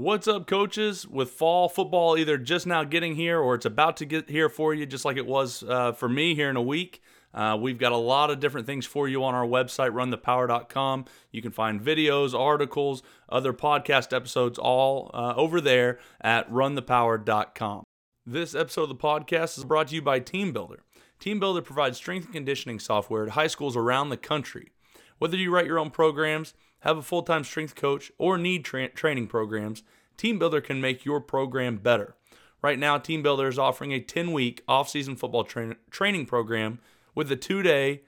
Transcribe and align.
What's 0.00 0.26
up, 0.26 0.46
coaches? 0.46 1.06
With 1.06 1.28
fall 1.28 1.68
football 1.68 2.16
either 2.16 2.38
just 2.38 2.66
now 2.66 2.84
getting 2.84 3.16
here 3.16 3.38
or 3.38 3.54
it's 3.54 3.66
about 3.66 3.98
to 3.98 4.06
get 4.06 4.30
here 4.30 4.48
for 4.48 4.72
you, 4.72 4.86
just 4.86 5.04
like 5.04 5.18
it 5.18 5.26
was 5.26 5.62
uh, 5.62 5.92
for 5.92 6.08
me 6.08 6.34
here 6.34 6.48
in 6.48 6.56
a 6.56 6.62
week. 6.62 7.02
Uh, 7.34 7.58
we've 7.60 7.76
got 7.76 7.92
a 7.92 7.98
lot 7.98 8.30
of 8.30 8.40
different 8.40 8.66
things 8.66 8.86
for 8.86 9.10
you 9.10 9.22
on 9.22 9.34
our 9.34 9.44
website, 9.44 9.90
runthepower.com. 9.90 11.04
You 11.30 11.42
can 11.42 11.50
find 11.50 11.78
videos, 11.78 12.32
articles, 12.32 13.02
other 13.28 13.52
podcast 13.52 14.16
episodes 14.16 14.58
all 14.58 15.10
uh, 15.12 15.34
over 15.36 15.60
there 15.60 15.98
at 16.22 16.50
runthepower.com. 16.50 17.84
This 18.24 18.54
episode 18.54 18.84
of 18.84 18.88
the 18.88 18.94
podcast 18.94 19.58
is 19.58 19.64
brought 19.64 19.88
to 19.88 19.96
you 19.96 20.00
by 20.00 20.18
TeamBuildr. 20.18 20.78
TeamBuildr 21.20 21.62
provides 21.62 21.98
strength 21.98 22.24
and 22.24 22.32
conditioning 22.32 22.78
software 22.78 23.26
to 23.26 23.32
high 23.32 23.48
schools 23.48 23.76
around 23.76 24.08
the 24.08 24.16
country. 24.16 24.70
Whether 25.18 25.36
you 25.36 25.50
write 25.50 25.66
your 25.66 25.78
own 25.78 25.90
programs, 25.90 26.54
have 26.80 26.98
a 26.98 27.02
full 27.02 27.22
time 27.22 27.44
strength 27.44 27.74
coach, 27.74 28.10
or 28.18 28.38
need 28.38 28.64
tra- 28.64 28.88
training 28.88 29.26
programs, 29.26 29.82
TeamBuildr 30.18 30.62
can 30.62 30.80
make 30.80 31.04
your 31.04 31.20
program 31.20 31.76
better. 31.78 32.14
Right 32.62 32.78
now, 32.78 32.98
TeamBuildr 32.98 33.48
is 33.48 33.58
offering 33.58 33.92
a 33.92 34.00
10 34.00 34.32
week 34.32 34.62
off-season 34.68 35.16
football 35.16 35.44
tra- 35.44 35.76
training 35.90 36.26
program 36.26 36.78
with 37.14 37.32
a 37.32 37.36
two 37.36 37.62
day 37.62 38.02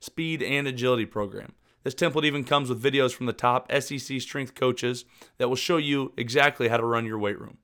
speed 0.00 0.42
and 0.42 0.66
agility 0.66 1.06
program. 1.06 1.52
This 1.84 1.94
template 1.94 2.24
even 2.24 2.44
comes 2.44 2.68
with 2.68 2.82
videos 2.82 3.14
from 3.14 3.26
the 3.26 3.32
top 3.32 3.70
SEC 3.72 4.20
strength 4.20 4.54
coaches 4.54 5.04
that 5.38 5.48
will 5.48 5.56
show 5.56 5.76
you 5.76 6.12
exactly 6.16 6.68
how 6.68 6.76
to 6.76 6.84
run 6.84 7.06
your 7.06 7.18
weight 7.18 7.40
room. 7.40 7.58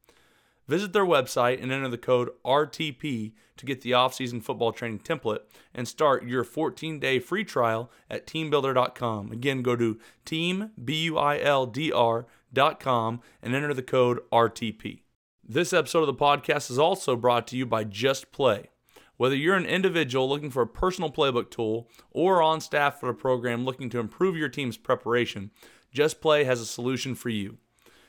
Visit 0.67 0.93
their 0.93 1.05
website 1.05 1.63
and 1.63 1.71
enter 1.71 1.89
the 1.89 1.99
code 1.99 2.31
RTP 2.45 3.33
to 3.57 3.67
get 3.67 3.83
the 3.83 3.93
off-season 3.93 4.41
football 4.41 4.73
training 4.73 5.01
template 5.01 5.41
and 5.75 5.87
start 5.87 6.25
your 6.25 6.45
14-day 6.45 7.19
free 7.19 7.45
trial 7.45 7.91
at 8.11 8.27
teambuildr.com. 8.27 9.31
Again, 9.31 9.61
go 9.63 9.77
to 9.77 9.99
teambuildr.com 10.25 13.21
and 13.43 13.55
enter 13.55 13.75
the 13.75 13.83
code 13.83 14.21
RTP. 14.33 15.03
This 15.47 15.75
episode 15.75 16.01
of 16.01 16.07
the 16.07 16.15
podcast 16.15 16.71
is 16.71 16.79
also 16.79 17.17
brought 17.17 17.47
to 17.49 17.57
you 17.57 17.67
by 17.67 17.85
Just 17.85 18.33
Play. 18.33 18.71
Whether 19.17 19.37
you're 19.37 19.57
an 19.57 19.67
individual 19.67 20.29
looking 20.29 20.51
for 20.51 20.63
a 20.63 20.67
personal 20.67 21.13
playbook 21.13 21.51
tool 21.51 21.91
or 22.11 22.43
on 22.43 22.61
staff 22.61 22.99
for 22.99 23.11
a 23.11 23.15
program 23.15 23.65
looking 23.65 23.91
to 23.91 24.01
improve 24.01 24.37
your 24.37 24.49
team's 24.49 24.79
preparation, 24.79 25.51
Just 25.93 26.23
Play 26.23 26.45
has 26.45 26.61
a 26.61 26.67
solution 26.67 27.15
for 27.15 27.29
you. 27.29 27.59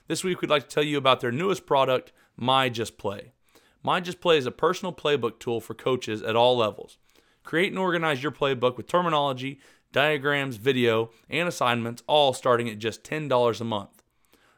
This 0.08 0.24
week, 0.24 0.42
we'd 0.42 0.50
like 0.50 0.64
to 0.64 0.74
tell 0.74 0.84
you 0.84 0.98
about 0.98 1.20
their 1.20 1.32
newest 1.32 1.66
product, 1.66 2.14
My 2.38 2.70
Just 2.70 2.98
Play. 2.98 3.34
My 3.84 4.00
Just 4.00 4.20
Play 4.20 4.38
is 4.38 4.46
a 4.46 4.52
personal 4.52 4.94
playbook 4.94 5.40
tool 5.40 5.62
for 5.62 5.74
coaches 5.74 6.22
at 6.22 6.36
all 6.36 6.58
levels. 6.58 6.98
Create 7.44 7.72
and 7.72 7.80
organize 7.80 8.24
your 8.24 8.32
playbook 8.32 8.78
with 8.78 8.88
terminology, 8.88 9.60
diagrams, 9.92 10.58
video, 10.58 11.12
and 11.30 11.48
assignments, 11.48 12.02
all 12.08 12.34
starting 12.34 12.70
at 12.70 12.80
just 12.80 13.04
$10 13.04 13.62
a 13.62 13.64
month. 13.64 14.02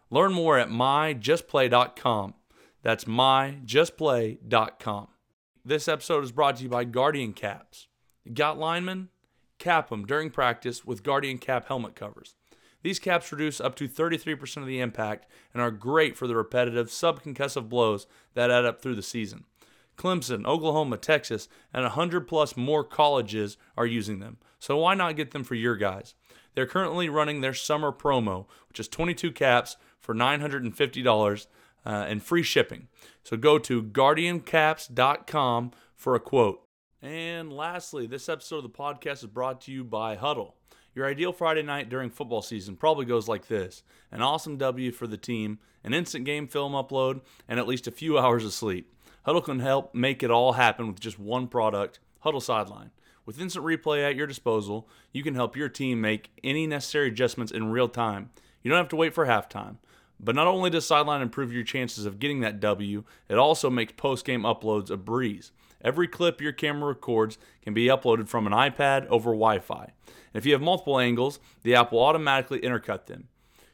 Learn 0.10 0.34
more 0.34 0.58
at 0.58 0.70
myjustplay.com. 0.70 2.34
That's 2.82 3.04
myjustplay.com. 3.04 5.08
This 5.66 5.90
episode 5.90 6.24
is 6.24 6.32
brought 6.32 6.56
to 6.56 6.64
you 6.64 6.70
by 6.70 6.86
Guardian 6.86 7.34
Caps. 7.34 7.88
Got 8.34 8.58
linemen? 8.58 9.10
Cap 9.60 9.90
them 9.90 10.06
during 10.06 10.30
practice 10.30 10.86
with 10.86 11.04
Guardian 11.04 11.40
Cap 11.40 11.68
helmet 11.68 11.96
covers. 11.96 12.37
These 12.88 13.00
caps 13.00 13.34
reduce 13.34 13.60
up 13.60 13.76
to 13.76 13.90
33% 13.90 14.62
of 14.62 14.66
the 14.66 14.80
impact 14.80 15.28
and 15.54 15.62
are 15.62 15.72
great 15.72 16.16
for 16.16 16.26
the 16.26 16.38
repetitive 16.38 16.88
subconcussive 16.88 17.68
blows 17.68 18.08
that 18.34 18.50
add 18.50 18.64
up 18.64 18.82
through 18.82 18.96
the 18.96 19.02
season. 19.02 19.44
Clemson, 19.98 20.46
Oklahoma, 20.46 20.96
Texas, 20.96 21.50
and 21.74 21.84
100 21.84 22.30
plus 22.30 22.56
more 22.56 22.86
colleges 22.86 23.58
are 23.76 23.86
using 23.86 24.20
them. 24.20 24.38
So 24.58 24.78
why 24.78 24.94
not 24.94 25.18
get 25.18 25.32
them 25.32 25.44
for 25.44 25.56
your 25.56 25.76
guys? 25.76 26.16
They're 26.56 26.66
currently 26.66 27.10
running 27.10 27.42
their 27.42 27.54
summer 27.54 27.92
promo, 27.92 28.46
which 28.70 28.80
is 28.80 28.88
22 28.88 29.34
caps 29.34 29.76
for 30.00 30.16
$950 30.16 31.48
uh, 31.86 31.90
and 31.90 32.24
free 32.24 32.44
shipping. 32.44 32.88
So 33.22 33.36
go 33.36 33.60
to 33.60 33.84
guardiancaps.com 33.84 35.72
for 35.94 36.16
a 36.16 36.22
quote. 36.22 36.64
And 37.02 37.52
lastly, 37.52 38.08
this 38.08 38.30
episode 38.30 38.64
of 38.64 38.64
the 38.64 38.70
podcast 38.70 39.24
is 39.24 39.26
brought 39.26 39.60
to 39.64 39.74
you 39.74 39.84
by 39.84 40.16
Huddle. 40.16 40.56
Your 40.98 41.06
ideal 41.06 41.32
Friday 41.32 41.62
night 41.62 41.90
during 41.90 42.10
football 42.10 42.42
season 42.42 42.76
probably 42.76 43.06
goes 43.06 43.28
like 43.28 43.48
this 43.48 43.84
an 44.12 44.24
awesome 44.24 44.58
W 44.58 44.92
for 44.92 45.06
the 45.06 45.16
team, 45.16 45.60
an 45.84 45.94
instant 45.94 46.26
game 46.26 46.48
film 46.48 46.74
upload, 46.74 47.22
and 47.48 47.60
at 47.60 47.68
least 47.68 47.86
a 47.86 47.92
few 47.92 48.18
hours 48.18 48.44
of 48.44 48.52
sleep. 48.52 48.92
Huddle 49.22 49.44
can 49.44 49.60
help 49.60 49.94
make 49.94 50.24
it 50.24 50.32
all 50.32 50.54
happen 50.54 50.88
with 50.88 51.00
just 51.00 51.20
one 51.20 51.50
product 51.50 52.00
Huddle 52.22 52.42
Sideline. 52.42 52.90
With 53.28 53.40
instant 53.40 53.64
replay 53.64 54.10
at 54.10 54.16
your 54.16 54.26
disposal, 54.26 54.90
you 55.14 55.22
can 55.22 55.36
help 55.36 55.56
your 55.56 55.70
team 55.70 56.02
make 56.02 56.32
any 56.44 56.66
necessary 56.66 57.10
adjustments 57.10 57.52
in 57.52 57.70
real 57.70 57.90
time. 57.90 58.32
You 58.64 58.72
don't 58.72 58.80
have 58.80 58.90
to 58.90 58.96
wait 58.96 59.14
for 59.14 59.28
halftime. 59.28 59.78
But 60.20 60.34
not 60.34 60.48
only 60.48 60.72
does 60.72 60.88
Sideline 60.88 61.22
improve 61.22 61.54
your 61.54 61.64
chances 61.64 62.08
of 62.08 62.18
getting 62.18 62.40
that 62.40 62.60
W, 62.60 63.04
it 63.30 63.38
also 63.38 63.70
makes 63.70 63.94
post 63.96 64.26
game 64.26 64.42
uploads 64.42 64.90
a 64.90 64.98
breeze. 64.98 65.52
Every 65.82 66.08
clip 66.08 66.42
your 66.42 66.52
camera 66.52 66.90
records 66.90 67.38
can 67.62 67.74
be 67.74 67.86
uploaded 67.88 68.28
from 68.28 68.48
an 68.48 68.54
iPad 68.54 69.08
over 69.08 69.32
Wi 69.32 69.60
Fi. 69.60 69.94
If 70.34 70.46
you 70.46 70.54
have 70.54 70.62
multiple 70.62 71.00
angles, 71.00 71.40
the 71.64 71.76
app 71.76 71.92
will 71.92 72.04
automatically 72.04 72.60
intercut 72.60 73.06
them. 73.06 73.28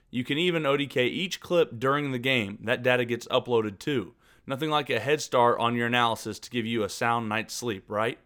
You 0.10 0.24
can 0.24 0.38
even 0.38 0.64
ODK 0.64 0.98
each 0.98 1.40
clip 1.40 1.80
during 1.80 2.12
the 2.12 2.20
game. 2.20 2.60
That 2.62 2.84
data 2.84 3.06
gets 3.06 3.28
uploaded 3.28 3.80
too. 3.80 4.14
Nothing 4.46 4.70
like 4.70 4.90
a 4.90 5.00
head 5.00 5.22
start 5.22 5.60
on 5.60 5.76
your 5.76 5.88
analysis 5.88 6.38
to 6.40 6.50
give 6.50 6.66
you 6.66 6.84
a 6.84 6.90
sound 6.90 7.30
night's 7.30 7.54
sleep, 7.54 7.86
right? 7.88 8.20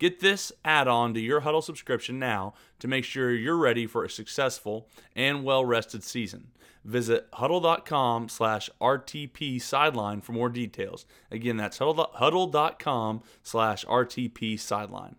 Get 0.00 0.20
this 0.20 0.50
add 0.64 0.88
on 0.88 1.12
to 1.12 1.20
your 1.20 1.40
Huddle 1.40 1.60
subscription 1.60 2.18
now 2.18 2.54
to 2.78 2.88
make 2.88 3.04
sure 3.04 3.32
you're 3.32 3.54
ready 3.54 3.86
for 3.86 4.02
a 4.02 4.08
successful 4.10 4.88
and 5.14 5.44
well 5.44 5.62
rested 5.62 6.02
season. 6.02 6.48
Visit 6.82 7.28
huddle.com 7.34 8.30
slash 8.30 8.70
RTP 8.80 9.60
sideline 9.60 10.22
for 10.22 10.32
more 10.32 10.48
details. 10.48 11.04
Again, 11.30 11.58
that's 11.58 11.78
huddle.com 11.78 13.22
slash 13.42 13.84
RTP 13.84 14.58
sideline. 14.58 15.16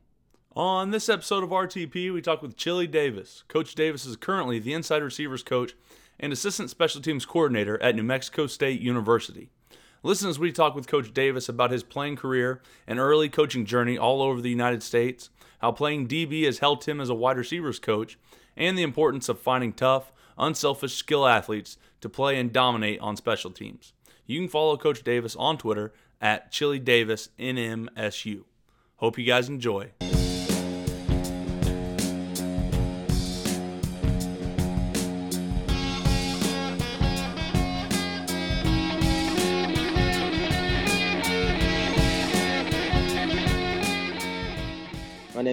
On 0.56 0.90
this 0.90 1.10
episode 1.10 1.44
of 1.44 1.52
RTP, 1.52 2.12
we 2.12 2.20
talk 2.20 2.42
with 2.42 2.58
Chili 2.58 2.88
Davis. 2.88 3.44
Coach 3.48 3.76
Davis 3.76 4.08
is 4.08 4.18
currently 4.18 4.58
the 4.58 4.74
inside 4.74 5.04
receivers 5.04 5.44
coach 5.44 5.74
and 6.20 6.34
assistant 6.34 6.72
special 6.72 7.02
teams 7.02 7.28
coordinator 7.28 7.80
at 7.84 7.96
New 7.96 8.04
Mexico 8.04 8.48
State 8.48 8.82
University. 8.82 9.52
Listen 10.04 10.30
as 10.30 10.40
we 10.40 10.52
talk 10.52 10.74
with 10.74 10.88
Coach 10.88 11.14
Davis 11.14 11.48
about 11.48 11.70
his 11.70 11.84
playing 11.84 12.16
career 12.16 12.60
and 12.88 12.98
early 12.98 13.30
coaching 13.30 13.66
journey 13.66 14.00
all 14.00 14.24
over 14.24 14.42
the 14.42 14.50
United 14.50 14.82
States, 14.82 15.30
how 15.60 15.72
playing 15.72 16.08
DB 16.08 16.44
has 16.46 16.58
helped 16.58 16.88
him 16.88 17.00
as 17.00 17.10
a 17.10 17.14
wide 17.14 17.38
receivers 17.38 17.78
coach, 17.78 18.18
and 18.58 18.76
the 18.76 18.82
importance 18.82 19.30
of 19.30 19.40
finding 19.40 19.72
tough, 19.72 20.12
unselfish 20.40 20.96
skill 20.96 21.28
athletes 21.28 21.78
to 22.02 22.10
play 22.10 22.40
and 22.40 22.52
dominate 22.52 23.00
on 23.00 23.16
special 23.16 23.52
teams. 23.52 23.94
You 24.26 24.40
can 24.40 24.50
follow 24.50 24.76
Coach 24.76 25.04
Davis 25.04 25.36
on 25.36 25.60
Twitter 25.60 25.94
at 26.20 26.52
Chili 26.52 26.80
Davis 26.80 27.30
NMSU. 27.38 28.46
Hope 28.96 29.20
you 29.20 29.26
guys 29.26 29.50
enjoy. 29.50 29.92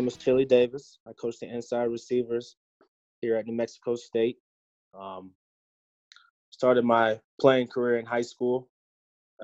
Name 0.08 0.16
is 0.18 0.24
Chili 0.24 0.44
Davis. 0.46 0.98
I 1.06 1.12
coach 1.20 1.38
the 1.38 1.54
inside 1.54 1.84
receivers 1.84 2.56
here 3.20 3.36
at 3.36 3.44
New 3.46 3.54
Mexico 3.54 3.94
State. 3.94 4.38
Um, 4.98 5.32
started 6.48 6.84
my 6.86 7.20
playing 7.38 7.66
career 7.66 7.98
in 7.98 8.06
high 8.06 8.22
school 8.22 8.70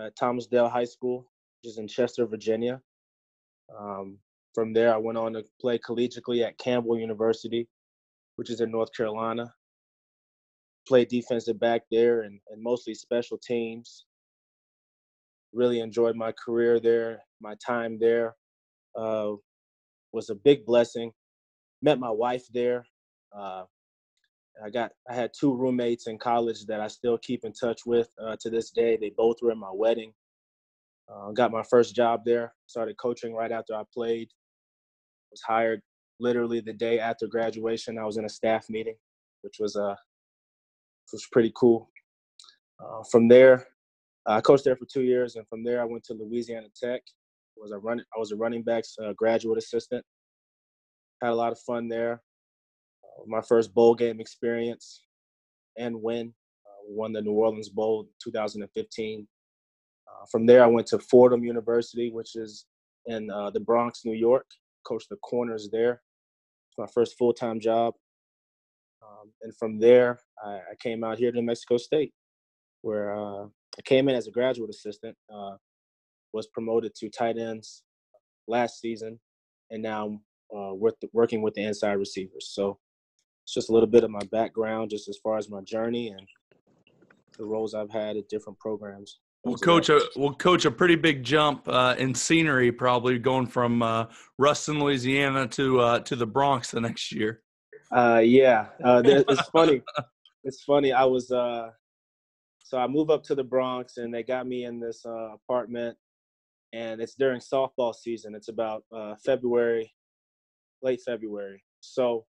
at 0.03 0.17
Thomas 0.17 0.47
Dale 0.47 0.71
High 0.71 0.87
School, 0.87 1.31
which 1.63 1.73
is 1.73 1.77
in 1.79 1.87
Chester, 1.87 2.25
Virginia. 2.25 2.81
Um, 3.79 4.17
from 4.55 4.73
there, 4.73 4.95
I 4.95 4.97
went 4.97 5.19
on 5.19 5.35
to 5.35 5.45
play 5.61 5.79
collegiately 5.79 6.43
at 6.43 6.57
Campbell 6.57 6.99
University, 6.99 7.69
which 8.37 8.49
is 8.49 8.63
in 8.63 8.71
North 8.71 8.91
Carolina. 8.97 9.53
Played 10.89 11.09
defensive 11.09 11.61
back 11.61 11.83
there 11.91 12.23
and, 12.23 12.41
and 12.51 12.63
mostly 12.63 12.95
special 12.95 13.37
teams. 13.37 14.07
Really 15.53 15.81
enjoyed 15.81 16.17
my 16.17 16.33
career 16.33 16.81
there, 16.81 17.23
my 17.43 17.55
time 17.67 17.99
there. 18.01 18.35
Uh, 18.99 19.33
was 20.15 20.31
a 20.31 20.35
big 20.35 20.65
blessing. 20.65 21.13
Met 21.83 21.99
my 21.99 22.11
wife 22.11 22.47
there. 22.53 22.87
Uh, 23.37 23.65
I 24.65 24.71
got 24.71 24.93
I 25.11 25.15
had 25.15 25.33
two 25.39 25.55
roommates 25.55 26.07
in 26.07 26.17
college 26.19 26.65
that 26.67 26.81
I 26.81 26.87
still 26.87 27.19
keep 27.19 27.45
in 27.45 27.53
touch 27.53 27.81
with 27.85 28.09
uh, 28.25 28.37
to 28.41 28.49
this 28.49 28.71
day. 28.71 28.97
They 28.97 29.13
both 29.17 29.37
were 29.43 29.51
in 29.51 29.59
my 29.59 29.73
wedding. 29.73 30.13
Uh, 31.13 31.33
got 31.33 31.51
my 31.51 31.65
first 31.65 31.95
job 31.95 32.23
there. 32.25 32.55
Started 32.67 32.97
coaching 32.97 33.35
right 33.35 33.51
after 33.51 33.75
I 33.75 33.83
played. 33.93 34.29
Was 35.33 35.43
hired 35.43 35.83
literally 36.21 36.61
the 36.61 36.73
day 36.73 37.01
after 37.01 37.27
graduation. 37.27 37.99
I 37.99 38.05
was 38.05 38.17
in 38.17 38.25
a 38.25 38.29
staff 38.29 38.67
meeting, 38.71 38.95
which 39.43 39.57
was 39.59 39.75
uh 39.77 39.97
was 41.13 41.27
pretty 41.33 41.53
cool. 41.57 41.91
Uh, 42.81 43.03
from 43.11 43.29
there, 43.29 43.67
I 44.27 44.41
coached 44.41 44.65
there 44.65 44.77
for 44.77 44.87
two 44.87 45.03
years, 45.03 45.37
and 45.37 45.47
from 45.49 45.65
there 45.65 45.83
I 45.83 45.85
went 45.85 46.05
to 46.05 46.15
Louisiana 46.15 46.69
Tech 46.81 47.03
was 47.57 47.73
a 47.73 47.79
run 47.79 48.01
I 48.01 48.19
was 48.19 48.33
a 48.33 48.37
running 48.37 48.63
backs 48.63 48.97
uh, 49.03 49.13
graduate 49.17 49.59
assistant. 49.59 50.05
Had 51.23 51.31
a 51.31 51.35
lot 51.35 51.53
of 51.53 51.59
fun 51.61 51.89
there. 51.89 52.23
Uh, 53.05 53.25
my 53.27 53.41
first 53.41 53.75
bowl 53.75 53.95
game 53.95 54.21
experience 54.21 55.03
and 55.77 56.01
win 56.01 56.33
uh, 56.67 56.83
won 56.89 57.13
the 57.13 57.23
New 57.23 57.33
Orleans 57.33 57.69
Bowl 57.69 58.09
2015. 58.23 59.27
Uh, 60.07 60.27
from 60.31 60.47
there, 60.47 60.63
I 60.63 60.67
went 60.67 60.87
to 60.89 60.99
Fordham 60.99 61.45
University, 61.45 62.11
which 62.11 62.37
is 62.37 62.67
in 63.07 63.31
uh, 63.31 63.51
the 63.51 63.61
Bronx, 63.61 64.05
New 64.05 64.15
York. 64.15 64.47
Coached 64.87 65.09
the 65.09 65.17
corners 65.17 65.69
there. 65.73 66.03
It's 66.69 66.79
my 66.79 66.87
first 66.93 67.17
full 67.17 67.33
time 67.33 67.59
job. 67.61 67.95
Um, 69.03 69.31
and 69.43 69.57
from 69.57 69.79
there, 69.79 70.19
I, 70.45 70.51
I, 70.51 70.75
came 70.81 71.05
out 71.05 71.19
here 71.19 71.31
to 71.31 71.37
New 71.37 71.47
Mexico 71.47 71.77
State, 71.77 72.13
where 72.83 73.15
uh, 73.15 73.45
I 73.45 73.83
came 73.85 74.09
in 74.09 74.15
as 74.15 74.27
a 74.27 74.31
graduate 74.31 74.71
assistant, 74.71 75.17
uh, 75.35 75.57
was 76.35 76.49
promoted 76.49 76.95
to 76.97 77.09
tight 77.09 77.39
ends 77.39 77.85
last 78.49 78.81
season, 78.81 79.19
and 79.71 79.83
now 79.83 80.19
uh, 80.55 80.75
work, 80.75 80.97
working 81.13 81.41
with 81.41 81.55
the 81.55 81.63
inside 81.63 81.93
receivers. 81.93 82.51
So 82.53 82.79
it's 83.45 83.55
just 83.55 83.71
a 83.71 83.73
little 83.73 83.89
bit 83.89 84.05
of 84.05 84.11
my 84.11 84.25
background, 84.31 84.91
just 84.91 85.09
as 85.09 85.19
far 85.23 85.39
as 85.39 85.49
my 85.49 85.63
journey 85.63 86.09
and 86.09 86.27
the 87.39 87.45
roles 87.45 87.75
I've 87.75 87.91
had 87.91 88.17
at 88.17 88.29
different 88.29 88.59
programs. 88.59 89.21
Well, 89.45 89.57
coach, 89.57 89.91
a, 89.91 90.01
well, 90.17 90.33
coach, 90.33 90.65
a 90.65 90.71
pretty 90.71 90.97
big 90.97 91.23
jump 91.23 91.69
uh, 91.69 91.95
in 91.99 92.15
scenery, 92.15 92.73
probably 92.73 93.19
going 93.19 93.47
from 93.47 93.83
uh, 93.83 94.07
Ruston, 94.39 94.81
Louisiana, 94.81 95.47
to 95.49 95.81
uh, 95.81 96.01
to 96.01 96.17
the 96.17 96.27
Bronx 96.27 96.71
the 96.71 96.81
next 96.81 97.13
year. 97.13 97.43
Uh, 97.95 98.23
yeah, 98.25 98.69
uh, 98.83 99.03
it's 99.05 99.49
funny. 99.51 99.83
it's 100.45 100.63
funny. 100.65 100.93
I 100.93 101.05
was 101.05 101.31
uh, 101.31 101.69
so 102.61 102.79
I 102.79 102.87
moved 102.87 103.11
up 103.11 103.23
to 103.25 103.35
the 103.35 103.45
Bronx, 103.45 103.99
and 103.99 104.15
they 104.15 104.23
got 104.23 104.47
me 104.47 104.65
in 104.65 104.81
this 104.81 105.05
apartment, 105.05 105.99
and 106.75 107.01
it's 107.01 107.15
during 107.15 107.41
softball 107.41 107.95
season. 107.95 108.35
It's 108.35 108.49
about 108.49 108.83
uh, 108.93 109.15
February, 109.25 109.95
late 110.83 111.01
February. 111.07 111.63
So 111.81 112.27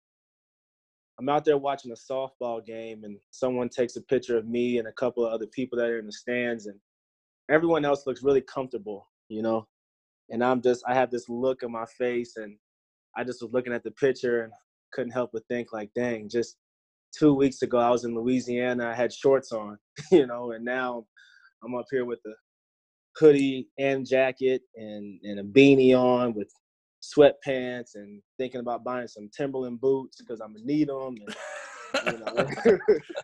I'm 1.19 1.31
out 1.31 1.47
there 1.47 1.57
watching 1.57 1.93
a 1.93 2.13
softball 2.13 2.65
game, 2.65 3.05
and 3.05 3.17
someone 3.31 3.71
takes 3.71 3.97
a 3.97 4.03
picture 4.03 4.37
of 4.37 4.47
me 4.47 4.79
and 4.79 4.87
a 4.87 4.93
couple 4.93 5.25
of 5.25 5.33
other 5.33 5.47
people 5.47 5.79
that 5.79 5.89
are 5.89 5.99
in 5.99 6.07
the 6.07 6.13
stands, 6.13 6.67
and 6.67 6.79
everyone 7.51 7.87
else 7.87 8.07
looks 8.07 8.23
really 8.23 8.43
comfortable, 8.43 9.09
you 9.29 9.41
know. 9.41 9.67
And 10.29 10.45
I'm 10.45 10.61
just, 10.61 10.85
I 10.87 10.95
have 10.95 11.11
this 11.11 11.29
look 11.29 11.63
on 11.63 11.73
my 11.73 11.87
face, 11.99 12.37
and 12.37 12.57
I 13.17 13.25
just 13.25 13.43
was 13.43 13.53
looking 13.53 13.73
at 13.73 13.83
the 13.83 13.93
picture 13.93 14.43
and 14.43 14.53
couldn't 14.93 15.13
help 15.13 15.31
but 15.33 15.47
think, 15.49 15.73
like, 15.73 15.91
dang, 15.95 16.29
just 16.29 16.59
two 17.19 17.33
weeks 17.33 17.63
ago 17.63 17.79
I 17.79 17.91
was 17.91 18.05
in 18.05 18.15
Louisiana, 18.15 18.89
I 18.89 18.95
had 18.95 19.13
shorts 19.13 19.53
on, 19.53 19.79
you 20.11 20.27
know, 20.27 20.53
and 20.53 20.65
now 20.65 21.07
I'm 21.65 21.75
up 21.75 21.87
here 21.91 22.05
with 22.05 22.19
the 22.25 22.35
hoodie 23.17 23.69
and 23.79 24.07
jacket 24.07 24.63
and 24.77 25.21
and 25.23 25.41
a 25.41 25.43
beanie 25.43 25.99
on 25.99 26.35
with 26.35 26.51
sweatpants 27.03 27.95
and 27.95 28.23
thinking 28.39 28.61
about 28.61 28.85
buying 28.85 29.09
some 29.09 29.29
Timberland 29.37 29.81
boots 29.81 30.21
because 30.21 30.41
I'm 30.41 30.55
gonna 30.55 30.65
need 30.65 30.89
them. 30.89 31.17
And, 31.27 31.35
you 32.07 32.19
know. 32.19 32.79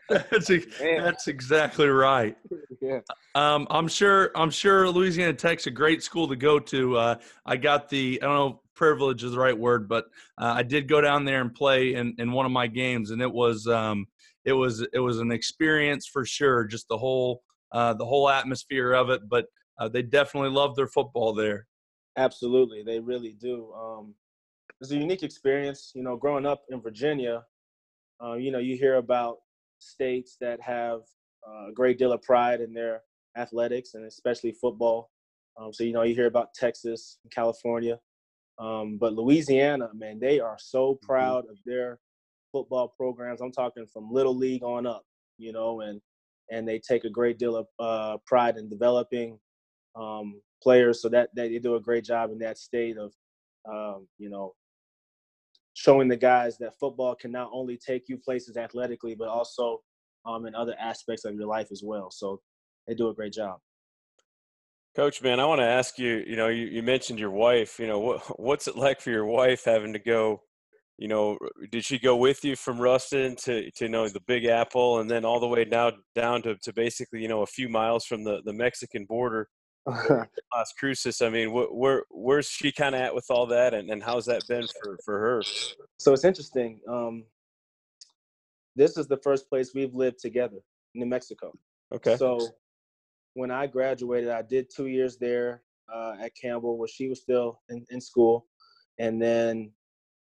that's, 0.30 0.48
that's 0.78 1.28
exactly 1.28 1.88
right. 1.88 2.36
Yeah. 2.82 3.00
Um, 3.34 3.66
I'm 3.68 3.88
sure. 3.88 4.30
I'm 4.34 4.48
sure 4.48 4.88
Louisiana 4.88 5.34
Tech's 5.34 5.66
a 5.66 5.70
great 5.70 6.02
school 6.02 6.26
to 6.28 6.34
go 6.34 6.58
to. 6.58 6.96
Uh, 6.96 7.14
I 7.44 7.58
got 7.58 7.90
the. 7.90 8.18
I 8.22 8.24
don't 8.24 8.34
know. 8.34 8.62
Privilege 8.74 9.22
is 9.22 9.32
the 9.32 9.38
right 9.38 9.56
word, 9.56 9.86
but 9.86 10.06
uh, 10.38 10.54
I 10.56 10.62
did 10.62 10.88
go 10.88 11.02
down 11.02 11.26
there 11.26 11.42
and 11.42 11.54
play 11.54 11.92
in, 11.92 12.14
in 12.16 12.32
one 12.32 12.46
of 12.46 12.52
my 12.52 12.66
games, 12.66 13.10
and 13.10 13.20
it 13.20 13.30
was 13.30 13.66
um, 13.66 14.06
it 14.46 14.54
was 14.54 14.80
it 14.94 14.98
was 14.98 15.18
an 15.18 15.30
experience 15.30 16.06
for 16.06 16.24
sure. 16.24 16.64
Just 16.64 16.88
the 16.88 16.96
whole 16.96 17.42
uh, 17.72 17.92
the 17.92 18.06
whole 18.06 18.30
atmosphere 18.30 18.94
of 18.94 19.10
it, 19.10 19.28
but 19.28 19.44
uh, 19.80 19.88
they 19.88 20.02
definitely 20.02 20.50
love 20.50 20.76
their 20.76 20.86
football 20.86 21.32
there. 21.34 21.66
Absolutely, 22.16 22.82
they 22.82 23.00
really 23.00 23.36
do. 23.40 23.72
Um, 23.72 24.14
it's 24.80 24.90
a 24.90 24.96
unique 24.96 25.22
experience. 25.22 25.92
You 25.94 26.02
know, 26.02 26.16
growing 26.16 26.46
up 26.46 26.62
in 26.68 26.80
Virginia, 26.80 27.44
uh, 28.22 28.34
you 28.34 28.50
know, 28.50 28.58
you 28.58 28.76
hear 28.76 28.96
about 28.96 29.38
states 29.78 30.36
that 30.40 30.60
have 30.60 31.00
uh, 31.48 31.70
a 31.70 31.72
great 31.72 31.98
deal 31.98 32.12
of 32.12 32.22
pride 32.22 32.60
in 32.60 32.74
their 32.74 33.02
athletics 33.36 33.94
and 33.94 34.04
especially 34.04 34.52
football. 34.52 35.10
Um, 35.58 35.72
so 35.72 35.82
you 35.84 35.92
know, 35.92 36.02
you 36.02 36.14
hear 36.14 36.26
about 36.26 36.54
Texas, 36.54 37.18
and 37.24 37.32
California, 37.32 37.98
um, 38.58 38.98
but 38.98 39.14
Louisiana, 39.14 39.88
man, 39.94 40.20
they 40.20 40.38
are 40.40 40.56
so 40.58 40.94
mm-hmm. 40.94 41.06
proud 41.06 41.44
of 41.50 41.56
their 41.64 41.98
football 42.52 42.88
programs. 42.88 43.40
I'm 43.40 43.52
talking 43.52 43.86
from 43.86 44.12
little 44.12 44.36
league 44.36 44.62
on 44.62 44.86
up, 44.86 45.04
you 45.38 45.52
know, 45.52 45.80
and 45.80 46.00
and 46.50 46.68
they 46.68 46.78
take 46.78 47.04
a 47.04 47.10
great 47.10 47.38
deal 47.38 47.56
of 47.56 47.66
uh, 47.78 48.18
pride 48.26 48.56
in 48.56 48.68
developing 48.68 49.38
um, 49.96 50.40
players. 50.62 51.02
So 51.02 51.08
that, 51.10 51.30
that 51.34 51.48
they 51.48 51.58
do 51.58 51.76
a 51.76 51.80
great 51.80 52.04
job 52.04 52.30
in 52.30 52.38
that 52.38 52.58
state 52.58 52.96
of, 52.96 53.12
um, 53.68 54.06
you 54.18 54.30
know, 54.30 54.54
showing 55.74 56.08
the 56.08 56.16
guys 56.16 56.58
that 56.58 56.78
football 56.78 57.14
can 57.14 57.32
not 57.32 57.50
only 57.52 57.76
take 57.76 58.08
you 58.08 58.18
places 58.18 58.56
athletically, 58.56 59.14
but 59.14 59.28
also 59.28 59.80
um, 60.26 60.46
in 60.46 60.54
other 60.54 60.74
aspects 60.78 61.24
of 61.24 61.34
your 61.34 61.46
life 61.46 61.68
as 61.70 61.82
well. 61.84 62.10
So 62.10 62.40
they 62.86 62.94
do 62.94 63.08
a 63.08 63.14
great 63.14 63.32
job. 63.32 63.58
Coach, 64.96 65.22
man, 65.22 65.38
I 65.38 65.46
want 65.46 65.60
to 65.60 65.66
ask 65.66 65.98
you. 65.98 66.24
You 66.26 66.34
know, 66.34 66.48
you, 66.48 66.66
you 66.66 66.82
mentioned 66.82 67.20
your 67.20 67.30
wife. 67.30 67.78
You 67.78 67.86
know, 67.86 68.00
what 68.00 68.20
what's 68.40 68.66
it 68.66 68.76
like 68.76 69.00
for 69.00 69.10
your 69.10 69.26
wife 69.26 69.64
having 69.64 69.92
to 69.92 69.98
go? 69.98 70.42
You 70.98 71.08
know, 71.08 71.38
did 71.70 71.84
she 71.84 71.98
go 71.98 72.16
with 72.16 72.44
you 72.44 72.56
from 72.56 72.80
Ruston 72.80 73.36
to 73.44 73.70
to 73.70 73.84
you 73.84 73.88
know 73.88 74.08
the 74.08 74.20
Big 74.26 74.46
Apple, 74.46 74.98
and 74.98 75.08
then 75.08 75.24
all 75.24 75.38
the 75.38 75.46
way 75.46 75.64
now 75.64 75.92
down 76.14 76.42
to, 76.42 76.56
to 76.56 76.72
basically 76.72 77.22
you 77.22 77.28
know 77.28 77.42
a 77.42 77.46
few 77.46 77.68
miles 77.68 78.04
from 78.04 78.24
the 78.24 78.42
the 78.44 78.52
Mexican 78.52 79.04
border? 79.04 79.48
Las 79.86 80.72
Cruces. 80.78 81.22
I 81.22 81.30
mean, 81.30 81.50
wh- 81.50 81.74
where 81.74 82.04
where's 82.10 82.48
she 82.48 82.70
kind 82.70 82.94
of 82.94 83.00
at 83.00 83.14
with 83.14 83.26
all 83.30 83.46
that, 83.46 83.74
and, 83.74 83.90
and 83.90 84.02
how's 84.02 84.26
that 84.26 84.46
been 84.48 84.66
for 84.82 84.98
for 85.04 85.18
her? 85.18 85.42
So 85.98 86.12
it's 86.12 86.24
interesting. 86.24 86.80
Um, 86.88 87.24
this 88.76 88.96
is 88.96 89.08
the 89.08 89.16
first 89.18 89.48
place 89.48 89.72
we've 89.74 89.94
lived 89.94 90.18
together, 90.20 90.58
New 90.94 91.06
Mexico. 91.06 91.52
Okay. 91.92 92.16
So 92.16 92.38
when 93.34 93.50
I 93.50 93.66
graduated, 93.66 94.30
I 94.30 94.42
did 94.42 94.68
two 94.74 94.86
years 94.86 95.16
there 95.16 95.62
uh, 95.92 96.14
at 96.20 96.32
Campbell, 96.40 96.78
where 96.78 96.88
she 96.88 97.08
was 97.08 97.20
still 97.20 97.60
in, 97.68 97.84
in 97.90 98.00
school, 98.00 98.46
and 98.98 99.20
then 99.20 99.72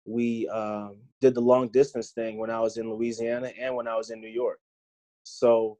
we 0.04 0.48
um, 0.48 0.96
did 1.20 1.34
the 1.34 1.40
long 1.40 1.68
distance 1.68 2.10
thing 2.10 2.38
when 2.38 2.50
I 2.50 2.58
was 2.60 2.76
in 2.76 2.90
Louisiana 2.90 3.52
and 3.60 3.76
when 3.76 3.86
I 3.86 3.96
was 3.96 4.10
in 4.10 4.20
New 4.20 4.28
York. 4.28 4.58
So 5.22 5.78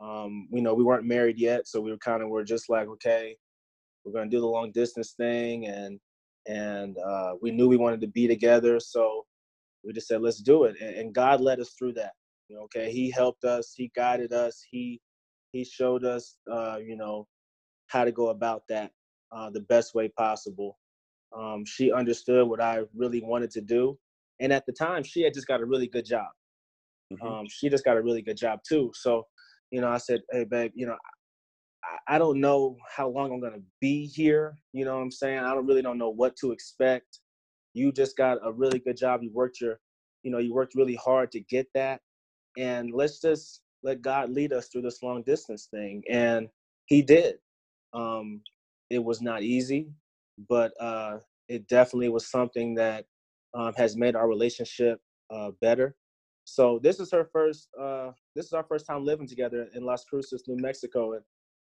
um, 0.00 0.48
you 0.52 0.62
know, 0.62 0.74
we 0.74 0.84
weren't 0.84 1.06
married 1.06 1.38
yet, 1.38 1.66
so 1.66 1.80
we 1.80 1.90
were 1.90 1.98
kind 1.98 2.22
of 2.22 2.28
were 2.28 2.44
just 2.44 2.68
like, 2.68 2.86
okay, 2.88 3.36
we're 4.04 4.12
gonna 4.12 4.30
do 4.30 4.40
the 4.40 4.46
long 4.46 4.70
distance 4.72 5.14
thing, 5.16 5.66
and 5.66 5.98
and 6.46 6.96
uh, 6.98 7.32
we 7.40 7.50
knew 7.50 7.68
we 7.68 7.76
wanted 7.76 8.00
to 8.02 8.06
be 8.06 8.28
together, 8.28 8.78
so 8.78 9.24
we 9.84 9.92
just 9.92 10.08
said, 10.08 10.22
let's 10.22 10.40
do 10.40 10.64
it, 10.64 10.76
and, 10.80 10.94
and 10.96 11.14
God 11.14 11.40
led 11.40 11.60
us 11.60 11.74
through 11.78 11.94
that. 11.94 12.12
You 12.48 12.56
know, 12.56 12.62
okay, 12.64 12.90
He 12.92 13.10
helped 13.10 13.44
us, 13.44 13.72
He 13.74 13.90
guided 13.96 14.32
us, 14.32 14.62
He 14.70 15.00
He 15.52 15.64
showed 15.64 16.04
us, 16.04 16.36
uh, 16.50 16.78
you 16.84 16.96
know, 16.96 17.26
how 17.86 18.04
to 18.04 18.12
go 18.12 18.28
about 18.28 18.62
that 18.68 18.90
uh, 19.32 19.50
the 19.50 19.60
best 19.60 19.94
way 19.94 20.08
possible. 20.08 20.78
Um, 21.36 21.64
she 21.64 21.90
understood 21.90 22.48
what 22.48 22.60
I 22.60 22.82
really 22.94 23.22
wanted 23.22 23.50
to 23.52 23.60
do, 23.62 23.98
and 24.40 24.52
at 24.52 24.66
the 24.66 24.72
time, 24.72 25.02
she 25.02 25.22
had 25.22 25.32
just 25.32 25.46
got 25.46 25.62
a 25.62 25.64
really 25.64 25.88
good 25.88 26.04
job. 26.04 26.28
Mm-hmm. 27.12 27.26
Um, 27.26 27.46
she 27.48 27.68
just 27.68 27.84
got 27.84 27.96
a 27.96 28.02
really 28.02 28.22
good 28.22 28.36
job 28.36 28.60
too. 28.68 28.90
So 28.94 29.24
you 29.70 29.80
know, 29.80 29.88
I 29.88 29.98
said, 29.98 30.22
hey, 30.30 30.44
babe, 30.44 30.72
you 30.74 30.86
know, 30.86 30.96
I, 31.84 32.16
I 32.16 32.18
don't 32.18 32.40
know 32.40 32.76
how 32.94 33.08
long 33.08 33.32
I'm 33.32 33.40
gonna 33.40 33.62
be 33.80 34.06
here. 34.06 34.56
You 34.72 34.84
know 34.84 34.96
what 34.96 35.02
I'm 35.02 35.10
saying? 35.10 35.38
I 35.38 35.54
don't 35.54 35.66
really 35.66 35.82
don't 35.82 35.98
know 35.98 36.10
what 36.10 36.36
to 36.36 36.52
expect. 36.52 37.20
You 37.74 37.92
just 37.92 38.16
got 38.16 38.38
a 38.44 38.52
really 38.52 38.78
good 38.78 38.96
job. 38.96 39.22
You 39.22 39.30
worked 39.32 39.60
your, 39.60 39.78
you 40.22 40.30
know, 40.30 40.38
you 40.38 40.54
worked 40.54 40.74
really 40.74 40.96
hard 40.96 41.30
to 41.32 41.40
get 41.40 41.66
that. 41.74 42.00
And 42.56 42.92
let's 42.92 43.20
just 43.20 43.62
let 43.82 44.02
God 44.02 44.30
lead 44.30 44.52
us 44.52 44.68
through 44.68 44.82
this 44.82 45.02
long 45.02 45.22
distance 45.22 45.68
thing. 45.70 46.02
And 46.10 46.48
he 46.86 47.02
did. 47.02 47.36
Um, 47.92 48.40
it 48.90 49.02
was 49.02 49.20
not 49.20 49.42
easy, 49.42 49.88
but 50.48 50.72
uh, 50.80 51.18
it 51.48 51.68
definitely 51.68 52.08
was 52.08 52.26
something 52.30 52.74
that 52.76 53.04
um, 53.54 53.74
has 53.76 53.96
made 53.96 54.16
our 54.16 54.28
relationship 54.28 55.00
uh, 55.30 55.50
better. 55.60 55.94
So 56.46 56.78
this 56.80 57.00
is 57.00 57.10
her 57.10 57.28
first. 57.32 57.68
Uh, 57.78 58.12
this 58.36 58.46
is 58.46 58.52
our 58.52 58.62
first 58.62 58.86
time 58.86 59.04
living 59.04 59.26
together 59.26 59.68
in 59.74 59.84
Las 59.84 60.04
Cruces, 60.04 60.44
New 60.46 60.56
Mexico, 60.56 61.14
and 61.14 61.22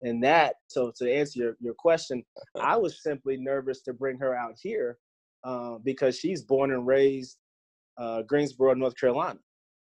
and 0.04 0.24
that. 0.24 0.56
So 0.68 0.94
to 0.98 1.12
answer 1.12 1.40
your 1.40 1.58
your 1.60 1.74
question, 1.74 2.24
I 2.62 2.78
was 2.78 3.02
simply 3.04 3.38
nervous 3.38 3.82
to 3.82 3.94
bring 3.94 4.20
her 4.20 4.36
out 4.36 4.56
here 4.62 5.00
uh, 5.44 5.80
because 5.84 6.18
she's 6.18 6.44
born 6.44 6.72
and 6.72 6.86
raised 6.86 7.38
uh, 7.98 8.22
Greensboro, 8.22 8.76
North 8.76 8.96
Carolina. 8.96 9.40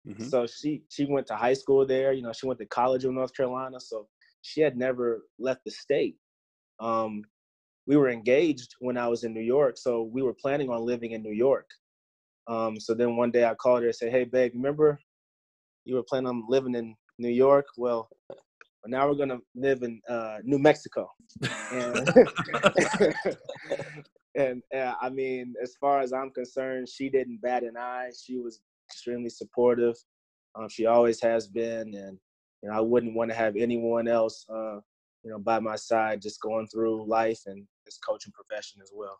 Mm-hmm. 0.07 0.23
So 0.23 0.47
she 0.47 0.81
she 0.89 1.05
went 1.05 1.27
to 1.27 1.35
high 1.35 1.53
school 1.53 1.85
there. 1.85 2.11
You 2.11 2.23
know, 2.23 2.33
she 2.33 2.47
went 2.47 2.59
to 2.59 2.65
college 2.65 3.05
in 3.05 3.13
North 3.13 3.35
Carolina. 3.35 3.79
So 3.79 4.07
she 4.41 4.59
had 4.59 4.75
never 4.75 5.21
left 5.37 5.61
the 5.65 5.71
state. 5.71 6.17
Um, 6.79 7.21
we 7.85 7.95
were 7.95 8.09
engaged 8.09 8.73
when 8.79 8.97
I 8.97 9.07
was 9.07 9.23
in 9.23 9.35
New 9.35 9.41
York, 9.55 9.77
so 9.77 10.01
we 10.01 10.23
were 10.23 10.33
planning 10.33 10.71
on 10.71 10.83
living 10.83 11.11
in 11.11 11.21
New 11.21 11.33
York. 11.33 11.69
Um, 12.49 12.79
so 12.79 12.95
then 12.95 13.15
one 13.15 13.29
day 13.29 13.45
I 13.45 13.53
called 13.53 13.81
her 13.81 13.87
and 13.87 13.95
said, 13.95 14.11
"Hey, 14.11 14.23
babe, 14.23 14.53
remember 14.55 14.99
you 15.85 15.95
were 15.95 16.03
planning 16.03 16.27
on 16.27 16.43
living 16.49 16.73
in 16.73 16.95
New 17.19 17.29
York? 17.29 17.67
Well, 17.77 18.09
now 18.87 19.07
we're 19.07 19.15
gonna 19.15 19.39
live 19.55 19.83
in 19.83 20.01
uh, 20.09 20.39
New 20.43 20.57
Mexico." 20.57 21.11
And, 21.71 22.09
and 24.35 24.63
uh, 24.75 24.95
I 24.99 25.09
mean, 25.09 25.53
as 25.61 25.75
far 25.79 25.99
as 26.01 26.11
I'm 26.11 26.31
concerned, 26.31 26.89
she 26.89 27.09
didn't 27.09 27.39
bat 27.41 27.63
an 27.63 27.77
eye. 27.77 28.09
She 28.19 28.39
was 28.39 28.61
extremely 28.89 29.29
supportive. 29.29 29.95
Um, 30.55 30.67
she 30.69 30.87
always 30.87 31.21
has 31.21 31.47
been, 31.47 31.93
and 31.93 32.17
you 32.63 32.69
know, 32.69 32.75
I 32.75 32.79
wouldn't 32.79 33.15
want 33.15 33.29
to 33.29 33.37
have 33.37 33.55
anyone 33.57 34.07
else, 34.07 34.43
uh, 34.49 34.79
you 35.23 35.29
know, 35.29 35.37
by 35.37 35.59
my 35.59 35.75
side, 35.75 36.19
just 36.19 36.41
going 36.41 36.67
through 36.67 37.07
life 37.07 37.41
and 37.45 37.67
this 37.85 37.99
coaching 37.99 38.33
profession 38.33 38.81
as 38.81 38.91
well. 38.91 39.19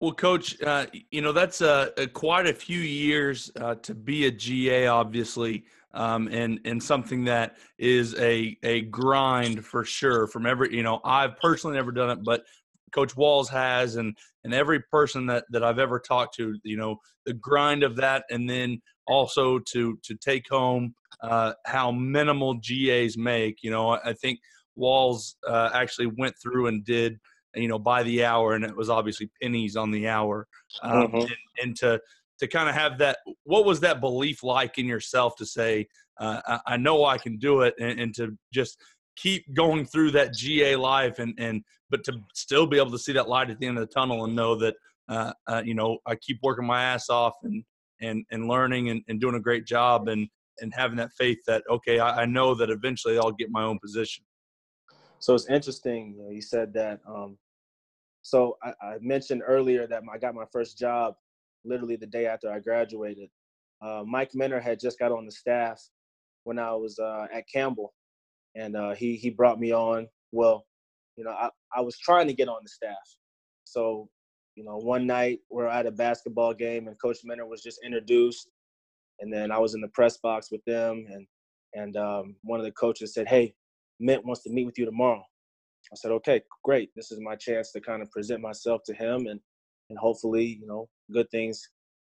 Well, 0.00 0.12
Coach, 0.12 0.60
uh, 0.62 0.86
you 1.10 1.22
know 1.22 1.32
that's 1.32 1.62
uh, 1.62 1.88
quite 2.12 2.46
a 2.46 2.52
few 2.52 2.80
years 2.80 3.50
uh, 3.58 3.76
to 3.76 3.94
be 3.94 4.26
a 4.26 4.30
GA, 4.30 4.88
obviously, 4.88 5.64
um, 5.94 6.28
and 6.28 6.60
and 6.66 6.82
something 6.82 7.24
that 7.24 7.56
is 7.78 8.14
a 8.18 8.58
a 8.62 8.82
grind 8.82 9.64
for 9.64 9.84
sure. 9.84 10.26
From 10.26 10.44
every, 10.44 10.76
you 10.76 10.82
know, 10.82 11.00
I've 11.02 11.38
personally 11.38 11.76
never 11.76 11.92
done 11.92 12.10
it, 12.10 12.18
but 12.22 12.44
Coach 12.92 13.16
Walls 13.16 13.48
has, 13.48 13.96
and 13.96 14.14
and 14.44 14.52
every 14.52 14.80
person 14.80 15.24
that 15.26 15.44
that 15.50 15.64
I've 15.64 15.78
ever 15.78 15.98
talked 15.98 16.34
to, 16.36 16.58
you 16.62 16.76
know, 16.76 16.96
the 17.24 17.32
grind 17.32 17.82
of 17.82 17.96
that, 17.96 18.24
and 18.28 18.48
then 18.48 18.82
also 19.06 19.58
to 19.60 19.98
to 20.02 20.14
take 20.16 20.46
home 20.50 20.94
uh, 21.22 21.54
how 21.64 21.90
minimal 21.90 22.52
GAs 22.54 23.16
make. 23.16 23.62
You 23.62 23.70
know, 23.70 23.92
I 23.92 24.12
think 24.12 24.40
Walls 24.74 25.36
uh, 25.48 25.70
actually 25.72 26.08
went 26.18 26.34
through 26.42 26.66
and 26.66 26.84
did 26.84 27.18
you 27.56 27.68
know 27.68 27.78
by 27.78 28.02
the 28.02 28.24
hour 28.24 28.54
and 28.54 28.64
it 28.64 28.76
was 28.76 28.90
obviously 28.90 29.30
pennies 29.42 29.76
on 29.76 29.90
the 29.90 30.06
hour 30.08 30.46
um, 30.82 31.08
mm-hmm. 31.08 31.16
and, 31.16 31.36
and, 31.62 31.76
to 31.76 32.00
to 32.38 32.46
kind 32.46 32.68
of 32.68 32.74
have 32.74 32.98
that 32.98 33.18
what 33.44 33.64
was 33.64 33.80
that 33.80 34.00
belief 34.00 34.42
like 34.42 34.78
in 34.78 34.86
yourself 34.86 35.34
to 35.36 35.46
say 35.46 35.86
uh, 36.20 36.40
I, 36.46 36.74
I, 36.74 36.76
know 36.76 37.04
i 37.04 37.18
can 37.18 37.38
do 37.38 37.62
it 37.62 37.74
and, 37.78 37.98
and, 37.98 38.14
to 38.16 38.36
just 38.52 38.78
keep 39.16 39.52
going 39.54 39.86
through 39.86 40.10
that 40.12 40.34
ga 40.34 40.76
life 40.76 41.18
and 41.18 41.34
and 41.38 41.62
but 41.90 42.04
to 42.04 42.12
still 42.34 42.66
be 42.66 42.78
able 42.78 42.90
to 42.90 42.98
see 42.98 43.12
that 43.12 43.28
light 43.28 43.50
at 43.50 43.58
the 43.58 43.66
end 43.66 43.78
of 43.78 43.88
the 43.88 43.94
tunnel 43.94 44.24
and 44.24 44.36
know 44.36 44.54
that 44.56 44.74
uh, 45.08 45.32
uh, 45.46 45.62
you 45.64 45.74
know 45.74 45.98
i 46.06 46.14
keep 46.14 46.38
working 46.42 46.66
my 46.66 46.82
ass 46.82 47.08
off 47.08 47.34
and 47.42 47.64
and 48.00 48.24
and 48.30 48.48
learning 48.48 48.90
and, 48.90 49.02
and 49.08 49.20
doing 49.20 49.36
a 49.36 49.40
great 49.40 49.66
job 49.66 50.08
and 50.08 50.28
and 50.60 50.72
having 50.74 50.96
that 50.96 51.12
faith 51.18 51.38
that 51.46 51.62
okay 51.70 51.98
I, 51.98 52.22
I 52.22 52.26
know 52.26 52.54
that 52.54 52.70
eventually 52.70 53.18
i'll 53.18 53.32
get 53.32 53.50
my 53.50 53.62
own 53.62 53.78
position 53.78 54.24
so 55.18 55.34
it's 55.34 55.48
interesting 55.48 56.14
you, 56.16 56.24
know, 56.24 56.30
you 56.30 56.42
said 56.42 56.72
that 56.74 57.00
um, 57.08 57.38
so 58.26 58.58
I, 58.60 58.72
I, 58.84 58.96
mentioned 59.00 59.42
earlier 59.46 59.86
that 59.86 60.02
I 60.12 60.18
got 60.18 60.34
my 60.34 60.46
first 60.52 60.76
job 60.76 61.14
literally 61.64 61.94
the 61.94 62.08
day 62.08 62.26
after 62.26 62.50
I 62.50 62.58
graduated. 62.58 63.28
Uh, 63.80 64.02
Mike 64.04 64.32
Minter 64.34 64.58
had 64.58 64.80
just 64.80 64.98
got 64.98 65.12
on 65.12 65.26
the 65.26 65.30
staff 65.30 65.80
when 66.42 66.58
I 66.58 66.72
was 66.72 66.98
uh, 66.98 67.26
at 67.32 67.44
Campbell, 67.48 67.94
and 68.56 68.76
uh, 68.76 68.94
he 68.94 69.14
he 69.14 69.30
brought 69.30 69.60
me 69.60 69.72
on. 69.72 70.08
Well, 70.32 70.66
you 71.14 71.22
know, 71.22 71.30
I, 71.30 71.50
I 71.72 71.82
was 71.82 71.96
trying 71.98 72.26
to 72.26 72.34
get 72.34 72.48
on 72.48 72.58
the 72.64 72.68
staff. 72.68 72.96
So, 73.62 74.08
you 74.56 74.64
know, 74.64 74.76
one 74.76 75.06
night 75.06 75.38
we're 75.48 75.68
at 75.68 75.86
a 75.86 75.92
basketball 75.92 76.52
game 76.52 76.88
and 76.88 77.00
Coach 77.00 77.18
Minter 77.22 77.46
was 77.46 77.62
just 77.62 77.78
introduced, 77.84 78.48
and 79.20 79.32
then 79.32 79.52
I 79.52 79.58
was 79.58 79.76
in 79.76 79.80
the 79.80 79.88
press 79.94 80.16
box 80.16 80.50
with 80.50 80.64
them, 80.64 81.06
and 81.12 81.28
and 81.74 81.96
um, 81.96 82.34
one 82.42 82.58
of 82.58 82.66
the 82.66 82.72
coaches 82.72 83.14
said, 83.14 83.28
"Hey, 83.28 83.54
Mint 84.00 84.26
wants 84.26 84.42
to 84.42 84.50
meet 84.50 84.66
with 84.66 84.78
you 84.78 84.84
tomorrow." 84.84 85.22
I 85.92 85.96
said, 85.96 86.10
okay, 86.12 86.42
great. 86.64 86.90
This 86.96 87.12
is 87.12 87.20
my 87.20 87.36
chance 87.36 87.72
to 87.72 87.80
kind 87.80 88.02
of 88.02 88.10
present 88.10 88.40
myself 88.40 88.82
to 88.86 88.94
him 88.94 89.26
and 89.26 89.40
and 89.88 89.98
hopefully, 89.98 90.58
you 90.60 90.66
know, 90.66 90.88
good 91.12 91.30
things 91.30 91.68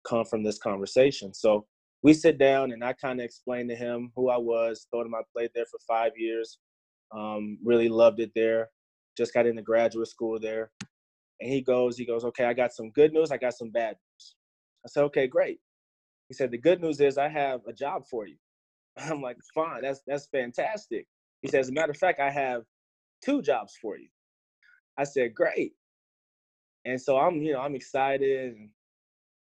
come 0.07 0.25
from 0.27 0.43
this 0.43 0.59
conversation. 0.59 1.33
So 1.33 1.67
we 2.03 2.13
sit 2.13 2.39
down 2.39 2.73
and 2.73 2.85
I 2.85 2.93
kind 2.93 3.21
of 3.21 3.25
explained 3.25 3.71
to 3.71 3.77
him 3.77 4.11
who 4.15 4.29
I 4.29 4.37
was, 4.37 4.87
told 4.93 5.07
him 5.07 5.15
I 5.15 5.23
played 5.35 5.51
there 5.55 5.65
for 5.65 5.79
five 5.87 6.13
years, 6.17 6.59
um, 7.15 7.59
really 7.65 7.89
loved 7.89 8.21
it 8.21 8.33
there, 8.35 8.69
just 9.17 9.33
got 9.33 9.47
into 9.47 9.63
graduate 9.63 10.09
school 10.09 10.39
there. 10.39 10.71
And 11.41 11.51
he 11.51 11.61
goes, 11.61 11.97
he 11.97 12.05
goes, 12.05 12.25
okay, 12.25 12.45
I 12.45 12.53
got 12.53 12.73
some 12.73 12.91
good 12.91 13.13
news, 13.13 13.31
I 13.31 13.37
got 13.37 13.55
some 13.55 13.71
bad 13.71 13.97
news. 13.97 14.35
I 14.85 14.89
said, 14.89 15.05
okay, 15.05 15.27
great. 15.27 15.59
He 16.29 16.35
said, 16.35 16.51
the 16.51 16.59
good 16.59 16.81
news 16.81 17.01
is 17.01 17.19
I 17.19 17.29
have 17.29 17.61
a 17.67 17.73
job 17.73 18.03
for 18.11 18.27
you. 18.27 18.37
I'm 18.99 19.23
like, 19.23 19.37
fine, 19.55 19.83
that's 19.83 20.03
that's 20.07 20.27
fantastic. 20.27 21.07
He 21.41 21.49
says, 21.49 21.67
as 21.67 21.71
a 21.71 21.73
matter 21.73 21.91
of 21.91 21.97
fact, 21.97 22.21
I 22.21 22.31
have 22.31 22.63
two 23.25 23.43
jobs 23.43 23.77
for 23.81 23.97
you. 23.97 24.09
I 24.99 25.05
said, 25.05 25.35
great. 25.35 25.73
And 26.85 27.01
so 27.01 27.19
I'm, 27.19 27.37
you 27.43 27.53
know, 27.53 27.61
I'm 27.61 27.75
excited. 27.75 28.55
And, 28.55 28.69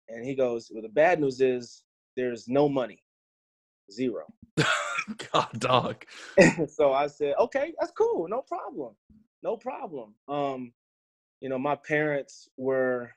and 0.10 0.26
he 0.26 0.36
goes, 0.36 0.70
well, 0.72 0.82
the 0.82 0.90
bad 0.90 1.20
news 1.20 1.42
is 1.42 1.84
there's 2.16 2.48
no 2.48 2.70
money, 2.70 3.04
zero. 3.92 4.26
God, 5.32 5.50
dog. 5.58 6.06
so 6.68 6.94
I 6.94 7.08
said, 7.08 7.36
okay, 7.40 7.74
that's 7.80 7.92
cool. 7.92 8.28
No 8.28 8.42
problem. 8.42 8.96
No 9.42 9.58
problem. 9.58 10.16
Um, 10.28 10.74
you 11.40 11.50
know, 11.50 11.58
my 11.58 11.76
parents 11.76 12.50
were 12.58 13.12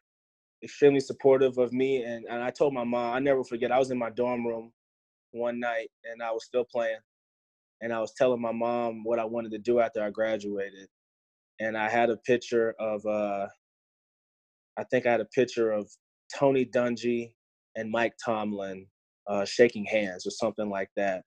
extremely 0.62 1.00
supportive 1.00 1.58
of 1.58 1.72
me. 1.72 2.04
And, 2.04 2.24
and 2.30 2.42
I 2.42 2.50
told 2.50 2.72
my 2.72 2.84
mom, 2.84 3.14
I 3.14 3.18
never 3.18 3.42
forget, 3.42 3.72
I 3.72 3.78
was 3.78 3.90
in 3.90 3.98
my 3.98 4.10
dorm 4.10 4.46
room 4.46 4.72
one 5.32 5.58
night 5.58 5.90
and 6.10 6.22
I 6.22 6.30
was 6.30 6.44
still 6.44 6.64
playing 6.64 6.98
and 7.82 7.92
I 7.92 7.98
was 7.98 8.12
telling 8.16 8.40
my 8.40 8.52
mom 8.52 9.02
what 9.02 9.18
I 9.18 9.24
wanted 9.24 9.50
to 9.52 9.58
do 9.58 9.80
after 9.80 10.02
I 10.02 10.10
graduated. 10.10 10.88
And 11.60 11.76
I 11.76 11.90
had 11.90 12.10
a 12.10 12.16
picture 12.16 12.74
of, 12.78 13.04
uh, 13.04 13.48
I 14.78 14.84
think 14.84 15.04
I 15.04 15.10
had 15.10 15.20
a 15.20 15.26
picture 15.26 15.72
of 15.72 15.90
Tony 16.34 16.64
Dungy 16.64 17.32
and 17.76 17.90
Mike 17.90 18.14
Tomlin 18.24 18.86
uh, 19.26 19.44
shaking 19.44 19.84
hands 19.84 20.26
or 20.26 20.30
something 20.30 20.70
like 20.70 20.90
that. 20.96 21.22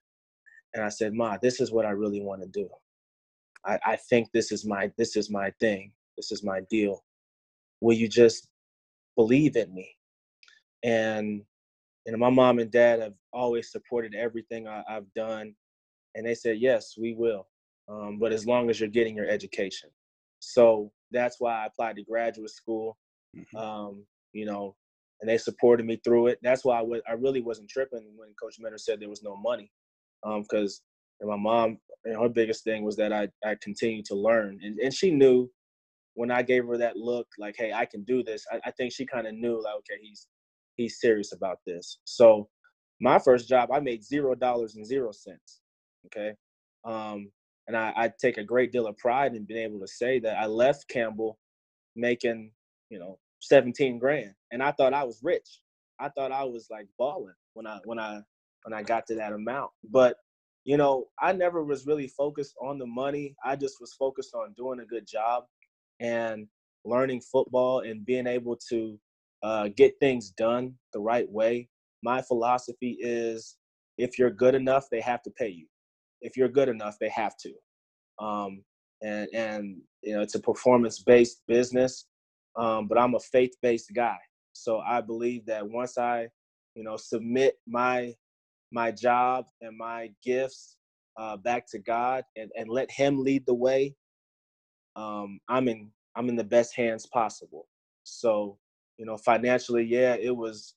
And 0.74 0.82
I 0.82 0.88
said, 0.88 1.12
Ma, 1.12 1.36
this 1.40 1.60
is 1.60 1.70
what 1.70 1.86
I 1.86 1.90
really 1.90 2.22
want 2.22 2.42
to 2.42 2.48
do. 2.48 2.68
I, 3.64 3.78
I 3.84 3.96
think 3.96 4.28
this 4.32 4.50
is 4.50 4.64
my 4.64 4.90
this 4.96 5.16
is 5.16 5.30
my 5.30 5.50
thing. 5.60 5.92
This 6.16 6.32
is 6.32 6.42
my 6.42 6.60
deal. 6.70 7.04
Will 7.80 7.96
you 7.96 8.08
just 8.08 8.48
believe 9.16 9.56
in 9.56 9.74
me? 9.74 9.90
And 10.82 11.42
you 12.06 12.12
know, 12.12 12.18
my 12.18 12.30
mom 12.30 12.58
and 12.60 12.70
dad 12.70 13.00
have 13.00 13.14
always 13.32 13.72
supported 13.72 14.14
everything 14.14 14.68
I, 14.68 14.82
have 14.88 15.12
done 15.14 15.54
and 16.16 16.26
they 16.26 16.34
said, 16.34 16.58
yes, 16.58 16.94
we 16.98 17.14
will. 17.14 17.46
Um, 17.88 18.18
but 18.18 18.32
as 18.32 18.44
long 18.46 18.68
as 18.68 18.80
you're 18.80 18.88
getting 18.88 19.14
your 19.14 19.28
education. 19.28 19.90
So 20.40 20.90
that's 21.12 21.36
why 21.38 21.62
I 21.62 21.66
applied 21.66 21.96
to 21.96 22.02
graduate 22.02 22.50
school. 22.50 22.98
Mm-hmm. 23.36 23.56
Um, 23.56 24.04
you 24.32 24.46
know, 24.46 24.74
and 25.20 25.30
they 25.30 25.38
supported 25.38 25.86
me 25.86 26.00
through 26.04 26.28
it. 26.28 26.38
That's 26.42 26.64
why 26.64 26.76
I, 26.76 26.80
w- 26.80 27.02
I 27.08 27.12
really 27.12 27.40
wasn't 27.40 27.70
tripping 27.70 28.12
when 28.16 28.34
Coach 28.42 28.56
Minter 28.58 28.78
said 28.78 28.98
there 28.98 29.08
was 29.08 29.22
no 29.22 29.36
money, 29.36 29.70
because 30.22 30.82
um, 31.22 31.28
my 31.30 31.36
mom, 31.36 31.78
you 32.04 32.12
know, 32.12 32.22
her 32.22 32.28
biggest 32.28 32.64
thing 32.64 32.84
was 32.84 32.96
that 32.96 33.12
I 33.12 33.28
I 33.44 33.56
continued 33.62 34.04
to 34.06 34.14
learn, 34.14 34.58
and 34.62 34.78
and 34.78 34.92
she 34.92 35.10
knew 35.10 35.50
when 36.14 36.30
I 36.30 36.42
gave 36.42 36.66
her 36.66 36.78
that 36.78 36.96
look, 36.96 37.26
like, 37.38 37.54
hey, 37.58 37.72
I 37.72 37.86
can 37.86 38.02
do 38.04 38.22
this. 38.22 38.44
I, 38.50 38.60
I 38.66 38.70
think 38.72 38.92
she 38.92 39.06
kind 39.06 39.26
of 39.26 39.34
knew, 39.34 39.62
like, 39.62 39.74
okay, 39.76 39.98
he's 40.02 40.26
he's 40.76 41.00
serious 41.00 41.32
about 41.32 41.58
this. 41.66 41.98
So 42.04 42.48
my 43.00 43.18
first 43.18 43.48
job, 43.48 43.70
I 43.72 43.80
made 43.80 44.04
zero 44.04 44.34
dollars 44.34 44.76
and 44.76 44.86
zero 44.86 45.12
cents. 45.12 45.60
Okay. 46.06 46.32
Um, 46.84 47.30
and 47.66 47.76
I, 47.76 47.92
I 47.96 48.12
take 48.20 48.38
a 48.38 48.44
great 48.44 48.72
deal 48.72 48.86
of 48.86 48.96
pride 48.96 49.34
in 49.34 49.44
being 49.44 49.64
able 49.64 49.80
to 49.80 49.88
say 49.88 50.20
that 50.20 50.38
I 50.38 50.46
left 50.46 50.88
Campbell 50.88 51.38
making, 51.96 52.52
you 52.90 52.98
know, 52.98 53.18
17 53.40 53.98
grand. 53.98 54.32
And 54.52 54.62
I 54.62 54.72
thought 54.72 54.94
I 54.94 55.04
was 55.04 55.20
rich. 55.22 55.60
I 55.98 56.08
thought 56.10 56.32
I 56.32 56.44
was 56.44 56.68
like 56.70 56.86
balling 56.98 57.34
when 57.54 57.66
I 57.66 57.78
when 57.84 57.98
I 57.98 58.20
when 58.64 58.74
I 58.74 58.82
got 58.82 59.06
to 59.06 59.14
that 59.16 59.32
amount. 59.32 59.70
But 59.90 60.16
you 60.64 60.76
know, 60.76 61.06
I 61.20 61.32
never 61.32 61.64
was 61.64 61.86
really 61.86 62.08
focused 62.08 62.54
on 62.60 62.78
the 62.78 62.86
money. 62.86 63.34
I 63.44 63.56
just 63.56 63.76
was 63.80 63.94
focused 63.94 64.34
on 64.34 64.52
doing 64.56 64.80
a 64.80 64.84
good 64.84 65.06
job 65.06 65.44
and 66.00 66.46
learning 66.84 67.20
football 67.20 67.80
and 67.80 68.04
being 68.04 68.26
able 68.26 68.58
to 68.68 68.98
uh, 69.42 69.68
get 69.76 69.94
things 70.00 70.30
done 70.30 70.74
the 70.92 71.00
right 71.00 71.30
way. 71.30 71.68
My 72.02 72.20
philosophy 72.20 72.98
is 73.00 73.56
if 73.96 74.18
you're 74.18 74.30
good 74.30 74.54
enough, 74.54 74.86
they 74.90 75.00
have 75.00 75.22
to 75.22 75.30
pay 75.30 75.48
you 75.48 75.66
if 76.22 76.36
you're 76.36 76.48
good 76.48 76.68
enough, 76.68 76.96
they 77.00 77.08
have 77.10 77.34
to. 77.38 77.52
Um, 78.24 78.62
and 79.02 79.28
and 79.34 79.76
you 80.02 80.14
know 80.14 80.22
it's 80.22 80.34
a 80.34 80.40
performance 80.40 81.00
based 81.00 81.42
business, 81.46 82.06
um, 82.56 82.88
but 82.88 82.98
I'm 82.98 83.14
a 83.14 83.20
faith 83.20 83.54
based 83.62 83.92
guy. 83.94 84.16
So 84.52 84.80
I 84.80 85.02
believe 85.02 85.46
that 85.46 85.68
once 85.68 85.98
I, 85.98 86.28
you 86.74 86.84
know, 86.84 86.96
submit 86.96 87.56
my 87.66 88.14
my 88.72 88.90
job 88.90 89.46
and 89.60 89.76
my 89.76 90.10
gifts 90.24 90.76
uh, 91.18 91.36
back 91.36 91.66
to 91.70 91.78
God 91.78 92.24
and, 92.36 92.50
and 92.56 92.68
let 92.68 92.90
Him 92.90 93.22
lead 93.22 93.44
the 93.46 93.54
way, 93.54 93.94
um, 94.96 95.40
I'm 95.48 95.68
in 95.68 95.90
I'm 96.16 96.28
in 96.28 96.36
the 96.36 96.44
best 96.44 96.74
hands 96.74 97.06
possible. 97.06 97.68
So 98.04 98.58
you 98.98 99.04
know, 99.06 99.18
financially, 99.18 99.84
yeah, 99.84 100.16
it 100.16 100.34
was 100.34 100.74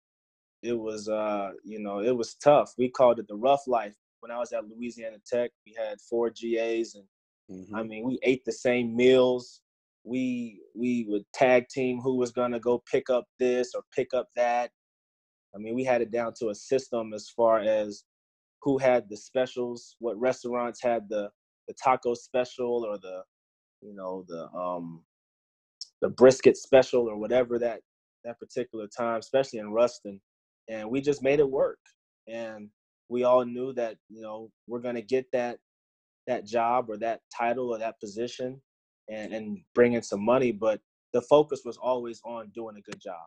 it 0.61 0.77
was 0.77 1.07
uh 1.07 1.51
you 1.63 1.79
know 1.79 2.01
it 2.01 2.15
was 2.15 2.35
tough. 2.35 2.73
We 2.77 2.89
called 2.89 3.19
it 3.19 3.27
the 3.29 3.35
rough 3.37 3.67
life 3.67 3.95
when 4.21 4.31
I 4.31 4.37
was 4.37 4.51
at 4.51 4.67
Louisiana 4.67 5.17
Tech, 5.25 5.51
we 5.65 5.73
had 5.77 5.99
four 6.01 6.29
GAs, 6.29 6.95
and 6.95 7.05
mm-hmm. 7.51 7.75
I 7.75 7.83
mean, 7.83 8.03
we 8.05 8.19
ate 8.23 8.43
the 8.45 8.51
same 8.51 8.95
meals. 8.95 9.61
We 10.03 10.61
we 10.75 11.05
would 11.09 11.23
tag 11.33 11.67
team 11.69 11.99
who 11.99 12.15
was 12.15 12.31
gonna 12.31 12.59
go 12.59 12.83
pick 12.91 13.09
up 13.09 13.25
this 13.39 13.73
or 13.75 13.81
pick 13.95 14.13
up 14.13 14.27
that. 14.35 14.71
I 15.55 15.57
mean, 15.57 15.75
we 15.75 15.83
had 15.83 16.01
it 16.01 16.11
down 16.11 16.33
to 16.39 16.49
a 16.49 16.55
system 16.55 17.13
as 17.13 17.29
far 17.29 17.59
as 17.59 18.03
who 18.61 18.77
had 18.77 19.09
the 19.09 19.17
specials, 19.17 19.95
what 19.99 20.19
restaurants 20.19 20.81
had 20.81 21.07
the 21.09 21.29
the 21.67 21.73
taco 21.81 22.13
special 22.13 22.85
or 22.85 22.97
the 22.97 23.21
you 23.81 23.93
know 23.93 24.25
the 24.27 24.47
um 24.57 25.03
the 26.01 26.09
brisket 26.09 26.57
special 26.57 27.09
or 27.09 27.17
whatever 27.17 27.59
that 27.59 27.81
that 28.25 28.39
particular 28.39 28.87
time, 28.87 29.19
especially 29.19 29.59
in 29.59 29.71
Ruston, 29.71 30.19
and 30.67 30.89
we 30.89 31.01
just 31.01 31.23
made 31.23 31.39
it 31.39 31.49
work. 31.49 31.79
And 32.27 32.69
we 33.09 33.23
all 33.23 33.43
knew 33.43 33.73
that 33.73 33.97
you 34.09 34.21
know 34.21 34.51
we're 34.67 34.79
gonna 34.79 35.01
get 35.01 35.25
that 35.33 35.57
that 36.27 36.45
job 36.45 36.89
or 36.89 36.97
that 36.97 37.21
title 37.35 37.69
or 37.69 37.79
that 37.79 37.99
position 37.99 38.61
and 39.09 39.33
and 39.33 39.57
bring 39.75 39.93
in 39.93 40.03
some 40.03 40.23
money, 40.23 40.51
but 40.51 40.79
the 41.13 41.21
focus 41.23 41.61
was 41.65 41.77
always 41.77 42.21
on 42.23 42.51
doing 42.53 42.77
a 42.77 42.81
good 42.81 43.01
job. 43.01 43.25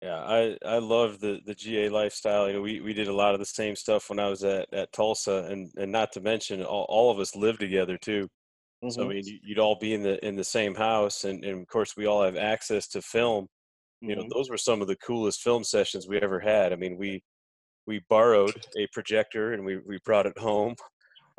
Yeah, 0.00 0.18
I 0.18 0.56
I 0.66 0.78
love 0.78 1.20
the 1.20 1.40
the 1.46 1.54
GA 1.54 1.88
lifestyle. 1.88 2.48
You 2.48 2.54
know, 2.54 2.62
we 2.62 2.80
we 2.80 2.92
did 2.92 3.08
a 3.08 3.14
lot 3.14 3.34
of 3.34 3.40
the 3.40 3.46
same 3.46 3.76
stuff 3.76 4.10
when 4.10 4.18
I 4.18 4.28
was 4.28 4.42
at 4.42 4.72
at 4.74 4.92
Tulsa, 4.92 5.46
and 5.48 5.70
and 5.76 5.92
not 5.92 6.10
to 6.12 6.20
mention 6.20 6.64
all, 6.64 6.86
all 6.88 7.10
of 7.12 7.20
us 7.20 7.36
lived 7.36 7.60
together 7.60 7.96
too. 7.96 8.28
Mm-hmm. 8.82 8.90
So 8.90 9.02
I 9.02 9.04
mm-hmm. 9.04 9.14
mean, 9.14 9.40
you'd 9.44 9.60
all 9.60 9.78
be 9.78 9.94
in 9.94 10.02
the 10.02 10.24
in 10.26 10.34
the 10.34 10.44
same 10.44 10.74
house, 10.74 11.22
and 11.24 11.44
and 11.44 11.60
of 11.60 11.68
course 11.68 11.96
we 11.96 12.06
all 12.06 12.24
have 12.24 12.36
access 12.36 12.88
to 12.88 13.02
film. 13.02 13.46
You 14.00 14.16
know, 14.16 14.22
mm-hmm. 14.22 14.30
those 14.36 14.50
were 14.50 14.56
some 14.56 14.82
of 14.82 14.88
the 14.88 14.96
coolest 14.96 15.40
film 15.42 15.62
sessions 15.62 16.08
we 16.08 16.20
ever 16.20 16.40
had. 16.40 16.72
I 16.72 16.76
mean, 16.76 16.98
we 16.98 17.22
we 17.86 18.00
borrowed 18.08 18.66
a 18.76 18.86
projector 18.92 19.52
and 19.52 19.64
we 19.64 19.78
we 19.78 19.98
brought 20.04 20.26
it 20.26 20.38
home. 20.38 20.74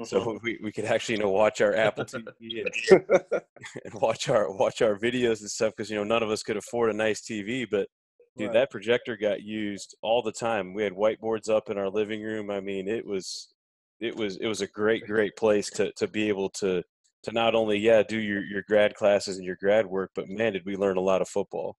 So 0.05 0.19
mm-hmm. 0.19 0.38
we, 0.43 0.59
we 0.63 0.71
could 0.71 0.85
actually 0.85 1.15
you 1.15 1.23
know 1.23 1.29
watch 1.29 1.62
our 1.62 1.75
Apple 1.75 2.05
TV 2.05 2.65
and, 2.89 3.03
and 3.85 3.93
watch 3.95 4.29
our 4.29 4.51
watch 4.51 4.81
our 4.81 4.97
videos 4.97 5.41
and 5.41 5.50
stuff 5.50 5.73
because 5.75 5.89
you 5.89 5.95
know 5.95 6.03
none 6.03 6.23
of 6.23 6.29
us 6.29 6.43
could 6.43 6.57
afford 6.57 6.89
a 6.89 6.93
nice 6.93 7.21
TV, 7.21 7.65
but 7.69 7.88
Dude, 8.35 8.47
right. 8.47 8.53
that 8.53 8.71
projector 8.71 9.15
got 9.15 9.43
used 9.43 9.95
all 10.01 10.23
the 10.23 10.31
time. 10.31 10.73
We 10.73 10.83
had 10.83 10.93
whiteboards 10.93 11.50
up 11.50 11.69
in 11.69 11.77
our 11.77 11.89
living 11.89 12.23
room. 12.23 12.50
I 12.50 12.62
mean, 12.62 12.88
it 12.88 13.05
was 13.05 13.53
it 14.00 14.15
was 14.15 14.38
it 14.38 14.47
was 14.47 14.62
a 14.62 14.67
great 14.67 15.05
great 15.05 15.35
place 15.35 15.69
to 15.71 15.91
to 15.97 16.07
be 16.07 16.29
able 16.29 16.50
to 16.50 16.81
to 17.23 17.31
not 17.31 17.53
only 17.53 17.77
yeah 17.77 18.01
do 18.01 18.19
your 18.19 18.43
your 18.43 18.63
grad 18.67 18.95
classes 18.95 19.38
and 19.38 19.45
your 19.45 19.57
grad 19.59 19.85
work, 19.85 20.12
but 20.15 20.29
man, 20.29 20.53
did 20.53 20.65
we 20.65 20.75
learn 20.75 20.97
a 20.97 21.01
lot 21.01 21.21
of 21.21 21.29
football. 21.29 21.77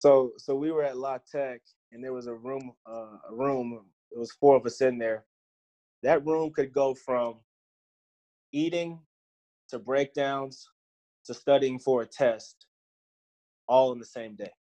So 0.00 0.32
so 0.38 0.56
we 0.56 0.72
were 0.72 0.82
at 0.82 0.96
La 0.96 1.18
Tech, 1.30 1.60
and 1.96 2.04
there 2.04 2.12
was 2.12 2.26
a 2.26 2.34
room 2.34 2.72
uh, 2.86 3.16
a 3.30 3.34
room. 3.34 3.80
It 4.12 4.18
was 4.18 4.30
four 4.32 4.56
of 4.56 4.66
us 4.66 4.82
in 4.82 4.98
there. 4.98 5.24
That 6.02 6.24
room 6.24 6.52
could 6.52 6.70
go 6.72 6.94
from 6.94 7.36
eating 8.52 9.00
to 9.70 9.78
breakdowns 9.78 10.68
to 11.24 11.34
studying 11.34 11.78
for 11.78 12.02
a 12.02 12.06
test, 12.06 12.66
all 13.66 13.92
in 13.92 13.98
the 13.98 14.04
same 14.04 14.36
day. 14.36 14.52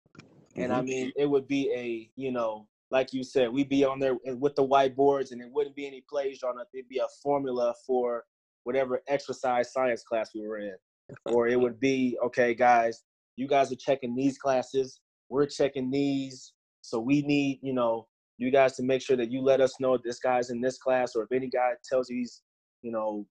And 0.56 0.72
mm-hmm. 0.72 0.80
I 0.80 0.82
mean, 0.82 1.12
it 1.18 1.30
would 1.30 1.48
be 1.48 1.72
a, 1.76 2.10
you 2.16 2.32
know, 2.32 2.68
like 2.90 3.14
you 3.14 3.24
said, 3.24 3.52
we'd 3.52 3.70
be 3.70 3.84
on 3.84 4.00
there 4.00 4.16
with 4.26 4.56
the 4.56 4.66
whiteboards 4.66 5.32
and 5.32 5.42
it 5.42 5.52
wouldn't 5.52 5.76
be 5.76 5.86
any 5.86 6.04
plays 6.10 6.40
drawn 6.40 6.60
up. 6.60 6.70
It'd 6.74 6.88
be 6.88 7.00
a 7.00 7.08
formula 7.22 7.76
for 7.86 8.24
whatever 8.64 9.02
exercise 9.08 9.74
science 9.74 10.04
class 10.04 10.32
we 10.34 10.48
were 10.48 10.60
in. 10.60 10.76
or 11.26 11.48
it 11.48 11.60
would 11.60 11.80
be, 11.80 12.18
okay, 12.24 12.56
guys, 12.56 13.04
you 13.36 13.48
guys 13.48 13.72
are 13.72 13.76
checking 13.76 14.16
these 14.16 14.38
classes. 14.38 15.02
We're 15.30 15.46
checking 15.46 15.92
these. 15.92 16.54
So 16.86 17.00
we 17.00 17.22
need, 17.22 17.60
you 17.62 17.74
know, 17.74 18.08
you 18.38 18.52
guys 18.52 18.76
to 18.76 18.84
make 18.84 19.02
sure 19.02 19.18
that 19.18 19.32
you 19.32 19.42
let 19.42 19.62
us 19.62 19.80
know 19.80 19.98
this 19.98 20.20
guy's 20.20 20.50
in 20.50 20.62
this 20.62 20.78
class 20.78 21.16
or 21.16 21.24
if 21.24 21.32
any 21.32 21.50
guy 21.50 21.72
tells 21.90 22.10
you 22.10 22.18
he's, 22.18 22.42
you 22.82 22.92
know, 22.92 23.26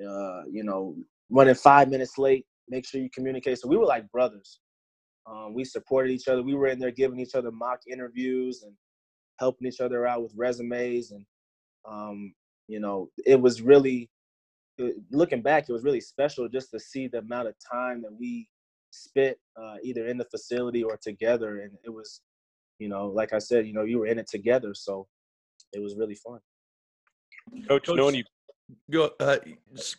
uh, 0.00 0.42
you 0.50 0.64
know, 0.64 0.94
running 1.30 1.54
five 1.54 1.88
minutes 1.88 2.18
late, 2.18 2.44
make 2.68 2.86
sure 2.86 3.00
you 3.00 3.08
communicate. 3.14 3.58
So 3.58 3.68
we 3.68 3.76
were 3.76 3.86
like 3.86 4.10
brothers. 4.10 4.60
Um, 5.26 5.54
we 5.54 5.64
supported 5.64 6.10
each 6.10 6.28
other. 6.28 6.42
We 6.42 6.54
were 6.54 6.66
in 6.66 6.78
there 6.78 6.90
giving 6.90 7.18
each 7.18 7.34
other 7.34 7.50
mock 7.50 7.80
interviews 7.90 8.62
and 8.64 8.74
helping 9.38 9.66
each 9.66 9.80
other 9.80 10.06
out 10.06 10.22
with 10.22 10.32
resumes. 10.36 11.12
And, 11.12 11.24
um, 11.88 12.34
you 12.68 12.80
know, 12.80 13.08
it 13.24 13.40
was 13.40 13.62
really, 13.62 14.10
looking 15.12 15.40
back, 15.40 15.66
it 15.68 15.72
was 15.72 15.84
really 15.84 16.00
special 16.00 16.48
just 16.48 16.70
to 16.72 16.80
see 16.80 17.06
the 17.06 17.18
amount 17.18 17.48
of 17.48 17.54
time 17.72 18.02
that 18.02 18.12
we 18.18 18.48
spent 18.90 19.36
uh, 19.56 19.76
either 19.82 20.08
in 20.08 20.18
the 20.18 20.24
facility 20.24 20.82
or 20.82 20.98
together. 21.00 21.60
And 21.60 21.72
it 21.84 21.90
was, 21.90 22.20
you 22.84 22.90
know, 22.90 23.06
like 23.06 23.32
I 23.32 23.38
said, 23.38 23.66
you 23.66 23.72
know, 23.72 23.84
you 23.84 23.98
were 23.98 24.06
in 24.06 24.18
it 24.18 24.28
together. 24.28 24.74
So 24.74 25.06
it 25.72 25.80
was 25.82 25.96
really 25.96 26.16
fun. 26.16 26.38
Coach, 27.66 27.86
Coach 27.86 27.96
knowing 27.96 28.16
you 28.16 28.24
Go, 28.90 29.10
uh, 29.20 29.36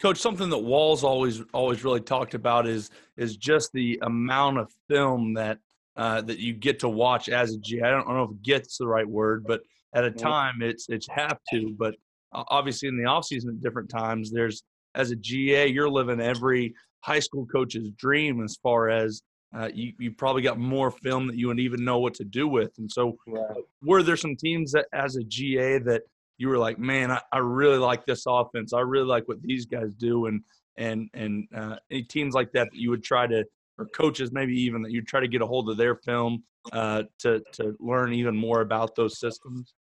coach 0.01 0.17
something 0.17 0.49
that 0.49 0.57
walls 0.57 1.03
always 1.03 1.43
always 1.53 1.83
really 1.83 2.01
talked 2.01 2.33
about 2.33 2.67
is 2.67 2.89
is 3.15 3.37
just 3.37 3.71
the 3.73 3.99
amount 4.01 4.57
of 4.57 4.71
film 4.89 5.35
that 5.35 5.59
uh, 5.97 6.21
that 6.21 6.39
you 6.39 6.53
get 6.53 6.79
to 6.79 6.89
watch 6.89 7.29
as 7.29 7.53
a 7.53 7.59
G. 7.59 7.81
I 7.81 7.91
don't, 7.91 8.01
I 8.01 8.05
don't 8.05 8.17
know 8.17 8.35
if 8.35 8.41
"gets" 8.41 8.79
the 8.79 8.87
right 8.87 9.07
word, 9.07 9.45
but 9.47 9.61
at 9.93 10.03
a 10.03 10.09
time 10.09 10.55
it's 10.61 10.87
it's 10.89 11.07
have 11.09 11.37
to. 11.51 11.75
But 11.77 11.93
obviously 12.33 12.89
in 12.89 12.97
the 12.97 13.05
off 13.05 13.25
season 13.25 13.51
at 13.51 13.61
different 13.61 13.89
times, 13.89 14.31
there's 14.31 14.63
as 14.95 15.11
a 15.11 15.15
GA, 15.15 15.67
you're 15.67 15.89
living 15.89 16.19
every 16.19 16.73
high 17.01 17.19
school 17.19 17.45
coach's 17.45 17.91
dream 17.91 18.43
as 18.43 18.57
far 18.63 18.89
as 18.89 19.21
uh, 19.55 19.69
you, 19.73 19.93
you 19.99 20.11
probably 20.11 20.41
got 20.41 20.59
more 20.59 20.91
film 20.91 21.27
that 21.27 21.37
you 21.37 21.47
wouldn't 21.47 21.63
even 21.63 21.83
know 21.85 21.99
what 21.99 22.13
to 22.15 22.23
do 22.23 22.47
with. 22.47 22.71
And 22.77 22.91
so, 22.91 23.17
right. 23.25 23.63
were 23.81 24.03
there 24.03 24.17
some 24.17 24.35
teams 24.35 24.71
that, 24.73 24.87
as 24.93 25.15
a 25.15 25.23
GA, 25.23 25.79
that 25.79 26.03
you 26.37 26.49
were 26.49 26.57
like, 26.57 26.77
man, 26.77 27.11
I, 27.11 27.21
I 27.31 27.37
really 27.37 27.77
like 27.77 28.05
this 28.05 28.25
offense. 28.27 28.73
I 28.73 28.81
really 28.81 29.07
like 29.07 29.27
what 29.27 29.41
these 29.41 29.65
guys 29.65 29.93
do, 29.93 30.25
and 30.25 30.41
and 30.77 31.09
and 31.13 31.47
uh, 31.55 31.77
any 31.89 32.03
teams 32.03 32.33
like 32.33 32.51
that 32.51 32.69
that 32.71 32.77
you 32.77 32.89
would 32.89 33.03
try 33.03 33.27
to, 33.27 33.45
or 33.77 33.85
coaches 33.87 34.31
maybe 34.33 34.59
even 34.59 34.81
that 34.81 34.91
you'd 34.91 35.07
try 35.07 35.21
to 35.21 35.27
get 35.27 35.41
a 35.41 35.47
hold 35.47 35.69
of 35.69 35.77
their 35.77 35.95
film 35.95 36.43
uh, 36.73 37.03
to 37.19 37.41
to 37.53 37.75
learn 37.79 38.13
even 38.13 38.35
more 38.35 38.61
about 38.61 38.95
those 38.95 39.19
systems. 39.19 39.73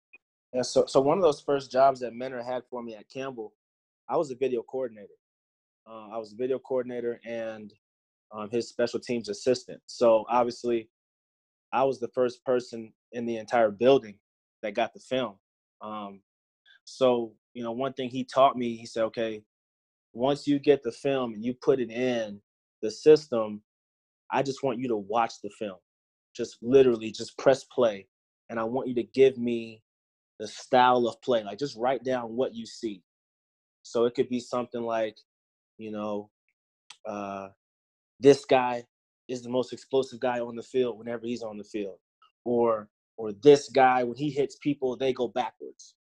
Yeah, 0.54 0.62
so 0.62 0.86
so 0.86 1.02
one 1.02 1.18
of 1.18 1.24
those 1.24 1.42
first 1.42 1.72
jobs 1.72 2.00
that 2.02 2.14
Minter 2.14 2.44
had 2.44 2.64
for 2.70 2.84
me 2.84 2.96
at 2.96 3.10
Campbell, 3.10 3.54
I 4.08 4.18
was 4.18 4.30
a 4.30 4.36
video 4.36 4.62
coordinator. 4.62 5.08
Uh, 5.90 6.10
I 6.14 6.18
was 6.18 6.32
a 6.32 6.36
video 6.36 6.60
coordinator 6.60 7.20
and 7.26 7.74
um, 8.34 8.50
his 8.52 8.68
special 8.68 9.00
teams 9.00 9.30
assistant. 9.30 9.82
So 9.86 10.26
obviously, 10.30 10.90
I 11.72 11.84
was 11.84 12.00
the 12.00 12.10
first 12.10 12.44
person 12.46 12.94
in 13.12 13.26
the 13.26 13.38
entire 13.38 13.72
building 13.72 14.16
that 14.62 14.76
got 14.76 14.94
the 14.94 15.00
film. 15.00 15.36
Um, 15.82 16.22
so, 16.86 17.34
you 17.54 17.64
know, 17.64 17.72
one 17.72 17.94
thing 17.94 18.10
he 18.10 18.24
taught 18.24 18.58
me, 18.58 18.76
he 18.76 18.86
said, 18.86 19.04
okay, 19.06 19.44
once 20.14 20.48
you 20.48 20.60
get 20.60 20.84
the 20.84 20.92
film 20.92 21.34
and 21.34 21.44
you 21.44 21.54
put 21.54 21.80
it 21.80 21.90
in 21.90 22.42
the 22.82 22.92
system, 22.92 23.62
I 24.32 24.44
just 24.44 24.64
want 24.64 24.80
you 24.80 24.88
to 24.90 24.98
watch 24.98 25.34
the 25.44 25.50
film. 25.50 25.78
Just 26.36 26.58
literally 26.62 27.12
just 27.12 27.38
press 27.38 27.64
play. 27.64 28.08
And 28.50 28.60
I 28.60 28.64
want 28.64 28.88
you 28.88 28.96
to 28.96 29.04
give 29.04 29.38
me 29.38 29.82
the 30.40 30.48
style 30.48 31.08
of 31.08 31.22
play. 31.22 31.44
Like 31.44 31.60
just 31.60 31.78
write 31.78 32.04
down 32.04 32.36
what 32.36 32.56
you 32.56 32.66
see. 32.66 33.02
So 33.84 34.06
it 34.06 34.16
could 34.16 34.30
be 34.30 34.40
something 34.40 34.82
like, 34.82 35.18
you 35.78 35.92
know, 35.92 36.30
uh, 37.08 37.50
this 38.24 38.46
guy 38.46 38.86
is 39.30 39.44
the 39.44 39.50
most 39.52 39.74
explosive 39.74 40.22
guy 40.22 40.40
on 40.42 40.58
the 40.58 40.64
field 40.64 41.00
whenever 41.00 41.28
he's 41.28 41.44
on 41.44 41.60
the 41.60 41.66
field. 41.66 41.98
Or 42.46 42.90
or 43.18 43.34
this 43.44 43.70
guy 43.70 44.04
when 44.06 44.18
he 44.18 44.32
hits 44.32 44.58
people, 44.64 44.98
they 44.98 45.14
go 45.14 45.30
backwards 45.30 45.96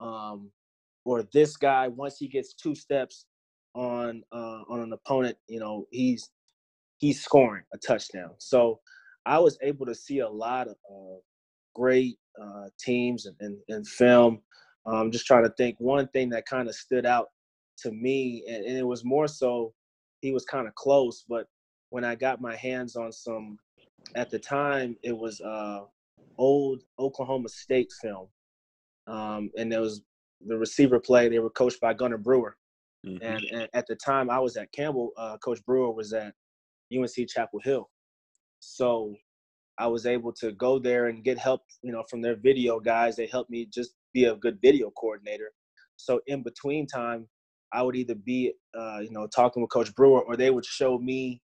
um, 0.00 0.50
or 1.04 1.24
this 1.32 1.56
guy 1.56 1.88
once 1.88 2.18
he 2.18 2.28
gets 2.28 2.54
two 2.54 2.74
steps 2.74 3.26
on 3.74 4.22
uh, 4.32 4.62
on 4.68 4.80
an 4.80 4.92
opponent, 4.92 5.36
you 5.48 5.60
know, 5.60 5.86
he's 5.90 6.30
he's 6.98 7.22
scoring 7.22 7.64
a 7.74 7.78
touchdown. 7.78 8.30
So 8.38 8.80
I 9.26 9.38
was 9.38 9.58
able 9.62 9.86
to 9.86 9.94
see 9.94 10.20
a 10.20 10.28
lot 10.28 10.68
of 10.68 10.76
uh, 10.90 11.18
great 11.74 12.18
uh, 12.40 12.66
teams 12.78 13.26
and, 13.26 13.36
and, 13.40 13.58
and 13.68 13.86
film. 13.86 14.40
I'm 14.86 14.94
um, 14.94 15.10
just 15.10 15.26
trying 15.26 15.44
to 15.44 15.52
think 15.58 15.76
one 15.78 16.08
thing 16.08 16.30
that 16.30 16.46
kind 16.46 16.68
of 16.68 16.74
stood 16.74 17.06
out 17.06 17.28
to 17.78 17.90
me, 17.92 18.44
and, 18.48 18.64
and 18.64 18.78
it 18.78 18.86
was 18.86 19.04
more 19.04 19.28
so 19.28 19.74
he 20.20 20.32
was 20.32 20.44
kind 20.44 20.68
of 20.68 20.74
close, 20.74 21.24
but 21.28 21.46
when 21.90 22.04
I 22.04 22.14
got 22.14 22.40
my 22.40 22.56
hands 22.56 22.96
on 22.96 23.12
some, 23.12 23.58
at 24.14 24.30
the 24.30 24.38
time 24.38 24.96
it 25.02 25.16
was 25.16 25.40
uh, 25.40 25.80
old 26.38 26.82
Oklahoma 26.98 27.48
State 27.48 27.92
film 28.00 28.28
um, 29.06 29.50
and 29.56 29.70
there 29.70 29.80
was 29.80 30.02
the 30.46 30.56
receiver 30.56 30.98
play. 30.98 31.28
They 31.28 31.38
were 31.38 31.50
coached 31.50 31.80
by 31.80 31.94
Gunter 31.94 32.18
Brewer, 32.18 32.56
mm-hmm. 33.06 33.22
and, 33.22 33.42
and, 33.52 33.68
at 33.74 33.86
the 33.86 33.96
time 33.96 34.30
I 34.30 34.38
was 34.38 34.56
at 34.56 34.72
Campbell. 34.72 35.10
Uh, 35.16 35.36
Coach 35.38 35.64
Brewer 35.64 35.92
was 35.92 36.12
at 36.12 36.34
UNC 36.94 37.28
Chapel 37.28 37.60
Hill, 37.62 37.88
so 38.60 39.14
I 39.78 39.86
was 39.86 40.06
able 40.06 40.32
to 40.34 40.52
go 40.52 40.78
there 40.78 41.06
and 41.06 41.24
get 41.24 41.38
help, 41.38 41.62
you 41.82 41.92
know, 41.92 42.04
from 42.08 42.20
their 42.20 42.36
video 42.36 42.80
guys. 42.80 43.16
They 43.16 43.26
helped 43.26 43.50
me 43.50 43.66
just 43.72 43.94
be 44.12 44.24
a 44.24 44.36
good 44.36 44.58
video 44.60 44.90
coordinator. 44.90 45.50
So 45.96 46.20
in 46.26 46.42
between 46.42 46.86
time, 46.86 47.28
I 47.72 47.82
would 47.82 47.96
either 47.96 48.14
be, 48.14 48.52
uh, 48.78 49.00
you 49.00 49.10
know, 49.10 49.26
talking 49.26 49.62
with 49.62 49.70
Coach 49.70 49.94
Brewer, 49.94 50.22
or 50.22 50.36
they 50.36 50.50
would 50.50 50.64
show 50.64 50.98
me 50.98 51.40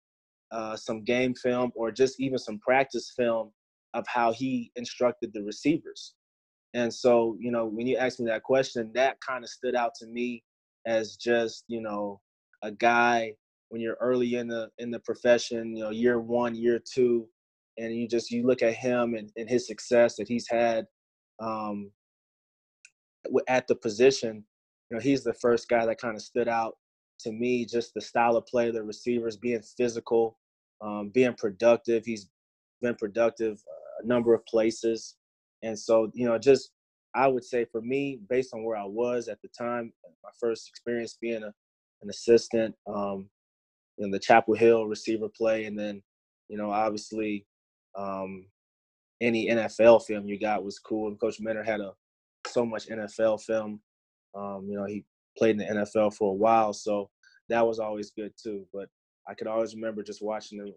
uh, 0.51 0.75
some 0.75 1.03
game 1.03 1.33
film, 1.33 1.71
or 1.75 1.91
just 1.91 2.19
even 2.19 2.37
some 2.37 2.59
practice 2.59 3.13
film 3.15 3.51
of 3.93 4.05
how 4.07 4.31
he 4.31 4.71
instructed 4.75 5.31
the 5.33 5.43
receivers. 5.43 6.13
And 6.73 6.93
so, 6.93 7.37
you 7.39 7.51
know, 7.51 7.65
when 7.65 7.87
you 7.87 7.97
asked 7.97 8.19
me 8.19 8.27
that 8.27 8.43
question, 8.43 8.91
that 8.93 9.17
kind 9.25 9.43
of 9.43 9.49
stood 9.49 9.75
out 9.75 9.93
to 9.99 10.07
me 10.07 10.43
as 10.85 11.15
just, 11.15 11.63
you 11.67 11.81
know, 11.81 12.21
a 12.63 12.71
guy 12.71 13.33
when 13.69 13.81
you're 13.81 13.97
early 13.99 14.35
in 14.35 14.47
the 14.47 14.69
in 14.77 14.91
the 14.91 14.99
profession, 14.99 15.75
you 15.75 15.83
know, 15.83 15.89
year 15.89 16.19
one, 16.19 16.55
year 16.55 16.79
two, 16.79 17.27
and 17.77 17.95
you 17.95 18.07
just 18.07 18.31
you 18.31 18.45
look 18.45 18.61
at 18.61 18.73
him 18.73 19.15
and, 19.15 19.31
and 19.37 19.49
his 19.49 19.67
success 19.67 20.15
that 20.15 20.27
he's 20.27 20.47
had 20.49 20.85
um, 21.39 21.91
at 23.47 23.67
the 23.67 23.75
position. 23.75 24.43
You 24.89 24.97
know, 24.97 25.01
he's 25.01 25.23
the 25.23 25.33
first 25.33 25.67
guy 25.67 25.85
that 25.85 25.99
kind 25.99 26.15
of 26.15 26.21
stood 26.21 26.47
out 26.47 26.75
to 27.19 27.31
me. 27.31 27.65
Just 27.65 27.93
the 27.93 28.01
style 28.01 28.35
of 28.37 28.45
play, 28.45 28.71
the 28.71 28.83
receivers 28.83 29.37
being 29.37 29.61
physical, 29.61 30.37
um, 30.81 31.09
being 31.13 31.33
productive. 31.33 32.05
He's 32.05 32.29
been 32.81 32.95
productive 32.95 33.61
a 34.03 34.07
number 34.07 34.33
of 34.33 34.45
places. 34.45 35.15
And 35.63 35.77
so, 35.77 36.11
you 36.13 36.27
know, 36.27 36.37
just 36.37 36.71
I 37.15 37.27
would 37.27 37.43
say 37.43 37.65
for 37.65 37.81
me, 37.81 38.19
based 38.29 38.53
on 38.53 38.63
where 38.63 38.77
I 38.77 38.85
was 38.85 39.27
at 39.27 39.41
the 39.41 39.47
time, 39.49 39.91
my 40.23 40.29
first 40.39 40.69
experience 40.69 41.17
being 41.19 41.43
a, 41.43 41.53
an 42.01 42.09
assistant 42.09 42.75
um, 42.87 43.27
in 43.97 44.11
the 44.11 44.19
Chapel 44.19 44.53
Hill 44.53 44.85
receiver 44.85 45.27
play, 45.35 45.65
and 45.65 45.77
then 45.77 46.01
you 46.47 46.57
know 46.57 46.69
obviously 46.69 47.45
um, 47.97 48.45
any 49.21 49.47
NFL 49.49 50.05
film 50.05 50.27
you 50.27 50.39
got 50.39 50.63
was 50.63 50.79
cool. 50.79 51.07
And 51.07 51.19
Coach 51.19 51.39
Minter 51.39 51.63
had 51.63 51.81
a 51.81 51.93
so 52.45 52.65
much 52.65 52.87
NFL 52.87 53.41
film. 53.41 53.81
Um, 54.35 54.67
you 54.69 54.77
know, 54.77 54.85
he 54.85 55.03
played 55.37 55.51
in 55.51 55.57
the 55.57 55.65
NFL 55.65 56.13
for 56.15 56.31
a 56.31 56.35
while, 56.35 56.73
so 56.73 57.09
that 57.49 57.65
was 57.65 57.79
always 57.79 58.11
good 58.11 58.33
too. 58.41 58.65
But 58.73 58.89
I 59.27 59.33
could 59.33 59.47
always 59.47 59.75
remember 59.75 60.03
just 60.03 60.21
watching 60.21 60.57
them. 60.59 60.67
You 60.67 60.73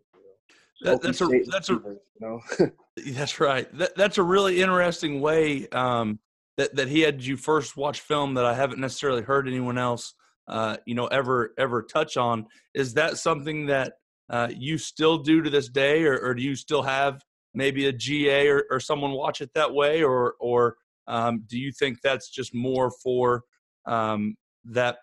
know, 0.87 0.93
that, 0.93 1.03
that's 1.03 1.21
a 1.21 1.29
that's 1.51 1.71
a 1.71 1.75
you 1.75 1.99
know? 2.21 2.41
that's 3.13 3.41
right. 3.41 3.73
That, 3.77 3.97
that's 3.97 4.19
a 4.19 4.23
really 4.23 4.63
interesting 4.63 5.21
way 5.21 5.69
um, 5.69 6.19
that 6.57 6.75
that 6.77 6.89
he 6.89 7.01
had 7.01 7.23
you 7.23 7.37
first 7.37 7.77
watch 7.77 8.01
film 8.01 8.35
that 8.35 8.45
I 8.45 8.55
haven't 8.55 8.81
necessarily 8.81 9.23
heard 9.23 9.47
anyone 9.47 9.79
else 9.79 10.15
uh, 10.49 10.77
you 10.87 10.95
know 10.95 11.07
ever 11.07 11.55
ever 11.59 11.83
touch 11.83 12.17
on. 12.17 12.47
Is 12.75 12.95
that 12.95 13.19
something 13.19 13.67
that 13.67 13.95
uh, 14.29 14.49
you 14.57 14.79
still 14.79 15.19
do 15.19 15.43
to 15.43 15.51
this 15.51 15.69
day, 15.69 16.05
or, 16.05 16.19
or 16.19 16.35
do 16.35 16.43
you 16.43 16.55
still 16.55 16.83
have 16.83 17.23
maybe 17.55 17.87
a 17.87 17.93
GA 17.93 18.49
or, 18.49 18.65
or 18.71 18.81
someone 18.81 19.13
watch 19.13 19.41
it 19.41 19.51
that 19.55 19.73
way, 19.73 20.03
or 20.03 20.35
or 20.41 20.77
um, 21.07 21.45
do 21.47 21.59
you 21.59 21.73
think 21.73 21.99
that's 22.03 22.31
just 22.31 22.55
more 22.55 22.91
for 23.03 23.43
um, 23.87 24.35
that 24.65 24.99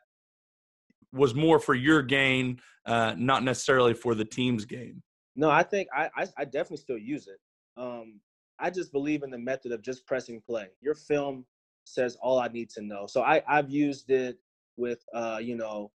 was 1.12 1.34
more 1.36 1.60
for 1.60 1.74
your 1.74 2.02
gain, 2.02 2.60
uh, 2.86 3.16
not 3.18 3.44
necessarily 3.44 3.94
for 3.94 4.16
the 4.16 4.26
team's 4.26 4.66
gain? 4.66 5.02
No, 5.36 5.50
I 5.50 5.64
think 5.64 5.88
I, 5.96 6.10
I, 6.16 6.28
I 6.38 6.46
definitely 6.46 6.78
still 6.78 6.98
use 6.98 7.28
it. 7.28 7.40
Um, 7.78 8.20
I 8.60 8.70
just 8.70 8.92
believe 8.92 9.24
in 9.24 9.30
the 9.30 9.38
method 9.38 9.72
of 9.72 9.82
just 9.82 10.06
pressing 10.08 10.42
play. 10.42 10.68
Your 10.82 10.96
film 10.96 11.46
says 11.86 12.18
all 12.22 12.40
I 12.40 12.48
need 12.48 12.70
to 12.72 12.82
know. 12.82 13.06
So 13.08 13.22
I, 13.22 13.42
I've 13.48 13.70
used 13.70 14.10
it 14.10 14.38
with, 14.78 15.00
uh, 15.14 15.40
you 15.42 15.56
know, 15.56 15.92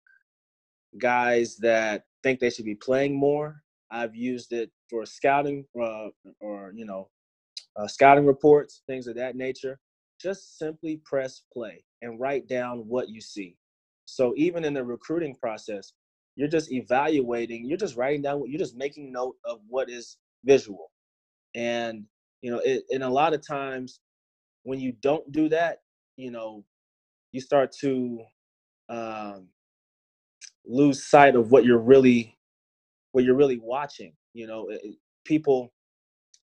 guys 0.98 1.56
that 1.58 2.04
think 2.22 2.38
they 2.38 2.50
should 2.50 2.64
be 2.64 2.74
playing 2.74 3.18
more. 3.18 3.62
I've 3.90 4.14
used 4.14 4.52
it 4.52 4.70
for 4.88 5.04
scouting 5.06 5.64
uh, 5.80 6.08
or, 6.40 6.72
you 6.74 6.84
know, 6.84 7.08
uh, 7.76 7.86
scouting 7.86 8.26
reports, 8.26 8.82
things 8.86 9.06
of 9.06 9.16
that 9.16 9.36
nature. 9.36 9.78
Just 10.20 10.58
simply 10.58 11.00
press 11.04 11.42
play 11.52 11.84
and 12.02 12.20
write 12.20 12.48
down 12.48 12.80
what 12.80 13.08
you 13.08 13.20
see. 13.20 13.56
So 14.04 14.34
even 14.36 14.64
in 14.64 14.74
the 14.74 14.84
recruiting 14.84 15.34
process, 15.34 15.92
you're 16.36 16.48
just 16.48 16.72
evaluating, 16.72 17.66
you're 17.66 17.78
just 17.78 17.96
writing 17.96 18.22
down, 18.22 18.40
what 18.40 18.50
you're 18.50 18.58
just 18.58 18.76
making 18.76 19.12
note 19.12 19.36
of 19.44 19.60
what 19.68 19.88
is 19.90 20.16
visual. 20.44 20.90
And, 21.54 22.04
you 22.42 22.50
know, 22.50 22.60
it, 22.64 22.84
and 22.90 23.02
a 23.02 23.08
lot 23.08 23.34
of 23.34 23.46
times 23.46 24.00
when 24.62 24.78
you 24.78 24.92
don't 25.00 25.30
do 25.32 25.48
that, 25.48 25.78
you 26.16 26.30
know, 26.30 26.64
you 27.32 27.40
start 27.40 27.72
to 27.80 28.22
um, 28.88 29.48
lose 30.66 31.04
sight 31.04 31.36
of 31.36 31.50
what 31.50 31.64
you're 31.64 31.78
really, 31.78 32.36
what 33.12 33.24
you're 33.24 33.36
really 33.36 33.60
watching. 33.62 34.12
You 34.34 34.46
know, 34.46 34.68
it, 34.70 34.96
people, 35.24 35.72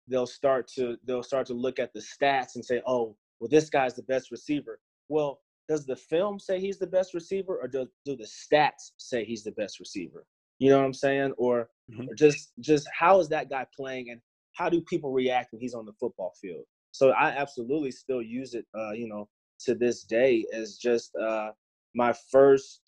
they'll 0.07 0.27
start 0.27 0.67
to, 0.75 0.97
they'll 1.05 1.23
start 1.23 1.47
to 1.47 1.53
look 1.53 1.79
at 1.79 1.93
the 1.93 1.99
stats 1.99 2.55
and 2.55 2.65
say, 2.65 2.81
oh, 2.87 3.15
well, 3.39 3.49
this 3.49 3.69
guy's 3.69 3.95
the 3.95 4.03
best 4.03 4.31
receiver. 4.31 4.79
Well, 5.07 5.39
does 5.67 5.85
the 5.85 5.95
film 5.95 6.39
say 6.39 6.59
he's 6.59 6.79
the 6.79 6.87
best 6.87 7.13
receiver 7.13 7.57
or 7.61 7.67
do, 7.67 7.87
do 8.05 8.15
the 8.15 8.25
stats 8.27 8.91
say 8.97 9.23
he's 9.23 9.43
the 9.43 9.51
best 9.51 9.79
receiver? 9.79 10.25
You 10.57 10.71
know 10.71 10.79
what 10.79 10.85
i'm 10.85 10.93
saying? 10.93 11.33
Or, 11.37 11.69
mm-hmm. 11.91 12.09
or 12.09 12.15
just 12.15 12.51
just 12.59 12.87
how 12.97 13.19
is 13.19 13.29
that 13.29 13.49
guy 13.49 13.65
playing 13.75 14.09
and 14.09 14.19
how 14.53 14.67
do 14.69 14.81
people 14.81 15.11
react 15.11 15.53
when 15.53 15.61
he's 15.61 15.73
on 15.73 15.85
the 15.85 15.93
football 15.99 16.33
field? 16.41 16.65
So 16.91 17.11
i 17.11 17.29
absolutely 17.29 17.91
still 17.91 18.21
use 18.21 18.55
it 18.55 18.65
uh, 18.77 18.91
you 18.91 19.07
know 19.07 19.29
to 19.65 19.75
this 19.75 20.03
day 20.03 20.45
as 20.53 20.77
just 20.77 21.15
uh, 21.15 21.51
my 21.93 22.13
first 22.31 22.81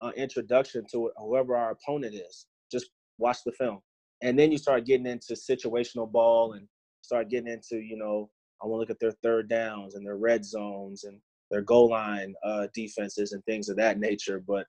uh, 0.00 0.12
introduction 0.16 0.84
to 0.92 1.10
whoever 1.16 1.56
our 1.56 1.72
opponent 1.72 2.14
is. 2.14 2.46
Just 2.70 2.90
watch 3.18 3.38
the 3.44 3.52
film. 3.52 3.80
And 4.22 4.38
then 4.38 4.52
you 4.52 4.58
start 4.58 4.84
getting 4.84 5.06
into 5.06 5.34
situational 5.34 6.10
ball 6.10 6.52
and 6.52 6.66
start 7.02 7.30
getting 7.30 7.52
into 7.52 7.76
you 7.76 7.96
know 7.96 8.30
i 8.62 8.66
want 8.66 8.78
to 8.78 8.80
look 8.80 8.90
at 8.90 9.00
their 9.00 9.12
third 9.22 9.48
downs 9.48 9.94
and 9.94 10.06
their 10.06 10.16
red 10.16 10.44
zones 10.44 11.04
and 11.04 11.20
their 11.50 11.62
goal 11.62 11.90
line 11.90 12.34
uh, 12.44 12.66
defenses 12.74 13.32
and 13.32 13.44
things 13.44 13.68
of 13.68 13.76
that 13.76 13.98
nature. 13.98 14.42
But 14.46 14.66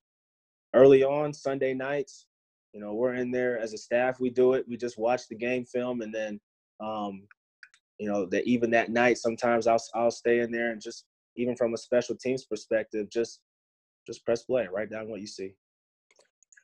early 0.74 1.04
on 1.04 1.34
Sunday 1.34 1.74
nights, 1.74 2.28
you 2.74 2.80
know, 2.80 2.94
we're 2.94 3.16
in 3.16 3.32
there 3.32 3.60
as 3.60 3.74
a 3.74 3.78
staff. 3.78 4.20
We 4.20 4.30
do 4.30 4.54
it. 4.54 4.66
We 4.68 4.78
just 4.78 4.98
watch 4.98 5.28
the 5.28 5.36
game 5.36 5.66
film, 5.66 6.02
and 6.02 6.14
then, 6.14 6.40
um, 6.80 7.24
you 7.98 8.08
know, 8.08 8.26
that 8.28 8.46
even 8.46 8.70
that 8.72 8.92
night, 8.92 9.18
sometimes 9.18 9.68
I'll 9.68 9.84
I'll 9.96 10.12
stay 10.12 10.40
in 10.40 10.52
there 10.52 10.72
and 10.72 10.82
just 10.82 11.06
even 11.36 11.56
from 11.56 11.74
a 11.74 11.78
special 11.78 12.16
teams 12.16 12.46
perspective, 12.46 13.10
just 13.10 13.42
just 14.06 14.24
press 14.24 14.44
play, 14.44 14.68
write 14.72 14.92
down 14.92 15.10
what 15.10 15.22
you 15.22 15.28
see. 15.28 15.54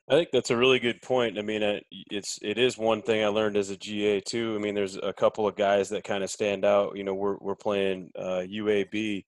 I 0.08 0.14
think 0.14 0.28
that's 0.32 0.50
a 0.50 0.56
really 0.56 0.78
good 0.78 1.02
point. 1.02 1.36
I 1.36 1.42
mean, 1.42 1.80
it's 2.10 2.38
it 2.40 2.58
is 2.58 2.78
one 2.78 3.02
thing 3.02 3.24
I 3.24 3.28
learned 3.28 3.56
as 3.56 3.70
a 3.70 3.76
GA 3.76 4.20
too. 4.20 4.54
I 4.54 4.62
mean, 4.62 4.74
there's 4.74 4.96
a 4.96 5.12
couple 5.12 5.48
of 5.48 5.56
guys 5.56 5.88
that 5.88 6.04
kind 6.04 6.22
of 6.22 6.30
stand 6.30 6.64
out. 6.64 6.96
You 6.96 7.02
know, 7.02 7.14
we're 7.14 7.36
we're 7.40 7.56
playing 7.56 8.10
uh, 8.16 8.44
UAB, 8.48 9.24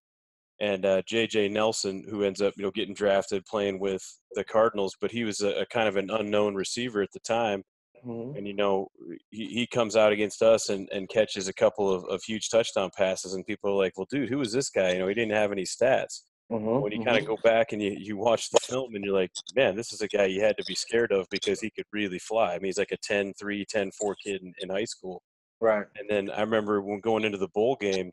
and 0.61 0.87
uh, 0.87 1.03
J.J. 1.05 1.49
Nelson, 1.49 2.05
who 2.09 2.23
ends 2.23 2.41
up 2.41 2.55
you 2.57 2.63
know 2.63 2.71
getting 2.71 2.95
drafted 2.95 3.45
playing 3.47 3.81
with 3.81 4.03
the 4.35 4.45
Cardinals, 4.45 4.95
but 5.01 5.11
he 5.11 5.25
was 5.25 5.41
a, 5.41 5.63
a 5.63 5.67
kind 5.67 5.89
of 5.89 5.97
an 5.97 6.11
unknown 6.11 6.55
receiver 6.55 7.03
at 7.03 7.11
the 7.13 7.21
time. 7.21 7.65
Mm-hmm. 8.07 8.37
And 8.37 8.47
you 8.47 8.55
know 8.55 8.87
he, 9.31 9.47
he 9.47 9.67
comes 9.67 9.97
out 9.97 10.13
against 10.13 10.43
us 10.43 10.69
and, 10.69 10.89
and 10.93 11.09
catches 11.09 11.49
a 11.49 11.53
couple 11.53 11.93
of, 11.93 12.05
of 12.05 12.23
huge 12.23 12.51
touchdown 12.51 12.91
passes, 12.97 13.35
and 13.35 13.45
people 13.45 13.71
are 13.71 13.85
like, 13.85 13.99
"Well, 13.99 14.07
dude, 14.09 14.29
who 14.29 14.41
is 14.41 14.53
this 14.53 14.71
guy? 14.71 14.93
You 14.93 15.01
know, 15.01 15.09
he 15.09 15.15
didn't 15.15 15.35
have 15.35 15.51
any 15.51 15.65
stats." 15.65 16.21
Mm-hmm. 16.51 16.81
When 16.81 16.93
you 16.93 17.05
kind 17.05 17.19
of 17.19 17.25
mm-hmm. 17.25 17.35
go 17.35 17.39
back 17.43 17.73
and 17.73 17.83
you, 17.83 17.95
you 17.99 18.17
watch 18.17 18.49
the 18.49 18.59
film 18.63 18.95
and 18.95 19.05
you're 19.05 19.15
like, 19.15 19.31
man, 19.55 19.77
this 19.77 19.93
is 19.93 20.01
a 20.01 20.09
guy 20.09 20.25
you 20.25 20.41
had 20.41 20.57
to 20.57 20.65
be 20.65 20.75
scared 20.75 21.13
of 21.13 21.27
because 21.31 21.61
he 21.61 21.71
could 21.71 21.85
really 21.93 22.19
fly. 22.19 22.55
I 22.55 22.59
mean, 22.59 22.67
he's 22.67 22.79
like 22.79 22.93
a 22.93 22.97
10 23.03 23.35
3, 23.39 23.67
10 23.67 23.91
4 23.91 24.17
kid 24.25 24.41
in, 24.43 24.55
in 24.61 24.71
high 24.71 24.87
school. 24.87 25.23
Right. 25.61 25.85
And 25.97 26.09
then 26.09 26.31
I 26.31 26.41
remember 26.41 26.81
when 26.81 27.01
going 27.01 27.25
into 27.25 27.39
the 27.39 27.49
bowl 27.49 27.77
game, 27.79 28.11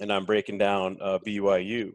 and 0.00 0.12
I'm 0.12 0.24
breaking 0.24 0.58
down 0.58 0.96
uh, 1.02 1.18
BYU, 1.26 1.92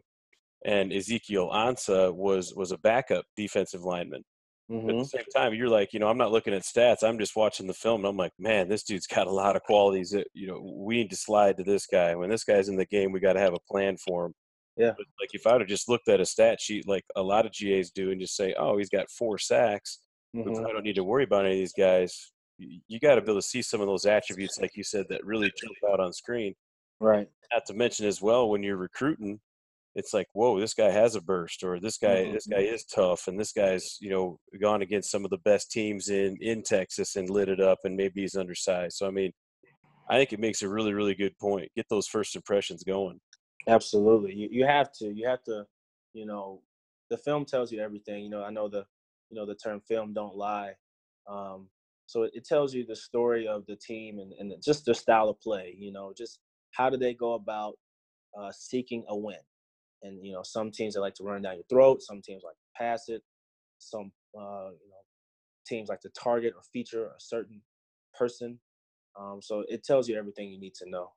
and 0.64 0.92
Ezekiel 0.92 1.50
Ansah 1.52 2.14
was 2.14 2.54
was 2.54 2.72
a 2.72 2.78
backup 2.78 3.24
defensive 3.36 3.82
lineman. 3.82 4.22
Mm-hmm. 4.70 4.88
At 4.88 4.92
the 4.92 4.92
mm-hmm. 4.92 5.04
same 5.04 5.24
time, 5.34 5.54
you're 5.54 5.68
like, 5.68 5.92
you 5.92 6.00
know, 6.00 6.08
I'm 6.08 6.18
not 6.18 6.32
looking 6.32 6.54
at 6.54 6.62
stats. 6.62 7.02
I'm 7.02 7.18
just 7.18 7.36
watching 7.36 7.66
the 7.66 7.74
film, 7.74 8.00
and 8.00 8.08
I'm 8.08 8.16
like, 8.16 8.32
man, 8.38 8.68
this 8.68 8.82
dude's 8.82 9.06
got 9.06 9.26
a 9.26 9.32
lot 9.32 9.56
of 9.56 9.62
qualities. 9.62 10.10
That 10.10 10.28
you 10.34 10.46
know, 10.46 10.60
we 10.60 10.96
need 10.96 11.10
to 11.10 11.16
slide 11.16 11.56
to 11.56 11.64
this 11.64 11.86
guy. 11.86 12.14
When 12.14 12.30
this 12.30 12.44
guy's 12.44 12.68
in 12.68 12.76
the 12.76 12.86
game, 12.86 13.12
we 13.12 13.20
got 13.20 13.34
to 13.34 13.40
have 13.40 13.54
a 13.54 13.72
plan 13.72 13.96
for 13.96 14.26
him. 14.26 14.34
Yeah. 14.76 14.92
But 14.96 15.06
like 15.20 15.30
if 15.32 15.46
I 15.46 15.52
would 15.52 15.62
have 15.62 15.68
just 15.68 15.88
looked 15.88 16.08
at 16.08 16.20
a 16.20 16.26
stat 16.26 16.60
sheet, 16.60 16.86
like 16.86 17.04
a 17.16 17.22
lot 17.22 17.46
of 17.46 17.52
GAs 17.52 17.90
do, 17.90 18.10
and 18.10 18.20
just 18.20 18.36
say, 18.36 18.54
oh, 18.58 18.76
he's 18.76 18.90
got 18.90 19.10
four 19.10 19.38
sacks, 19.38 20.00
mm-hmm. 20.34 20.66
I 20.66 20.72
don't 20.72 20.84
need 20.84 20.96
to 20.96 21.04
worry 21.04 21.24
about 21.24 21.46
any 21.46 21.54
of 21.54 21.60
these 21.60 21.72
guys. 21.72 22.32
You 22.58 23.00
got 23.00 23.16
to 23.16 23.20
be 23.20 23.30
able 23.30 23.40
to 23.40 23.46
see 23.46 23.62
some 23.62 23.80
of 23.80 23.86
those 23.86 24.06
attributes, 24.06 24.60
like 24.60 24.76
you 24.76 24.84
said, 24.84 25.06
that 25.10 25.24
really 25.24 25.52
jump 25.60 25.92
out 25.92 26.00
on 26.00 26.12
screen. 26.12 26.54
Right. 27.00 27.28
Not 27.52 27.66
to 27.66 27.74
mention 27.74 28.06
as 28.06 28.22
well 28.22 28.48
when 28.48 28.62
you're 28.62 28.78
recruiting, 28.78 29.40
it's 29.94 30.12
like, 30.12 30.26
whoa, 30.34 30.60
this 30.60 30.74
guy 30.74 30.90
has 30.90 31.14
a 31.14 31.22
burst, 31.22 31.62
or 31.62 31.80
this 31.80 31.96
guy, 31.96 32.24
mm-hmm. 32.24 32.34
this 32.34 32.46
guy 32.46 32.58
is 32.58 32.84
tough, 32.84 33.28
and 33.28 33.40
this 33.40 33.52
guy's, 33.52 33.96
you 34.00 34.10
know, 34.10 34.38
gone 34.60 34.82
against 34.82 35.10
some 35.10 35.24
of 35.24 35.30
the 35.30 35.38
best 35.38 35.70
teams 35.70 36.08
in 36.08 36.36
in 36.42 36.62
Texas 36.62 37.16
and 37.16 37.30
lit 37.30 37.48
it 37.48 37.60
up, 37.60 37.78
and 37.84 37.96
maybe 37.96 38.20
he's 38.20 38.36
undersized. 38.36 38.96
So 38.96 39.06
I 39.06 39.10
mean, 39.10 39.32
I 40.10 40.16
think 40.16 40.32
it 40.32 40.40
makes 40.40 40.62
a 40.62 40.68
really, 40.68 40.92
really 40.92 41.14
good 41.14 41.36
point. 41.38 41.70
Get 41.74 41.86
those 41.88 42.06
first 42.06 42.36
impressions 42.36 42.84
going. 42.84 43.18
Absolutely, 43.68 44.34
you 44.34 44.48
you 44.50 44.64
have 44.66 44.92
to, 44.92 45.12
you 45.12 45.26
have 45.26 45.42
to, 45.44 45.66
you 46.12 46.24
know, 46.24 46.62
the 47.10 47.16
film 47.18 47.44
tells 47.44 47.72
you 47.72 47.80
everything. 47.80 48.22
You 48.22 48.30
know, 48.30 48.42
I 48.44 48.50
know 48.50 48.68
the, 48.68 48.84
you 49.30 49.36
know, 49.36 49.44
the 49.46 49.56
term 49.56 49.80
film 49.80 50.12
don't 50.14 50.36
lie. 50.36 50.72
Um, 51.28 51.68
so 52.06 52.22
it, 52.22 52.30
it 52.34 52.44
tells 52.44 52.74
you 52.74 52.86
the 52.86 52.94
story 52.94 53.48
of 53.48 53.66
the 53.66 53.74
team 53.74 54.20
and, 54.20 54.32
and 54.34 54.52
just 54.62 54.84
their 54.84 54.94
style 54.94 55.28
of 55.28 55.40
play. 55.40 55.74
You 55.76 55.90
know, 55.92 56.12
just 56.16 56.38
how 56.70 56.90
do 56.90 56.96
they 56.96 57.12
go 57.14 57.32
about 57.34 57.74
uh, 58.38 58.52
seeking 58.52 59.04
a 59.08 59.16
win? 59.16 59.38
And 60.02 60.24
you 60.24 60.32
know, 60.32 60.42
some 60.44 60.70
teams 60.70 60.94
they 60.94 61.00
like 61.00 61.14
to 61.16 61.24
run 61.24 61.42
down 61.42 61.56
your 61.56 61.64
throat. 61.68 62.02
Some 62.02 62.22
teams 62.22 62.42
like 62.44 62.56
to 62.56 62.82
pass 62.84 63.08
it. 63.08 63.22
Some 63.78 64.12
uh, 64.38 64.70
you 64.82 64.90
know, 64.90 65.02
teams 65.66 65.88
like 65.88 66.00
to 66.02 66.10
target 66.10 66.54
or 66.56 66.62
feature 66.72 67.06
a 67.06 67.20
certain 67.20 67.62
person. 68.18 68.60
Um, 69.18 69.40
so 69.42 69.64
it 69.68 69.84
tells 69.84 70.08
you 70.08 70.16
everything 70.18 70.50
you 70.50 70.60
need 70.60 70.74
to 70.76 70.90
know. 70.90 71.10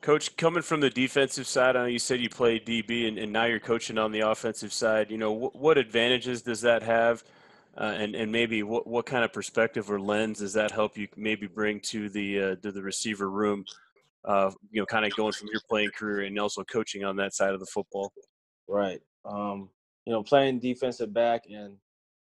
Coach, 0.00 0.36
coming 0.36 0.62
from 0.62 0.80
the 0.80 0.90
defensive 0.90 1.46
side, 1.46 1.74
I 1.76 1.80
know 1.80 1.86
you 1.86 1.98
said 1.98 2.20
you 2.20 2.28
played 2.28 2.64
DB, 2.64 3.08
and, 3.08 3.18
and 3.18 3.32
now 3.32 3.46
you're 3.46 3.58
coaching 3.58 3.98
on 3.98 4.12
the 4.12 4.20
offensive 4.20 4.72
side. 4.72 5.10
You 5.10 5.18
know, 5.18 5.32
what, 5.32 5.56
what 5.56 5.78
advantages 5.78 6.42
does 6.42 6.60
that 6.60 6.82
have, 6.82 7.24
uh, 7.76 7.94
and 7.96 8.14
and 8.14 8.30
maybe 8.30 8.62
what, 8.62 8.86
what 8.86 9.06
kind 9.06 9.24
of 9.24 9.32
perspective 9.32 9.90
or 9.90 10.00
lens 10.00 10.38
does 10.38 10.52
that 10.52 10.70
help 10.70 10.96
you 10.96 11.08
maybe 11.16 11.48
bring 11.48 11.80
to 11.80 12.08
the 12.08 12.40
uh, 12.40 12.56
to 12.56 12.70
the 12.70 12.82
receiver 12.82 13.28
room 13.28 13.64
uh, 14.24 14.50
you 14.70 14.80
know, 14.80 14.86
kind 14.86 15.04
of 15.04 15.14
going 15.16 15.32
from 15.32 15.48
your 15.50 15.60
playing 15.68 15.90
career 15.96 16.20
and 16.20 16.38
also 16.38 16.62
coaching 16.64 17.04
on 17.04 17.16
that 17.16 17.34
side 17.34 17.54
of 17.54 17.60
the 17.60 17.66
football? 17.66 18.12
Right. 18.68 19.00
Um, 19.24 19.70
you 20.04 20.12
know, 20.12 20.22
playing 20.22 20.60
defensive 20.60 21.12
back 21.12 21.44
and 21.50 21.76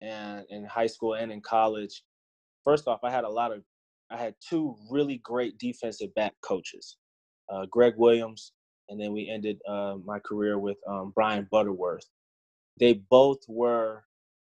and 0.02 0.46
in 0.50 0.64
high 0.64 0.88
school 0.88 1.16
and 1.16 1.32
in 1.32 1.42
college. 1.42 2.04
First 2.64 2.88
off, 2.88 3.04
I 3.04 3.12
had 3.12 3.26
a 3.26 3.30
lot 3.30 3.52
of, 3.52 3.64
I 4.10 4.18
had 4.18 4.36
two 4.48 4.76
really 4.90 5.18
great 5.18 5.58
defensive 5.58 6.14
back 6.16 6.34
coaches, 6.42 6.98
uh, 7.52 7.66
Greg 7.68 7.94
Williams 7.98 8.54
and 8.90 9.00
then 9.00 9.14
we 9.14 9.30
ended 9.30 9.60
uh, 9.68 9.96
my 10.04 10.20
career 10.20 10.58
with 10.58 10.78
um, 10.88 11.12
Brian 11.16 11.48
Butterworth. 11.52 12.06
They 12.80 12.94
both 13.10 13.40
were 13.48 14.04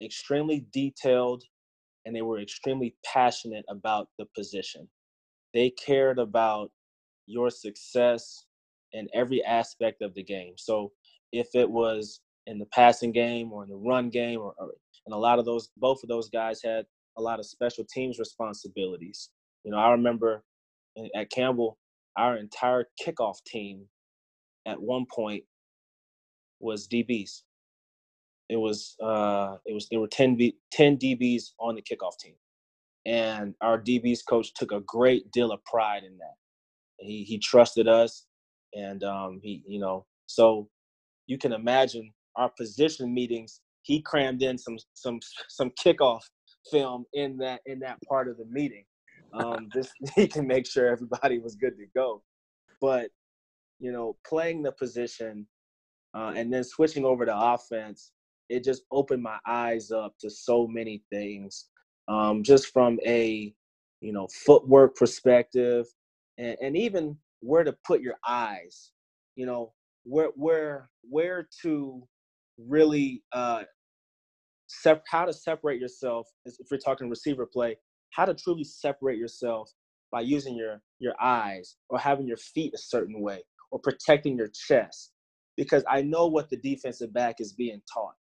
extremely 0.02 0.66
detailed 0.72 1.44
and 2.06 2.16
they 2.16 2.22
were 2.22 2.40
extremely 2.40 2.96
passionate 3.04 3.66
about 3.70 4.08
the 4.18 4.26
position. 4.36 4.88
They 5.54 5.72
cared 5.72 6.20
about 6.20 6.72
your 7.26 7.50
success 7.50 8.46
in 8.94 9.08
every 9.14 9.44
aspect 9.44 10.02
of 10.02 10.14
the 10.14 10.24
game. 10.24 10.54
So 10.58 10.92
if 11.32 11.50
it 11.54 11.70
was 11.70 12.22
in 12.48 12.58
the 12.58 12.66
passing 12.68 13.12
game 13.12 13.52
or 13.52 13.64
in 13.64 13.70
the 13.70 13.76
run 13.76 14.10
game, 14.10 14.40
or, 14.40 14.54
or 14.58 14.72
and 15.06 15.14
a 15.14 15.18
lot 15.18 15.40
of 15.40 15.46
those, 15.46 15.70
both 15.78 16.04
of 16.04 16.10
those 16.10 16.30
guys 16.30 16.62
had 16.64 16.86
a 17.18 17.22
lot 17.22 17.40
of 17.40 17.46
special 17.46 17.84
teams 17.84 18.20
responsibilities. 18.20 19.30
You 19.64 19.72
know, 19.72 19.78
I 19.78 19.92
remember 19.92 20.44
at 21.16 21.30
Campbell, 21.32 21.78
our 22.18 22.38
entire 22.38 22.86
kickoff 23.06 23.44
team 23.46 23.86
at 24.66 24.82
one 24.82 25.06
point 25.14 25.44
was 26.60 26.88
DBs. 26.88 27.44
It 28.50 28.58
was 28.58 28.96
uh, 29.04 29.58
it 29.66 29.74
was 29.74 29.88
there 29.90 30.00
were 30.00 30.08
10, 30.08 30.36
B, 30.36 30.56
10 30.72 30.98
DBs 30.98 31.52
on 31.60 31.76
the 31.76 31.82
kickoff 31.82 32.18
team, 32.20 32.34
and 33.06 33.54
our 33.62 33.80
DBs 33.80 34.20
coach 34.28 34.54
took 34.54 34.72
a 34.72 34.82
great 34.82 35.32
deal 35.32 35.52
of 35.52 35.64
pride 35.66 36.04
in 36.04 36.18
that. 36.18 36.36
He 37.00 37.24
he 37.24 37.38
trusted 37.40 37.88
us, 37.88 38.26
and 38.74 39.04
um, 39.04 39.40
he 39.44 39.64
you 39.68 39.80
know 39.80 40.06
so 40.26 40.70
you 41.28 41.38
can 41.38 41.54
imagine 41.54 42.12
our 42.36 42.50
position 42.50 43.14
meetings. 43.14 43.62
He 43.84 44.02
crammed 44.02 44.42
in 44.44 44.58
some 44.58 44.78
some 44.94 45.20
some 45.50 45.72
kickoff 45.72 46.22
film 46.72 47.06
in 47.14 47.38
that 47.38 47.62
in 47.66 47.80
that 47.80 48.00
part 48.08 48.28
of 48.28 48.38
the 48.38 48.46
meeting. 48.46 48.86
Um, 49.34 49.70
just 49.74 49.92
he 50.16 50.28
can 50.28 50.48
make 50.48 50.68
sure 50.68 50.88
everybody 50.88 51.40
was 51.40 51.56
good 51.56 51.78
to 51.78 51.86
go. 51.96 52.24
But 52.82 53.12
you 53.80 53.92
know, 53.92 54.18
playing 54.28 54.64
the 54.64 54.72
position 54.74 55.48
uh, 56.16 56.34
and 56.36 56.54
then 56.54 56.64
switching 56.64 57.06
over 57.06 57.26
to 57.26 57.38
offense, 57.38 58.12
it 58.50 58.64
just 58.64 58.84
opened 58.92 59.24
my 59.24 59.40
eyes 59.48 59.92
up 59.92 60.16
to 60.20 60.30
so 60.30 60.68
many 60.68 61.04
things, 61.12 61.68
um, 62.08 62.44
just 62.44 62.68
from 62.74 63.00
a 63.06 63.54
you 64.02 64.14
know 64.14 64.28
footwork 64.46 64.96
perspective, 64.96 65.88
and, 66.38 66.58
and 66.62 66.78
even 66.78 67.18
where 67.42 67.64
to 67.64 67.76
put 67.86 68.02
your 68.02 68.16
eyes. 68.28 68.92
You 69.36 69.46
know, 69.46 69.74
where 70.06 70.32
where 70.36 70.90
where 71.10 71.48
to 71.64 72.08
really 72.58 73.24
uh, 73.34 73.64
sep- 74.68 75.06
how 75.08 75.26
to 75.26 75.34
separate 75.34 75.82
yourself 75.82 76.28
if 76.46 76.56
you're 76.72 76.80
talking 76.80 77.10
receiver 77.10 77.46
play, 77.46 77.78
how 78.12 78.26
to 78.26 78.34
truly 78.34 78.64
separate 78.64 79.18
yourself 79.18 79.72
by 80.12 80.22
using 80.22 80.56
your 80.56 80.82
your 81.00 81.14
eyes 81.22 81.78
or 81.90 82.00
having 82.00 82.28
your 82.28 82.38
feet 82.38 82.74
a 82.74 82.78
certain 82.78 83.22
way 83.22 83.42
or 83.72 83.80
protecting 83.80 84.38
your 84.38 84.50
chest 84.50 85.12
because 85.58 85.84
I 85.90 86.02
know 86.02 86.28
what 86.28 86.50
the 86.50 86.58
defensive 86.58 87.14
back 87.14 87.38
is 87.40 87.54
being 87.54 87.82
taught. 87.94 88.16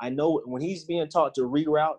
I 0.00 0.08
know 0.10 0.42
when 0.46 0.62
he's 0.62 0.84
being 0.84 1.08
taught 1.08 1.34
to 1.34 1.42
reroute, 1.42 1.98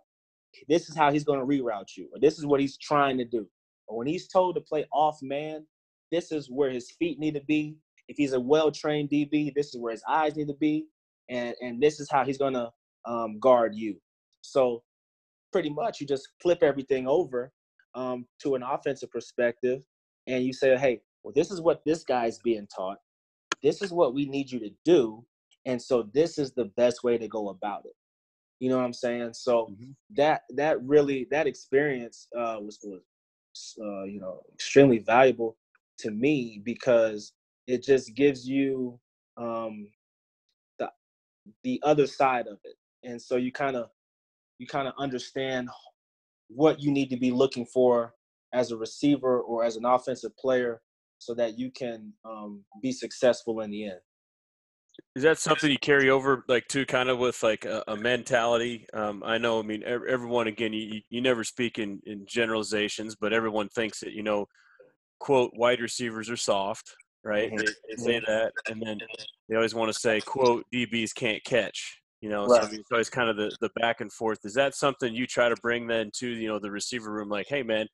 this 0.68 0.90
is 0.90 0.96
how 0.96 1.12
he's 1.12 1.24
going 1.24 1.40
to 1.40 1.46
reroute 1.46 1.96
you, 1.98 2.10
or 2.14 2.20
this 2.20 2.38
is 2.38 2.46
what 2.46 2.60
he's 2.60 2.78
trying 2.78 3.18
to 3.18 3.26
do. 3.26 3.48
Or 3.88 3.98
when 3.98 4.08
he's 4.08 4.28
told 4.28 4.56
to 4.56 4.62
play 4.62 4.86
off 4.94 5.18
man, 5.22 5.66
this 6.12 6.32
is 6.32 6.50
where 6.50 6.70
his 6.72 6.92
feet 6.92 7.20
need 7.20 7.36
to 7.36 7.42
be. 7.48 7.78
If 8.08 8.18
he's 8.18 8.34
a 8.34 8.40
well 8.40 8.72
trained 8.72 9.10
DB, 9.10 9.54
this 9.56 9.68
is 9.74 9.80
where 9.80 9.92
his 9.92 10.04
eyes 10.10 10.36
need 10.36 10.48
to 10.50 10.56
be, 10.56 10.88
and 11.30 11.56
and 11.62 11.82
this 11.82 12.00
is 12.00 12.10
how 12.12 12.26
he's 12.26 12.38
going 12.38 12.54
to 12.54 12.70
um, 13.06 13.40
guard 13.40 13.76
you. 13.76 13.96
So 14.42 14.84
pretty 15.52 15.70
much, 15.70 16.00
you 16.00 16.08
just 16.08 16.30
flip 16.42 16.64
everything 16.64 17.08
over 17.08 17.52
um, 17.96 18.26
to 18.42 18.56
an 18.56 18.64
offensive 18.64 19.12
perspective, 19.12 19.82
and 20.28 20.44
you 20.44 20.54
say, 20.54 20.78
hey, 20.78 21.02
well, 21.24 21.34
this 21.36 21.52
is 21.52 21.62
what 21.62 21.82
this 21.86 22.04
guy's 22.04 22.40
being 22.40 22.68
taught. 22.76 22.98
This 23.62 23.82
is 23.82 23.92
what 23.92 24.14
we 24.14 24.26
need 24.26 24.52
you 24.52 24.60
to 24.60 24.72
do. 24.86 25.26
And 25.66 25.82
so 25.82 26.10
this 26.14 26.38
is 26.38 26.54
the 26.54 26.66
best 26.66 27.04
way 27.04 27.18
to 27.18 27.28
go 27.28 27.50
about 27.50 27.86
it. 27.86 27.94
You 28.60 28.70
know 28.70 28.78
what 28.78 28.86
I'm 28.86 28.94
saying? 28.94 29.34
So 29.34 29.70
mm-hmm. 29.72 29.92
that 30.12 30.44
that 30.56 30.82
really 30.84 31.28
that 31.32 31.48
experience 31.48 32.28
uh, 32.38 32.58
was 32.62 32.80
was 32.84 33.76
uh, 33.82 34.04
you 34.04 34.20
know 34.20 34.42
extremely 34.54 35.00
valuable 35.00 35.58
to 36.00 36.12
me 36.12 36.62
because 36.64 37.34
it 37.66 37.84
just 37.84 38.16
gives 38.16 38.48
you 38.48 39.00
um, 39.36 39.88
the 40.78 40.92
the 41.64 41.82
other 41.84 42.06
side 42.06 42.46
of 42.46 42.60
it, 42.64 42.76
and 43.04 43.20
so 43.20 43.36
you 43.38 43.52
kind 43.52 43.76
of 43.76 43.90
you 44.62 44.67
kind 44.67 44.88
of 44.88 44.93
understand 45.00 45.67
what 46.47 46.80
you 46.80 46.91
need 46.91 47.10
to 47.10 47.17
be 47.17 47.32
looking 47.32 47.65
for 47.65 48.13
as 48.54 48.71
a 48.71 48.78
receiver 48.78 49.41
or 49.41 49.65
as 49.65 49.76
an 49.76 49.86
offensive 49.86 50.38
player 50.38 50.82
so 51.17 51.34
that 51.34 51.58
you 51.58 51.71
can 51.71 52.13
um, 52.26 52.63
be 52.82 52.91
successful 52.91 53.62
in 53.62 53.71
the 53.71 53.86
end. 53.86 54.00
Is 55.15 55.24
that 55.24 55.39
something 55.39 55.71
you 55.71 55.80
carry 55.80 56.12
over, 56.12 56.43
like, 56.47 56.67
to 56.69 56.86
kind 56.86 57.10
of 57.10 57.17
with 57.17 57.41
like 57.41 57.65
a, 57.65 57.84
a 57.88 57.95
mentality? 57.95 58.86
Um, 58.93 59.24
I 59.26 59.39
know, 59.39 59.60
I 59.60 59.63
mean, 59.63 59.84
everyone, 59.84 60.47
again, 60.47 60.74
you, 60.74 61.02
you 61.10 61.21
never 61.21 61.43
speak 61.43 61.80
in, 61.80 62.00
in 62.06 62.26
generalizations, 62.28 63.15
but 63.15 63.34
everyone 63.34 63.67
thinks 63.69 64.02
that, 64.02 64.12
you 64.12 64.21
know, 64.21 64.45
quote, 65.19 65.52
wide 65.56 65.82
receivers 65.82 66.30
are 66.30 66.38
soft, 66.38 66.93
right? 67.24 67.52
Mm-hmm. 67.52 67.58
They, 67.58 67.95
they, 67.95 68.04
say 68.04 68.21
that. 68.28 68.52
And 68.67 68.82
then 68.86 69.00
they 69.50 69.56
always 69.56 69.74
want 69.74 69.91
to 69.91 70.00
say, 70.00 70.21
quote, 70.21 70.65
DBs 70.71 71.15
can't 71.15 71.43
catch, 71.45 72.01
you 72.22 72.30
know, 72.30 72.46
right. 72.46 72.62
so 72.62 72.68
I 72.68 72.72
mean, 72.72 72.82
it's 72.82 72.92
always 72.92 73.10
kind 73.10 73.30
of 73.30 73.36
the, 73.36 73.52
the 73.62 73.70
back 73.80 74.00
and 74.00 74.14
forth. 74.14 74.40
Is 74.46 74.54
that 74.54 74.76
something 74.76 75.14
you 75.14 75.26
try 75.26 75.50
to 75.50 75.56
bring 75.62 75.88
then 75.88 76.12
to, 76.20 76.30
you 76.30 76.48
know, 76.48 76.60
the 76.60 76.72
receiver 76.72 77.12
room? 77.12 77.30
Like, 77.30 77.48
hey, 77.50 77.64
man, 77.64 77.88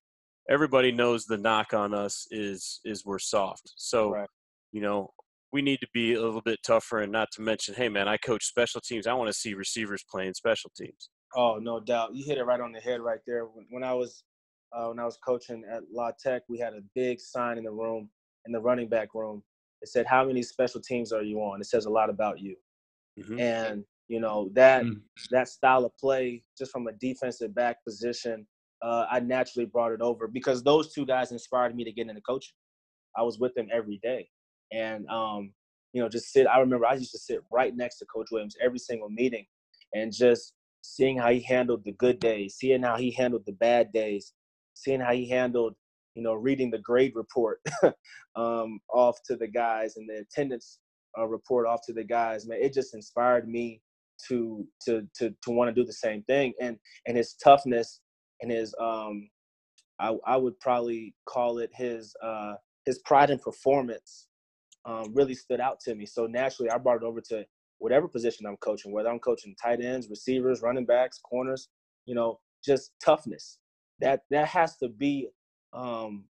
everybody 0.49 0.91
knows 0.91 1.25
the 1.25 1.37
knock 1.37 1.73
on 1.73 1.93
us 1.93 2.27
is 2.29 2.81
is 2.83 3.05
we're 3.05 3.19
soft. 3.19 3.73
So, 3.77 4.11
right. 4.11 4.29
you 4.71 4.81
know, 4.81 5.11
we 5.53 5.61
need 5.61 5.79
to 5.79 5.87
be 5.93 6.13
a 6.13 6.21
little 6.21 6.41
bit 6.41 6.59
tougher 6.65 6.99
and 6.99 7.11
not 7.11 7.29
to 7.33 7.41
mention, 7.41 7.73
hey 7.73 7.89
man, 7.89 8.07
I 8.07 8.17
coach 8.17 8.45
special 8.45 8.81
teams. 8.81 9.07
I 9.07 9.13
want 9.13 9.29
to 9.29 9.33
see 9.33 9.53
receivers 9.53 10.03
playing 10.09 10.33
special 10.33 10.71
teams. 10.77 11.09
Oh, 11.35 11.57
no 11.61 11.79
doubt. 11.79 12.13
You 12.13 12.25
hit 12.25 12.37
it 12.37 12.43
right 12.43 12.59
on 12.59 12.71
the 12.71 12.79
head 12.79 13.01
right 13.01 13.19
there. 13.25 13.45
When, 13.45 13.65
when 13.69 13.83
I 13.83 13.93
was 13.93 14.23
uh, 14.73 14.87
when 14.87 14.99
I 14.99 15.05
was 15.05 15.17
coaching 15.25 15.63
at 15.71 15.83
La 15.91 16.11
Tech, 16.19 16.43
we 16.49 16.57
had 16.57 16.73
a 16.73 16.81
big 16.93 17.21
sign 17.21 17.57
in 17.57 17.63
the 17.63 17.71
room, 17.71 18.09
in 18.45 18.51
the 18.51 18.59
running 18.59 18.89
back 18.89 19.13
room. 19.13 19.41
It 19.81 19.87
said, 19.87 20.05
"How 20.05 20.25
many 20.25 20.43
special 20.43 20.81
teams 20.81 21.13
are 21.13 21.23
you 21.23 21.39
on?" 21.39 21.61
It 21.61 21.67
says 21.67 21.85
a 21.85 21.89
lot 21.89 22.09
about 22.09 22.39
you. 22.39 22.55
Mm-hmm. 23.17 23.39
And 23.39 23.85
you 24.07 24.19
know 24.19 24.49
that 24.53 24.83
mm-hmm. 24.83 24.99
that 25.31 25.47
style 25.47 25.85
of 25.85 25.95
play, 25.97 26.43
just 26.57 26.71
from 26.71 26.87
a 26.87 26.93
defensive 26.93 27.53
back 27.53 27.83
position, 27.83 28.47
uh, 28.81 29.05
I 29.09 29.19
naturally 29.19 29.65
brought 29.65 29.91
it 29.91 30.01
over 30.01 30.27
because 30.27 30.63
those 30.63 30.93
two 30.93 31.05
guys 31.05 31.31
inspired 31.31 31.75
me 31.75 31.83
to 31.83 31.91
get 31.91 32.07
into 32.07 32.21
coaching. 32.21 32.53
I 33.17 33.23
was 33.23 33.39
with 33.39 33.53
them 33.55 33.67
every 33.73 33.99
day, 34.03 34.29
and 34.71 35.07
um, 35.09 35.53
you 35.93 36.01
know, 36.01 36.09
just 36.09 36.31
sit. 36.31 36.47
I 36.47 36.59
remember 36.59 36.85
I 36.85 36.93
used 36.93 37.11
to 37.11 37.19
sit 37.19 37.39
right 37.51 37.75
next 37.75 37.97
to 37.99 38.05
Coach 38.05 38.27
Williams 38.31 38.55
every 38.63 38.79
single 38.79 39.09
meeting, 39.09 39.45
and 39.93 40.13
just 40.13 40.53
seeing 40.81 41.17
how 41.17 41.31
he 41.31 41.41
handled 41.41 41.83
the 41.83 41.93
good 41.93 42.19
days, 42.19 42.55
seeing 42.55 42.83
how 42.83 42.97
he 42.97 43.11
handled 43.11 43.43
the 43.45 43.53
bad 43.53 43.91
days, 43.91 44.33
seeing 44.73 44.99
how 44.99 45.13
he 45.13 45.29
handled, 45.29 45.73
you 46.15 46.23
know, 46.23 46.33
reading 46.33 46.71
the 46.71 46.79
grade 46.79 47.13
report 47.15 47.59
um, 48.35 48.79
off 48.93 49.17
to 49.25 49.35
the 49.35 49.47
guys 49.47 49.97
and 49.97 50.07
the 50.09 50.19
attendance 50.19 50.79
uh, 51.17 51.25
report 51.25 51.67
off 51.67 51.81
to 51.85 51.93
the 51.93 52.03
guys. 52.03 52.47
Man, 52.47 52.59
it 52.61 52.73
just 52.73 52.95
inspired 52.95 53.47
me 53.49 53.81
to 54.29 54.65
to 54.85 55.07
to 55.15 55.31
to 55.43 55.51
want 55.51 55.69
to 55.69 55.81
do 55.81 55.85
the 55.85 55.93
same 55.93 56.23
thing, 56.23 56.53
and 56.61 56.77
and 57.07 57.17
his 57.17 57.35
toughness 57.35 58.01
and 58.41 58.51
his 58.51 58.75
um 58.81 59.29
I, 59.99 60.15
I 60.25 60.37
would 60.37 60.59
probably 60.59 61.15
call 61.27 61.59
it 61.59 61.71
his 61.73 62.15
uh 62.23 62.55
his 62.85 62.99
pride 62.99 63.29
in 63.31 63.39
performance 63.39 64.27
um, 64.85 65.13
really 65.13 65.35
stood 65.35 65.59
out 65.59 65.79
to 65.81 65.95
me. 65.95 66.05
So 66.05 66.25
naturally, 66.27 66.69
I 66.71 66.77
brought 66.77 66.97
it 66.97 67.03
over 67.03 67.21
to 67.29 67.45
whatever 67.79 68.07
position 68.07 68.45
I'm 68.45 68.57
coaching, 68.57 68.91
whether 68.91 69.09
I'm 69.09 69.19
coaching 69.19 69.55
tight 69.61 69.81
ends, 69.81 70.09
receivers, 70.09 70.61
running 70.61 70.85
backs, 70.85 71.19
corners. 71.19 71.69
You 72.05 72.15
know, 72.15 72.39
just 72.65 72.91
toughness. 73.03 73.59
That 73.99 74.21
that 74.31 74.47
has 74.47 74.77
to 74.77 74.89
be 74.89 75.29
um, 75.73 76.25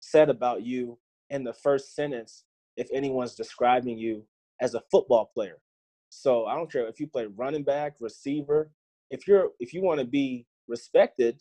said 0.00 0.30
about 0.30 0.62
you 0.64 0.98
in 1.30 1.44
the 1.44 1.54
first 1.54 1.94
sentence 1.94 2.44
if 2.76 2.88
anyone's 2.92 3.34
describing 3.34 3.98
you 3.98 4.24
as 4.60 4.74
a 4.74 4.82
football 4.90 5.30
player. 5.34 5.58
So 6.10 6.46
I 6.46 6.54
don't 6.54 6.70
care 6.70 6.86
if 6.88 7.00
you 7.00 7.06
play 7.06 7.26
running 7.36 7.64
back, 7.64 7.96
receiver. 8.00 8.70
If 9.10 9.26
you're 9.26 9.50
if 9.60 9.72
you 9.72 9.82
want 9.82 10.00
to 10.00 10.06
be 10.06 10.46
respected, 10.68 11.40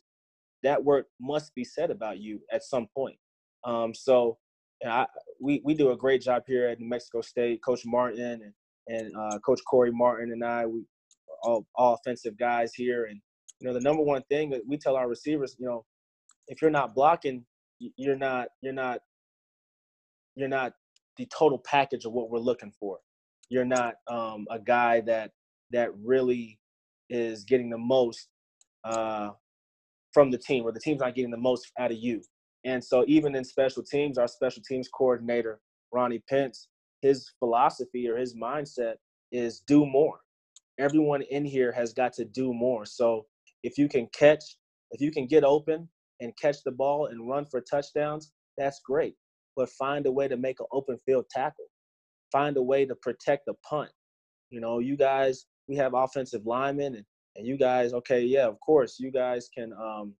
that 0.63 0.83
word 0.83 1.05
must 1.21 1.53
be 1.55 1.63
said 1.63 1.91
about 1.91 2.19
you 2.19 2.41
at 2.51 2.63
some 2.63 2.87
point. 2.95 3.17
Um, 3.63 3.93
so 3.93 4.37
I, 4.85 5.07
we 5.41 5.61
we 5.63 5.73
do 5.73 5.91
a 5.91 5.97
great 5.97 6.21
job 6.21 6.43
here 6.47 6.67
at 6.67 6.79
New 6.79 6.89
Mexico 6.89 7.21
State. 7.21 7.63
Coach 7.63 7.81
Martin 7.85 8.41
and 8.43 8.53
and 8.87 9.13
uh, 9.17 9.39
Coach 9.39 9.61
Corey 9.69 9.91
Martin 9.91 10.31
and 10.31 10.43
I, 10.43 10.65
we 10.65 10.83
all, 11.43 11.65
all 11.75 11.95
offensive 11.95 12.37
guys 12.37 12.73
here. 12.73 13.05
And 13.05 13.19
you 13.59 13.67
know, 13.67 13.73
the 13.73 13.81
number 13.81 14.03
one 14.03 14.23
thing 14.29 14.49
that 14.51 14.61
we 14.67 14.77
tell 14.77 14.95
our 14.95 15.09
receivers, 15.09 15.55
you 15.59 15.65
know, 15.65 15.85
if 16.47 16.61
you're 16.61 16.71
not 16.71 16.95
blocking, 16.95 17.45
you're 17.79 18.15
not 18.17 18.49
you're 18.61 18.73
not 18.73 18.99
you're 20.35 20.49
not 20.49 20.73
the 21.17 21.27
total 21.27 21.59
package 21.59 22.05
of 22.05 22.13
what 22.13 22.29
we're 22.29 22.39
looking 22.39 22.71
for. 22.79 22.99
You're 23.49 23.65
not 23.65 23.95
um, 24.07 24.45
a 24.49 24.59
guy 24.59 25.01
that 25.01 25.31
that 25.71 25.89
really 26.03 26.59
is 27.09 27.43
getting 27.43 27.69
the 27.69 27.77
most 27.77 28.27
uh, 28.83 29.29
from 30.13 30.31
the 30.31 30.37
team, 30.37 30.63
or 30.63 30.71
the 30.71 30.79
team's 30.79 31.01
not 31.01 31.15
getting 31.15 31.31
the 31.31 31.37
most 31.37 31.71
out 31.79 31.91
of 31.91 31.97
you. 31.97 32.21
And 32.65 32.83
so, 32.83 33.05
even 33.07 33.35
in 33.35 33.43
special 33.43 33.83
teams, 33.83 34.17
our 34.17 34.27
special 34.27 34.61
teams 34.67 34.89
coordinator, 34.89 35.59
Ronnie 35.93 36.23
Pence, 36.29 36.67
his 37.01 37.31
philosophy 37.39 38.09
or 38.09 38.17
his 38.17 38.35
mindset 38.35 38.95
is 39.31 39.61
do 39.67 39.85
more. 39.85 40.19
Everyone 40.79 41.21
in 41.23 41.45
here 41.45 41.71
has 41.71 41.93
got 41.93 42.13
to 42.13 42.25
do 42.25 42.53
more. 42.53 42.85
So 42.85 43.25
if 43.63 43.77
you 43.77 43.87
can 43.87 44.07
catch, 44.17 44.43
if 44.91 45.01
you 45.01 45.11
can 45.11 45.27
get 45.27 45.43
open 45.43 45.89
and 46.19 46.33
catch 46.41 46.57
the 46.63 46.71
ball 46.71 47.07
and 47.07 47.27
run 47.27 47.45
for 47.45 47.61
touchdowns, 47.61 48.31
that's 48.57 48.79
great. 48.85 49.15
But 49.55 49.69
find 49.69 50.05
a 50.05 50.11
way 50.11 50.27
to 50.27 50.37
make 50.37 50.59
an 50.59 50.67
open 50.71 50.97
field 51.05 51.25
tackle. 51.31 51.65
Find 52.31 52.57
a 52.57 52.61
way 52.61 52.85
to 52.85 52.95
protect 52.95 53.45
the 53.45 53.53
punt. 53.67 53.89
You 54.49 54.61
know, 54.61 54.79
you 54.79 54.97
guys, 54.97 55.45
we 55.67 55.75
have 55.77 55.93
offensive 55.93 56.45
linemen 56.45 56.95
and, 56.95 57.05
and 57.35 57.45
you 57.45 57.57
guys, 57.57 57.93
okay, 57.93 58.21
yeah, 58.21 58.47
of 58.47 58.59
course, 58.59 58.97
you 58.99 59.11
guys 59.11 59.49
can 59.55 59.73
um 59.73 60.13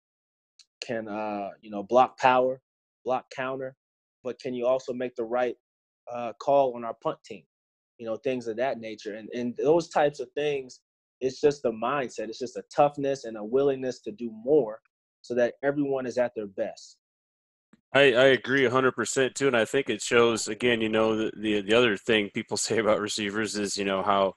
can 0.86 1.08
uh, 1.08 1.50
you 1.62 1.70
know, 1.70 1.84
block 1.84 2.17
power, 2.20 2.62
block 3.06 3.26
counter, 3.36 3.76
but 4.24 4.39
can 4.39 4.54
you 4.54 4.65
also 4.65 4.93
make 4.93 5.15
the 5.15 5.24
right 5.24 5.56
uh, 6.12 6.34
call 6.39 6.76
on 6.76 6.86
our 6.86 6.96
punt 7.04 7.17
team? 7.26 7.43
You 7.98 8.06
know, 8.06 8.17
things 8.17 8.48
of 8.48 8.58
that 8.58 8.80
nature. 8.80 9.15
And 9.15 9.30
and 9.34 9.56
those 9.58 9.89
types 9.89 10.20
of 10.20 10.30
things, 10.36 10.82
it's 11.20 11.41
just 11.41 11.65
a 11.65 11.72
mindset. 11.72 12.30
It's 12.30 12.39
just 12.39 12.58
a 12.58 12.63
toughness 12.74 13.26
and 13.26 13.38
a 13.38 13.43
willingness 13.43 14.02
to 14.02 14.12
do 14.12 14.32
more 14.32 14.80
so 15.22 15.34
that 15.36 15.56
everyone 15.63 16.06
is 16.06 16.17
at 16.17 16.34
their 16.36 16.48
best. 16.48 16.98
I, 17.98 18.12
I 18.12 18.26
agree 18.28 18.64
100% 18.64 19.34
too. 19.34 19.48
And 19.48 19.58
I 19.58 19.66
think 19.66 19.90
it 19.90 20.02
shows, 20.02 20.48
again, 20.48 20.82
you 20.82 20.90
know, 20.90 21.16
the, 21.16 21.32
the, 21.36 21.62
the 21.62 21.74
other 21.74 21.98
thing 21.98 22.30
people 22.34 22.58
say 22.68 22.78
about 22.80 23.00
receivers 23.00 23.56
is, 23.56 23.76
you 23.78 23.86
know, 23.86 24.04
how, 24.04 24.34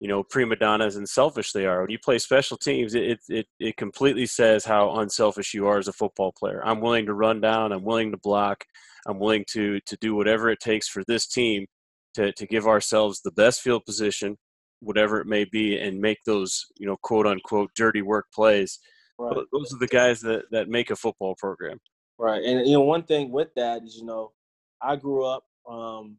you 0.00 0.08
know, 0.08 0.22
prima 0.24 0.56
donnas 0.56 0.96
and 0.96 1.08
selfish 1.08 1.52
they 1.52 1.66
are. 1.66 1.82
When 1.82 1.90
you 1.90 1.98
play 1.98 2.18
special 2.18 2.56
teams, 2.56 2.94
it, 2.94 3.20
it, 3.28 3.46
it 3.60 3.76
completely 3.76 4.26
says 4.26 4.64
how 4.64 4.96
unselfish 4.96 5.54
you 5.54 5.66
are 5.66 5.78
as 5.78 5.88
a 5.88 5.92
football 5.92 6.32
player. 6.36 6.60
I'm 6.64 6.80
willing 6.80 7.06
to 7.06 7.14
run 7.14 7.40
down. 7.40 7.72
I'm 7.72 7.84
willing 7.84 8.10
to 8.10 8.18
block. 8.18 8.64
I'm 9.06 9.18
willing 9.18 9.44
to, 9.52 9.80
to 9.80 9.96
do 10.00 10.14
whatever 10.14 10.50
it 10.50 10.60
takes 10.60 10.88
for 10.88 11.04
this 11.06 11.26
team 11.26 11.66
to, 12.14 12.32
to 12.32 12.46
give 12.46 12.66
ourselves 12.66 13.20
the 13.20 13.32
best 13.32 13.60
field 13.60 13.84
position, 13.84 14.36
whatever 14.80 15.20
it 15.20 15.26
may 15.26 15.44
be, 15.44 15.78
and 15.78 16.00
make 16.00 16.18
those, 16.26 16.66
you 16.76 16.86
know, 16.86 16.96
quote 17.02 17.26
unquote, 17.26 17.70
dirty 17.76 18.02
work 18.02 18.26
plays. 18.34 18.78
Right. 19.18 19.36
Those 19.52 19.72
are 19.72 19.78
the 19.78 19.86
guys 19.86 20.20
that, 20.22 20.44
that 20.50 20.68
make 20.68 20.90
a 20.90 20.96
football 20.96 21.36
program. 21.38 21.78
Right. 22.18 22.42
And, 22.42 22.66
you 22.66 22.74
know, 22.74 22.82
one 22.82 23.02
thing 23.02 23.30
with 23.30 23.48
that 23.56 23.82
is, 23.82 23.96
you 23.96 24.04
know, 24.04 24.32
I 24.80 24.96
grew 24.96 25.24
up, 25.24 25.44
um, 25.68 26.16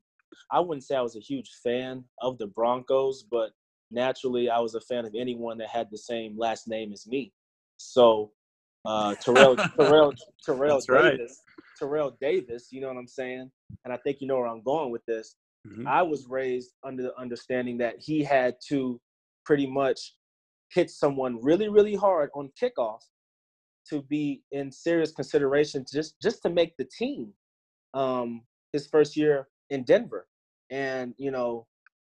I 0.51 0.60
wouldn't 0.60 0.84
say 0.84 0.95
I 0.95 1.01
was 1.01 1.15
a 1.15 1.21
huge 1.21 1.49
fan 1.63 2.03
of 2.21 2.38
the 2.38 2.47
Broncos, 2.47 3.23
but 3.29 3.51
naturally 3.91 4.49
I 4.49 4.60
was 4.60 4.75
a 4.75 4.81
fan 4.81 5.05
of 5.05 5.15
anyone 5.17 5.58
that 5.60 5.69
had 5.69 5.88
the 5.91 5.97
same 5.97 6.38
last 6.38 6.67
name 6.67 6.91
as 6.91 7.08
me. 7.08 7.31
So 7.77 8.31
uh, 8.86 9.15
Terrell, 9.15 9.55
Terrell, 9.55 10.13
Terrell 10.45 10.79
Davis, 10.79 10.89
right. 10.89 11.19
Terrell 11.79 12.17
Davis, 12.19 12.67
you 12.71 12.81
know 12.81 12.88
what 12.88 12.97
I'm 12.97 13.08
saying? 13.08 13.49
And 13.84 13.93
I 13.93 13.97
think 13.97 14.17
you 14.19 14.27
know 14.27 14.38
where 14.38 14.47
I'm 14.47 14.63
going 14.63 14.91
with 14.91 15.05
this. 15.05 15.36
Mm-hmm. 15.67 15.88
I 15.88 16.01
was 16.01 16.27
raised 16.29 16.71
under 16.84 17.03
the 17.03 17.17
understanding 17.17 17.77
that 17.79 17.95
he 17.99 18.23
had 18.23 18.55
to 18.67 18.99
pretty 19.45 19.65
much 19.65 20.13
hit 20.71 20.89
someone 20.89 21.41
really, 21.41 21.69
really 21.69 21.95
hard 21.95 22.29
on 22.36 22.51
kickoff 22.62 23.01
to 23.89 24.01
be 24.03 24.41
in 24.51 24.71
serious 24.71 25.11
consideration 25.11 25.85
just 25.91 26.15
just 26.21 26.41
to 26.43 26.49
make 26.49 26.75
the 26.77 26.85
team 26.85 27.31
um, 27.93 28.41
his 28.73 28.87
first 28.87 29.15
year 29.15 29.47
in 29.69 29.83
Denver. 29.83 30.27
And 30.69 31.13
you 31.17 31.31
know, 31.31 31.67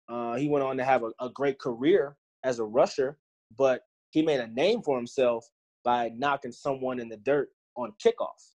uh, 0.09 0.35
he 0.35 0.47
went 0.47 0.63
on 0.63 0.77
to 0.77 0.83
have 0.83 1.03
a, 1.03 1.11
a 1.19 1.29
great 1.29 1.59
career 1.59 2.17
as 2.43 2.59
a 2.59 2.63
rusher, 2.63 3.17
but 3.57 3.81
he 4.11 4.21
made 4.21 4.39
a 4.39 4.47
name 4.47 4.81
for 4.81 4.97
himself 4.97 5.45
by 5.83 6.11
knocking 6.15 6.51
someone 6.51 6.99
in 6.99 7.09
the 7.09 7.17
dirt 7.17 7.49
on 7.75 7.93
kickoff. 8.03 8.55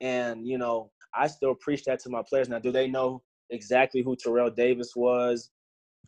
And 0.00 0.46
you 0.46 0.58
know, 0.58 0.90
I 1.14 1.26
still 1.28 1.54
preach 1.54 1.84
that 1.84 2.00
to 2.00 2.10
my 2.10 2.22
players. 2.28 2.48
Now, 2.48 2.58
do 2.58 2.72
they 2.72 2.88
know 2.88 3.22
exactly 3.50 4.02
who 4.02 4.16
Terrell 4.16 4.50
Davis 4.50 4.92
was? 4.96 5.50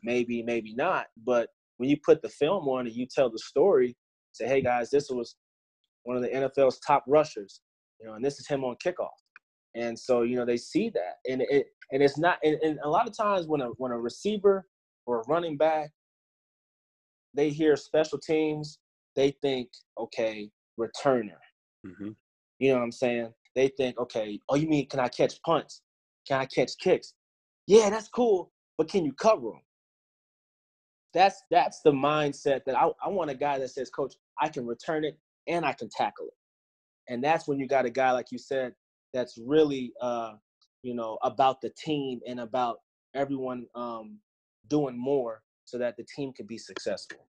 Maybe, 0.02 0.42
maybe 0.42 0.74
not. 0.74 1.06
But 1.24 1.48
when 1.78 1.88
you 1.88 1.96
put 2.04 2.22
the 2.22 2.28
film 2.28 2.68
on 2.68 2.86
and 2.86 2.94
you 2.94 3.06
tell 3.06 3.30
the 3.30 3.38
story, 3.38 3.96
say, 4.32 4.46
"Hey 4.46 4.62
guys, 4.62 4.90
this 4.90 5.10
was 5.10 5.36
one 6.06 6.16
of 6.16 6.22
the 6.22 6.28
NFL's 6.28 6.78
top 6.80 7.04
rushers," 7.06 7.60
you 8.00 8.06
know, 8.06 8.14
and 8.14 8.24
this 8.24 8.38
is 8.38 8.48
him 8.48 8.64
on 8.64 8.76
kickoff. 8.84 9.08
And 9.74 9.98
so, 9.98 10.22
you 10.22 10.36
know, 10.36 10.46
they 10.46 10.56
see 10.56 10.90
that, 10.90 11.16
and 11.30 11.42
it 11.50 11.66
and 11.92 12.02
it's 12.02 12.18
not. 12.18 12.38
And, 12.42 12.56
and 12.62 12.78
a 12.82 12.88
lot 12.88 13.06
of 13.06 13.16
times, 13.16 13.46
when 13.46 13.60
a 13.60 13.68
when 13.76 13.92
a 13.92 13.98
receiver 13.98 14.66
or 15.04 15.20
a 15.20 15.24
running 15.28 15.56
back, 15.56 15.90
they 17.34 17.50
hear 17.50 17.76
special 17.76 18.18
teams, 18.18 18.78
they 19.14 19.36
think, 19.42 19.68
okay, 19.98 20.50
returner. 20.80 21.38
Mm-hmm. 21.86 22.10
You 22.58 22.70
know 22.70 22.76
what 22.76 22.84
I'm 22.84 22.92
saying? 22.92 23.32
They 23.54 23.68
think, 23.68 23.98
okay, 23.98 24.40
oh, 24.48 24.56
you 24.56 24.68
mean 24.68 24.88
can 24.88 25.00
I 25.00 25.08
catch 25.08 25.40
punts? 25.42 25.82
Can 26.26 26.40
I 26.40 26.46
catch 26.46 26.72
kicks? 26.78 27.14
Yeah, 27.66 27.90
that's 27.90 28.08
cool, 28.08 28.52
but 28.78 28.88
can 28.88 29.04
you 29.04 29.12
cover 29.12 29.48
them? 29.48 29.60
That's 31.12 31.42
that's 31.50 31.80
the 31.82 31.92
mindset 31.92 32.60
that 32.66 32.76
I, 32.76 32.90
I 33.04 33.08
want 33.08 33.30
a 33.30 33.34
guy 33.34 33.58
that 33.58 33.70
says, 33.70 33.90
Coach, 33.90 34.14
I 34.40 34.48
can 34.48 34.66
return 34.66 35.04
it 35.04 35.18
and 35.46 35.64
I 35.64 35.72
can 35.72 35.88
tackle 35.88 36.26
it. 36.26 37.12
And 37.12 37.22
that's 37.22 37.46
when 37.46 37.58
you 37.58 37.68
got 37.68 37.86
a 37.86 37.90
guy 37.90 38.12
like 38.12 38.26
you 38.30 38.38
said 38.38 38.72
that's 39.12 39.38
really 39.38 39.92
uh, 40.00 40.34
you 40.82 40.94
know 40.94 41.18
about 41.22 41.60
the 41.60 41.70
team 41.70 42.20
and 42.26 42.40
about 42.40 42.78
everyone 43.14 43.66
um, 43.74 44.18
doing 44.68 44.98
more 44.98 45.42
so 45.64 45.78
that 45.78 45.96
the 45.96 46.04
team 46.14 46.32
can 46.32 46.46
be 46.46 46.58
successful. 46.58 47.26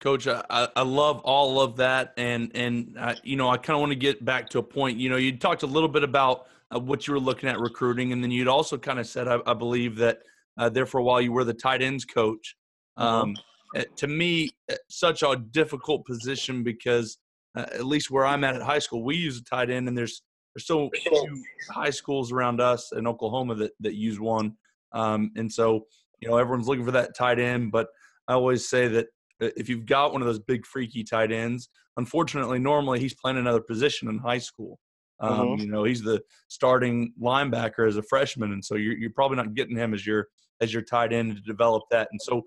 Coach, 0.00 0.26
I, 0.26 0.68
I 0.74 0.82
love 0.82 1.20
all 1.20 1.60
of 1.60 1.76
that, 1.76 2.12
and 2.16 2.50
and 2.54 2.96
uh, 2.98 3.14
you 3.22 3.36
know 3.36 3.48
I 3.48 3.56
kind 3.56 3.76
of 3.76 3.80
want 3.80 3.92
to 3.92 3.98
get 3.98 4.24
back 4.24 4.48
to 4.50 4.58
a 4.58 4.62
point. 4.62 4.98
You 4.98 5.10
know, 5.10 5.16
you 5.16 5.36
talked 5.36 5.62
a 5.62 5.66
little 5.66 5.88
bit 5.88 6.02
about 6.02 6.46
uh, 6.74 6.80
what 6.80 7.06
you 7.06 7.14
were 7.14 7.20
looking 7.20 7.48
at 7.48 7.60
recruiting, 7.60 8.12
and 8.12 8.22
then 8.22 8.30
you'd 8.30 8.48
also 8.48 8.76
kind 8.76 8.98
of 8.98 9.06
said, 9.06 9.28
I, 9.28 9.38
I 9.46 9.54
believe 9.54 9.96
that 9.96 10.22
uh, 10.58 10.68
there 10.68 10.86
for 10.86 10.98
a 10.98 11.02
while 11.02 11.20
you 11.20 11.32
were 11.32 11.44
the 11.44 11.54
tight 11.54 11.82
ends 11.82 12.04
coach. 12.04 12.56
Mm-hmm. 12.98 13.32
Uh, 13.76 13.84
to 13.96 14.06
me, 14.06 14.50
uh, 14.70 14.76
such 14.88 15.22
a 15.22 15.36
difficult 15.50 16.04
position 16.04 16.62
because 16.62 17.18
uh, 17.56 17.66
at 17.72 17.86
least 17.86 18.10
where 18.10 18.26
I'm 18.26 18.44
at 18.44 18.56
at 18.56 18.62
high 18.62 18.78
school, 18.78 19.04
we 19.04 19.16
use 19.16 19.38
a 19.38 19.44
tight 19.44 19.70
end, 19.70 19.88
and 19.88 19.96
there's 19.96 20.22
there's 20.54 20.66
so 20.66 20.90
few 20.94 21.44
high 21.70 21.90
schools 21.90 22.30
around 22.32 22.60
us 22.60 22.92
in 22.92 23.06
Oklahoma 23.06 23.54
that 23.56 23.72
that 23.80 23.94
use 23.94 24.20
one, 24.20 24.54
um, 24.92 25.30
and 25.36 25.50
so 25.50 25.86
you 26.20 26.28
know 26.28 26.36
everyone's 26.36 26.68
looking 26.68 26.84
for 26.84 26.92
that 26.92 27.16
tight 27.16 27.38
end. 27.38 27.72
But 27.72 27.88
I 28.28 28.34
always 28.34 28.68
say 28.68 28.88
that 28.88 29.06
if 29.40 29.68
you've 29.68 29.86
got 29.86 30.12
one 30.12 30.22
of 30.22 30.26
those 30.26 30.38
big 30.38 30.64
freaky 30.66 31.04
tight 31.04 31.32
ends, 31.32 31.68
unfortunately, 31.96 32.58
normally 32.58 33.00
he's 33.00 33.14
playing 33.14 33.38
another 33.38 33.60
position 33.60 34.08
in 34.08 34.18
high 34.18 34.38
school. 34.38 34.78
Um, 35.20 35.40
mm-hmm. 35.40 35.60
You 35.62 35.70
know, 35.70 35.84
he's 35.84 36.02
the 36.02 36.20
starting 36.48 37.12
linebacker 37.20 37.86
as 37.86 37.96
a 37.96 38.02
freshman, 38.02 38.52
and 38.52 38.64
so 38.64 38.74
you're, 38.74 38.96
you're 38.96 39.10
probably 39.10 39.36
not 39.36 39.54
getting 39.54 39.76
him 39.76 39.94
as 39.94 40.06
your 40.06 40.28
as 40.60 40.72
your 40.72 40.82
tight 40.82 41.12
end 41.12 41.34
to 41.36 41.42
develop 41.42 41.82
that. 41.90 42.08
And 42.10 42.20
so, 42.20 42.42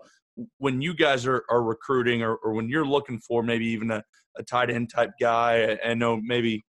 when 0.57 0.81
you 0.81 0.93
guys 0.93 1.25
are, 1.25 1.43
are 1.49 1.63
recruiting, 1.63 2.21
or, 2.21 2.35
or 2.35 2.53
when 2.53 2.69
you're 2.69 2.85
looking 2.85 3.19
for 3.19 3.43
maybe 3.43 3.65
even 3.67 3.91
a, 3.91 4.03
a 4.37 4.43
tight 4.43 4.69
end 4.69 4.89
type 4.93 5.11
guy, 5.19 5.77
I 5.85 5.93
know 5.93 6.19
maybe 6.21 6.63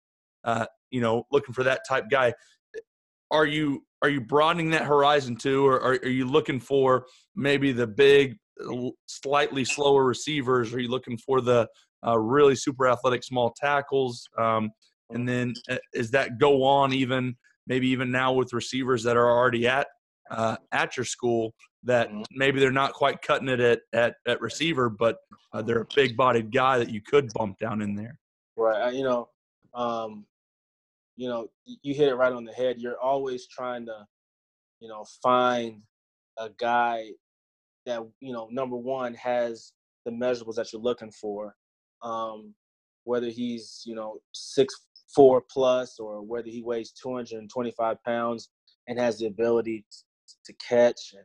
uh, 0.44 0.66
you 0.90 1.00
know 1.00 1.24
looking 1.32 1.54
for 1.54 1.64
that 1.64 1.80
type 1.88 2.04
guy. 2.10 2.34
Are 3.30 3.46
you 3.46 3.82
are 4.02 4.08
you 4.08 4.20
broadening 4.20 4.70
that 4.70 4.84
horizon 4.84 5.36
too, 5.36 5.66
or 5.66 5.80
are, 5.80 5.98
are 6.02 6.08
you 6.08 6.26
looking 6.26 6.60
for 6.60 7.06
maybe 7.34 7.72
the 7.72 7.86
big 7.86 8.36
slightly 9.06 9.64
slower 9.64 10.04
receivers? 10.04 10.72
Are 10.72 10.80
you 10.80 10.88
looking 10.88 11.18
for 11.18 11.40
the 11.40 11.68
uh, 12.06 12.18
really 12.18 12.54
super 12.54 12.88
athletic 12.88 13.24
small 13.24 13.52
tackles? 13.60 14.28
Um, 14.38 14.70
and 15.10 15.28
then 15.28 15.54
uh, 15.68 15.76
is 15.92 16.10
that 16.12 16.38
go 16.38 16.62
on 16.62 16.92
even 16.92 17.36
maybe 17.66 17.88
even 17.88 18.10
now 18.10 18.32
with 18.32 18.52
receivers 18.52 19.02
that 19.04 19.16
are 19.16 19.28
already 19.28 19.66
at 19.66 19.86
uh, 20.30 20.56
at 20.72 20.96
your 20.96 21.04
school 21.04 21.54
that 21.86 22.08
mm-hmm. 22.08 22.22
maybe 22.32 22.60
they're 22.60 22.70
not 22.70 22.92
quite 22.92 23.22
cutting 23.22 23.48
it 23.48 23.60
at 23.60 23.80
at, 23.92 24.16
at 24.26 24.40
receiver, 24.40 24.88
but 24.88 25.18
uh, 25.52 25.62
they're 25.62 25.82
a 25.82 25.86
big 25.94 26.16
bodied 26.16 26.52
guy 26.52 26.78
that 26.78 26.90
you 26.90 27.00
could 27.00 27.32
bump 27.32 27.58
down 27.58 27.80
in 27.80 27.94
there. 27.94 28.18
Right. 28.56 28.94
You 28.94 29.04
know, 29.04 29.28
um, 29.74 30.26
you 31.16 31.28
know, 31.28 31.48
you 31.64 31.94
hit 31.94 32.08
it 32.08 32.14
right 32.14 32.32
on 32.32 32.44
the 32.44 32.52
head. 32.52 32.78
You're 32.78 33.00
always 33.00 33.46
trying 33.46 33.86
to, 33.86 34.06
you 34.80 34.88
know, 34.88 35.04
find 35.22 35.82
a 36.38 36.50
guy 36.58 37.10
that 37.86 38.02
you 38.20 38.32
know 38.32 38.48
number 38.50 38.76
one 38.76 39.14
has 39.14 39.72
the 40.04 40.10
measurables 40.10 40.56
that 40.56 40.72
you're 40.72 40.82
looking 40.82 41.10
for 41.10 41.54
um, 42.02 42.54
whether 43.04 43.28
he's 43.28 43.82
you 43.86 43.94
know 43.94 44.18
six 44.32 44.74
four 45.14 45.42
plus 45.50 45.98
or 45.98 46.20
whether 46.22 46.48
he 46.48 46.62
weighs 46.62 46.92
225 46.92 47.96
pounds 48.04 48.50
and 48.88 48.98
has 48.98 49.18
the 49.18 49.26
ability 49.26 49.84
to 50.44 50.52
catch 50.54 51.14
and 51.14 51.24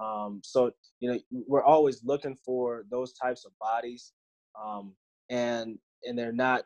um, 0.00 0.40
so 0.44 0.70
you 1.00 1.10
know 1.10 1.18
we're 1.30 1.64
always 1.64 2.02
looking 2.04 2.36
for 2.44 2.84
those 2.90 3.12
types 3.12 3.44
of 3.44 3.52
bodies 3.60 4.12
um, 4.60 4.92
and 5.30 5.78
and 6.04 6.18
they're 6.18 6.32
not 6.32 6.64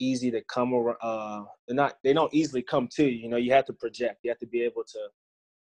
easy 0.00 0.30
to 0.30 0.42
come 0.48 0.74
over 0.74 0.96
uh, 1.02 1.42
they're 1.66 1.76
not 1.76 1.98
they 2.02 2.12
don't 2.12 2.32
easily 2.34 2.62
come 2.62 2.88
to 2.90 3.04
you 3.04 3.24
you 3.24 3.28
know 3.28 3.36
you 3.36 3.52
have 3.52 3.64
to 3.64 3.72
project 3.72 4.20
you 4.22 4.30
have 4.30 4.38
to 4.38 4.46
be 4.46 4.62
able 4.62 4.82
to 4.84 4.98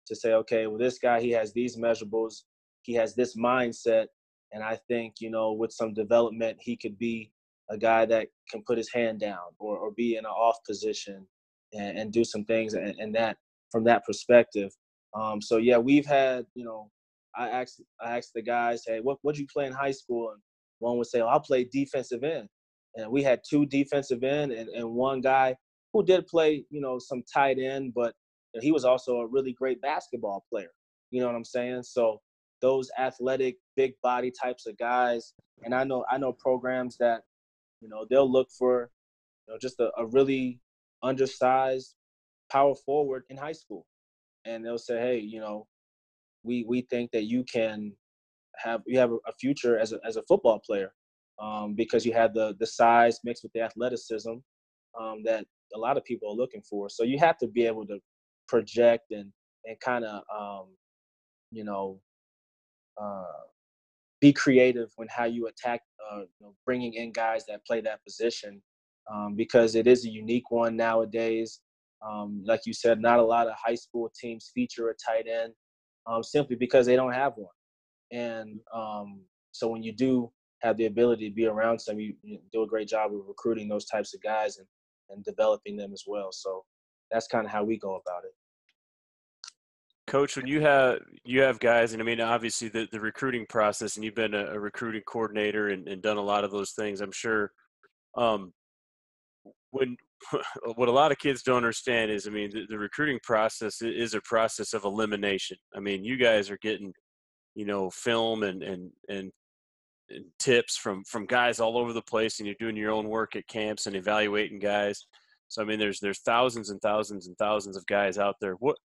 to 0.06 0.14
say 0.14 0.32
okay 0.32 0.66
well 0.66 0.78
this 0.78 0.98
guy 0.98 1.20
he 1.20 1.30
has 1.30 1.52
these 1.52 1.76
measurables 1.76 2.42
he 2.88 2.94
has 2.94 3.14
this 3.14 3.36
mindset, 3.36 4.06
and 4.50 4.64
I 4.64 4.78
think 4.88 5.16
you 5.20 5.30
know 5.30 5.52
with 5.52 5.72
some 5.72 5.92
development 5.92 6.56
he 6.58 6.74
could 6.74 6.98
be 6.98 7.30
a 7.68 7.76
guy 7.76 8.06
that 8.06 8.28
can 8.50 8.62
put 8.66 8.78
his 8.78 8.90
hand 8.90 9.20
down 9.20 9.52
or, 9.58 9.76
or 9.76 9.90
be 9.90 10.16
in 10.16 10.24
an 10.24 10.30
off 10.30 10.56
position 10.66 11.26
and, 11.74 11.98
and 11.98 12.12
do 12.12 12.24
some 12.24 12.46
things 12.46 12.72
and, 12.72 12.94
and 12.98 13.14
that 13.14 13.36
from 13.70 13.84
that 13.84 14.06
perspective. 14.06 14.72
Um, 15.14 15.40
so 15.40 15.56
yeah, 15.56 15.78
we've 15.78 16.06
had 16.06 16.46
you 16.54 16.64
know, 16.64 16.90
I 17.36 17.48
asked 17.48 17.80
I 18.00 18.16
asked 18.16 18.32
the 18.34 18.42
guys, 18.42 18.82
hey, 18.86 19.00
what 19.00 19.18
what 19.22 19.36
you 19.36 19.46
play 19.52 19.66
in 19.66 19.72
high 19.72 19.92
school? 19.92 20.30
And 20.30 20.40
one 20.78 20.98
would 20.98 21.06
say, 21.06 21.20
oh, 21.20 21.26
I'll 21.26 21.40
play 21.40 21.64
defensive 21.64 22.22
end. 22.24 22.48
And 22.94 23.10
we 23.10 23.22
had 23.22 23.40
two 23.48 23.66
defensive 23.66 24.22
end 24.22 24.52
and, 24.52 24.68
and 24.70 24.90
one 24.90 25.20
guy 25.20 25.56
who 25.92 26.04
did 26.04 26.26
play, 26.26 26.64
you 26.70 26.80
know, 26.80 26.98
some 26.98 27.22
tight 27.32 27.58
end, 27.58 27.92
but 27.94 28.14
he 28.60 28.72
was 28.72 28.84
also 28.84 29.18
a 29.18 29.26
really 29.26 29.52
great 29.52 29.80
basketball 29.80 30.44
player. 30.50 30.70
You 31.10 31.20
know 31.20 31.26
what 31.26 31.36
I'm 31.36 31.44
saying? 31.44 31.82
So 31.84 32.20
those 32.60 32.90
athletic, 32.98 33.56
big 33.76 33.92
body 34.02 34.30
types 34.30 34.66
of 34.66 34.76
guys, 34.78 35.34
and 35.62 35.74
I 35.74 35.84
know 35.84 36.04
I 36.10 36.18
know 36.18 36.32
programs 36.32 36.96
that, 36.98 37.22
you 37.80 37.88
know, 37.88 38.06
they'll 38.08 38.30
look 38.30 38.48
for, 38.50 38.90
you 39.46 39.54
know, 39.54 39.58
just 39.58 39.80
a, 39.80 39.90
a 39.96 40.06
really 40.06 40.60
undersized 41.02 41.94
power 42.50 42.74
forward 42.74 43.24
in 43.30 43.36
high 43.36 43.52
school, 43.52 43.86
and 44.48 44.64
they'll 44.64 44.78
say, 44.78 44.98
hey, 44.98 45.18
you 45.18 45.40
know, 45.40 45.66
we 46.42 46.64
we 46.68 46.82
think 46.82 47.10
that 47.12 47.24
you 47.24 47.44
can 47.44 47.92
have 48.56 48.82
you 48.86 48.98
have 48.98 49.12
a 49.12 49.32
future 49.40 49.78
as 49.78 49.92
a 49.92 50.00
as 50.06 50.16
a 50.16 50.22
football 50.22 50.60
player 50.64 50.92
um, 51.40 51.74
because 51.74 52.04
you 52.06 52.12
have 52.12 52.34
the 52.34 52.56
the 52.58 52.66
size 52.66 53.20
mixed 53.24 53.42
with 53.42 53.52
the 53.52 53.60
athleticism 53.60 54.34
um, 54.98 55.22
that 55.24 55.44
a 55.74 55.78
lot 55.78 55.96
of 55.96 56.04
people 56.04 56.30
are 56.30 56.36
looking 56.36 56.62
for. 56.62 56.88
So 56.88 57.04
you 57.04 57.18
have 57.18 57.38
to 57.38 57.46
be 57.46 57.66
able 57.66 57.86
to 57.86 57.98
project 58.48 59.10
and 59.10 59.30
and 59.64 59.78
kind 59.80 60.04
of 60.04 60.22
um, 60.34 60.66
you 61.50 61.64
know 61.64 62.00
uh, 63.00 63.42
be 64.20 64.32
creative 64.32 64.90
when 64.96 65.08
how 65.08 65.24
you 65.24 65.46
attack 65.46 65.82
uh, 66.10 66.20
you 66.20 66.46
know, 66.46 66.54
bringing 66.64 66.94
in 66.94 67.12
guys 67.12 67.44
that 67.46 67.64
play 67.66 67.80
that 67.80 68.02
position 68.04 68.60
um, 69.12 69.34
because 69.36 69.74
it 69.74 69.86
is 69.86 70.04
a 70.04 70.10
unique 70.10 70.50
one 70.50 70.76
nowadays. 70.76 71.60
Um, 72.06 72.42
like 72.44 72.60
you 72.64 72.72
said, 72.72 73.00
not 73.00 73.18
a 73.18 73.22
lot 73.22 73.48
of 73.48 73.54
high 73.56 73.74
school 73.74 74.10
teams 74.18 74.50
feature 74.54 74.90
a 74.90 74.94
tight 74.94 75.26
end 75.26 75.52
um, 76.06 76.22
simply 76.22 76.56
because 76.56 76.86
they 76.86 76.96
don't 76.96 77.12
have 77.12 77.32
one. 77.36 77.50
And 78.12 78.60
um, 78.74 79.20
so 79.52 79.68
when 79.68 79.82
you 79.82 79.92
do 79.92 80.30
have 80.62 80.76
the 80.76 80.86
ability 80.86 81.28
to 81.28 81.34
be 81.34 81.46
around 81.46 81.78
some, 81.78 81.98
you, 82.00 82.14
you, 82.22 82.38
do 82.52 82.62
a 82.62 82.66
great 82.66 82.88
job 82.88 83.12
of 83.12 83.20
recruiting 83.26 83.68
those 83.68 83.84
types 83.86 84.14
of 84.14 84.22
guys 84.22 84.58
and, 84.58 84.66
and 85.10 85.24
developing 85.24 85.76
them 85.76 85.92
as 85.92 86.04
well. 86.06 86.28
So 86.32 86.64
that's 87.10 87.26
kind 87.26 87.46
of 87.46 87.52
how 87.52 87.64
we 87.64 87.78
go 87.78 87.90
about 87.90 88.24
it. 88.24 88.32
Coach, 90.06 90.36
when 90.36 90.46
you 90.46 90.62
have 90.62 91.00
you 91.22 91.42
have 91.42 91.60
guys, 91.60 91.92
and 91.92 92.00
I 92.00 92.04
mean, 92.04 92.18
obviously 92.18 92.68
the, 92.68 92.88
the 92.90 92.98
recruiting 92.98 93.44
process, 93.46 93.96
and 93.96 94.04
you've 94.04 94.14
been 94.14 94.32
a, 94.32 94.46
a 94.46 94.58
recruiting 94.58 95.02
coordinator 95.06 95.68
and, 95.68 95.86
and, 95.86 96.00
done 96.00 96.16
a 96.16 96.22
lot 96.22 96.44
of 96.44 96.50
those 96.50 96.70
things. 96.70 97.02
I'm 97.02 97.12
sure. 97.12 97.52
Um, 98.16 98.54
when 99.70 99.98
what 100.76 100.88
a 100.88 100.92
lot 100.92 101.12
of 101.12 101.18
kids 101.18 101.42
don't 101.42 101.58
understand 101.58 102.10
is, 102.10 102.26
I 102.26 102.30
mean, 102.30 102.50
the, 102.52 102.66
the 102.68 102.78
recruiting 102.78 103.18
process 103.22 103.82
is 103.82 104.14
a 104.14 104.20
process 104.22 104.72
of 104.74 104.84
elimination. 104.84 105.56
I 105.74 105.80
mean, 105.80 106.04
you 106.04 106.16
guys 106.16 106.50
are 106.50 106.58
getting 106.58 106.92
you 107.58 107.64
know 107.64 107.90
film 107.90 108.44
and 108.44 108.62
and 108.62 108.90
and, 109.08 109.32
and 110.10 110.24
tips 110.38 110.76
from 110.76 111.02
from 111.04 111.26
guys 111.26 111.58
all 111.58 111.76
over 111.76 111.92
the 111.92 112.02
place 112.02 112.38
and 112.38 112.46
you're 112.46 112.54
doing 112.60 112.76
your 112.76 112.92
own 112.92 113.08
work 113.08 113.34
at 113.34 113.48
camps 113.48 113.86
and 113.86 113.96
evaluating 113.96 114.60
guys. 114.60 115.06
So 115.48 115.60
i 115.60 115.64
mean 115.64 115.78
there's 115.78 115.98
there's 115.98 116.20
thousands 116.20 116.70
and 116.70 116.80
thousands 116.80 117.26
and 117.26 117.36
thousands 117.36 117.76
of 117.76 117.84
guys 117.86 118.16
out 118.16 118.36
there. 118.40 118.54
What 118.54 118.76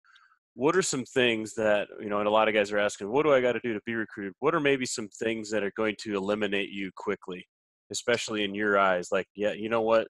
what 0.55 0.75
are 0.75 0.81
some 0.81 1.05
things 1.05 1.53
that 1.53 1.87
you 2.01 2.09
know 2.09 2.17
and 2.17 2.27
a 2.27 2.31
lot 2.31 2.47
of 2.47 2.55
guys 2.55 2.71
are 2.71 2.79
asking 2.79 3.11
what 3.11 3.23
do 3.23 3.33
i 3.33 3.41
got 3.41 3.53
to 3.53 3.59
do 3.59 3.73
to 3.73 3.81
be 3.85 3.93
recruited? 3.93 4.33
What 4.39 4.55
are 4.55 4.59
maybe 4.59 4.87
some 4.87 5.07
things 5.07 5.51
that 5.51 5.63
are 5.63 5.73
going 5.77 5.95
to 5.99 6.15
eliminate 6.15 6.69
you 6.69 6.89
quickly 6.95 7.45
especially 7.93 8.43
in 8.43 8.53
your 8.53 8.77
eyes 8.77 9.07
like 9.11 9.27
yeah 9.35 9.53
you 9.53 9.69
know 9.69 9.81
what 9.81 10.07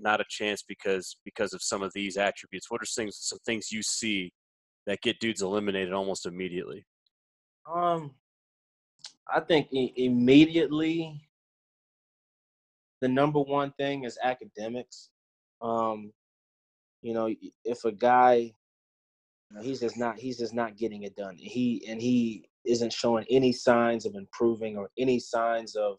not 0.00 0.20
a 0.20 0.24
chance 0.28 0.64
because 0.66 1.16
because 1.24 1.52
of 1.52 1.62
some 1.62 1.82
of 1.82 1.92
these 1.94 2.16
attributes 2.16 2.70
what 2.70 2.82
are 2.82 2.86
things 2.86 3.16
some 3.20 3.38
things 3.46 3.70
you 3.70 3.82
see 3.82 4.32
that 4.86 5.00
get 5.02 5.20
dudes 5.20 5.42
eliminated 5.42 5.92
almost 5.92 6.26
immediately 6.26 6.84
um, 7.72 8.12
I 9.32 9.40
think 9.40 9.68
immediately 9.72 11.20
the 13.00 13.08
number 13.08 13.40
one 13.40 13.72
thing 13.72 14.04
is 14.04 14.18
academics. 14.22 15.10
Um, 15.60 16.12
you 17.02 17.12
know, 17.12 17.34
if 17.64 17.84
a 17.84 17.92
guy, 17.92 18.52
he's 19.62 19.80
just 19.80 19.96
not 19.96 20.18
he's 20.18 20.38
just 20.38 20.54
not 20.54 20.76
getting 20.76 21.02
it 21.02 21.16
done. 21.16 21.36
He 21.36 21.84
and 21.88 22.00
he 22.00 22.48
isn't 22.64 22.92
showing 22.92 23.26
any 23.30 23.52
signs 23.52 24.06
of 24.06 24.14
improving 24.14 24.76
or 24.76 24.90
any 24.98 25.18
signs 25.18 25.76
of 25.76 25.98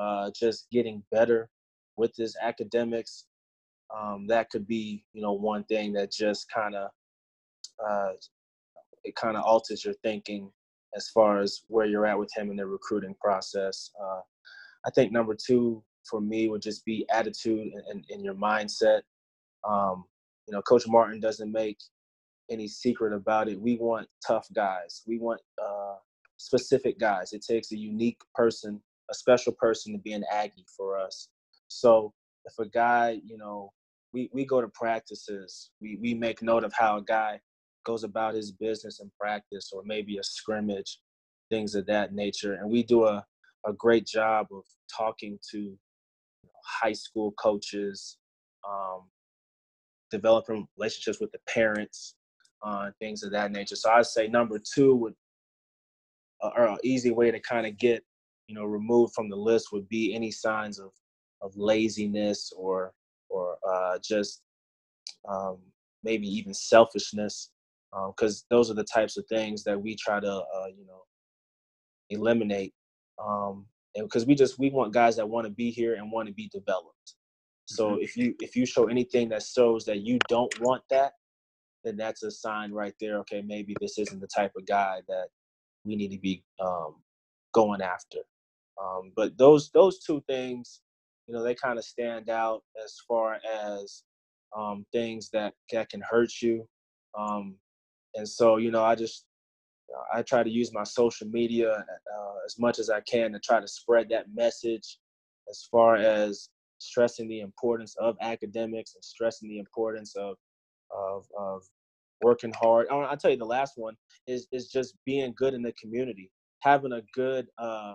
uh, 0.00 0.30
just 0.34 0.66
getting 0.70 1.02
better 1.10 1.48
with 1.96 2.14
his 2.16 2.36
academics. 2.42 3.26
Um, 3.96 4.26
that 4.28 4.50
could 4.50 4.66
be, 4.66 5.04
you 5.12 5.22
know, 5.22 5.32
one 5.32 5.64
thing 5.64 5.92
that 5.94 6.10
just 6.10 6.50
kind 6.50 6.74
of 6.74 6.90
uh, 7.86 8.12
it 9.04 9.14
kind 9.14 9.36
of 9.36 9.44
alters 9.44 9.84
your 9.84 9.94
thinking 10.02 10.50
as 10.94 11.08
far 11.08 11.40
as 11.40 11.62
where 11.68 11.86
you're 11.86 12.06
at 12.06 12.18
with 12.18 12.30
him 12.36 12.50
in 12.50 12.56
the 12.56 12.66
recruiting 12.66 13.14
process. 13.20 13.90
Uh, 14.02 14.20
I 14.86 14.90
think 14.90 15.12
number 15.12 15.34
two 15.34 15.82
for 16.08 16.20
me 16.20 16.48
would 16.48 16.62
just 16.62 16.84
be 16.84 17.06
attitude 17.12 17.72
and, 17.88 18.04
and, 18.08 18.24
your 18.24 18.34
mindset. 18.34 19.00
Um, 19.68 20.04
you 20.46 20.54
know, 20.54 20.62
Coach 20.62 20.84
Martin 20.86 21.20
doesn't 21.20 21.50
make 21.50 21.78
any 22.50 22.68
secret 22.68 23.12
about 23.12 23.48
it. 23.48 23.60
We 23.60 23.76
want 23.76 24.08
tough 24.26 24.46
guys. 24.54 25.02
We 25.06 25.18
want 25.18 25.40
uh, 25.62 25.96
specific 26.36 26.98
guys. 26.98 27.32
It 27.32 27.44
takes 27.44 27.72
a 27.72 27.76
unique 27.76 28.20
person, 28.34 28.80
a 29.10 29.14
special 29.14 29.52
person 29.52 29.92
to 29.92 29.98
be 29.98 30.12
an 30.12 30.24
Aggie 30.32 30.66
for 30.76 30.98
us. 30.98 31.28
So 31.68 32.12
if 32.44 32.54
a 32.58 32.68
guy, 32.68 33.20
you 33.24 33.36
know, 33.36 33.72
we, 34.12 34.30
we 34.32 34.44
go 34.44 34.60
to 34.60 34.68
practices, 34.68 35.70
we, 35.80 35.98
we 36.00 36.14
make 36.14 36.42
note 36.42 36.64
of 36.64 36.72
how 36.72 36.98
a 36.98 37.02
guy 37.02 37.40
goes 37.84 38.04
about 38.04 38.34
his 38.34 38.52
business 38.52 39.00
in 39.00 39.10
practice 39.18 39.70
or 39.72 39.82
maybe 39.84 40.18
a 40.18 40.22
scrimmage, 40.22 41.00
things 41.50 41.74
of 41.74 41.86
that 41.86 42.14
nature. 42.14 42.54
And 42.54 42.70
we 42.70 42.82
do 42.82 43.04
a, 43.04 43.24
a 43.66 43.72
great 43.72 44.06
job 44.06 44.46
of 44.52 44.64
talking 44.96 45.38
to 45.50 45.58
you 45.58 45.78
know, 46.44 46.60
high 46.64 46.92
school 46.92 47.32
coaches, 47.32 48.18
um, 48.68 49.02
developing 50.10 50.66
relationships 50.76 51.20
with 51.20 51.32
the 51.32 51.38
parents, 51.48 52.14
uh, 52.64 52.90
things 53.00 53.22
of 53.22 53.30
that 53.32 53.52
nature. 53.52 53.76
So 53.76 53.90
I'd 53.90 54.06
say 54.06 54.28
number 54.28 54.58
two 54.58 54.94
would, 54.96 55.14
uh, 56.42 56.50
or 56.56 56.66
an 56.68 56.78
easy 56.84 57.10
way 57.10 57.30
to 57.30 57.40
kind 57.40 57.66
of 57.66 57.76
get, 57.78 58.02
you 58.48 58.54
know, 58.54 58.64
removed 58.64 59.14
from 59.14 59.28
the 59.28 59.36
list 59.36 59.68
would 59.72 59.88
be 59.88 60.14
any 60.14 60.30
signs 60.30 60.78
of, 60.78 60.90
of 61.42 61.52
laziness 61.56 62.52
or, 62.56 62.92
or 63.28 63.56
uh, 63.68 63.98
just 64.02 64.42
um, 65.28 65.58
maybe 66.02 66.26
even 66.26 66.54
selfishness 66.54 67.50
because 68.08 68.40
um, 68.40 68.46
those 68.50 68.70
are 68.70 68.74
the 68.74 68.84
types 68.84 69.16
of 69.16 69.24
things 69.28 69.62
that 69.64 69.80
we 69.80 69.96
try 69.96 70.20
to 70.20 70.32
uh, 70.32 70.66
you 70.76 70.86
know 70.86 71.02
eliminate 72.10 72.72
um, 73.22 73.66
and 73.94 74.06
because 74.06 74.26
we 74.26 74.34
just 74.34 74.58
we 74.58 74.70
want 74.70 74.92
guys 74.92 75.16
that 75.16 75.28
want 75.28 75.46
to 75.46 75.52
be 75.52 75.70
here 75.70 75.94
and 75.94 76.12
want 76.12 76.28
to 76.28 76.34
be 76.34 76.48
developed 76.52 77.14
so 77.64 77.90
mm-hmm. 77.90 78.02
if 78.02 78.16
you 78.16 78.34
if 78.40 78.54
you 78.54 78.66
show 78.66 78.86
anything 78.86 79.28
that 79.28 79.42
shows 79.42 79.84
that 79.84 80.00
you 80.00 80.18
don't 80.28 80.60
want 80.60 80.82
that 80.90 81.12
then 81.84 81.96
that's 81.96 82.22
a 82.22 82.30
sign 82.30 82.72
right 82.72 82.94
there 83.00 83.18
okay 83.18 83.42
maybe 83.42 83.74
this 83.80 83.98
isn't 83.98 84.20
the 84.20 84.28
type 84.28 84.52
of 84.56 84.66
guy 84.66 85.00
that 85.08 85.28
we 85.84 85.96
need 85.96 86.10
to 86.10 86.18
be 86.18 86.42
um, 86.60 86.96
going 87.52 87.80
after 87.80 88.18
um, 88.82 89.12
but 89.16 89.36
those 89.38 89.70
those 89.70 90.00
two 90.00 90.22
things 90.28 90.80
you 91.26 91.34
know 91.34 91.42
they 91.42 91.54
kind 91.54 91.78
of 91.78 91.84
stand 91.84 92.28
out 92.28 92.62
as 92.84 92.96
far 93.06 93.38
as 93.44 94.04
um, 94.56 94.86
things 94.92 95.28
that, 95.32 95.52
that 95.72 95.90
can 95.90 96.00
hurt 96.08 96.30
you. 96.40 96.66
Um, 97.18 97.56
and 98.14 98.28
so 98.28 98.56
you 98.56 98.70
know 98.70 98.84
i 98.84 98.94
just 98.94 99.26
i 100.14 100.22
try 100.22 100.42
to 100.42 100.50
use 100.50 100.72
my 100.72 100.84
social 100.84 101.26
media 101.28 101.70
uh, 101.72 102.34
as 102.46 102.58
much 102.58 102.78
as 102.78 102.90
i 102.90 103.00
can 103.02 103.32
to 103.32 103.38
try 103.38 103.60
to 103.60 103.68
spread 103.68 104.08
that 104.08 104.26
message 104.34 104.98
as 105.50 105.68
far 105.70 105.96
as 105.96 106.48
stressing 106.78 107.28
the 107.28 107.40
importance 107.40 107.94
of 107.98 108.16
academics 108.20 108.94
and 108.94 109.04
stressing 109.04 109.48
the 109.48 109.58
importance 109.58 110.14
of 110.16 110.36
of, 110.90 111.26
of 111.38 111.62
working 112.22 112.52
hard. 112.60 112.86
I 112.90 112.94
will 112.94 113.16
tell 113.16 113.30
you 113.30 113.36
the 113.36 113.44
last 113.44 113.74
one 113.76 113.94
is 114.26 114.46
is 114.52 114.68
just 114.68 114.94
being 115.04 115.34
good 115.36 115.54
in 115.54 115.62
the 115.62 115.72
community. 115.72 116.30
Having 116.60 116.92
a 116.92 117.02
good 117.14 117.46
uh, 117.58 117.94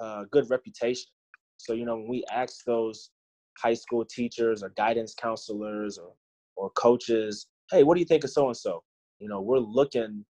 uh, 0.00 0.24
good 0.30 0.48
reputation 0.50 1.10
so 1.56 1.72
you 1.72 1.84
know 1.84 1.96
when 1.96 2.08
we 2.08 2.24
ask 2.32 2.64
those 2.64 3.10
high 3.58 3.74
school 3.74 4.04
teachers 4.04 4.62
or 4.62 4.70
guidance 4.70 5.14
counselors 5.14 5.98
or 5.98 6.12
or 6.56 6.70
coaches 6.70 7.46
hey 7.70 7.82
what 7.82 7.94
do 7.94 8.00
you 8.00 8.06
think 8.06 8.24
of 8.24 8.30
so 8.30 8.46
and 8.46 8.56
so 8.56 8.82
you 9.20 9.28
know, 9.28 9.40
we're 9.40 9.58
looking 9.58 10.24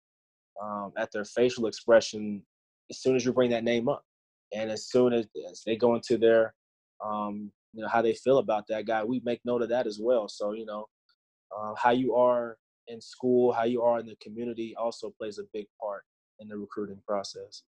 um, 0.61 0.93
at 0.99 1.11
their 1.13 1.25
facial 1.25 1.67
expression 1.67 2.43
as 2.91 3.01
soon 3.01 3.17
as 3.17 3.25
you 3.25 3.33
bring 3.33 3.51
that 3.51 3.65
name 3.65 3.89
up, 3.89 4.05
and 4.53 4.71
as 4.71 4.91
soon 4.91 5.13
as, 5.13 5.27
as 5.49 5.63
they 5.65 5.77
go 5.77 5.95
into 5.95 6.19
their, 6.19 6.55
um, 7.05 7.51
you 7.73 7.83
know, 7.83 7.89
how 7.89 8.03
they 8.03 8.15
feel 8.15 8.39
about 8.39 8.65
that 8.69 8.85
guy, 8.85 9.05
we 9.05 9.23
make 9.25 9.41
note 9.45 9.63
of 9.63 9.69
that 9.69 9.87
as 9.87 10.01
well. 10.03 10.29
So 10.29 10.53
you 10.53 10.67
know, 10.67 10.87
uh, 11.57 11.73
how 11.81 11.91
you 11.91 12.17
are 12.17 12.59
in 12.89 13.01
school, 13.01 13.53
how 13.53 13.65
you 13.65 13.81
are 13.83 14.01
in 14.01 14.07
the 14.07 14.17
community, 14.21 14.75
also 14.77 15.15
plays 15.17 15.39
a 15.39 15.45
big 15.55 15.67
part 15.81 16.03
in 16.41 16.49
the 16.49 16.59
recruiting 16.59 17.01
process. 17.07 17.63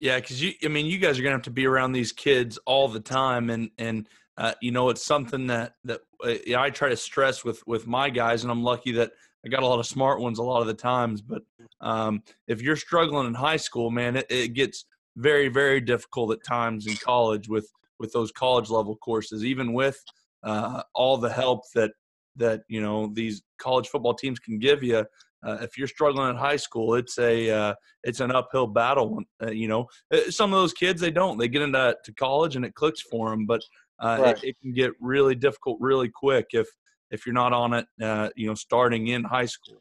Yeah, 0.00 0.16
because 0.20 0.42
you, 0.42 0.52
I 0.64 0.68
mean, 0.68 0.86
you 0.86 0.98
guys 0.98 1.18
are 1.18 1.22
gonna 1.22 1.36
have 1.36 1.42
to 1.42 1.50
be 1.50 1.66
around 1.66 1.92
these 1.92 2.12
kids 2.12 2.58
all 2.66 2.88
the 2.88 3.00
time, 3.00 3.50
and 3.50 3.70
and 3.78 4.08
uh, 4.36 4.52
you 4.60 4.70
know, 4.70 4.90
it's 4.90 5.04
something 5.04 5.46
that 5.46 5.74
that 5.84 6.00
uh, 6.22 6.58
I 6.58 6.70
try 6.70 6.88
to 6.88 6.96
stress 6.96 7.44
with 7.44 7.66
with 7.66 7.86
my 7.86 8.10
guys, 8.10 8.42
and 8.42 8.50
I'm 8.50 8.62
lucky 8.62 8.92
that 8.92 9.12
I 9.44 9.48
got 9.48 9.62
a 9.62 9.66
lot 9.66 9.78
of 9.78 9.86
smart 9.86 10.20
ones 10.20 10.38
a 10.38 10.42
lot 10.42 10.60
of 10.60 10.66
the 10.66 10.74
times. 10.74 11.22
But 11.22 11.42
um, 11.80 12.22
if 12.46 12.60
you're 12.60 12.76
struggling 12.76 13.26
in 13.26 13.34
high 13.34 13.56
school, 13.56 13.90
man, 13.90 14.16
it, 14.16 14.26
it 14.28 14.48
gets 14.54 14.84
very 15.16 15.48
very 15.48 15.80
difficult 15.80 16.32
at 16.32 16.44
times 16.44 16.86
in 16.86 16.96
college 16.96 17.48
with 17.48 17.70
with 17.98 18.12
those 18.12 18.30
college 18.32 18.68
level 18.68 18.96
courses, 18.96 19.44
even 19.44 19.72
with 19.72 19.98
uh, 20.42 20.82
all 20.94 21.16
the 21.16 21.32
help 21.32 21.62
that 21.74 21.92
that 22.36 22.62
you 22.68 22.82
know 22.82 23.10
these 23.14 23.42
college 23.58 23.88
football 23.88 24.14
teams 24.14 24.38
can 24.38 24.58
give 24.58 24.82
you. 24.82 25.04
Uh, 25.46 25.58
if 25.60 25.78
you're 25.78 25.86
struggling 25.86 26.28
in 26.28 26.36
high 26.36 26.56
school, 26.56 26.94
it's 26.94 27.18
a 27.18 27.50
uh, 27.50 27.74
it's 28.02 28.18
an 28.18 28.32
uphill 28.32 28.66
battle. 28.66 29.20
Uh, 29.40 29.50
you 29.50 29.68
know, 29.68 29.86
uh, 30.12 30.28
some 30.28 30.52
of 30.52 30.58
those 30.58 30.72
kids 30.72 31.00
they 31.00 31.10
don't. 31.10 31.38
They 31.38 31.46
get 31.46 31.62
into 31.62 31.96
to 32.02 32.12
college 32.14 32.56
and 32.56 32.64
it 32.64 32.74
clicks 32.74 33.00
for 33.02 33.30
them, 33.30 33.46
but 33.46 33.62
uh, 34.02 34.18
right. 34.20 34.36
it, 34.38 34.48
it, 34.48 34.56
can 34.60 34.72
get 34.72 34.90
really 35.00 35.36
difficult 35.36 35.78
really 35.80 36.10
quick 36.12 36.46
if 36.50 36.66
if 37.12 37.24
you're 37.24 37.32
not 37.32 37.52
on 37.52 37.74
it. 37.74 37.86
Uh, 38.02 38.28
you 38.34 38.48
know, 38.48 38.54
starting 38.54 39.06
in 39.08 39.22
high 39.22 39.46
school. 39.46 39.80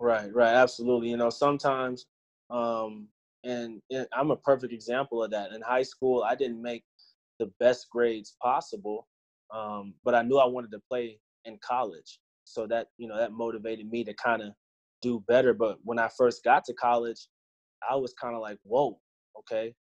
Right, 0.00 0.32
right, 0.34 0.54
absolutely. 0.54 1.10
You 1.10 1.18
know, 1.18 1.30
sometimes, 1.30 2.06
um, 2.50 3.06
and, 3.44 3.80
and 3.90 4.06
I'm 4.14 4.30
a 4.30 4.36
perfect 4.36 4.72
example 4.72 5.22
of 5.22 5.30
that. 5.30 5.52
In 5.52 5.60
high 5.60 5.82
school, 5.82 6.24
I 6.24 6.34
didn't 6.34 6.60
make 6.60 6.84
the 7.38 7.52
best 7.60 7.86
grades 7.90 8.34
possible, 8.42 9.06
um, 9.54 9.94
but 10.04 10.14
I 10.14 10.22
knew 10.22 10.38
I 10.38 10.46
wanted 10.46 10.70
to 10.72 10.80
play 10.90 11.18
in 11.44 11.58
college. 11.62 12.18
So 12.44 12.66
that 12.66 12.88
you 12.96 13.08
know 13.08 13.16
that 13.16 13.32
motivated 13.32 13.90
me 13.90 14.04
to 14.04 14.14
kind 14.14 14.42
of 14.42 14.52
do 15.02 15.22
better. 15.28 15.52
But 15.52 15.78
when 15.82 15.98
I 15.98 16.08
first 16.16 16.42
got 16.44 16.64
to 16.64 16.74
college, 16.74 17.28
I 17.88 17.96
was 17.96 18.14
kind 18.20 18.34
of 18.34 18.40
like, 18.40 18.58
whoa, 18.62 18.98
okay, 19.38 19.74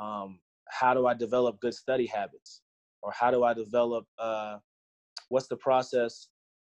um, 0.00 0.40
how 0.68 0.94
do 0.94 1.06
I 1.06 1.14
develop 1.14 1.60
good 1.60 1.74
study 1.74 2.06
habits, 2.06 2.62
or 3.02 3.12
how 3.12 3.30
do 3.30 3.44
I 3.44 3.54
develop 3.54 4.04
uh, 4.18 4.58
what's 5.28 5.48
the 5.48 5.56
process 5.56 6.28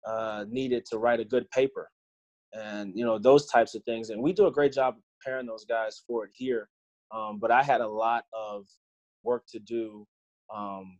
uh, 0.07 0.45
needed 0.49 0.85
to 0.91 0.97
write 0.97 1.19
a 1.19 1.25
good 1.25 1.49
paper, 1.51 1.89
and 2.53 2.93
you 2.95 3.05
know 3.05 3.17
those 3.17 3.47
types 3.47 3.75
of 3.75 3.83
things. 3.83 4.09
And 4.09 4.21
we 4.21 4.33
do 4.33 4.47
a 4.47 4.51
great 4.51 4.73
job 4.73 4.95
preparing 5.19 5.47
those 5.47 5.65
guys 5.65 6.01
for 6.07 6.25
it 6.25 6.31
here. 6.33 6.69
Um, 7.11 7.39
but 7.39 7.51
I 7.51 7.63
had 7.63 7.81
a 7.81 7.87
lot 7.87 8.25
of 8.33 8.65
work 9.23 9.43
to 9.51 9.59
do 9.59 10.05
um, 10.55 10.99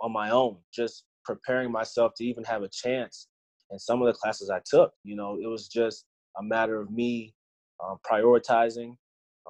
on 0.00 0.12
my 0.12 0.30
own, 0.30 0.56
just 0.72 1.04
preparing 1.24 1.70
myself 1.70 2.12
to 2.16 2.24
even 2.24 2.44
have 2.44 2.62
a 2.62 2.68
chance 2.68 3.28
in 3.70 3.78
some 3.78 4.00
of 4.00 4.06
the 4.06 4.12
classes 4.12 4.50
I 4.50 4.60
took. 4.64 4.92
You 5.04 5.16
know, 5.16 5.38
it 5.42 5.46
was 5.46 5.68
just 5.68 6.04
a 6.38 6.42
matter 6.42 6.80
of 6.80 6.90
me 6.90 7.34
uh, 7.82 7.94
prioritizing 8.08 8.96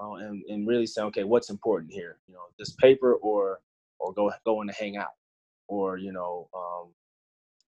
uh, 0.00 0.14
and, 0.14 0.42
and 0.48 0.66
really 0.66 0.86
saying, 0.86 1.08
okay, 1.08 1.24
what's 1.24 1.50
important 1.50 1.92
here? 1.92 2.18
You 2.28 2.34
know, 2.34 2.42
this 2.58 2.72
paper 2.72 3.14
or 3.14 3.60
or 4.00 4.12
go 4.12 4.32
going 4.44 4.68
to 4.68 4.74
hang 4.74 4.96
out, 4.96 5.14
or 5.66 5.96
you 5.98 6.12
know, 6.12 6.48
um, 6.54 6.88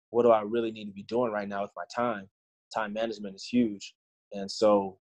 what 0.10 0.24
do 0.24 0.32
I 0.32 0.41
really 0.41 0.72
need 0.72 0.86
to 0.86 0.91
be 0.91 1.03
doing 1.03 1.32
right 1.32 1.47
now 1.47 1.62
with 1.62 1.72
my 1.76 1.86
time? 1.93 2.28
Time 2.74 2.93
management 2.93 3.36
is 3.36 3.45
huge, 3.45 3.95
and 4.34 4.49
so 4.49 4.97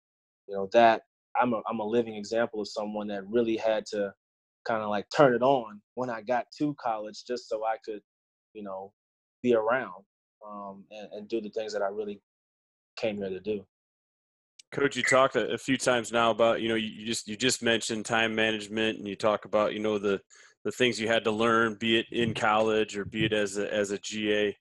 you 0.49 0.55
know 0.55 0.69
that 0.73 1.03
I'm 1.41 1.53
a 1.53 1.61
I'm 1.69 1.81
a 1.81 1.87
living 1.87 2.17
example 2.17 2.61
of 2.61 2.69
someone 2.69 3.09
that 3.09 3.27
really 3.29 3.57
had 3.57 3.87
to 3.87 4.13
kind 4.65 4.83
of 4.83 4.91
like 4.91 5.07
turn 5.15 5.35
it 5.35 5.43
on 5.43 5.81
when 5.95 6.11
I 6.11 6.23
got 6.23 6.47
to 6.59 6.75
college, 6.81 7.25
just 7.27 7.49
so 7.49 7.65
I 7.65 7.77
could, 7.85 8.01
you 8.55 8.63
know, 8.63 8.93
be 9.43 9.55
around 9.55 10.05
um, 10.47 10.85
and, 10.91 11.09
and 11.13 11.29
do 11.29 11.41
the 11.41 11.51
things 11.51 11.73
that 11.73 11.83
I 11.83 11.89
really 11.89 12.21
came 12.97 13.17
here 13.17 13.29
to 13.29 13.41
do. 13.41 13.65
Coach, 14.73 14.97
you 14.97 15.03
talked 15.03 15.37
a, 15.37 15.59
few 15.59 15.77
times 15.77 16.13
now 16.13 16.31
about 16.31 16.63
you 16.63 16.69
know 16.69 16.75
you 16.75 17.05
just 17.05 17.29
you 17.29 17.37
just 17.37 17.63
mentioned 17.63 18.07
time 18.07 18.35
management, 18.35 18.99
and 18.99 19.07
you 19.07 19.15
talk 19.15 19.45
about 19.45 19.75
you 19.75 19.81
know 19.81 19.99
the 19.99 20.19
the 20.65 20.73
things 20.73 20.99
you 20.99 21.09
had 21.09 21.25
to 21.25 21.31
learn, 21.31 21.77
be 21.79 21.99
it 21.99 22.07
in 22.11 22.33
college 22.33 22.97
or 22.97 23.05
be 23.05 23.27
it 23.27 23.33
as 23.33 23.59
a, 23.59 23.73
as 23.73 23.91
a 23.91 23.99
GA. 23.99 24.57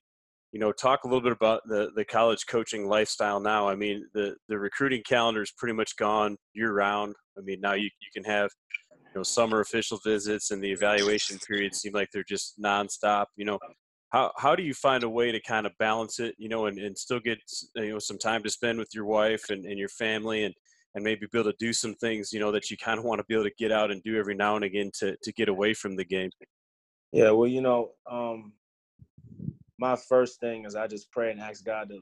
You 0.52 0.60
know, 0.60 0.70
talk 0.70 1.04
a 1.04 1.06
little 1.06 1.22
bit 1.22 1.32
about 1.32 1.62
the 1.66 1.90
the 1.96 2.04
college 2.04 2.46
coaching 2.46 2.86
lifestyle 2.86 3.40
now. 3.40 3.66
I 3.66 3.74
mean, 3.74 4.06
the 4.12 4.36
the 4.48 4.58
recruiting 4.58 5.02
calendar 5.06 5.40
is 5.40 5.52
pretty 5.56 5.74
much 5.74 5.96
gone 5.96 6.36
year 6.52 6.74
round. 6.74 7.14
I 7.38 7.40
mean, 7.40 7.60
now 7.62 7.72
you 7.72 7.84
you 7.84 8.08
can 8.12 8.24
have 8.24 8.50
you 8.92 9.12
know 9.14 9.22
summer 9.22 9.60
official 9.60 9.98
visits 10.04 10.50
and 10.50 10.62
the 10.62 10.72
evaluation 10.72 11.38
periods 11.38 11.78
seem 11.78 11.94
like 11.94 12.08
they're 12.12 12.22
just 12.22 12.60
nonstop. 12.60 13.26
You 13.36 13.46
know, 13.46 13.58
how 14.12 14.30
how 14.36 14.54
do 14.54 14.62
you 14.62 14.74
find 14.74 15.02
a 15.02 15.08
way 15.08 15.32
to 15.32 15.40
kind 15.40 15.66
of 15.66 15.72
balance 15.78 16.20
it 16.20 16.34
you 16.38 16.48
know 16.48 16.66
and, 16.66 16.78
and 16.78 16.96
still 16.96 17.20
get 17.20 17.38
you 17.74 17.90
know 17.90 17.98
some 17.98 18.18
time 18.18 18.42
to 18.42 18.50
spend 18.50 18.78
with 18.78 18.90
your 18.94 19.06
wife 19.06 19.44
and, 19.50 19.64
and 19.64 19.78
your 19.78 19.88
family 19.88 20.44
and 20.44 20.54
and 20.94 21.02
maybe 21.02 21.26
be 21.32 21.38
able 21.38 21.50
to 21.50 21.56
do 21.58 21.72
some 21.72 21.94
things 21.94 22.32
you 22.32 22.38
know 22.38 22.52
that 22.52 22.70
you 22.70 22.76
kind 22.76 22.98
of 22.98 23.04
want 23.04 23.18
to 23.18 23.24
be 23.28 23.34
able 23.34 23.44
to 23.44 23.54
get 23.58 23.72
out 23.72 23.90
and 23.90 24.02
do 24.02 24.18
every 24.18 24.34
now 24.34 24.54
and 24.54 24.64
again 24.64 24.90
to 24.94 25.16
to 25.22 25.32
get 25.32 25.48
away 25.48 25.74
from 25.74 25.96
the 25.96 26.04
game? 26.04 26.30
Yeah 27.12 27.30
well 27.30 27.48
you 27.48 27.62
know 27.62 27.92
um 28.10 28.52
my 29.78 29.96
first 29.96 30.38
thing 30.38 30.64
is 30.64 30.76
i 30.76 30.86
just 30.86 31.10
pray 31.10 31.30
and 31.30 31.40
ask 31.40 31.64
god 31.64 31.88
to 31.88 31.98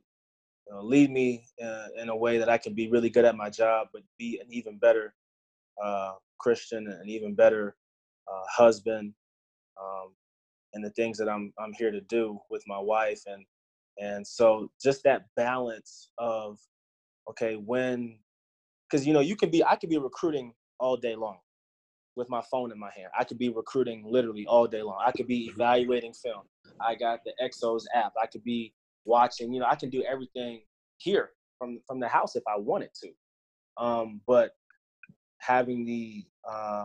know, 0.71 0.83
lead 0.83 1.11
me 1.11 1.45
uh, 1.65 1.87
in 1.97 2.09
a 2.09 2.17
way 2.17 2.39
that 2.39 2.49
i 2.49 2.59
can 2.59 2.75
be 2.75 2.91
really 2.91 3.11
good 3.11 3.25
at 3.25 3.37
my 3.37 3.49
job 3.49 3.89
but 3.93 4.03
be 4.19 4.39
an 4.41 4.47
even 4.51 4.79
better 4.79 5.15
uh, 5.83 6.13
christian 6.39 6.87
and 6.87 7.01
an 7.01 7.09
even 7.09 7.35
better 7.35 7.77
uh, 8.31 8.45
husband 8.49 9.13
um, 9.81 10.13
and 10.75 10.85
the 10.85 10.91
things 10.91 11.19
that 11.19 11.29
I'm 11.29 11.53
I'm 11.59 11.73
here 11.73 11.91
to 11.91 12.01
do 12.03 12.39
with 12.51 12.63
my 12.67 12.79
wife 12.79 13.23
and 13.27 13.45
and 13.99 14.27
so 14.27 14.71
just 14.83 15.03
that 15.05 15.23
balance 15.37 16.11
of 16.19 16.59
okay 17.29 17.55
when 17.55 18.19
because 18.89 19.07
you 19.07 19.13
know 19.13 19.21
you 19.21 19.37
can 19.37 19.51
be 19.51 19.65
I 19.65 19.77
could 19.77 19.91
be 19.91 19.99
recruiting 19.99 20.53
all 20.79 20.97
day 20.97 21.15
long 21.15 21.39
with 22.17 22.29
my 22.29 22.43
phone 22.51 22.73
in 22.73 22.79
my 22.79 22.91
hand. 22.95 23.09
I 23.19 23.25
could 23.25 23.39
be 23.39 23.49
recruiting 23.49 24.05
literally 24.07 24.47
all 24.47 24.67
day 24.67 24.83
long. 24.83 24.99
I 25.05 25.13
could 25.13 25.27
be 25.27 25.49
mm-hmm. 25.49 25.61
evaluating 25.61 26.13
film. 26.13 26.43
I 26.81 26.95
got 26.95 27.21
the 27.25 27.33
XOS 27.43 27.85
app. 27.95 28.13
I 28.21 28.27
could 28.27 28.45
be 28.45 28.75
watching. 29.05 29.53
You 29.53 29.61
know, 29.61 29.67
I 29.67 29.77
can 29.77 29.91
do 29.91 30.03
everything 30.03 30.63
here 30.99 31.31
from 31.59 31.81
from 31.87 32.01
the 32.01 32.09
house 32.09 32.37
if 32.37 32.43
I 32.49 32.59
wanted 32.59 32.91
to. 33.03 33.83
Um, 33.83 34.21
but 34.27 34.53
having 35.39 35.85
the 35.85 36.25
uh, 36.49 36.85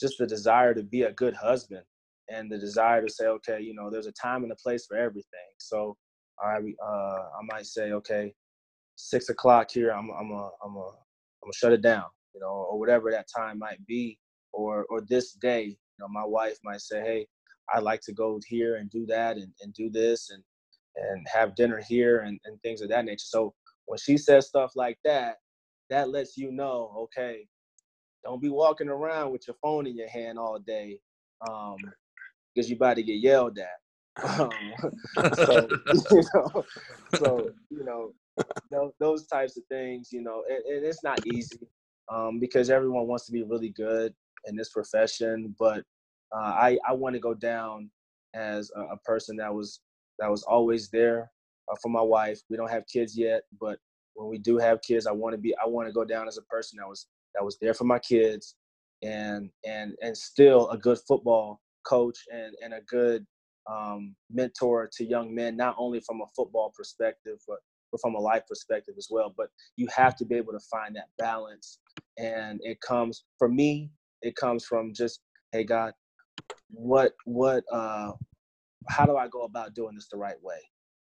just 0.00 0.18
the 0.18 0.26
desire 0.26 0.74
to 0.74 0.82
be 0.82 1.02
a 1.02 1.12
good 1.12 1.34
husband 1.34 1.84
and 2.28 2.50
the 2.50 2.58
desire 2.58 3.02
to 3.02 3.12
say, 3.12 3.26
okay, 3.26 3.60
you 3.60 3.74
know, 3.74 3.90
there's 3.90 4.06
a 4.06 4.12
time 4.12 4.42
and 4.42 4.52
a 4.52 4.56
place 4.56 4.86
for 4.86 4.96
everything. 4.96 5.50
So 5.58 5.96
I 6.42 6.56
uh, 6.84 7.22
I 7.38 7.42
might 7.52 7.66
say, 7.66 7.92
okay, 7.92 8.34
six 8.96 9.28
o'clock 9.28 9.70
here, 9.70 9.90
I'm 9.90 10.10
I'm 10.10 10.30
a 10.30 10.50
I'm 10.64 10.76
a 10.76 10.88
I'm 10.88 11.48
gonna 11.48 11.52
shut 11.54 11.72
it 11.72 11.82
down, 11.82 12.06
you 12.34 12.40
know, 12.40 12.46
or 12.46 12.78
whatever 12.78 13.10
that 13.10 13.26
time 13.34 13.58
might 13.58 13.84
be, 13.86 14.18
or 14.52 14.86
or 14.90 15.00
this 15.02 15.32
day, 15.32 15.64
you 15.64 15.76
know, 15.98 16.08
my 16.08 16.24
wife 16.24 16.58
might 16.64 16.80
say, 16.80 17.00
hey, 17.00 17.26
I 17.72 17.80
like 17.80 18.00
to 18.02 18.12
go 18.12 18.40
here 18.46 18.76
and 18.76 18.90
do 18.90 19.06
that 19.06 19.36
and, 19.36 19.52
and 19.62 19.72
do 19.74 19.90
this 19.90 20.30
and 20.30 20.42
and 20.96 21.26
have 21.32 21.56
dinner 21.56 21.80
here 21.88 22.20
and, 22.20 22.38
and 22.44 22.60
things 22.62 22.80
of 22.80 22.88
that 22.88 23.04
nature. 23.04 23.24
So 23.26 23.54
when 23.86 23.98
she 23.98 24.16
says 24.16 24.46
stuff 24.46 24.72
like 24.76 24.98
that, 25.04 25.36
that 25.90 26.08
lets 26.08 26.36
you 26.36 26.52
know, 26.52 26.94
okay, 27.04 27.46
don't 28.24 28.40
be 28.40 28.48
walking 28.48 28.88
around 28.88 29.32
with 29.32 29.46
your 29.46 29.56
phone 29.62 29.86
in 29.86 29.96
your 29.96 30.08
hand 30.08 30.38
all 30.38 30.58
day. 30.58 30.98
Um, 31.48 31.76
because 32.54 32.68
you're 32.68 32.76
about 32.76 32.96
to 32.96 33.02
get 33.02 33.20
yelled 33.20 33.58
at. 33.58 33.68
Um, 34.38 34.50
so 35.34 35.68
you 36.12 36.22
know, 36.34 36.64
so 37.16 37.50
you 37.68 37.84
know, 37.84 38.12
those, 38.70 38.92
those 39.00 39.26
types 39.26 39.56
of 39.56 39.64
things, 39.68 40.10
you 40.12 40.22
know, 40.22 40.44
and, 40.48 40.64
and 40.64 40.86
it's 40.86 41.02
not 41.02 41.26
easy 41.26 41.66
um, 42.12 42.38
because 42.38 42.70
everyone 42.70 43.08
wants 43.08 43.26
to 43.26 43.32
be 43.32 43.42
really 43.42 43.70
good 43.70 44.14
in 44.44 44.54
this 44.54 44.70
profession, 44.70 45.52
but 45.58 45.82
uh, 46.32 46.52
I 46.52 46.78
I 46.88 46.92
want 46.92 47.14
to 47.14 47.20
go 47.20 47.34
down 47.34 47.90
as 48.34 48.70
a, 48.76 48.82
a, 48.82 48.96
person 48.98 49.36
that 49.38 49.52
was 49.52 49.80
that 50.20 50.30
was 50.30 50.44
always 50.44 50.90
there 50.90 51.30
uh, 51.68 51.74
for 51.82 51.88
my 51.88 52.02
wife. 52.02 52.40
We 52.48 52.56
don't 52.56 52.70
have 52.70 52.86
kids 52.86 53.18
yet, 53.18 53.42
but 53.60 53.80
when 54.14 54.28
we 54.28 54.38
do 54.38 54.58
have 54.58 54.80
kids, 54.82 55.08
I 55.08 55.12
want 55.12 55.34
to 55.34 55.38
be 55.38 55.54
I 55.56 55.66
want 55.66 55.88
to 55.88 55.92
go 55.92 56.04
down 56.04 56.28
as 56.28 56.38
a 56.38 56.42
person 56.42 56.78
that 56.78 56.88
was 56.88 57.06
that 57.34 57.44
was 57.44 57.58
there 57.60 57.74
for 57.74 57.84
my 57.84 57.98
kids 57.98 58.54
and 59.02 59.50
and 59.64 59.94
and 60.02 60.16
still 60.16 60.68
a 60.70 60.78
good 60.78 60.98
football 61.06 61.60
coach 61.84 62.18
and, 62.32 62.54
and 62.62 62.74
a 62.74 62.80
good 62.82 63.26
um, 63.70 64.14
mentor 64.30 64.90
to 64.96 65.04
young 65.04 65.34
men, 65.34 65.56
not 65.56 65.74
only 65.78 66.00
from 66.00 66.20
a 66.20 66.26
football 66.36 66.72
perspective, 66.76 67.38
but, 67.48 67.58
but 67.92 68.00
from 68.00 68.14
a 68.14 68.20
life 68.20 68.42
perspective 68.48 68.94
as 68.98 69.08
well. 69.10 69.32
But 69.36 69.48
you 69.76 69.88
have 69.94 70.16
to 70.16 70.24
be 70.24 70.34
able 70.36 70.52
to 70.52 70.60
find 70.70 70.94
that 70.96 71.08
balance. 71.18 71.78
And 72.18 72.60
it 72.62 72.80
comes, 72.80 73.24
for 73.38 73.48
me, 73.48 73.90
it 74.22 74.36
comes 74.36 74.64
from 74.64 74.92
just, 74.94 75.20
hey, 75.52 75.64
God, 75.64 75.92
what, 76.70 77.12
what, 77.24 77.64
uh, 77.72 78.12
how 78.88 79.06
do 79.06 79.16
I 79.16 79.28
go 79.28 79.42
about 79.42 79.74
doing 79.74 79.94
this 79.94 80.08
the 80.10 80.18
right 80.18 80.40
way? 80.42 80.58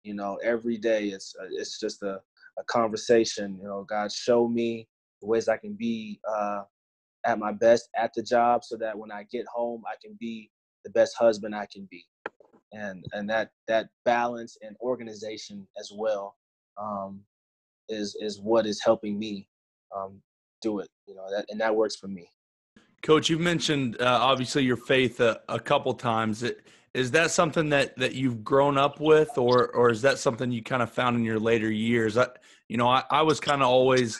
You 0.03 0.15
know, 0.15 0.39
every 0.43 0.77
day 0.77 1.05
it's, 1.07 1.35
uh, 1.41 1.47
it's 1.51 1.79
just 1.79 2.01
a, 2.03 2.19
a 2.59 2.63
conversation. 2.65 3.57
You 3.61 3.67
know, 3.67 3.85
God, 3.87 4.11
show 4.11 4.47
me 4.47 4.87
the 5.21 5.27
ways 5.27 5.47
I 5.47 5.57
can 5.57 5.73
be 5.73 6.19
uh, 6.27 6.63
at 7.25 7.39
my 7.39 7.51
best 7.51 7.89
at 7.95 8.11
the 8.15 8.23
job 8.23 8.63
so 8.63 8.77
that 8.77 8.97
when 8.97 9.11
I 9.11 9.25
get 9.31 9.45
home, 9.53 9.83
I 9.87 9.95
can 10.03 10.17
be 10.19 10.49
the 10.83 10.89
best 10.91 11.15
husband 11.17 11.55
I 11.55 11.67
can 11.71 11.87
be, 11.89 12.05
and 12.73 13.03
and 13.13 13.29
that 13.29 13.51
that 13.67 13.89
balance 14.05 14.57
and 14.61 14.75
organization 14.81 15.67
as 15.79 15.91
well 15.95 16.35
um, 16.81 17.21
is 17.89 18.15
is 18.19 18.39
what 18.39 18.65
is 18.65 18.81
helping 18.83 19.17
me 19.17 19.47
um, 19.95 20.21
do 20.61 20.79
it. 20.79 20.89
You 21.07 21.15
know 21.15 21.25
that 21.31 21.45
and 21.49 21.59
that 21.61 21.75
works 21.75 21.95
for 21.95 22.07
me. 22.07 22.29
Coach, 23.01 23.29
you've 23.29 23.41
mentioned 23.41 23.97
uh, 23.99 24.19
obviously 24.21 24.63
your 24.63 24.77
faith 24.77 25.19
a, 25.19 25.41
a 25.49 25.59
couple 25.59 25.93
times. 25.93 26.43
It, 26.43 26.61
is 26.93 27.11
that 27.11 27.31
something 27.31 27.69
that 27.69 27.97
that 27.97 28.15
you've 28.15 28.43
grown 28.43 28.77
up 28.77 28.99
with, 28.99 29.37
or 29.37 29.69
or 29.69 29.89
is 29.89 30.01
that 30.01 30.19
something 30.19 30.51
you 30.51 30.61
kind 30.61 30.81
of 30.81 30.91
found 30.91 31.15
in 31.15 31.23
your 31.23 31.39
later 31.39 31.71
years? 31.71 32.17
I, 32.17 32.27
you 32.67 32.77
know, 32.77 32.87
I, 32.87 33.03
I 33.09 33.21
was 33.21 33.39
kind 33.39 33.61
of 33.61 33.69
always 33.69 34.19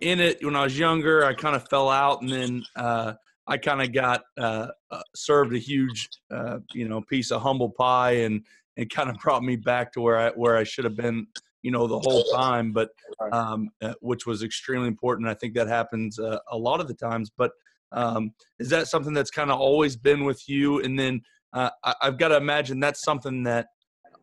in 0.00 0.20
it 0.20 0.44
when 0.44 0.56
I 0.56 0.62
was 0.64 0.78
younger. 0.78 1.24
I 1.24 1.34
kind 1.34 1.56
of 1.56 1.68
fell 1.68 1.90
out, 1.90 2.22
and 2.22 2.30
then 2.30 2.64
uh, 2.76 3.14
I 3.48 3.56
kind 3.56 3.80
of 3.80 3.92
got 3.92 4.22
uh, 4.38 4.68
uh, 4.90 5.02
served 5.14 5.54
a 5.54 5.58
huge, 5.58 6.08
uh, 6.34 6.58
you 6.72 6.88
know, 6.88 7.00
piece 7.02 7.30
of 7.30 7.42
humble 7.42 7.70
pie, 7.70 8.12
and 8.12 8.44
it 8.76 8.90
kind 8.90 9.08
of 9.08 9.16
brought 9.18 9.42
me 9.42 9.56
back 9.56 9.92
to 9.92 10.00
where 10.00 10.18
I 10.18 10.30
where 10.30 10.56
I 10.56 10.64
should 10.64 10.84
have 10.84 10.96
been, 10.96 11.26
you 11.62 11.70
know, 11.70 11.86
the 11.86 12.00
whole 12.00 12.24
time. 12.34 12.72
But 12.72 12.90
um, 13.32 13.70
uh, 13.82 13.94
which 14.00 14.26
was 14.26 14.42
extremely 14.42 14.88
important. 14.88 15.28
I 15.28 15.34
think 15.34 15.54
that 15.54 15.68
happens 15.68 16.18
uh, 16.18 16.38
a 16.50 16.56
lot 16.56 16.80
of 16.80 16.88
the 16.88 16.94
times. 16.94 17.30
But 17.36 17.52
um, 17.92 18.32
is 18.58 18.68
that 18.70 18.88
something 18.88 19.14
that's 19.14 19.30
kind 19.30 19.50
of 19.50 19.60
always 19.60 19.96
been 19.96 20.24
with 20.24 20.48
you? 20.48 20.82
And 20.82 20.98
then 20.98 21.20
uh, 21.52 21.70
I, 21.84 21.94
have 22.02 22.18
got 22.18 22.28
to 22.28 22.36
imagine 22.36 22.80
that's 22.80 23.02
something 23.02 23.44
that 23.44 23.68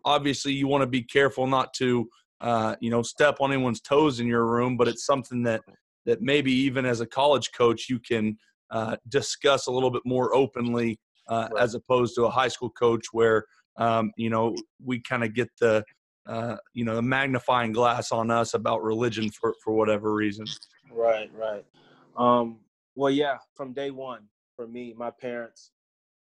obviously 0.03 0.51
you 0.51 0.67
want 0.67 0.82
to 0.82 0.88
be 0.88 1.01
careful 1.01 1.47
not 1.47 1.74
to, 1.76 2.09
uh, 2.41 2.76
you 2.82 2.91
know, 2.91 3.01
step 3.01 3.38
on 3.39 3.53
anyone's 3.53 3.80
toes 3.80 4.19
in 4.19 4.28
your 4.28 4.45
room. 4.45 4.76
But 4.76 4.89
it's 4.89 5.05
something 5.05 5.43
that 5.43 5.61
that 6.05 6.21
maybe 6.21 6.51
even 6.51 6.86
as 6.86 6.99
a 6.99 7.05
college 7.05 7.51
coach 7.53 7.89
you 7.89 7.97
can 7.97 8.38
uh, 8.74 8.97
discuss 9.07 9.67
a 9.67 9.71
little 9.71 9.91
bit 9.91 10.01
more 10.03 10.36
openly 10.36 10.99
uh, 11.30 11.47
right. 11.51 11.63
as 11.63 11.76
opposed 11.76 12.15
to 12.15 12.24
a 12.26 12.30
high 12.30 12.47
school 12.47 12.71
coach 12.71 13.05
where 13.11 13.45
um, 13.78 14.11
you 14.17 14.30
know 14.30 14.55
we 14.84 14.99
kind 15.01 15.24
of 15.24 15.34
get 15.34 15.49
the 15.61 15.84
uh, 16.28 16.55
you 16.74 16.84
know 16.84 16.95
the 16.95 17.01
magnifying 17.01 17.71
glass 17.71 18.11
on 18.11 18.32
us 18.32 18.55
about 18.55 18.84
religion 18.84 19.30
for 19.30 19.53
for 19.63 19.74
whatever 19.74 20.13
reason. 20.13 20.45
Right, 20.91 21.30
right. 21.36 21.63
Um, 22.17 22.59
well, 22.95 23.11
yeah, 23.11 23.38
from 23.55 23.74
day 23.74 23.91
one, 23.91 24.24
for 24.55 24.67
me, 24.67 24.93
my 24.97 25.11
parents 25.11 25.71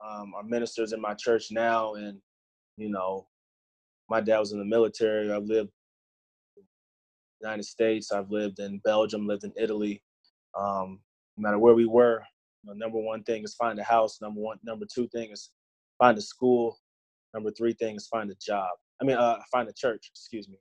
um, 0.06 0.34
are 0.36 0.44
ministers 0.44 0.94
in 0.94 1.02
my 1.02 1.14
church 1.16 1.48
now, 1.52 1.96
and 1.96 2.20
you 2.78 2.90
know, 2.90 3.28
my 4.10 4.22
dad 4.22 4.40
was 4.40 4.52
in 4.52 4.60
the 4.60 4.66
military. 4.66 5.32
I've 5.32 5.44
lived 5.44 5.72
United 7.42 7.64
States. 7.64 8.12
I've 8.12 8.30
lived 8.30 8.60
in 8.60 8.80
Belgium. 8.84 9.28
Lived 9.28 9.46
in 9.46 9.54
Italy. 9.58 10.02
Um, 10.58 11.00
no 11.38 11.42
matter 11.42 11.60
where 11.60 11.76
we 11.76 11.86
were, 11.86 12.24
know, 12.66 12.74
number 12.74 13.00
one 13.00 13.24
thing 13.24 13.44
is 13.44 13.56
find 13.56 13.80
a 13.80 13.84
house. 13.84 14.20
Number 14.22 14.42
one, 14.42 14.58
number 14.64 14.86
two 14.94 15.08
thing 15.10 15.32
is 15.32 15.52
find 16.00 16.18
a 16.18 16.22
school. 16.22 16.80
Number 17.34 17.52
three 17.52 17.74
thing 17.74 17.96
is 17.96 18.08
find 18.08 18.30
a 18.32 18.36
job. 18.36 18.70
I 19.02 19.06
mean, 19.06 19.18
uh, 19.18 19.38
find 19.52 19.68
a 19.68 19.74
church. 19.74 20.10
Excuse 20.14 20.48
me. 20.48 20.58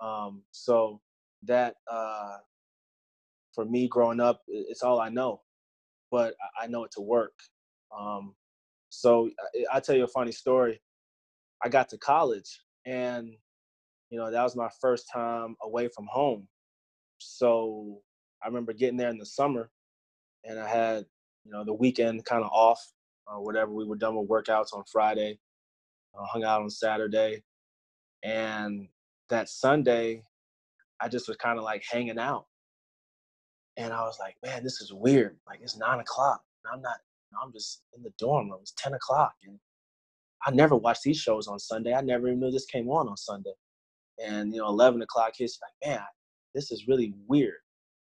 Um, 0.00 0.42
so 0.52 1.00
that 1.44 1.74
uh, 1.90 2.36
for 3.54 3.64
me 3.64 3.88
growing 3.88 4.20
up, 4.20 4.42
it's 4.48 4.82
all 4.82 5.00
I 5.00 5.08
know 5.08 5.40
but 6.10 6.34
I 6.60 6.66
know 6.66 6.84
it 6.84 6.92
to 6.92 7.00
work. 7.00 7.34
Um, 7.96 8.34
so 8.90 9.30
I, 9.72 9.76
I 9.76 9.80
tell 9.80 9.96
you 9.96 10.04
a 10.04 10.08
funny 10.08 10.32
story. 10.32 10.80
I 11.62 11.68
got 11.68 11.88
to 11.90 11.98
college 11.98 12.60
and 12.86 13.32
you 14.10 14.18
know 14.18 14.30
that 14.30 14.42
was 14.42 14.56
my 14.56 14.68
first 14.80 15.06
time 15.12 15.56
away 15.62 15.88
from 15.94 16.06
home. 16.10 16.46
So 17.18 18.00
I 18.42 18.46
remember 18.46 18.72
getting 18.72 18.96
there 18.96 19.10
in 19.10 19.18
the 19.18 19.26
summer 19.26 19.70
and 20.44 20.58
I 20.58 20.68
had 20.68 21.04
you 21.48 21.54
know 21.54 21.64
the 21.64 21.74
weekend 21.74 22.24
kind 22.26 22.44
of 22.44 22.50
off 22.52 22.80
or 23.28 23.44
whatever. 23.44 23.72
We 23.72 23.86
were 23.86 23.96
done 23.96 24.16
with 24.16 24.28
workouts 24.30 24.74
on 24.74 24.84
Friday, 24.92 25.40
uh, 26.18 26.26
hung 26.26 26.44
out 26.44 26.62
on 26.62 26.70
Saturday, 26.70 27.42
and 28.24 28.88
that 29.30 29.48
Sunday 29.50 30.22
I 31.00 31.08
just 31.08 31.28
was 31.28 31.38
kind 31.38 31.58
of 31.58 31.64
like 31.64 31.84
hanging 31.90 32.20
out 32.20 32.46
and 33.78 33.92
I 33.92 34.02
was 34.02 34.18
like, 34.20 34.36
man, 34.44 34.64
this 34.64 34.82
is 34.82 34.92
weird. 34.94 35.36
Like 35.48 35.60
it's 35.62 35.78
nine 35.78 36.00
o'clock. 36.00 36.42
I'm 36.72 36.82
not. 36.82 36.98
I'm 37.42 37.52
just 37.52 37.82
in 37.96 38.04
the 38.04 38.12
dorm 38.18 38.50
room. 38.50 38.60
It's 38.62 38.74
ten 38.78 38.94
o'clock, 38.94 39.34
and 39.46 39.58
I 40.46 40.52
never 40.52 40.76
watched 40.76 41.04
these 41.04 41.18
shows 41.18 41.48
on 41.48 41.58
Sunday. 41.60 41.94
I 41.94 42.02
never 42.02 42.28
even 42.28 42.40
knew 42.40 42.52
this 42.52 42.66
came 42.66 42.90
on 42.90 43.08
on 43.08 43.18
Sunday. 43.18 43.54
And 44.24 44.54
you 44.54 44.60
know, 44.60 44.68
eleven 44.68 45.02
o'clock 45.02 45.32
hits. 45.38 45.58
Like, 45.62 45.90
man, 45.90 46.04
this 46.54 46.72
is 46.72 46.88
really 46.88 47.14
weird. 47.28 47.56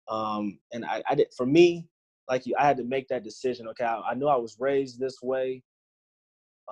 Um, 0.09 0.59
and 0.73 0.85
I, 0.85 1.03
I 1.09 1.15
did 1.15 1.29
for 1.37 1.45
me, 1.45 1.87
like 2.29 2.45
you, 2.45 2.55
I 2.59 2.65
had 2.65 2.77
to 2.77 2.83
make 2.83 3.07
that 3.09 3.23
decision. 3.23 3.67
Okay, 3.69 3.85
I, 3.85 4.01
I 4.11 4.13
knew 4.13 4.27
I 4.27 4.35
was 4.37 4.57
raised 4.59 4.99
this 4.99 5.17
way, 5.21 5.63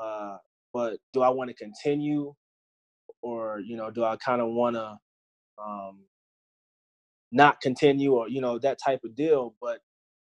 uh, 0.01 0.37
but 0.73 0.97
do 1.13 1.21
I 1.21 1.29
want 1.29 1.49
to 1.49 1.55
continue, 1.55 2.33
or 3.21 3.59
you 3.59 3.75
know, 3.75 3.91
do 3.91 4.03
I 4.03 4.17
kind 4.17 4.41
of 4.41 4.49
want 4.49 4.75
to 4.75 4.97
um, 5.61 5.99
not 7.31 7.59
continue 7.61 8.13
or 8.13 8.29
you 8.29 8.41
know 8.41 8.59
that 8.59 8.77
type 8.83 9.01
of 9.03 9.15
deal. 9.15 9.55
But 9.61 9.79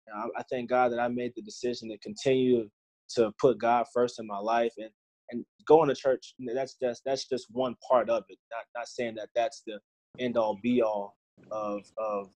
you 0.08 0.14
know, 0.14 0.32
I, 0.36 0.40
I 0.40 0.44
thank 0.52 0.70
God 0.70 0.92
that 0.92 1.00
I 1.00 1.08
made 1.08 1.34
the 1.36 1.42
decision 1.42 1.90
to 1.90 1.98
continue 2.00 2.70
to 3.16 3.32
put 3.40 3.58
God 3.58 3.86
first 3.94 4.20
in 4.20 4.28
my 4.28 4.40
life 4.40 4.74
and 4.78 4.90
and 5.32 5.46
going 5.68 5.88
to 5.90 5.96
church. 5.96 6.34
That's 6.54 6.76
just 6.82 7.02
that's 7.06 7.28
just 7.28 7.48
one 7.52 7.76
part 7.90 8.10
of 8.10 8.24
it. 8.30 8.38
Not 8.52 8.66
not 8.76 8.88
saying 8.88 9.16
that 9.16 9.30
that's 9.36 9.64
the 9.66 9.80
end 10.20 10.38
all 10.38 10.58
be 10.62 10.82
all 10.82 11.16
of 11.52 11.84
of 11.98 12.30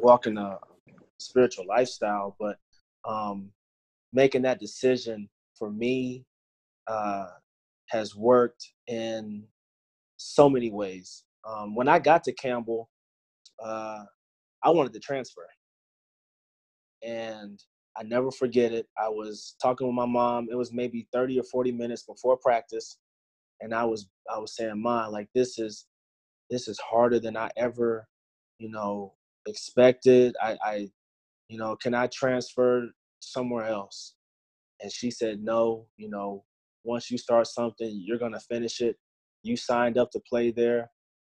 walking 0.00 0.38
a 0.38 0.58
spiritual 1.22 1.66
lifestyle, 1.66 2.36
but 2.38 2.58
um, 3.04 3.50
making 4.12 4.42
that 4.42 4.60
decision 4.60 5.28
for 5.58 5.70
me 5.70 6.24
uh, 6.86 7.26
has 7.88 8.14
worked 8.16 8.72
in 8.86 9.44
so 10.16 10.48
many 10.48 10.70
ways. 10.70 11.24
Um, 11.48 11.74
when 11.74 11.88
I 11.88 11.98
got 11.98 12.24
to 12.24 12.32
Campbell, 12.32 12.88
uh, 13.62 14.04
I 14.62 14.70
wanted 14.70 14.92
to 14.94 15.00
transfer. 15.00 15.42
And 17.04 17.62
I 17.96 18.04
never 18.04 18.30
forget 18.30 18.72
it. 18.72 18.86
I 18.98 19.08
was 19.08 19.56
talking 19.60 19.86
with 19.86 19.96
my 19.96 20.06
mom. 20.06 20.48
It 20.50 20.56
was 20.56 20.72
maybe 20.72 21.08
30 21.12 21.40
or 21.40 21.44
40 21.44 21.72
minutes 21.72 22.04
before 22.04 22.36
practice. 22.36 22.98
And 23.60 23.74
I 23.74 23.84
was 23.84 24.08
I 24.32 24.38
was 24.38 24.56
saying, 24.56 24.80
Mom, 24.80 25.12
like 25.12 25.28
this 25.34 25.58
is 25.58 25.86
this 26.50 26.68
is 26.68 26.78
harder 26.78 27.18
than 27.20 27.36
I 27.36 27.50
ever, 27.56 28.08
you 28.58 28.70
know, 28.70 29.14
expected. 29.46 30.36
I, 30.42 30.56
I 30.64 30.90
you 31.52 31.58
know, 31.58 31.76
can 31.76 31.94
I 31.94 32.08
transfer 32.08 32.88
somewhere 33.20 33.66
else? 33.66 34.14
And 34.80 34.92
she 34.92 35.10
said, 35.10 35.42
No, 35.42 35.86
you 35.98 36.10
know, 36.10 36.44
once 36.84 37.10
you 37.10 37.18
start 37.18 37.48
something, 37.48 37.90
you're 38.04 38.18
gonna 38.18 38.40
finish 38.40 38.80
it. 38.80 38.96
You 39.44 39.56
signed 39.56 39.98
up 39.98 40.10
to 40.12 40.20
play 40.28 40.52
there 40.52 40.90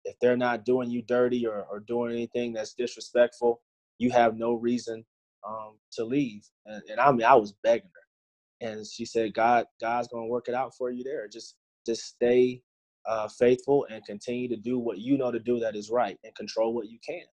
if 0.04 0.16
they're 0.20 0.38
not 0.38 0.64
doing 0.64 0.90
you 0.90 1.02
dirty 1.02 1.46
or, 1.46 1.66
or 1.70 1.80
doing 1.80 2.12
anything 2.12 2.54
that's 2.54 2.74
disrespectful, 2.74 3.62
you 3.98 4.10
have 4.10 4.36
no 4.36 4.54
reason 4.54 5.04
um, 5.48 5.78
to 5.92 6.04
leave. 6.04 6.44
And, 6.66 6.82
and, 6.90 7.00
I 7.00 7.12
mean, 7.12 7.24
I 7.24 7.36
was 7.36 7.54
begging 7.64 7.90
her, 7.94 8.68
and 8.68 8.86
she 8.86 9.04
said, 9.04 9.34
"God, 9.34 9.66
God's 9.80 10.08
gonna 10.08 10.26
work 10.26 10.48
it 10.48 10.54
out 10.54 10.74
for 10.76 10.90
you 10.90 11.04
there. 11.04 11.28
Just, 11.28 11.56
just 11.86 12.04
stay 12.06 12.62
uh, 13.06 13.28
faithful 13.28 13.86
and 13.90 14.04
continue 14.06 14.48
to 14.48 14.56
do 14.56 14.78
what 14.78 14.98
you 14.98 15.18
know 15.18 15.32
to 15.32 15.40
do 15.40 15.60
that 15.60 15.76
is 15.76 15.90
right, 15.90 16.18
and 16.24 16.34
control 16.36 16.74
what 16.74 16.88
you 16.88 16.98
can." 17.06 17.24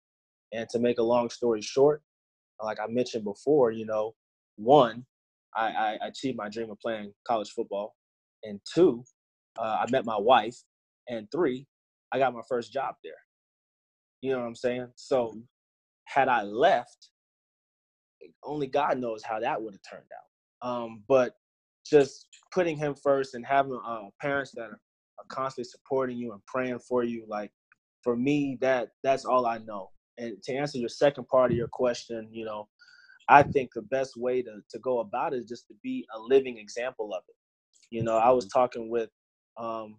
And 0.53 0.69
to 0.69 0.80
make 0.80 0.99
a 0.99 1.03
long 1.03 1.30
story 1.30 1.61
short, 1.61 2.03
like 2.62 2.80
I 2.80 2.88
mentioned 2.88 3.24
before, 3.24 3.72
you 3.72 3.86
know, 3.86 4.14
one, 4.57 5.05
I, 5.55 5.97
I 6.01 6.07
achieved 6.07 6.38
my 6.38 6.49
dream 6.49 6.70
of 6.70 6.80
playing 6.80 7.14
college 7.28 7.49
football, 7.51 7.95
and 8.43 8.60
two, 8.74 9.03
uh, 9.57 9.78
I 9.82 9.91
met 9.91 10.05
my 10.05 10.18
wife, 10.18 10.55
and 11.07 11.28
three, 11.32 11.66
I 12.12 12.20
got 12.20 12.34
my 12.34 12.41
first 12.47 12.72
job 12.72 12.95
there. 13.03 13.14
You 14.22 14.34
know 14.34 14.39
what 14.39 14.47
I'm 14.47 14.55
saying? 14.55 14.88
So 14.95 15.28
mm-hmm. 15.28 15.39
had 16.05 16.28
I 16.28 16.43
left, 16.43 17.10
only 18.43 18.68
God 18.68 18.99
knows 18.99 19.24
how 19.24 19.39
that 19.39 19.62
would 19.62 19.74
have 19.74 19.82
turned 19.89 20.10
out. 20.12 20.68
Um, 20.68 21.03
but 21.07 21.36
just 21.86 22.28
putting 22.53 22.78
him 22.78 22.95
first 22.95 23.34
and 23.34 23.45
having 23.45 23.80
uh, 23.86 24.10
parents 24.22 24.51
that 24.55 24.64
are, 24.64 24.80
are 25.20 25.26
constantly 25.30 25.70
supporting 25.70 26.18
you 26.18 26.34
and 26.34 26.45
praying 26.45 26.80
for 26.80 27.03
you, 27.03 27.26
like 27.28 27.51
for 28.03 28.16
me, 28.16 28.57
that 28.62 28.89
that's 29.03 29.26
all 29.26 29.45
I 29.45 29.60
know. 29.60 29.89
And 30.20 30.41
to 30.43 30.53
answer 30.53 30.78
your 30.78 30.89
second 30.89 31.28
part 31.28 31.51
of 31.51 31.57
your 31.57 31.70
question, 31.70 32.28
you 32.32 32.45
know, 32.45 32.67
I 33.30 33.43
think 33.43 33.72
the 33.74 33.84
best 33.84 34.17
way 34.17 34.41
to, 34.41 34.59
to 34.70 34.80
go 34.80 34.99
about 34.99 35.34
it 35.34 35.38
is 35.38 35.49
just 35.49 35.67
to 35.67 35.74
be 35.82 36.05
a 36.15 36.20
living 36.20 36.57
example 36.57 37.13
of 37.13 37.24
it. 37.28 37.36
You 37.89 38.03
know, 38.03 38.17
I 38.17 38.30
was 38.32 38.45
mm-hmm. 38.45 38.59
talking 38.59 38.89
with 38.89 39.09
um, 39.57 39.97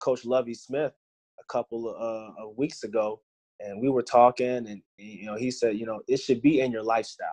Coach 0.00 0.24
Lovie 0.24 0.54
Smith 0.54 0.92
a 1.40 1.52
couple 1.52 1.88
of, 1.88 1.96
uh, 2.00 2.48
weeks 2.56 2.84
ago, 2.84 3.20
and 3.60 3.80
we 3.80 3.88
were 3.88 4.02
talking, 4.02 4.66
and 4.66 4.82
you 4.98 5.26
know, 5.26 5.36
he 5.36 5.50
said, 5.50 5.76
you 5.76 5.86
know, 5.86 6.00
it 6.08 6.18
should 6.18 6.42
be 6.42 6.60
in 6.60 6.72
your 6.72 6.82
lifestyle. 6.82 7.28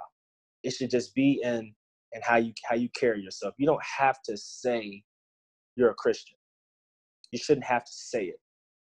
It 0.63 0.71
should 0.71 0.91
just 0.91 1.13
be 1.15 1.41
in 1.43 1.73
and 2.13 2.23
how 2.23 2.37
you 2.37 2.53
how 2.67 2.75
you 2.75 2.89
carry 2.89 3.21
yourself. 3.21 3.53
You 3.57 3.67
don't 3.67 3.83
have 3.83 4.21
to 4.23 4.37
say 4.37 5.03
you're 5.75 5.91
a 5.91 5.95
Christian. 5.95 6.37
You 7.31 7.39
shouldn't 7.39 7.65
have 7.65 7.85
to 7.85 7.91
say 7.91 8.25
it. 8.25 8.39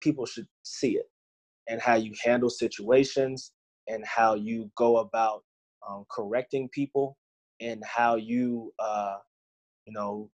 People 0.02 0.26
should 0.26 0.46
see 0.62 0.96
it, 0.96 1.06
and 1.68 1.80
how 1.80 1.94
you 1.94 2.12
handle 2.24 2.50
situations, 2.50 3.52
and 3.88 4.04
how 4.04 4.34
you 4.34 4.70
go 4.76 4.98
about 4.98 5.42
um, 5.88 6.04
correcting 6.10 6.68
people, 6.70 7.16
and 7.60 7.82
how 7.84 8.16
you 8.16 8.72
uh, 8.78 9.16
you 9.86 9.92
know 9.92 10.30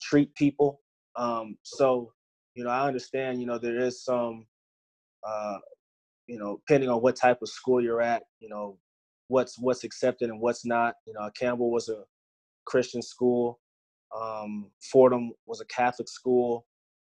treat 0.00 0.34
people. 0.34 0.80
Um, 1.16 1.56
so 1.62 2.12
you 2.54 2.64
know, 2.64 2.70
I 2.70 2.86
understand, 2.86 3.40
you 3.40 3.46
know, 3.46 3.58
there 3.58 3.78
is 3.78 4.04
some, 4.04 4.46
uh, 5.26 5.58
you 6.26 6.38
know, 6.38 6.60
depending 6.66 6.90
on 6.90 7.00
what 7.00 7.16
type 7.16 7.38
of 7.42 7.48
school 7.48 7.82
you're 7.82 8.02
at, 8.02 8.24
you 8.40 8.48
know, 8.48 8.78
what's 9.28 9.58
what's 9.58 9.84
accepted 9.84 10.28
and 10.28 10.40
what's 10.40 10.64
not. 10.64 10.94
You 11.06 11.14
know, 11.14 11.30
Campbell 11.38 11.70
was 11.70 11.88
a 11.88 12.04
Christian 12.66 13.02
school. 13.02 13.60
Um, 14.14 14.70
Fordham 14.90 15.32
was 15.46 15.60
a 15.60 15.66
Catholic 15.66 16.08
school 16.08 16.66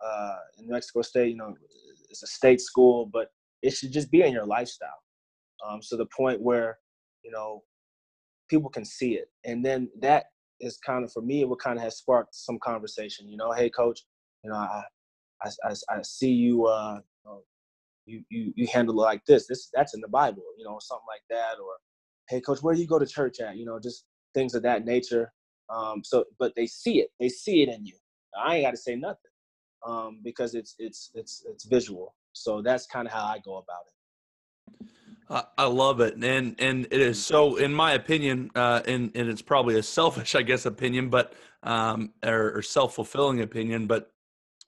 uh, 0.05 0.37
in 0.59 0.69
Mexico 0.69 1.01
State. 1.01 1.31
You 1.31 1.37
know, 1.37 1.55
it's 2.13 2.23
a 2.23 2.27
state 2.29 2.61
school, 2.61 3.09
but 3.13 3.29
it 3.63 3.73
should 3.73 3.93
just 3.93 4.11
be 4.11 4.23
in 4.23 4.33
your 4.33 4.47
lifestyle. 4.47 4.89
Um, 5.67 5.83
so 5.83 5.97
the 5.97 6.07
point 6.17 6.41
where 6.41 6.79
you 7.25 7.31
know 7.31 7.63
people 8.49 8.71
can 8.71 8.85
see 8.85 9.15
it, 9.15 9.29
and 9.45 9.65
then 9.65 9.89
that 10.01 10.27
is 10.61 10.79
kind 10.79 11.05
of 11.05 11.13
for 11.13 11.23
me. 11.23 11.45
What 11.45 11.61
kind 11.61 11.79
of 11.79 11.85
has 11.85 11.99
sparked 11.99 12.35
some 12.35 12.59
conversation. 12.63 13.29
You 13.29 13.37
know, 13.37 13.53
hey 13.53 13.71
coach, 13.71 14.01
you 14.45 14.51
know 14.51 14.57
I 14.57 14.85
I, 15.43 15.51
I, 15.65 15.75
I 15.99 16.03
see 16.03 16.33
you. 16.33 16.67
Uh, 16.67 17.01
you, 18.07 18.23
you 18.31 18.53
you 18.57 18.67
handle 18.73 18.95
it 19.01 19.05
like 19.05 19.25
this. 19.27 19.47
This 19.47 19.69
that's 19.73 19.95
in 19.95 20.01
the 20.01 20.09
Bible, 20.09 20.43
you 20.59 20.65
know, 20.65 20.79
something 20.81 21.07
like 21.09 21.23
that. 21.31 21.61
Or, 21.63 21.75
hey, 22.29 22.41
coach, 22.41 22.63
where 22.63 22.75
do 22.75 22.81
you 22.81 22.87
go 22.87 22.99
to 22.99 23.07
church 23.07 23.41
at? 23.41 23.57
You 23.57 23.65
know, 23.65 23.79
just 23.81 24.05
things 24.35 24.55
of 24.55 24.63
that 24.63 24.85
nature. 24.85 25.33
Um, 25.71 26.03
so, 26.05 26.25
but 26.39 26.53
they 26.57 26.67
see 26.67 27.01
it. 27.01 27.09
They 27.21 27.29
see 27.29 27.63
it 27.63 27.69
in 27.69 27.87
you. 27.87 27.95
I 28.37 28.57
ain't 28.57 28.67
got 28.67 28.73
to 28.73 28.77
say 28.77 28.97
nothing 28.97 29.32
um, 29.87 30.21
because 30.23 30.55
it's 30.55 30.75
it's 30.79 31.11
it's 31.15 31.45
it's 31.49 31.65
visual. 31.65 32.15
So 32.33 32.63
that's 32.63 32.87
kind 32.87 33.07
of 33.07 33.13
how 33.13 33.25
I 33.25 33.39
go 33.45 33.59
about 33.59 33.83
it. 33.87 33.93
I 35.57 35.65
love 35.65 36.01
it, 36.01 36.15
and 36.15 36.55
and 36.59 36.87
it 36.91 37.01
is 37.01 37.25
so, 37.25 37.57
in 37.57 37.73
my 37.73 37.93
opinion, 37.93 38.51
uh, 38.55 38.83
and 38.87 39.11
and 39.15 39.29
it's 39.29 39.41
probably 39.41 39.79
a 39.79 39.83
selfish, 39.83 40.35
I 40.41 40.43
guess, 40.43 40.67
opinion, 40.67 41.09
but 41.09 41.35
um, 41.63 42.13
or, 42.25 42.59
or 42.59 42.63
self 42.63 42.95
fulfilling 42.95 43.41
opinion, 43.41 43.87
but 43.87 44.11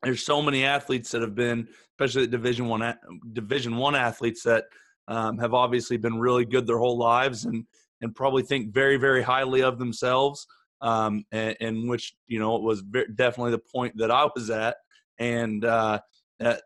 there's 0.02 0.24
so 0.24 0.42
many 0.42 0.64
athletes 0.64 1.10
that 1.10 1.22
have 1.22 1.34
been, 1.34 1.68
especially 1.92 2.26
Division 2.26 2.66
One 2.66 2.94
Division 3.32 3.76
One 3.76 3.94
athletes 3.94 4.42
that 4.44 4.64
um, 5.08 5.38
have 5.38 5.54
obviously 5.54 5.96
been 5.96 6.18
really 6.18 6.44
good 6.44 6.66
their 6.66 6.78
whole 6.78 6.98
lives 6.98 7.44
and 7.44 7.64
and 8.00 8.14
probably 8.14 8.42
think 8.42 8.72
very 8.72 8.96
very 8.96 9.22
highly 9.22 9.62
of 9.62 9.78
themselves. 9.78 10.46
Um, 10.80 11.24
and, 11.32 11.56
and, 11.60 11.88
which 11.88 12.14
you 12.26 12.38
know 12.38 12.56
it 12.56 12.62
was 12.62 12.80
very, 12.80 13.06
definitely 13.14 13.52
the 13.52 13.58
point 13.58 13.96
that 13.96 14.10
I 14.10 14.28
was 14.34 14.50
at, 14.50 14.76
and 15.18 15.64
uh, 15.64 16.00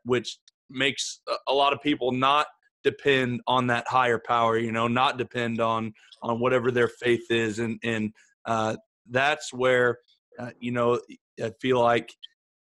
which 0.05 0.39
makes 0.71 1.21
a 1.49 1.53
lot 1.53 1.73
of 1.73 1.81
people 1.83 2.13
not 2.13 2.47
depend 2.85 3.41
on 3.47 3.67
that 3.69 3.87
higher 3.89 4.19
power. 4.19 4.59
You 4.59 4.73
know, 4.73 4.89
not 4.89 5.19
depend 5.19 5.61
on 5.61 5.93
on 6.23 6.41
whatever 6.41 6.71
their 6.71 6.89
faith 6.89 7.31
is, 7.31 7.59
and 7.59 7.79
and 7.83 8.13
uh, 8.45 8.77
that's 9.11 9.53
where 9.53 9.99
uh, 10.39 10.51
you 10.61 10.73
know 10.73 11.01
I 11.43 11.53
feel 11.61 11.81
like 11.81 12.13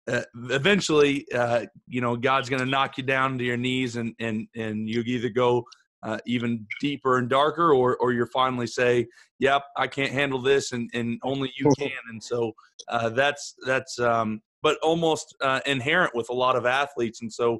uh, 0.08 0.22
eventually, 0.50 1.30
uh, 1.32 1.66
you 1.86 2.00
know, 2.00 2.16
God's 2.16 2.48
going 2.48 2.62
to 2.62 2.68
knock 2.68 2.96
you 2.96 3.04
down 3.04 3.38
to 3.38 3.44
your 3.44 3.56
knees, 3.56 3.96
and 3.96 4.14
and 4.18 4.48
and 4.56 4.88
you 4.88 5.02
either 5.06 5.28
go 5.28 5.64
uh, 6.02 6.18
even 6.26 6.66
deeper 6.80 7.18
and 7.18 7.28
darker, 7.28 7.72
or 7.72 7.96
or 7.98 8.12
you 8.12 8.26
finally 8.32 8.66
say, 8.66 9.06
"Yep, 9.38 9.62
I 9.76 9.86
can't 9.86 10.12
handle 10.12 10.40
this," 10.40 10.72
and 10.72 10.90
and 10.94 11.20
only 11.22 11.52
you 11.58 11.70
can. 11.78 11.90
And 12.08 12.22
so 12.22 12.52
uh, 12.88 13.10
that's 13.10 13.54
that's 13.66 13.98
um, 13.98 14.40
but 14.62 14.78
almost 14.82 15.34
uh, 15.40 15.60
inherent 15.66 16.14
with 16.14 16.28
a 16.30 16.34
lot 16.34 16.56
of 16.56 16.66
athletes, 16.66 17.20
and 17.22 17.32
so. 17.32 17.58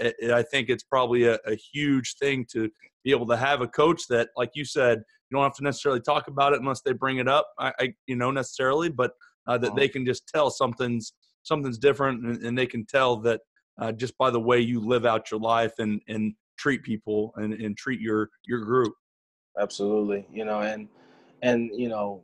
It, 0.00 0.16
it, 0.18 0.30
I 0.32 0.42
think 0.42 0.70
it's 0.70 0.82
probably 0.82 1.24
a, 1.24 1.38
a 1.46 1.54
huge 1.54 2.16
thing 2.16 2.44
to 2.50 2.68
be 3.04 3.12
able 3.12 3.26
to 3.28 3.36
have 3.36 3.60
a 3.60 3.68
coach 3.68 4.08
that, 4.08 4.30
like 4.36 4.50
you 4.54 4.64
said, 4.64 4.98
you 4.98 5.36
don't 5.36 5.44
have 5.44 5.54
to 5.56 5.62
necessarily 5.62 6.00
talk 6.00 6.26
about 6.26 6.52
it 6.52 6.58
unless 6.58 6.80
they 6.80 6.92
bring 6.92 7.18
it 7.18 7.28
up. 7.28 7.46
I, 7.60 7.72
I 7.78 7.94
you 8.08 8.16
know, 8.16 8.32
necessarily, 8.32 8.88
but 8.88 9.12
uh, 9.46 9.56
that 9.58 9.76
they 9.76 9.86
can 9.86 10.04
just 10.04 10.26
tell 10.26 10.50
something's 10.50 11.12
something's 11.44 11.78
different, 11.78 12.24
and, 12.24 12.42
and 12.44 12.58
they 12.58 12.66
can 12.66 12.86
tell 12.86 13.18
that 13.18 13.40
uh, 13.80 13.92
just 13.92 14.18
by 14.18 14.30
the 14.30 14.40
way 14.40 14.58
you 14.58 14.80
live 14.80 15.06
out 15.06 15.30
your 15.30 15.38
life 15.38 15.74
and 15.78 16.00
and 16.08 16.34
treat 16.58 16.82
people 16.82 17.32
and, 17.36 17.54
and 17.54 17.76
treat 17.76 18.00
your 18.00 18.30
your 18.46 18.60
group. 18.60 18.94
Absolutely, 19.60 20.26
you 20.32 20.44
know, 20.44 20.60
and 20.60 20.88
and 21.42 21.70
you 21.72 21.88
know, 21.88 22.22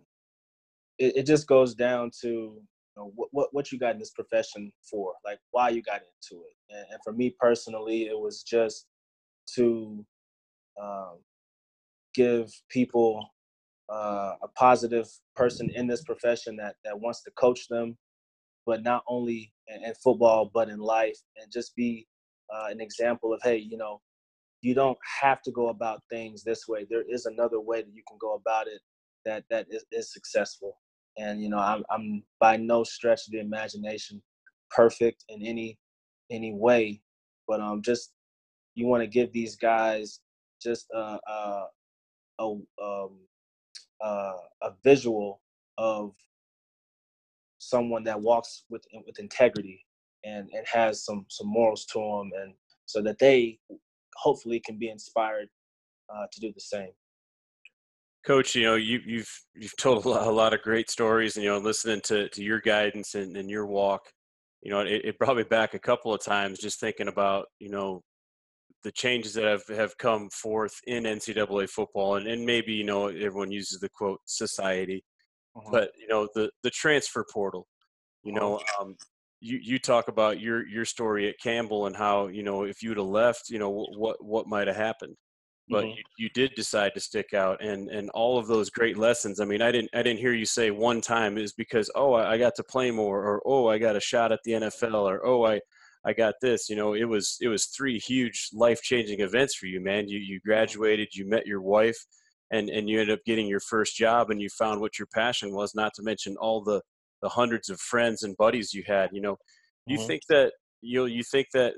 it, 0.99 1.19
it 1.19 1.27
just 1.27 1.47
goes 1.47 1.75
down 1.75 2.11
to 2.23 2.61
know, 2.97 3.13
what, 3.15 3.29
what 3.33 3.49
what 3.53 3.73
you 3.73 3.79
got 3.79 3.95
in 3.95 3.99
this 4.01 4.13
profession 4.13 4.73
for, 4.91 5.15
like 5.25 5.39
why 5.53 5.71
you 5.71 5.83
got 5.83 6.03
into 6.03 6.43
it. 6.45 6.55
And, 6.71 6.87
and 6.93 7.01
for 7.05 7.13
me 7.13 7.35
personally, 7.41 8.05
it 8.05 8.19
was 8.19 8.43
just 8.43 8.87
to 9.57 10.05
um, 10.83 11.19
give 12.15 12.51
people 12.71 13.27
uh, 13.93 14.35
a 14.43 14.49
positive 14.57 15.09
person 15.37 15.71
in 15.75 15.87
this 15.87 16.05
profession 16.05 16.57
that 16.57 16.77
that 16.85 17.01
wants 17.01 17.23
to 17.25 17.31
coach 17.33 17.69
them 17.69 17.97
but 18.67 18.83
not 18.83 19.05
only 19.09 19.53
in, 19.69 19.85
in 19.85 19.95
football 20.03 20.51
but 20.53 20.69
in 20.69 20.79
life, 20.79 21.19
and 21.37 21.53
just 21.53 21.75
be 21.77 22.07
uh, 22.55 22.67
an 22.71 22.81
example 22.81 23.33
of 23.33 23.41
hey, 23.43 23.57
you 23.59 23.77
know, 23.77 24.01
you 24.63 24.75
don't 24.75 24.99
have 25.23 25.43
to 25.43 25.53
go 25.53 25.69
about 25.69 26.03
things 26.11 26.45
this 26.45 26.67
way. 26.69 26.87
There 26.89 27.05
is 27.09 27.27
another 27.27 27.61
way 27.61 27.83
that 27.83 27.95
you 27.95 28.03
can 28.09 28.19
go 28.21 28.35
about 28.35 28.67
it 28.69 28.81
that 29.25 29.45
that 29.51 29.67
is, 29.71 29.85
is 29.93 30.13
successful. 30.13 30.79
And 31.19 31.43
you 31.43 31.49
know, 31.49 31.59
I'm, 31.59 31.85
I'm 31.91 32.23
by 32.41 32.57
no 32.57 32.85
stretch 32.85 33.27
of 33.27 33.33
the 33.33 33.41
imagination 33.41 34.23
perfect 34.71 35.25
in 35.29 35.43
any 35.43 35.79
any 36.31 36.53
way, 36.55 37.01
but 37.47 37.61
um, 37.61 37.83
just 37.83 38.13
you 38.75 38.87
want 38.87 39.03
to 39.03 39.07
give 39.07 39.33
these 39.33 39.57
guys 39.57 40.21
just 40.63 40.87
a 40.93 41.19
a, 41.29 41.67
a, 42.41 42.45
um, 42.83 43.19
a, 44.03 44.07
a 44.63 44.71
visual 44.83 45.41
of 45.79 46.15
someone 47.59 48.05
that 48.05 48.21
walks 48.21 48.65
with 48.71 48.85
with 49.07 49.19
integrity 49.19 49.85
and 50.25 50.49
and 50.53 50.67
has 50.67 51.05
some 51.05 51.27
some 51.29 51.47
morals 51.47 51.85
to 51.87 51.99
them, 51.99 52.31
and 52.43 52.55
so 52.87 53.03
that 53.03 53.19
they 53.19 53.59
hopefully 54.17 54.61
can 54.65 54.79
be 54.79 54.89
inspired 54.91 55.49
uh, 56.13 56.27
to 56.33 56.41
do 56.41 56.53
the 56.53 56.61
same. 56.61 56.91
Coach, 58.27 58.55
you 58.55 58.63
know 58.65 58.75
you, 58.75 58.99
have 58.99 59.07
you've, 59.07 59.41
you've 59.55 59.77
told 59.77 60.05
a 60.05 60.09
lot, 60.09 60.27
a 60.27 60.31
lot, 60.31 60.55
of 60.55 60.63
great 60.63 60.91
stories, 60.91 61.37
and 61.37 61.45
you 61.45 61.51
know 61.51 61.59
listening 61.59 62.01
to 62.05 62.29
to 62.31 62.43
your 62.43 62.61
guidance 62.61 63.15
and, 63.15 63.37
and 63.37 63.51
your 63.51 63.67
walk, 63.67 64.03
you 64.63 64.71
know 64.71 64.81
it, 64.81 65.03
it 65.05 65.19
brought 65.19 65.37
me 65.37 65.43
back 65.43 65.75
a 65.75 65.79
couple 65.79 66.13
of 66.15 66.23
times 66.23 66.59
just 66.59 66.81
thinking 66.81 67.09
about 67.09 67.47
you 67.59 67.69
know 67.69 68.03
the 68.83 68.93
changes 68.93 69.35
that 69.35 69.45
have, 69.45 69.67
have 69.69 69.97
come 69.97 70.29
forth 70.31 70.75
in 70.87 71.05
NCAA 71.05 71.69
football, 71.69 72.17
and, 72.17 72.27
and 72.27 72.45
maybe 72.45 72.73
you 72.73 72.85
know 72.85 73.09
everyone 73.09 73.51
uses 73.51 73.79
the 73.81 73.89
quote 73.91 74.21
society, 74.25 75.05
uh-huh. 75.57 75.69
But 75.71 75.91
you 75.99 76.09
know 76.09 76.29
the 76.35 76.51
the 76.63 76.71
transfer 76.71 77.25
portal. 77.33 77.67
You 78.25 78.33
know, 78.33 78.61
um, 78.81 78.97
you 79.41 79.59
you 79.63 79.79
talk 79.79 80.09
about 80.09 80.41
your 80.41 80.67
your 80.67 80.85
story 80.85 81.29
at 81.29 81.39
Campbell 81.43 81.87
and 81.87 81.95
how 81.95 82.29
you 82.29 82.43
know 82.43 82.65
if 82.65 82.83
you'd 82.83 82.97
have 82.97 83.07
left, 83.07 83.51
you 83.51 83.59
know 83.59 83.71
what 83.71 84.25
what 84.25 84.49
might 84.49 84.67
have 84.67 84.77
happened. 84.77 85.17
But 85.69 85.85
mm-hmm. 85.85 85.97
you, 85.97 86.05
you 86.19 86.29
did 86.31 86.53
decide 86.55 86.93
to 86.95 87.01
stick 87.01 87.33
out, 87.35 87.63
and 87.63 87.89
and 87.89 88.11
all 88.11 88.39
of 88.39 88.47
those 88.47 88.71
great 88.71 88.99
lessons. 88.99 89.41
I 89.41 89.45
mean, 89.45 89.63
I 89.63 89.73
didn't 89.73 89.91
I 89.95 90.03
didn't 90.03 90.21
hear 90.21 90.35
you 90.35 90.45
say 90.45 90.71
one 90.71 91.01
time 91.01 91.39
is 91.39 91.53
because 91.53 91.91
oh 91.95 92.13
I, 92.13 92.33
I 92.33 92.39
got 92.39 92.55
to 92.57 92.65
play 92.65 92.91
more, 92.91 93.23
or 93.23 93.43
oh 93.47 93.69
I 93.69 93.79
got 93.79 93.97
a 93.97 94.01
shot 94.01 94.33
at 94.33 94.41
the 94.45 94.53
NFL, 94.53 95.09
or 95.09 95.27
oh 95.27 95.45
I 95.45 95.61
I 96.05 96.13
got 96.13 96.35
this. 96.43 96.69
You 96.69 96.77
know, 96.77 96.95
it 96.95 97.05
was 97.05 97.39
it 97.41 97.49
was 97.49 97.67
three 97.67 97.99
huge 97.99 98.49
life 98.53 98.83
changing 98.83 99.21
events 99.21 99.55
for 99.55 99.67
you, 99.67 99.81
man. 99.81 100.09
You 100.09 100.19
you 100.19 100.39
graduated, 100.41 101.09
you 101.15 101.27
met 101.27 101.47
your 101.47 101.63
wife, 101.63 101.97
and 102.51 102.69
and 102.69 102.89
you 102.89 103.01
ended 103.01 103.19
up 103.19 103.25
getting 103.25 103.47
your 103.47 103.61
first 103.61 103.97
job 103.97 104.31
and 104.31 104.41
you 104.41 104.49
found 104.51 104.81
what 104.81 104.99
your 104.99 105.09
passion 105.15 105.55
was 105.55 105.75
not 105.75 105.93
to 105.95 106.03
mention 106.03 106.37
all 106.41 106.63
the 106.63 106.83
the 107.23 107.29
hundreds 107.29 107.71
of 107.71 107.81
friends 107.81 108.23
and 108.23 108.37
buddies 108.37 108.75
you 108.75 108.83
had 108.87 109.09
you 109.13 109.21
know 109.21 109.35
you 109.87 109.97
mm-hmm. 109.97 110.07
think 110.07 110.23
that 110.29 110.53
you 110.85 110.99
know, 110.99 111.07
you 111.07 111.23
think 111.23 111.49
that 111.55 111.75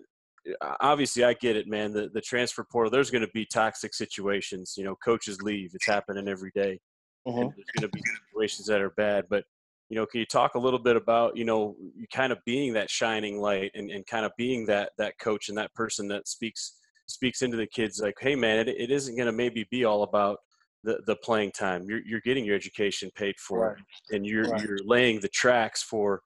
obviously 0.80 1.24
I 1.24 1.34
get 1.34 1.56
it 1.56 1.66
man 1.66 1.92
the 1.92 2.08
the 2.12 2.20
transfer 2.20 2.64
portal 2.64 2.90
there's 2.90 3.10
going 3.10 3.24
to 3.24 3.30
be 3.32 3.44
toxic 3.44 3.94
situations 3.94 4.74
you 4.76 4.84
know 4.84 4.96
coaches 4.96 5.42
leave 5.42 5.70
it's 5.74 5.86
happening 5.86 6.28
every 6.28 6.50
day. 6.54 6.78
Mm-hmm. 7.26 7.40
there's 7.40 7.70
going 7.76 7.82
to 7.82 7.88
be 7.88 8.02
situations 8.28 8.68
that 8.68 8.80
are 8.80 8.90
bad 8.90 9.24
but 9.28 9.44
you 9.88 9.96
know 9.96 10.06
can 10.06 10.20
you 10.20 10.26
talk 10.26 10.54
a 10.54 10.58
little 10.58 10.78
bit 10.78 10.96
about 10.96 11.36
you 11.36 11.44
know 11.44 11.74
you 11.96 12.06
kind 12.12 12.32
of 12.32 12.38
being 12.44 12.72
that 12.74 12.88
shining 12.88 13.40
light 13.40 13.72
and, 13.74 13.90
and 13.90 14.06
kind 14.06 14.24
of 14.24 14.32
being 14.38 14.66
that 14.66 14.92
that 14.98 15.18
coach 15.18 15.48
and 15.48 15.58
that 15.58 15.74
person 15.74 16.06
that 16.08 16.28
speaks 16.28 16.76
speaks 17.06 17.42
into 17.42 17.56
the 17.56 17.66
kids 17.66 18.00
like 18.00 18.14
hey 18.20 18.36
man 18.36 18.58
it, 18.58 18.68
it 18.68 18.90
isn't 18.90 19.16
going 19.16 19.26
to 19.26 19.32
maybe 19.32 19.66
be 19.70 19.84
all 19.84 20.04
about 20.04 20.38
the, 20.86 21.00
the 21.06 21.16
playing 21.16 21.50
time. 21.50 21.84
You're, 21.88 22.00
you're 22.06 22.20
getting 22.20 22.44
your 22.44 22.56
education 22.56 23.10
paid 23.14 23.38
for, 23.38 23.74
right. 23.74 23.76
and 24.12 24.24
you're 24.24 24.48
right. 24.48 24.62
you're 24.62 24.78
laying 24.86 25.20
the 25.20 25.28
tracks 25.28 25.82
for 25.82 26.22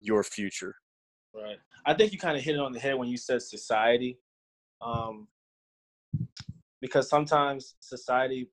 your 0.00 0.22
future. 0.22 0.74
Right. 1.34 1.56
I 1.84 1.94
think 1.94 2.12
you 2.12 2.18
kind 2.18 2.36
of 2.36 2.42
hit 2.42 2.54
it 2.54 2.60
on 2.60 2.72
the 2.72 2.80
head 2.80 2.94
when 2.94 3.08
you 3.08 3.16
said 3.16 3.42
society, 3.42 4.18
um, 4.80 5.26
because 6.80 7.08
sometimes 7.08 7.74
society 7.80 8.48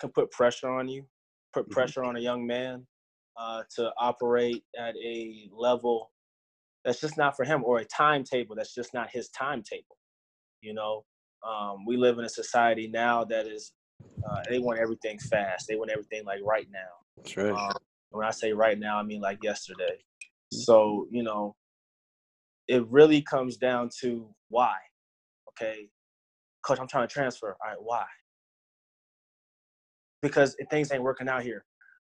can 0.00 0.10
put 0.10 0.30
pressure 0.30 0.68
on 0.68 0.88
you, 0.88 1.04
put 1.52 1.64
mm-hmm. 1.64 1.72
pressure 1.72 2.04
on 2.04 2.16
a 2.16 2.20
young 2.20 2.46
man 2.46 2.86
uh, 3.38 3.62
to 3.76 3.90
operate 3.98 4.64
at 4.78 4.94
a 4.96 5.48
level 5.52 6.10
that's 6.84 7.00
just 7.00 7.16
not 7.16 7.36
for 7.36 7.44
him, 7.44 7.62
or 7.64 7.78
a 7.78 7.84
timetable 7.84 8.56
that's 8.56 8.74
just 8.74 8.92
not 8.94 9.10
his 9.10 9.28
timetable. 9.28 9.96
You 10.62 10.74
know, 10.74 11.04
um, 11.46 11.84
we 11.86 11.96
live 11.96 12.18
in 12.18 12.24
a 12.24 12.28
society 12.28 12.88
now 12.88 13.24
that 13.24 13.46
is 13.46 13.72
uh, 14.28 14.42
they 14.48 14.58
want 14.58 14.78
everything 14.78 15.18
fast. 15.18 15.66
They 15.68 15.76
want 15.76 15.90
everything 15.90 16.24
like 16.24 16.40
right 16.44 16.66
now. 16.72 16.78
That's 17.16 17.36
right. 17.36 17.52
Um, 17.52 17.76
when 18.10 18.26
I 18.26 18.30
say 18.30 18.52
right 18.52 18.78
now, 18.78 18.98
I 18.98 19.02
mean 19.02 19.20
like 19.20 19.38
yesterday. 19.42 19.98
Mm-hmm. 20.52 20.58
So 20.58 21.06
you 21.10 21.22
know, 21.22 21.54
it 22.70 22.86
really 22.88 23.20
comes 23.20 23.56
down 23.56 23.90
to 24.00 24.32
why. 24.48 24.76
Okay, 25.48 25.90
coach, 26.62 26.78
I'm 26.78 26.86
trying 26.86 27.08
to 27.08 27.12
transfer. 27.12 27.56
All 27.60 27.70
right, 27.70 27.82
why? 27.82 28.06
Because 30.22 30.56
things 30.70 30.92
ain't 30.92 31.02
working 31.02 31.28
out 31.28 31.42
here. 31.42 31.64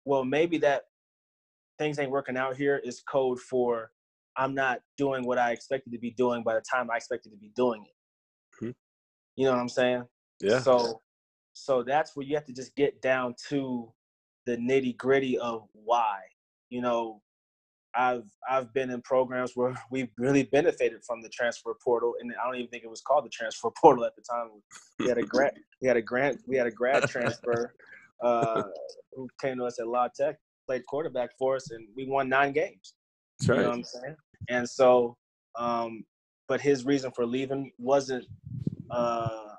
Well, 0.05 0.25
maybe 0.25 0.59
that 0.59 0.83
things 1.79 1.99
ain't 1.99 2.11
working 2.11 2.37
out 2.37 2.57
here 2.57 2.77
is 2.85 3.01
code 3.01 3.41
for 3.41 3.93
I'm 4.37 4.55
not 4.55 4.81
doing 4.99 5.25
what 5.25 5.39
I 5.39 5.53
expected 5.53 5.93
to 5.93 5.99
be 5.99 6.11
doing 6.11 6.43
by 6.43 6.55
the 6.55 6.63
time 6.71 6.91
I 6.91 6.97
expected 6.97 7.31
to 7.31 7.39
be 7.39 7.51
doing 7.57 7.85
it. 7.87 8.65
Mhm. 8.65 8.75
You 9.37 9.45
know 9.47 9.53
what 9.53 9.61
I'm 9.61 9.69
saying? 9.71 10.07
Yeah. 10.41 10.61
So 10.61 11.03
so 11.55 11.83
that's 11.83 12.15
where 12.15 12.27
you 12.27 12.35
have 12.35 12.47
to 12.47 12.53
just 12.53 12.75
get 12.77 13.01
down 13.01 13.35
to 13.49 13.93
the 14.45 14.57
nitty 14.57 14.97
gritty 14.99 15.39
of 15.39 15.69
why. 15.73 16.21
You 16.69 16.83
know, 16.83 17.23
I've 17.95 18.25
I've 18.49 18.73
been 18.73 18.91
in 18.91 19.03
programs 19.03 19.53
where 19.55 19.75
we've 19.91 20.11
really 20.19 20.45
benefited 20.45 21.05
from 21.05 21.23
the 21.23 21.29
transfer 21.29 21.75
portal, 21.83 22.15
and 22.21 22.33
I 22.41 22.47
don't 22.47 22.57
even 22.57 22.69
think 22.69 22.85
it 22.85 22.91
was 22.91 23.03
called 23.03 23.25
the 23.25 23.31
transfer 23.31 23.71
portal 23.81 24.05
at 24.05 24.17
the 24.17 24.23
time. 24.23 24.49
We 24.99 25.09
had 25.09 25.19
a 25.19 25.23
grant, 25.35 25.55
we 25.81 25.89
had 25.89 25.97
a 25.97 26.03
grant, 26.03 26.41
we 26.47 26.57
had 26.57 26.67
a 26.67 26.71
grad 26.71 27.09
transfer 27.09 27.75
uh, 28.23 28.63
who 29.15 29.29
came 29.41 29.59
to 29.59 29.65
us 29.65 29.79
at 29.79 29.87
La 29.87 30.09
Tech, 30.09 30.37
played 30.67 30.87
quarterback 30.87 31.31
for 31.39 31.57
us, 31.57 31.71
and 31.71 31.87
we 31.97 32.07
won 32.07 32.29
nine 32.29 32.53
games. 32.53 32.95
That's 33.41 33.49
You 33.49 33.55
know 33.57 33.69
what 33.69 33.79
I'm 33.79 33.85
saying? 33.85 34.17
And 34.49 34.69
so, 34.69 35.17
um, 35.59 36.05
but 36.49 36.61
his 36.61 36.85
reason 36.85 37.13
for 37.13 37.27
leaving 37.27 37.73
wasn't 37.79 38.27
uh, 38.91 39.55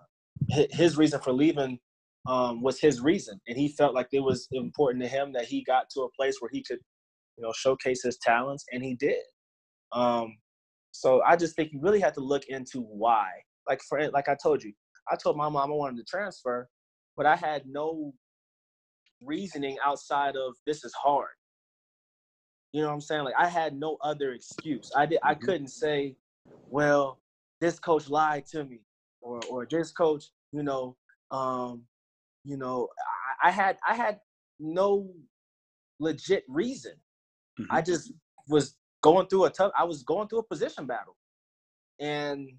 his 0.49 0.97
reason 0.97 1.19
for 1.19 1.31
leaving 1.31 1.79
um, 2.25 2.61
was 2.61 2.79
his 2.79 3.01
reason, 3.01 3.39
and 3.47 3.57
he 3.57 3.67
felt 3.67 3.93
like 3.93 4.07
it 4.11 4.21
was 4.21 4.47
important 4.51 5.03
to 5.03 5.09
him 5.09 5.34
that 5.34 5.45
he 5.45 5.63
got 5.63 5.89
to 5.91 6.01
a 6.01 6.11
place 6.11 6.38
where 6.39 6.49
he 6.51 6.63
could, 6.63 6.79
you 7.38 7.43
know, 7.43 7.51
showcase 7.53 8.03
his 8.03 8.17
talents, 8.17 8.65
and 8.71 8.84
he 8.84 8.95
did. 8.95 9.23
Um, 9.91 10.38
so 10.91 11.21
I 11.23 11.36
just 11.36 11.55
think 11.55 11.71
you 11.73 11.79
really 11.81 11.99
have 11.99 12.13
to 12.13 12.21
look 12.21 12.45
into 12.47 12.81
why. 12.81 13.29
Like 13.67 13.81
for 13.88 14.09
like 14.11 14.29
I 14.29 14.36
told 14.41 14.63
you, 14.63 14.73
I 15.11 15.15
told 15.15 15.38
my 15.38 15.49
mom 15.49 15.71
I 15.71 15.75
wanted 15.75 15.97
to 15.97 16.03
transfer, 16.03 16.69
but 17.15 17.25
I 17.25 17.36
had 17.36 17.63
no 17.65 18.13
reasoning 19.21 19.77
outside 19.84 20.36
of 20.36 20.55
this 20.67 20.84
is 20.84 20.93
hard. 20.93 21.29
You 22.73 22.81
know 22.81 22.88
what 22.88 22.95
I'm 22.95 23.01
saying? 23.01 23.23
Like 23.23 23.36
I 23.38 23.47
had 23.47 23.75
no 23.75 23.97
other 24.01 24.34
excuse. 24.34 24.91
I 24.95 25.05
did. 25.05 25.19
I 25.23 25.36
Mhm. 25.36 25.41
couldn't 25.41 25.67
say, 25.69 26.17
well, 26.69 27.21
this 27.61 27.79
coach 27.79 28.09
lied 28.09 28.45
to 28.47 28.65
me, 28.65 28.81
or 29.21 29.39
or 29.49 29.65
this 29.69 29.91
coach, 29.91 30.31
you 30.51 30.63
know, 30.63 30.97
um, 31.31 31.88
you 32.43 32.57
know, 32.57 32.89
I, 33.43 33.49
I 33.49 33.51
had 33.51 33.77
I 33.88 33.95
had 33.95 34.19
no 34.59 35.13
legit 35.99 36.43
reason. 36.47 36.93
I 37.69 37.81
just 37.81 38.11
was 38.47 38.75
going 39.01 39.27
through 39.27 39.45
a 39.45 39.49
tough. 39.49 39.71
I 39.77 39.83
was 39.83 40.03
going 40.03 40.27
through 40.27 40.39
a 40.39 40.43
position 40.43 40.85
battle, 40.85 41.15
and 41.99 42.49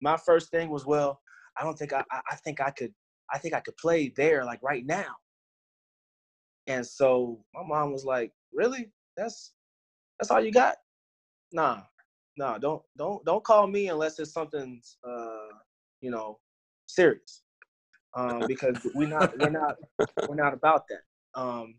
my 0.00 0.16
first 0.16 0.50
thing 0.50 0.68
was, 0.68 0.86
well, 0.86 1.20
I 1.58 1.64
don't 1.64 1.78
think 1.78 1.92
I. 1.92 2.04
I 2.10 2.20
I 2.32 2.36
think 2.36 2.60
I 2.60 2.70
could. 2.70 2.92
I 3.32 3.38
think 3.38 3.54
I 3.54 3.60
could 3.60 3.76
play 3.76 4.12
there, 4.16 4.44
like 4.44 4.62
right 4.62 4.86
now. 4.86 5.16
And 6.68 6.86
so 6.86 7.40
my 7.54 7.62
mom 7.64 7.92
was 7.92 8.04
like, 8.04 8.32
"Really? 8.52 8.90
That's 9.16 9.52
that's 10.18 10.30
all 10.30 10.40
you 10.40 10.52
got? 10.52 10.76
Nah, 11.52 11.82
nah. 12.36 12.58
Don't 12.58 12.82
don't 12.96 13.24
don't 13.24 13.44
call 13.44 13.66
me 13.66 13.88
unless 13.88 14.18
it's 14.18 14.32
something, 14.32 14.80
uh, 15.06 15.48
you 16.00 16.10
know, 16.10 16.38
serious. 16.86 17.42
Um, 18.14 18.44
because 18.48 18.78
we're 18.94 19.08
not 19.08 19.36
we're 19.38 19.50
not 19.50 19.76
we're 20.28 20.36
not 20.36 20.54
about 20.54 20.84
that. 20.88 21.40
Um, 21.40 21.74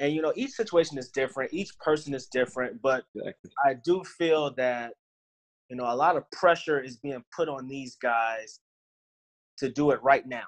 and 0.00 0.12
you 0.12 0.22
know, 0.22 0.32
each 0.36 0.50
situation 0.52 0.98
is 0.98 1.08
different. 1.08 1.52
Each 1.52 1.76
person 1.78 2.14
is 2.14 2.26
different. 2.26 2.80
But 2.82 3.04
Exactly. 3.14 3.50
I 3.64 3.74
do 3.74 4.02
feel 4.04 4.54
that 4.54 4.92
you 5.68 5.76
know 5.76 5.84
a 5.84 5.94
lot 5.94 6.16
of 6.16 6.30
pressure 6.30 6.80
is 6.80 6.96
being 6.96 7.24
put 7.34 7.48
on 7.48 7.68
these 7.68 7.96
guys 7.96 8.60
to 9.58 9.68
do 9.70 9.90
it 9.90 10.02
right 10.02 10.26
now, 10.26 10.46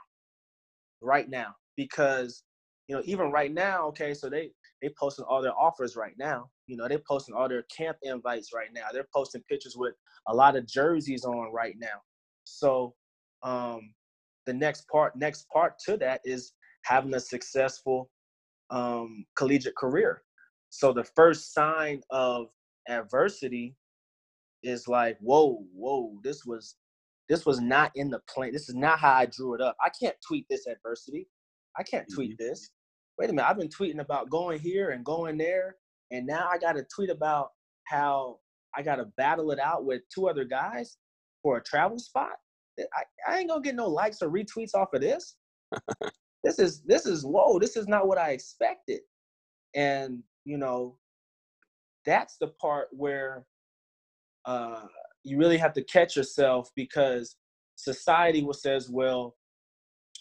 right 1.01 1.28
now, 1.28 1.55
because 1.76 2.42
you 2.88 2.96
know 2.96 3.03
even 3.05 3.30
right 3.30 3.53
now, 3.53 3.88
okay, 3.88 4.14
so 4.14 4.28
they 4.28 4.51
they 4.82 4.90
posting 4.98 5.24
all 5.26 5.42
their 5.42 5.59
offers 5.59 5.96
right 5.96 6.14
now. 6.18 6.48
You 6.66 6.76
know, 6.76 6.88
they're 6.88 7.03
posting 7.07 7.34
all 7.34 7.48
their 7.48 7.64
camp 7.76 7.96
invites 8.03 8.53
right 8.55 8.72
now. 8.72 8.86
They're 8.92 9.09
posting 9.14 9.42
pictures 9.48 9.76
with 9.76 9.94
a 10.28 10.34
lot 10.34 10.57
of 10.57 10.66
jerseys 10.66 11.24
on 11.24 11.53
right 11.53 11.74
now. 11.78 12.01
So 12.44 12.94
um, 13.42 13.92
the 14.46 14.53
next 14.55 14.88
part, 14.88 15.16
next 15.16 15.48
part 15.53 15.74
to 15.86 15.96
that 15.98 16.20
is 16.24 16.53
having 16.82 17.14
a 17.14 17.20
successful 17.20 18.09
um, 18.70 19.24
collegiate 19.36 19.76
career. 19.76 20.22
So 20.70 20.92
the 20.92 21.04
first 21.04 21.52
sign 21.52 22.00
of 22.10 22.46
adversity 22.88 23.74
is 24.62 24.88
like, 24.88 25.18
whoa, 25.20 25.64
whoa, 25.74 26.18
this 26.22 26.44
was 26.44 26.76
this 27.28 27.46
was 27.46 27.60
not 27.60 27.92
in 27.94 28.10
the 28.10 28.18
plan. 28.28 28.52
This 28.52 28.68
is 28.68 28.74
not 28.74 28.98
how 28.98 29.12
I 29.12 29.26
drew 29.26 29.54
it 29.54 29.60
up. 29.60 29.76
I 29.84 29.88
can't 29.88 30.16
tweet 30.26 30.46
this 30.50 30.66
adversity. 30.66 31.28
I 31.78 31.84
can't 31.84 32.06
tweet 32.12 32.36
this. 32.38 32.70
Wait 33.18 33.30
a 33.30 33.32
minute, 33.32 33.48
I've 33.48 33.58
been 33.58 33.68
tweeting 33.68 34.00
about 34.00 34.30
going 34.30 34.58
here 34.58 34.90
and 34.90 35.04
going 35.04 35.38
there, 35.38 35.76
and 36.10 36.26
now 36.26 36.48
I 36.50 36.58
got 36.58 36.72
to 36.72 36.84
tweet 36.94 37.10
about 37.10 37.50
how 37.84 38.38
I 38.74 38.82
got 38.82 38.96
to 38.96 39.04
battle 39.16 39.50
it 39.52 39.60
out 39.60 39.84
with 39.84 40.02
two 40.12 40.28
other 40.28 40.44
guys 40.44 40.96
for 41.42 41.58
a 41.58 41.62
travel 41.62 41.98
spot. 41.98 42.32
I, 42.78 43.02
I 43.28 43.38
ain't 43.38 43.48
gonna 43.48 43.62
get 43.62 43.74
no 43.74 43.88
likes 43.88 44.22
or 44.22 44.30
retweets 44.30 44.74
off 44.74 44.94
of 44.94 45.00
this. 45.00 45.36
this 46.45 46.59
is 46.59 46.82
this 46.82 47.07
is 47.07 47.24
whoa. 47.24 47.59
This 47.59 47.76
is 47.76 47.88
not 47.88 48.07
what 48.07 48.18
I 48.18 48.30
expected, 48.30 49.01
and 49.74 50.22
you 50.45 50.59
know, 50.59 50.97
that's 52.07 52.36
the 52.38 52.49
part 52.61 52.88
where 52.93 53.45
uh, 54.47 54.86
you 55.22 55.38
really 55.38 55.59
have 55.59 55.74
to 55.74 55.84
catch 55.84 56.16
yourself 56.16 56.70
because 56.74 57.36
society 57.76 58.43
will 58.43 58.55
says, 58.55 58.88
well, 58.91 59.36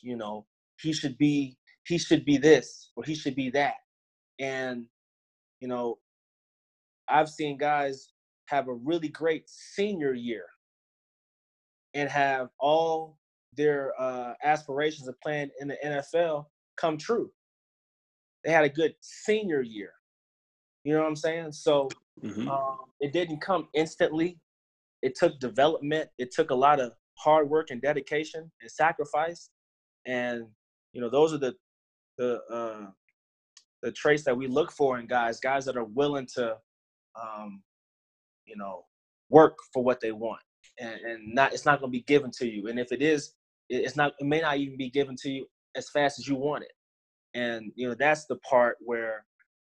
you 0.04 0.18
know, 0.18 0.46
he 0.82 0.94
should 0.94 1.18
be 1.18 1.58
he 1.86 1.98
should 1.98 2.26
be 2.26 2.38
this 2.38 2.92
or 2.96 3.04
he 3.04 3.16
should 3.16 3.36
be 3.36 3.50
that, 3.52 3.76
and 4.40 4.86
you 5.62 5.68
know, 5.68 5.98
I've 7.08 7.30
seen 7.30 7.58
guys 7.58 8.10
have 8.48 8.68
a 8.68 8.74
really 8.74 9.10
great 9.10 9.44
senior 9.48 10.14
year 10.14 10.46
and 11.94 12.10
have 12.10 12.50
all 12.60 13.19
their 13.60 13.92
uh, 14.00 14.34
aspirations 14.42 15.10
of 15.10 15.20
playing 15.20 15.50
in 15.60 15.68
the 15.68 15.78
NFL 15.86 16.46
come 16.78 16.98
true. 16.98 17.30
They 18.46 18.52
had 18.52 18.64
a 18.64 18.70
good 18.70 18.96
senior 19.02 19.62
year. 19.62 19.92
You 20.86 20.94
know 20.94 21.02
what 21.02 21.10
I'm 21.10 21.16
saying? 21.18 21.52
So 21.52 21.90
Mhm. 22.24 22.48
um, 22.48 22.92
it 23.02 23.12
didn't 23.12 23.42
come 23.42 23.68
instantly. 23.74 24.40
It 25.02 25.16
took 25.16 25.40
development. 25.40 26.10
It 26.18 26.32
took 26.32 26.52
a 26.52 26.56
lot 26.56 26.80
of 26.80 26.96
hard 27.16 27.50
work 27.50 27.70
and 27.70 27.82
dedication 27.82 28.50
and 28.62 28.72
sacrifice. 28.72 29.50
And 30.06 30.50
you 30.94 31.02
know, 31.02 31.10
those 31.10 31.34
are 31.34 31.38
the 31.38 31.54
the 32.18 32.42
uh, 32.46 32.92
the 33.82 33.92
traits 33.92 34.24
that 34.24 34.38
we 34.38 34.48
look 34.48 34.72
for 34.72 35.00
in 35.00 35.06
guys. 35.06 35.42
Guys 35.42 35.66
that 35.66 35.76
are 35.76 35.84
willing 35.84 36.28
to, 36.36 36.58
um, 37.22 37.62
you 38.46 38.56
know, 38.56 38.86
work 39.30 39.58
for 39.74 39.84
what 39.84 40.00
they 40.00 40.14
want, 40.14 40.42
and, 40.80 40.96
and 41.02 41.34
not 41.34 41.54
it's 41.54 41.66
not 41.66 41.82
going 41.82 41.92
to 41.92 41.98
be 41.98 42.04
given 42.04 42.32
to 42.32 42.48
you. 42.48 42.68
And 42.70 42.80
if 42.80 42.94
it 42.94 43.02
is, 43.02 43.36
it's 43.70 43.96
not. 43.96 44.14
It 44.20 44.26
may 44.26 44.42
not 44.42 44.58
even 44.58 44.78
be 44.78 44.90
given 44.90 45.16
to 45.22 45.30
you 45.30 45.46
as 45.76 45.90
fast 45.90 46.20
as 46.20 46.28
you 46.28 46.36
want 46.36 46.64
it. 46.64 46.72
And 47.34 47.72
you 47.76 47.88
know, 47.88 47.96
that's 47.96 48.26
the 48.26 48.38
part 48.38 48.78
where 48.82 49.26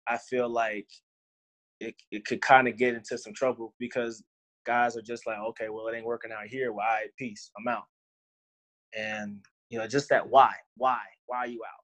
I 0.07 0.17
feel 0.17 0.49
like 0.49 0.87
it, 1.79 1.95
it 2.11 2.25
could 2.25 2.41
kind 2.41 2.67
of 2.67 2.77
get 2.77 2.95
into 2.95 3.17
some 3.17 3.33
trouble 3.33 3.73
because 3.79 4.23
guys 4.65 4.97
are 4.97 5.01
just 5.01 5.25
like, 5.27 5.39
okay, 5.39 5.69
well, 5.69 5.87
it 5.87 5.95
ain't 5.95 6.05
working 6.05 6.31
out 6.31 6.47
here. 6.47 6.71
Well, 6.71 6.85
all 6.85 6.93
right, 6.93 7.09
peace, 7.17 7.51
I'm 7.57 7.67
out. 7.67 7.83
And 8.97 9.39
you 9.69 9.77
know, 9.77 9.87
just 9.87 10.09
that 10.09 10.27
why, 10.27 10.53
why, 10.77 10.99
why 11.27 11.37
are 11.39 11.47
you 11.47 11.61
out? 11.63 11.83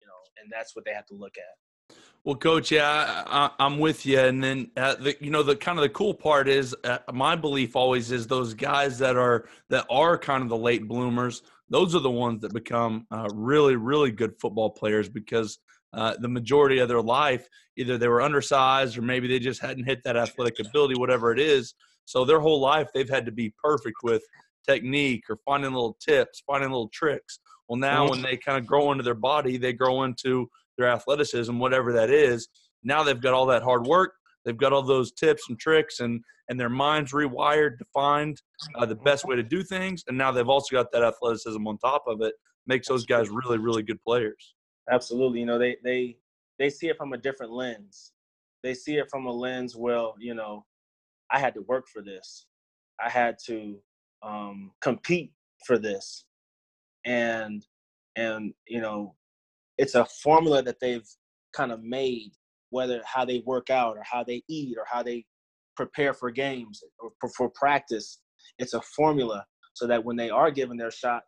You 0.00 0.06
know, 0.06 0.42
and 0.42 0.52
that's 0.52 0.76
what 0.76 0.84
they 0.84 0.92
have 0.92 1.06
to 1.06 1.14
look 1.14 1.34
at. 1.36 1.96
Well, 2.24 2.36
coach, 2.36 2.70
yeah, 2.70 3.22
I, 3.26 3.50
I'm 3.58 3.78
with 3.78 4.06
you. 4.06 4.18
And 4.18 4.42
then, 4.42 4.70
uh, 4.78 4.94
the, 4.94 5.14
you 5.20 5.30
know, 5.30 5.42
the 5.42 5.56
kind 5.56 5.78
of 5.78 5.82
the 5.82 5.90
cool 5.90 6.14
part 6.14 6.48
is 6.48 6.74
uh, 6.84 6.98
my 7.12 7.36
belief 7.36 7.76
always 7.76 8.10
is 8.10 8.26
those 8.26 8.54
guys 8.54 8.98
that 9.00 9.16
are 9.16 9.46
that 9.68 9.84
are 9.90 10.16
kind 10.16 10.42
of 10.42 10.48
the 10.48 10.56
late 10.56 10.88
bloomers. 10.88 11.42
Those 11.70 11.94
are 11.94 12.00
the 12.00 12.10
ones 12.10 12.42
that 12.42 12.52
become 12.52 13.06
uh, 13.10 13.28
really, 13.32 13.76
really 13.76 14.10
good 14.10 14.34
football 14.40 14.70
players 14.70 15.08
because 15.08 15.58
uh, 15.92 16.14
the 16.20 16.28
majority 16.28 16.78
of 16.78 16.88
their 16.88 17.00
life, 17.00 17.48
either 17.76 17.96
they 17.96 18.08
were 18.08 18.22
undersized 18.22 18.98
or 18.98 19.02
maybe 19.02 19.28
they 19.28 19.38
just 19.38 19.60
hadn't 19.60 19.84
hit 19.84 20.02
that 20.04 20.16
athletic 20.16 20.58
ability, 20.60 20.94
whatever 20.94 21.32
it 21.32 21.38
is. 21.38 21.74
So 22.04 22.24
their 22.24 22.40
whole 22.40 22.60
life 22.60 22.88
they've 22.92 23.08
had 23.08 23.26
to 23.26 23.32
be 23.32 23.54
perfect 23.62 23.96
with 24.02 24.22
technique 24.68 25.24
or 25.30 25.38
finding 25.44 25.72
little 25.72 25.96
tips, 26.04 26.42
finding 26.46 26.70
little 26.70 26.90
tricks. 26.92 27.38
Well, 27.68 27.78
now 27.78 28.08
when 28.08 28.22
they 28.22 28.36
kind 28.36 28.58
of 28.58 28.66
grow 28.66 28.92
into 28.92 29.04
their 29.04 29.14
body, 29.14 29.56
they 29.56 29.72
grow 29.72 30.02
into 30.02 30.48
their 30.76 30.88
athleticism, 30.88 31.58
whatever 31.58 31.92
that 31.92 32.10
is. 32.10 32.48
Now 32.82 33.02
they've 33.02 33.20
got 33.20 33.32
all 33.32 33.46
that 33.46 33.62
hard 33.62 33.86
work. 33.86 34.12
They've 34.44 34.56
got 34.56 34.72
all 34.72 34.82
those 34.82 35.12
tips 35.12 35.44
and 35.48 35.58
tricks, 35.58 36.00
and 36.00 36.22
and 36.48 36.60
their 36.60 36.68
minds 36.68 37.12
rewired 37.12 37.78
to 37.78 37.84
find 37.92 38.40
uh, 38.76 38.86
the 38.86 38.96
best 38.96 39.24
way 39.24 39.36
to 39.36 39.42
do 39.42 39.62
things. 39.62 40.04
And 40.08 40.18
now 40.18 40.30
they've 40.30 40.48
also 40.48 40.76
got 40.76 40.92
that 40.92 41.02
athleticism 41.02 41.66
on 41.66 41.78
top 41.78 42.04
of 42.06 42.20
it. 42.20 42.34
Makes 42.66 42.88
those 42.88 43.06
guys 43.06 43.28
really, 43.30 43.58
really 43.58 43.82
good 43.82 44.02
players. 44.02 44.54
Absolutely. 44.90 45.40
You 45.40 45.46
know, 45.46 45.58
they 45.58 45.76
they 45.82 46.16
they 46.58 46.70
see 46.70 46.88
it 46.88 46.96
from 46.96 47.12
a 47.12 47.18
different 47.18 47.52
lens. 47.52 48.12
They 48.62 48.74
see 48.74 48.96
it 48.96 49.08
from 49.10 49.26
a 49.26 49.32
lens, 49.32 49.76
well, 49.76 50.14
you 50.18 50.34
know, 50.34 50.64
I 51.30 51.38
had 51.38 51.54
to 51.54 51.62
work 51.62 51.86
for 51.92 52.00
this. 52.00 52.46
I 53.04 53.10
had 53.10 53.36
to 53.46 53.78
um, 54.22 54.72
compete 54.80 55.32
for 55.66 55.78
this. 55.78 56.24
And 57.04 57.64
and 58.16 58.54
you 58.66 58.80
know, 58.80 59.14
it's 59.76 59.94
a 59.94 60.04
formula 60.04 60.62
that 60.62 60.80
they've 60.80 61.06
kind 61.52 61.72
of 61.72 61.82
made 61.82 62.32
whether 62.74 63.00
how 63.04 63.24
they 63.24 63.40
work 63.46 63.70
out 63.70 63.96
or 63.96 64.02
how 64.02 64.24
they 64.24 64.42
eat 64.48 64.76
or 64.76 64.84
how 64.90 65.02
they 65.02 65.24
prepare 65.76 66.12
for 66.12 66.30
games 66.30 66.82
or 66.98 67.30
for 67.36 67.48
practice. 67.50 68.20
It's 68.58 68.74
a 68.74 68.80
formula 68.96 69.46
so 69.74 69.86
that 69.86 70.04
when 70.04 70.16
they 70.16 70.28
are 70.28 70.50
given 70.50 70.76
their 70.76 70.90
shot, 70.90 71.22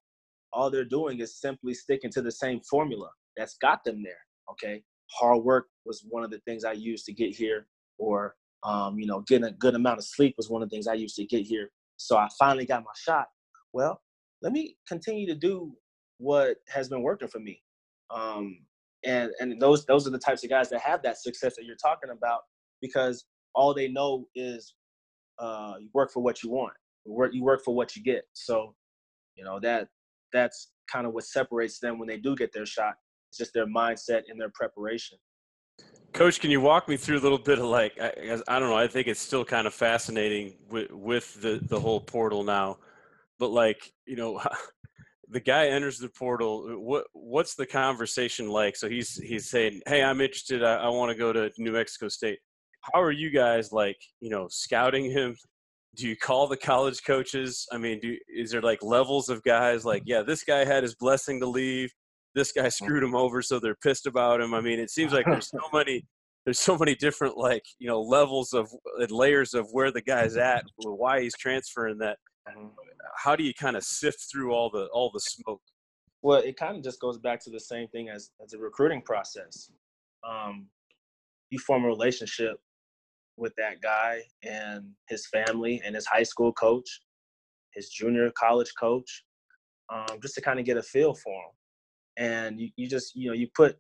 all 0.53 0.70
they're 0.70 0.84
doing 0.84 1.20
is 1.20 1.40
simply 1.40 1.72
sticking 1.72 2.11
to 2.11 2.22
the 2.22 2.32
same 2.32 2.61
formula 2.68 3.09
that's 3.36 3.57
got 3.59 3.84
them 3.84 4.03
there. 4.03 4.22
Okay. 4.51 4.82
Hard 5.12 5.44
work 5.44 5.66
was 5.84 6.05
one 6.09 6.24
of 6.24 6.30
the 6.32 6.40
things 6.47 6.64
I 6.64 6.72
used 6.72 7.07
to 7.07 7.12
get 7.12 7.32
here, 7.32 7.68
or, 7.99 8.34
um, 8.64 8.99
you 8.99 9.07
know, 9.07 9.22
getting 9.28 9.47
a 9.47 9.53
good 9.53 9.76
amount 9.76 9.99
of 9.99 10.05
sleep 10.05 10.34
was 10.36 10.51
one 10.51 10.62
of 10.62 10.68
the 10.68 10.74
things 10.74 10.88
I 10.88 10.94
used 10.94 11.16
to 11.16 11.24
get 11.24 11.42
here. 11.42 11.70
So 11.97 12.16
I 12.16 12.26
finally 12.38 12.66
got 12.66 12.82
my 12.82 12.90
shot. 12.97 13.26
Well, 13.72 14.01
let 14.42 14.53
me 14.53 14.76
continue 14.88 15.26
to 15.28 15.34
do 15.36 15.72
what 16.18 16.57
has 16.68 16.88
been 16.88 17.03
working 17.03 17.28
for 17.28 17.38
me. 17.38 17.62
Um, 18.11 18.65
and 19.07 19.30
and 19.40 19.61
those 19.61 19.86
those 19.86 20.07
are 20.07 20.11
the 20.11 20.18
types 20.18 20.44
of 20.44 20.50
guys 20.50 20.68
that 20.70 20.80
have 20.80 21.02
that 21.02 21.16
success 21.18 21.54
that 21.57 21.64
you're 21.64 21.76
talking 21.76 22.11
about 22.11 22.40
because 22.82 23.24
all 23.54 23.72
they 23.72 23.88
know 23.88 24.26
is 24.34 24.74
uh, 25.38 25.74
you 25.80 25.88
work 25.94 26.12
for 26.12 26.22
what 26.22 26.42
you 26.42 26.50
want. 26.50 26.74
You 27.07 27.12
work 27.12 27.32
you 27.32 27.42
work 27.42 27.64
for 27.64 27.74
what 27.74 27.96
you 27.96 28.02
get. 28.02 28.24
So, 28.32 28.74
you 29.36 29.44
know 29.44 29.61
that 29.61 29.88
that's 30.32 30.72
kind 30.90 31.07
of 31.07 31.14
what 31.14 31.24
separates 31.24 31.78
them 31.78 31.98
when 31.98 32.09
they 32.09 32.18
do 32.18 32.34
get 32.36 32.52
their 32.52 32.66
shot. 32.66 32.94
It's 33.30 33.38
just 33.38 33.54
their 33.54 33.66
mindset 33.66 34.22
and 34.28 34.40
their 34.40 34.50
preparation. 34.54 35.18
Coach, 36.12 36.40
can 36.40 36.50
you 36.50 36.61
walk 36.61 36.88
me 36.88 36.96
through 36.96 37.18
a 37.18 37.20
little 37.20 37.38
bit 37.38 37.59
of 37.59 37.66
like 37.66 37.98
I, 38.00 38.40
I 38.48 38.59
don't 38.59 38.70
know. 38.70 38.76
I 38.76 38.88
think 38.88 39.07
it's 39.07 39.20
still 39.20 39.44
kind 39.44 39.66
of 39.66 39.74
fascinating 39.74 40.54
with 40.68 40.90
with 40.90 41.40
the 41.40 41.61
the 41.62 41.78
whole 41.78 42.00
portal 42.00 42.42
now, 42.42 42.78
but 43.38 43.50
like 43.50 43.92
you 44.04 44.16
know. 44.16 44.42
the 45.31 45.41
guy 45.41 45.66
enters 45.66 45.99
the 45.99 46.09
portal 46.09 46.68
what 46.79 47.07
what's 47.12 47.55
the 47.55 47.66
conversation 47.66 48.49
like? 48.49 48.77
So 48.77 48.89
he's 48.89 49.16
he's 49.16 49.49
saying 49.49 49.83
hey 49.87 50.03
i'm 50.03 50.20
interested. 50.20 50.62
I, 50.62 50.77
I 50.77 50.89
want 50.89 51.11
to 51.11 51.18
go 51.18 51.33
to 51.33 51.51
new 51.59 51.72
mexico 51.72 52.09
state. 52.09 52.39
How 52.93 53.03
are 53.03 53.12
you 53.12 53.31
guys 53.31 53.72
like 53.72 53.99
you 54.20 54.31
know 54.31 54.47
scouting 54.49 55.11
him? 55.11 55.37
Do 55.97 56.07
you 56.07 56.16
call 56.16 56.47
the 56.47 56.57
college 56.57 57.03
coaches? 57.05 57.66
I 57.72 57.79
mean 57.79 58.01
do 58.01 58.16
is 58.29 58.51
there 58.51 58.62
like 58.62 58.83
levels 58.83 59.29
of 59.29 59.43
guys 59.43 59.85
like 59.85 60.03
yeah 60.07 60.22
this 60.22 60.45
guy 60.45 60.64
had 60.64 60.83
his 60.83 60.95
blessing 60.95 61.41
to 61.41 61.47
leave. 61.47 61.91
This 62.35 62.53
guy 62.53 62.66
mm. 62.66 62.72
screwed 62.72 63.03
him 63.03 63.14
over 63.14 63.43
so 63.43 63.59
they're 63.59 63.77
pissed 63.77 64.07
about 64.07 64.41
him. 64.41 64.55
I 64.55 64.61
mean 64.61 64.79
it 64.79 64.91
seems 64.91 65.12
like 65.12 65.27
there's 65.27 65.51
so 65.51 65.59
many 65.72 66.07
there's 66.45 66.61
so 66.61 66.79
many 66.79 66.95
different 66.95 67.37
like 67.37 67.64
you 67.81 67.89
know 67.89 68.01
levels 68.01 68.53
of 68.53 68.70
and 69.01 69.11
layers 69.11 69.53
of 69.55 69.66
where 69.72 69.91
the 69.91 70.03
guy's 70.03 70.37
at 70.37 70.64
why 70.77 71.20
he's 71.20 71.37
transferring 71.37 71.99
that. 71.99 72.18
How 73.16 73.34
do 73.34 73.44
you 73.44 73.55
kind 73.55 73.76
of 73.76 73.82
sift 73.82 74.26
through 74.30 74.53
all 74.53 74.70
the 74.70 74.86
all 74.92 75.11
the 75.12 75.20
smoke 75.20 75.61
well 76.22 76.38
it 76.40 76.57
kind 76.57 76.76
of 76.76 76.82
just 76.82 77.01
goes 77.01 77.18
back 77.18 77.42
to 77.42 77.51
the 77.51 77.61
same 77.61 77.88
thing 77.88 78.09
as 78.09 78.30
as 78.44 78.53
a 78.53 78.59
recruiting 78.59 79.03
process 79.03 79.70
um, 80.28 80.66
you 81.51 81.59
form 81.59 81.84
a 81.84 81.88
relationship 81.88 82.59
with 83.36 83.55
that 83.57 83.80
guy 83.82 84.22
and 84.42 84.84
his 85.09 85.26
family 85.26 85.80
and 85.84 85.94
his 85.94 86.07
high 86.07 86.22
school 86.22 86.53
coach, 86.53 87.01
his 87.74 87.90
junior 87.90 88.30
college 88.38 88.72
coach, 88.78 89.24
um, 89.92 90.18
just 90.22 90.34
to 90.34 90.40
kind 90.40 90.59
of 90.59 90.64
get 90.64 90.76
a 90.76 90.82
feel 90.82 91.14
for 91.14 91.34
him. 91.34 91.51
And 92.16 92.61
you, 92.61 92.70
you 92.76 92.88
just, 92.88 93.14
you 93.14 93.28
know, 93.28 93.34
you 93.34 93.49
put 93.55 93.76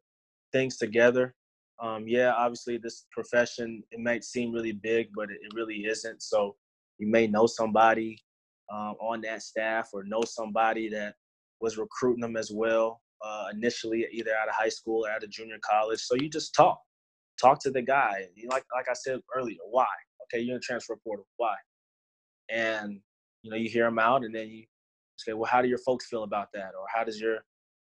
things 0.52 0.76
together. 0.76 1.34
Um, 1.82 2.04
yeah, 2.06 2.32
obviously 2.32 2.78
this 2.78 3.06
profession, 3.10 3.82
it 3.90 4.00
might 4.00 4.24
seem 4.24 4.52
really 4.52 4.72
big, 4.72 5.08
but 5.14 5.30
it, 5.30 5.38
it 5.42 5.52
really 5.54 5.86
isn't. 5.86 6.22
So 6.22 6.56
you 6.98 7.06
may 7.06 7.26
know 7.26 7.46
somebody 7.46 8.18
um, 8.72 8.94
on 9.00 9.20
that 9.22 9.42
staff 9.42 9.90
or 9.92 10.04
know 10.04 10.22
somebody 10.22 10.88
that 10.88 11.14
was 11.60 11.78
recruiting 11.78 12.20
them 12.20 12.36
as 12.36 12.50
well 12.52 13.00
uh, 13.24 13.46
initially, 13.52 14.06
either 14.12 14.34
out 14.34 14.48
of 14.48 14.54
high 14.54 14.68
school 14.68 15.06
or 15.06 15.10
out 15.10 15.24
of 15.24 15.30
junior 15.30 15.58
college. 15.68 16.00
So 16.00 16.14
you 16.14 16.28
just 16.28 16.54
talk 16.54 16.78
talk 17.40 17.60
to 17.62 17.70
the 17.70 17.82
guy. 17.82 18.26
Like 18.48 18.64
like 18.74 18.88
I 18.88 18.94
said 18.94 19.20
earlier, 19.34 19.58
why? 19.70 19.86
Okay, 20.24 20.42
you're 20.42 20.56
in 20.56 20.62
transfer 20.62 20.96
portal. 20.96 21.26
Why? 21.36 21.54
And 22.50 23.00
you 23.42 23.50
know, 23.50 23.56
you 23.56 23.68
hear 23.68 23.86
him 23.86 23.98
out, 23.98 24.24
and 24.24 24.34
then 24.34 24.48
you 24.48 24.64
say, 25.16 25.32
well, 25.32 25.50
how 25.50 25.62
do 25.62 25.68
your 25.68 25.78
folks 25.78 26.06
feel 26.06 26.24
about 26.24 26.48
that, 26.54 26.72
or 26.78 26.86
how 26.92 27.04
does 27.04 27.20
your 27.20 27.38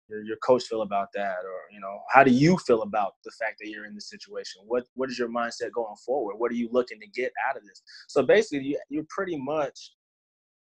your, 0.09 0.25
your 0.25 0.37
coach 0.39 0.65
feel 0.65 0.83
about 0.83 1.09
that, 1.15 1.39
or 1.45 1.73
you 1.73 1.81
know, 1.81 2.01
how 2.11 2.25
do 2.25 2.31
you 2.31 2.57
feel 2.59 2.83
about 2.83 3.15
the 3.25 3.31
fact 3.33 3.57
that 3.61 3.69
you're 3.69 3.85
in 3.85 3.95
this 3.95 4.09
situation? 4.09 4.63
What 4.67 4.85
what 4.95 5.11
is 5.11 5.19
your 5.19 5.29
mindset 5.29 5.73
going 5.73 5.97
forward? 6.05 6.37
What 6.39 6.51
are 6.51 6.57
you 6.57 6.69
looking 6.73 7.01
to 7.01 7.07
get 7.09 7.33
out 7.49 7.57
of 7.57 7.65
this? 7.65 7.83
So 8.09 8.23
basically, 8.23 8.69
you, 8.69 8.81
you're 8.89 9.07
pretty 9.09 9.37
much 9.37 9.93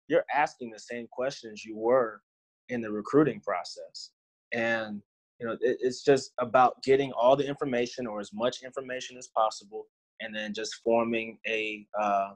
you're 0.08 0.24
asking 0.34 0.70
the 0.70 0.78
same 0.78 1.06
questions 1.10 1.64
you 1.64 1.76
were 1.76 2.20
in 2.68 2.80
the 2.80 2.90
recruiting 2.90 3.40
process, 3.40 4.10
and 4.52 5.02
you 5.40 5.46
know 5.46 5.52
it, 5.60 5.78
it's 5.80 6.02
just 6.04 6.32
about 6.40 6.82
getting 6.82 7.12
all 7.12 7.36
the 7.36 7.46
information 7.46 8.06
or 8.06 8.20
as 8.20 8.30
much 8.32 8.62
information 8.62 9.16
as 9.16 9.28
possible 9.28 9.86
and 10.20 10.34
then 10.34 10.54
just 10.54 10.76
forming 10.84 11.38
a 11.46 11.86
uh, 12.00 12.30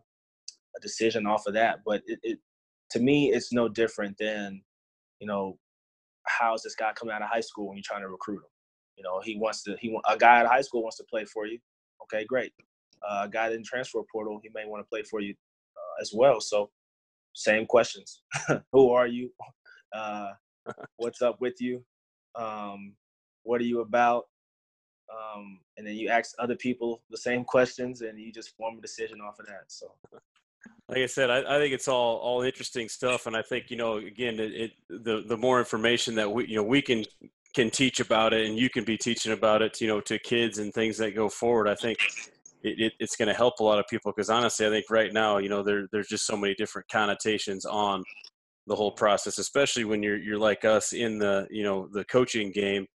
a 0.76 0.80
decision 0.80 1.26
off 1.26 1.46
of 1.46 1.54
that. 1.54 1.80
But 1.84 2.02
it, 2.06 2.18
it 2.22 2.38
to 2.92 3.00
me 3.00 3.32
it's 3.32 3.52
no 3.52 3.68
different 3.68 4.16
than 4.18 4.62
you 5.20 5.26
know 5.26 5.58
how's 6.26 6.62
this 6.62 6.74
guy 6.74 6.92
coming 6.92 7.14
out 7.14 7.22
of 7.22 7.28
high 7.28 7.40
school 7.40 7.68
when 7.68 7.76
you're 7.76 7.84
trying 7.84 8.02
to 8.02 8.08
recruit 8.08 8.38
him? 8.38 8.50
You 8.96 9.04
know 9.04 9.20
he 9.20 9.36
wants 9.36 9.62
to 9.64 9.76
he 9.80 9.96
a 10.08 10.16
guy 10.16 10.40
out 10.40 10.46
of 10.46 10.52
high 10.52 10.60
school 10.60 10.82
wants 10.82 10.98
to 10.98 11.04
play 11.04 11.24
for 11.24 11.46
you. 11.46 11.58
Okay 12.02 12.24
great. 12.24 12.52
Uh, 13.08 13.22
a 13.24 13.28
guy 13.28 13.50
in 13.50 13.64
transfer 13.64 14.00
portal 14.12 14.40
he 14.42 14.50
may 14.54 14.66
want 14.66 14.84
to 14.84 14.88
play 14.88 15.02
for 15.02 15.20
you 15.20 15.34
uh, 15.76 16.02
as 16.02 16.12
well. 16.14 16.40
So 16.40 16.70
same 17.34 17.66
questions. 17.66 18.22
Who 18.72 18.90
are 18.90 19.06
you? 19.06 19.30
Uh, 19.94 20.30
what's 20.96 21.22
up 21.22 21.40
with 21.40 21.60
you? 21.60 21.82
Um, 22.34 22.94
what 23.42 23.60
are 23.60 23.64
you 23.64 23.80
about? 23.80 24.24
Um, 25.10 25.60
and 25.76 25.86
then 25.86 25.94
you 25.94 26.08
ask 26.08 26.34
other 26.38 26.54
people 26.54 27.02
the 27.10 27.18
same 27.18 27.44
questions 27.44 28.02
and 28.02 28.18
you 28.18 28.32
just 28.32 28.56
form 28.56 28.78
a 28.78 28.80
decision 28.80 29.20
off 29.20 29.40
of 29.40 29.46
that 29.46 29.64
so. 29.66 29.92
Like 30.88 30.98
i 30.98 31.06
said 31.06 31.30
i, 31.30 31.38
I 31.38 31.58
think 31.58 31.72
it's 31.72 31.88
all 31.88 32.18
all 32.18 32.42
interesting 32.42 32.88
stuff 32.88 33.26
and 33.26 33.36
i 33.36 33.42
think 33.42 33.70
you 33.70 33.76
know 33.76 33.96
again 33.96 34.38
it, 34.38 34.52
it, 34.52 34.72
the 34.88 35.24
the 35.26 35.36
more 35.36 35.58
information 35.58 36.14
that 36.16 36.30
we 36.30 36.46
you 36.46 36.56
know 36.56 36.62
we 36.62 36.82
can 36.82 37.04
can 37.54 37.70
teach 37.70 37.98
about 37.98 38.32
it 38.32 38.46
and 38.46 38.58
you 38.58 38.68
can 38.68 38.84
be 38.84 38.96
teaching 38.96 39.32
about 39.32 39.62
it 39.62 39.80
you 39.80 39.88
know 39.88 40.00
to 40.00 40.18
kids 40.18 40.58
and 40.58 40.72
things 40.74 40.96
that 40.98 41.14
go 41.14 41.28
forward 41.28 41.68
i 41.68 41.74
think 41.74 41.98
it, 42.62 42.80
it, 42.80 42.92
it's 43.00 43.16
going 43.16 43.28
to 43.28 43.34
help 43.34 43.60
a 43.60 43.64
lot 43.64 43.78
of 43.78 43.86
people 43.88 44.12
because 44.14 44.30
honestly 44.30 44.66
i 44.66 44.70
think 44.70 44.86
right 44.90 45.12
now 45.12 45.38
you 45.38 45.48
know 45.48 45.62
there, 45.62 45.86
there's 45.92 46.08
just 46.08 46.26
so 46.26 46.36
many 46.36 46.54
different 46.54 46.86
connotations 46.88 47.64
on 47.64 48.02
the 48.70 48.76
whole 48.76 48.92
process, 48.92 49.38
especially 49.38 49.84
when 49.84 50.02
you're 50.02 50.16
you're 50.16 50.38
like 50.38 50.64
us 50.64 50.92
in 50.92 51.18
the 51.18 51.46
you 51.50 51.64
know 51.64 51.88
the 51.92 52.04
coaching 52.04 52.52
game. 52.52 52.86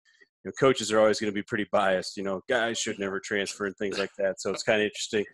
You 0.44 0.50
know, 0.50 0.52
coaches 0.60 0.92
are 0.92 1.00
always 1.00 1.18
going 1.18 1.32
to 1.32 1.34
be 1.34 1.42
pretty 1.42 1.66
biased. 1.72 2.16
You 2.16 2.22
know, 2.22 2.40
guys 2.48 2.78
should 2.78 2.98
never 2.98 3.18
transfer 3.18 3.66
and 3.66 3.76
things 3.76 3.98
like 3.98 4.10
that. 4.18 4.40
So 4.40 4.50
it's 4.50 4.62
kind 4.62 4.80
of 4.80 4.86
interesting. 4.86 5.24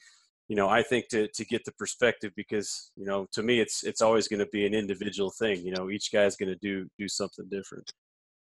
You 0.49 0.57
know, 0.57 0.69
I 0.69 0.83
think 0.83 1.09
to 1.09 1.29
to 1.29 1.45
get 1.45 1.65
the 1.65 1.73
perspective 1.73 2.33
because 2.37 2.91
you 2.97 3.05
know 3.05 3.27
to 3.33 3.43
me 3.43 3.61
it's 3.61 3.85
it's 3.85 4.01
always 4.01 4.29
going 4.29 4.41
to 4.41 4.49
be 4.51 4.67
an 4.67 4.75
individual 4.75 5.31
thing. 5.39 5.65
You 5.65 5.75
know, 5.75 5.91
each 5.91 6.11
guy's 6.11 6.37
going 6.37 6.49
to 6.49 6.59
do 6.63 6.89
do 6.99 7.07
something 7.07 7.47
different. 7.51 7.91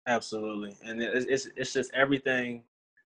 Absolutely, 0.09 0.76
and 0.82 1.03
it's 1.03 1.47
it's 1.55 1.72
just 1.72 1.91
everything. 1.93 2.64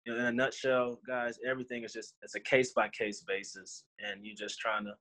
You 0.05 0.13
know, 0.13 0.19
in 0.19 0.25
a 0.25 0.31
nutshell, 0.31 0.99
guys, 1.07 1.39
everything 1.49 1.83
is 1.83 1.93
just 1.93 2.13
it's 2.21 2.35
a 2.35 2.39
case 2.39 2.73
by 2.73 2.89
case 2.89 3.23
basis, 3.27 3.83
and 3.99 4.23
you're 4.23 4.35
just 4.35 4.59
trying 4.59 4.85
to 4.85 4.93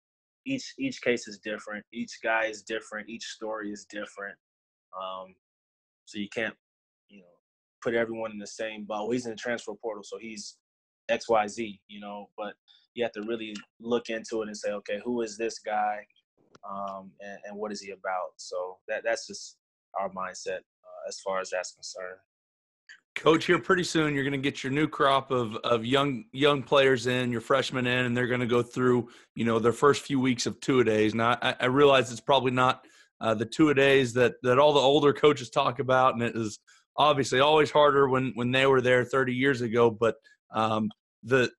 each 0.47 0.75
each 0.79 1.03
case 1.03 1.29
is 1.29 1.39
different. 1.39 1.85
Each 1.93 2.19
guy 2.23 2.47
is 2.47 2.63
different. 2.63 3.09
Each 3.09 3.25
story 3.25 3.71
is 3.71 3.87
different. 3.91 4.37
Um, 4.99 5.35
so 6.07 6.19
you 6.19 6.29
can't, 6.35 6.55
you 7.09 7.21
know, 7.21 7.35
put 7.83 7.95
everyone 7.95 8.33
in 8.33 8.39
the 8.39 8.47
same 8.47 8.85
boat. 8.85 9.11
He's 9.11 9.27
in 9.27 9.33
the 9.33 9.37
transfer 9.37 9.75
portal, 9.75 10.05
so 10.05 10.17
he's 10.19 10.57
X 11.09 11.29
Y 11.29 11.47
Z. 11.49 11.81
You 11.89 12.01
know, 12.01 12.31
but 12.37 12.55
you 12.95 13.03
have 13.05 13.13
to 13.13 13.23
really 13.23 13.55
look 13.81 14.09
into 14.09 14.43
it 14.43 14.49
and 14.49 14.57
say, 14.57 14.71
okay, 14.71 15.01
who 15.05 15.23
is 15.23 15.37
this 15.37 15.59
guy, 15.59 15.99
um, 16.69 17.11
and, 17.21 17.39
and, 17.45 17.57
what 17.59 17.73
is 17.73 17.81
he 17.81 17.91
about? 17.91 18.33
So 18.37 18.79
that 18.89 19.03
that's 19.05 19.27
just 19.27 19.57
our 19.99 20.09
mindset 20.11 20.59
uh, 20.59 21.09
as 21.09 21.21
far 21.21 21.41
as 21.41 21.51
that's 21.51 21.73
concerned. 21.73 22.21
Coach, 23.17 23.47
here 23.47 23.61
pretty 23.61 23.85
soon 23.85 24.13
you're 24.15 24.25
going 24.25 24.33
to 24.33 24.39
get 24.39 24.65
your 24.65 24.73
new 24.73 24.89
crop 24.89 25.31
of 25.31 25.55
of 25.57 25.85
young 25.85 26.25
young 26.33 26.63
players 26.63 27.07
in, 27.07 27.31
your 27.31 27.41
freshmen 27.41 27.87
in, 27.87 28.07
and 28.07 28.17
they're 28.17 28.27
going 28.27 28.41
to 28.41 28.47
go 28.47 28.63
through 28.63 29.09
you 29.37 29.45
know 29.45 29.59
their 29.59 29.73
first 29.73 30.03
few 30.03 30.19
weeks 30.19 30.47
of 30.47 30.59
two 30.61 30.81
a 30.81 30.85
days. 30.85 31.15
Now 31.15 31.39
I, 31.41 31.55
I 31.61 31.67
realize 31.67 32.11
it's 32.11 32.21
probably 32.21 32.51
not 32.51 32.85
uh, 33.21 33.35
the 33.35 33.47
two 33.47 33.71
a 33.71 33.75
days 33.75 34.13
that 34.15 34.35
that 34.43 34.59
all 34.59 34.73
the 34.73 34.81
older 34.81 35.13
coaches 35.13 35.49
talk 35.49 35.79
about, 35.79 36.15
and 36.15 36.23
it 36.23 36.35
is 36.35 36.59
obviously 36.97 37.41
always 37.41 37.71
harder 37.71 38.09
when 38.09 38.33
when 38.35 38.51
they 38.51 38.67
were 38.67 38.81
there 38.81 39.05
30 39.05 39.33
years 39.33 39.61
ago. 39.61 39.91
But 39.91 40.17
um, 40.53 40.91
the 41.23 41.51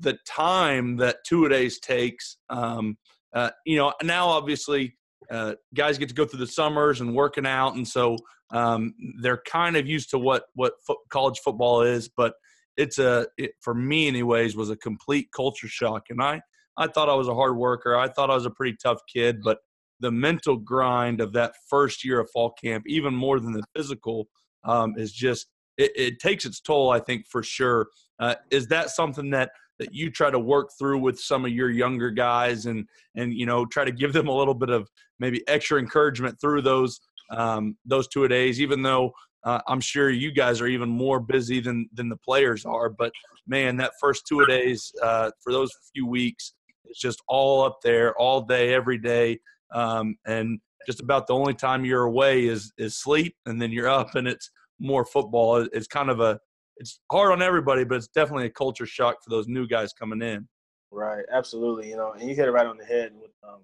the 0.00 0.18
time 0.26 0.96
that 0.96 1.18
two 1.26 1.44
a 1.44 1.48
days 1.48 1.78
takes, 1.78 2.38
um, 2.48 2.96
uh, 3.34 3.50
you 3.66 3.76
know, 3.76 3.92
now 4.02 4.28
obviously 4.28 4.96
uh, 5.30 5.54
guys 5.74 5.98
get 5.98 6.08
to 6.08 6.14
go 6.14 6.24
through 6.24 6.40
the 6.40 6.46
summers 6.46 7.00
and 7.00 7.14
working 7.14 7.46
out, 7.46 7.74
and 7.74 7.86
so 7.86 8.16
um, 8.52 8.94
they're 9.20 9.42
kind 9.46 9.76
of 9.76 9.86
used 9.86 10.10
to 10.10 10.18
what 10.18 10.44
what 10.54 10.74
fo- 10.86 11.00
college 11.10 11.40
football 11.44 11.82
is. 11.82 12.08
But 12.08 12.34
it's 12.76 12.98
a 12.98 13.26
it, 13.38 13.52
for 13.60 13.74
me, 13.74 14.08
anyways, 14.08 14.56
was 14.56 14.70
a 14.70 14.76
complete 14.76 15.28
culture 15.34 15.68
shock. 15.68 16.06
And 16.10 16.22
I 16.22 16.40
I 16.76 16.86
thought 16.86 17.08
I 17.08 17.14
was 17.14 17.28
a 17.28 17.34
hard 17.34 17.56
worker. 17.56 17.96
I 17.96 18.08
thought 18.08 18.30
I 18.30 18.34
was 18.34 18.46
a 18.46 18.50
pretty 18.50 18.76
tough 18.82 19.00
kid, 19.12 19.42
but 19.42 19.58
the 20.00 20.10
mental 20.10 20.56
grind 20.56 21.20
of 21.20 21.32
that 21.32 21.54
first 21.68 22.04
year 22.04 22.20
of 22.20 22.28
fall 22.30 22.52
camp, 22.62 22.84
even 22.86 23.14
more 23.14 23.38
than 23.38 23.52
the 23.52 23.62
physical, 23.74 24.28
um, 24.64 24.94
is 24.96 25.12
just 25.12 25.46
it, 25.78 25.92
it, 25.96 26.18
takes 26.18 26.44
its 26.44 26.60
toll. 26.60 26.90
I 26.90 26.98
think 26.98 27.26
for 27.26 27.42
sure. 27.42 27.88
Uh, 28.18 28.34
is 28.50 28.66
that 28.68 28.90
something 28.90 29.30
that 29.30 29.50
that 29.78 29.94
you 29.94 30.10
try 30.10 30.30
to 30.30 30.38
work 30.38 30.70
through 30.78 30.98
with 30.98 31.18
some 31.18 31.44
of 31.44 31.50
your 31.50 31.70
younger 31.70 32.10
guys 32.10 32.66
and 32.66 32.86
and 33.16 33.32
you 33.32 33.46
know 33.46 33.64
try 33.66 33.84
to 33.84 33.92
give 33.92 34.12
them 34.12 34.28
a 34.28 34.32
little 34.34 34.54
bit 34.54 34.70
of 34.70 34.88
maybe 35.18 35.42
extra 35.48 35.78
encouragement 35.78 36.40
through 36.40 36.62
those 36.62 37.00
um, 37.30 37.76
those 37.84 38.08
two 38.08 38.26
days 38.28 38.60
even 38.60 38.82
though 38.82 39.12
uh, 39.44 39.60
i'm 39.68 39.80
sure 39.80 40.10
you 40.10 40.30
guys 40.30 40.60
are 40.60 40.66
even 40.66 40.88
more 40.88 41.20
busy 41.20 41.60
than 41.60 41.88
than 41.92 42.08
the 42.08 42.16
players 42.16 42.64
are 42.64 42.88
but 42.88 43.12
man 43.46 43.76
that 43.76 43.92
first 44.00 44.26
two 44.26 44.44
days 44.46 44.92
uh, 45.02 45.30
for 45.42 45.52
those 45.52 45.70
few 45.94 46.06
weeks 46.06 46.54
it's 46.84 47.00
just 47.00 47.22
all 47.28 47.62
up 47.62 47.78
there 47.82 48.16
all 48.18 48.40
day 48.40 48.72
every 48.74 48.98
day 48.98 49.38
um, 49.74 50.16
and 50.26 50.60
just 50.86 51.00
about 51.00 51.26
the 51.26 51.34
only 51.34 51.54
time 51.54 51.84
you're 51.84 52.04
away 52.04 52.44
is 52.46 52.72
is 52.78 52.96
sleep 52.96 53.36
and 53.46 53.60
then 53.60 53.70
you're 53.70 53.88
up 53.88 54.14
and 54.14 54.26
it's 54.26 54.50
more 54.78 55.04
football 55.04 55.56
it's 55.72 55.86
kind 55.86 56.10
of 56.10 56.20
a 56.20 56.38
it's 56.76 57.00
hard 57.10 57.32
on 57.32 57.42
everybody, 57.42 57.84
but 57.84 57.96
it's 57.96 58.08
definitely 58.08 58.46
a 58.46 58.50
culture 58.50 58.86
shock 58.86 59.22
for 59.22 59.30
those 59.30 59.46
new 59.46 59.66
guys 59.66 59.92
coming 59.92 60.22
in. 60.22 60.48
Right, 60.90 61.24
absolutely. 61.32 61.88
You 61.88 61.96
know, 61.96 62.12
and 62.12 62.28
you 62.28 62.34
hit 62.34 62.48
it 62.48 62.50
right 62.50 62.66
on 62.66 62.76
the 62.76 62.84
head 62.84 63.12
with 63.14 63.30
um, 63.46 63.60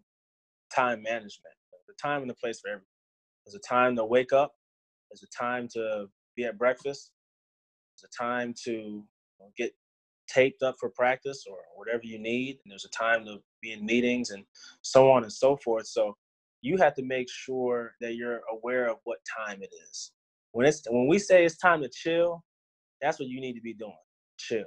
time 0.74 1.02
management. 1.02 1.54
The 1.86 1.94
time 2.00 2.22
and 2.22 2.30
the 2.30 2.34
place 2.34 2.60
for 2.60 2.68
everything. 2.68 2.86
There's 3.48 3.62
a 3.64 3.66
time 3.66 3.96
to 3.96 4.04
wake 4.04 4.34
up. 4.34 4.52
There's 5.10 5.22
a 5.22 5.38
time 5.38 5.68
to 5.68 6.10
be 6.36 6.44
at 6.44 6.58
breakfast. 6.58 7.12
There's 7.96 8.10
a 8.12 8.22
time 8.22 8.52
to 8.64 9.02
get 9.56 9.72
taped 10.28 10.62
up 10.62 10.76
for 10.78 10.90
practice 10.90 11.44
or 11.48 11.56
whatever 11.74 12.02
you 12.04 12.18
need. 12.18 12.58
And 12.62 12.70
there's 12.70 12.84
a 12.84 12.90
time 12.90 13.24
to 13.24 13.38
be 13.62 13.72
in 13.72 13.86
meetings 13.86 14.30
and 14.30 14.44
so 14.82 15.10
on 15.10 15.22
and 15.22 15.32
so 15.32 15.56
forth. 15.56 15.86
So 15.86 16.14
you 16.60 16.76
have 16.76 16.94
to 16.96 17.02
make 17.02 17.30
sure 17.30 17.94
that 18.02 18.16
you're 18.16 18.42
aware 18.52 18.90
of 18.90 18.98
what 19.04 19.16
time 19.24 19.62
it 19.62 19.70
is. 19.88 20.12
When 20.52 20.66
it's 20.66 20.82
when 20.86 21.06
we 21.06 21.18
say 21.18 21.46
it's 21.46 21.56
time 21.56 21.80
to 21.80 21.88
chill, 21.88 22.44
that's 23.00 23.18
what 23.18 23.28
you 23.28 23.40
need 23.40 23.54
to 23.54 23.62
be 23.62 23.72
doing. 23.72 23.92
Chill. 24.38 24.66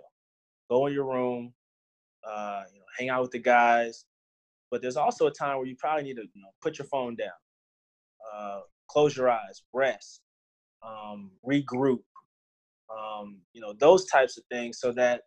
Go 0.71 0.87
in 0.87 0.93
your 0.93 1.05
room, 1.05 1.53
uh, 2.27 2.63
you 2.73 2.79
know, 2.79 2.85
hang 2.97 3.09
out 3.09 3.21
with 3.21 3.31
the 3.31 3.39
guys. 3.39 4.05
But 4.71 4.81
there's 4.81 4.97
also 4.97 5.27
a 5.27 5.31
time 5.31 5.57
where 5.57 5.67
you 5.67 5.75
probably 5.77 6.03
need 6.05 6.15
to, 6.15 6.23
you 6.33 6.41
know, 6.41 6.49
put 6.63 6.79
your 6.79 6.87
phone 6.87 7.15
down, 7.15 7.29
uh, 8.35 8.61
close 8.89 9.15
your 9.15 9.29
eyes, 9.29 9.63
rest, 9.73 10.21
um, 10.83 11.31
regroup, 11.47 11.99
um, 12.89 13.39
you 13.53 13.61
know, 13.61 13.73
those 13.79 14.05
types 14.05 14.37
of 14.37 14.43
things, 14.51 14.79
so 14.79 14.91
that 14.91 15.21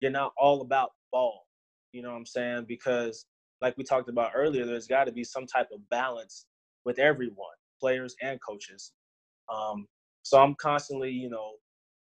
you're 0.00 0.10
not 0.10 0.32
all 0.36 0.60
about 0.60 0.90
ball. 1.12 1.46
You 1.92 2.02
know 2.02 2.10
what 2.10 2.16
I'm 2.16 2.26
saying? 2.26 2.66
Because 2.68 3.26
like 3.62 3.76
we 3.76 3.84
talked 3.84 4.08
about 4.08 4.32
earlier, 4.34 4.66
there's 4.66 4.86
got 4.86 5.04
to 5.04 5.12
be 5.12 5.24
some 5.24 5.46
type 5.46 5.68
of 5.72 5.88
balance 5.88 6.46
with 6.84 6.98
everyone, 6.98 7.56
players 7.80 8.14
and 8.22 8.38
coaches. 8.46 8.92
Um, 9.52 9.86
so 10.22 10.40
I'm 10.40 10.54
constantly, 10.56 11.10
you 11.10 11.30
know, 11.30 11.52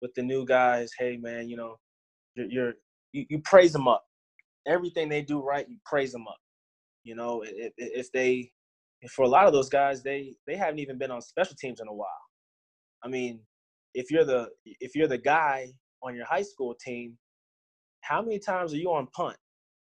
with 0.01 0.15
the 0.15 0.23
new 0.23 0.45
guys, 0.45 0.91
hey 0.99 1.17
man, 1.17 1.49
you 1.49 1.57
know, 1.57 1.79
you're, 2.35 2.47
you're 2.47 2.73
you, 3.13 3.27
you 3.29 3.39
praise 3.41 3.73
them 3.73 3.89
up. 3.89 4.05
Everything 4.67 5.09
they 5.09 5.23
do 5.23 5.43
right, 5.43 5.69
you 5.69 5.77
praise 5.85 6.13
them 6.13 6.27
up. 6.29 6.39
You 7.05 7.17
know, 7.17 7.43
if, 7.47 7.73
if 7.77 8.13
they, 8.13 8.53
for 9.11 9.25
a 9.25 9.29
lot 9.29 9.47
of 9.47 9.53
those 9.53 9.69
guys, 9.69 10.03
they 10.03 10.35
they 10.47 10.57
haven't 10.57 10.79
even 10.79 10.99
been 10.99 11.11
on 11.11 11.21
special 11.21 11.57
teams 11.59 11.81
in 11.81 11.89
a 11.89 11.95
while. 11.95 12.09
I 13.05 13.09
mean, 13.09 13.41
if 13.95 14.11
you're 14.11 14.25
the 14.25 14.49
if 14.65 14.95
you're 14.95 15.09
the 15.09 15.19
guy 15.19 15.73
on 16.03 16.15
your 16.15 16.27
high 16.27 16.43
school 16.43 16.75
team, 16.75 17.17
how 18.03 18.23
many 18.23 18.39
times 18.39 18.73
are 18.73 18.79
you 18.79 18.93
on 18.93 19.07
punt? 19.09 19.37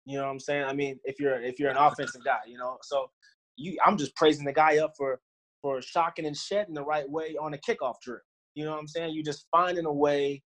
You 0.06 0.18
know 0.18 0.26
what 0.26 0.32
I'm 0.32 0.40
saying? 0.40 0.66
I 0.66 0.74
mean, 0.74 1.00
if 1.04 1.20
you're 1.20 1.42
if 1.42 1.60
you're 1.60 1.72
an 1.72 1.78
offensive 1.78 2.24
guy, 2.24 2.40
you 2.48 2.58
know, 2.58 2.78
so 2.84 3.10
you 3.56 3.78
I'm 3.86 3.98
just 3.98 4.16
praising 4.16 4.46
the 4.46 4.54
guy 4.54 4.78
up 4.78 4.94
for 4.98 5.20
for 5.62 5.82
shocking 5.82 6.26
and 6.26 6.38
shedding 6.38 6.76
the 6.76 6.84
right 6.84 7.10
way 7.10 7.36
on 7.42 7.54
a 7.54 7.58
kickoff 7.58 7.96
drill. 8.04 8.20
You 8.56 8.66
know 8.66 8.72
what 8.72 8.80
I'm 8.80 8.88
saying? 8.88 9.14
You're 9.14 9.24
just 9.24 9.48
finding 9.52 9.86
a 9.86 9.94
way 9.94 10.44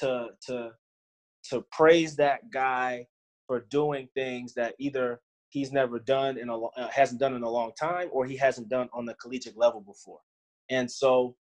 to 0.00 0.28
to 0.46 0.70
to 1.50 1.64
praise 1.72 2.16
that 2.16 2.50
guy 2.52 3.06
for 3.46 3.66
doing 3.70 4.08
things 4.14 4.54
that 4.54 4.74
either 4.78 5.20
he's 5.50 5.72
never 5.72 5.98
done 5.98 6.38
in 6.38 6.48
a 6.48 6.58
uh, 6.58 6.88
hasn't 6.90 7.20
done 7.20 7.34
in 7.34 7.42
a 7.42 7.50
long 7.50 7.72
time 7.78 8.08
or 8.12 8.24
he 8.24 8.36
hasn't 8.36 8.68
done 8.68 8.88
on 8.92 9.04
the 9.04 9.14
collegiate 9.14 9.58
level 9.58 9.80
before. 9.80 10.20
And 10.70 10.90
so 10.90 11.36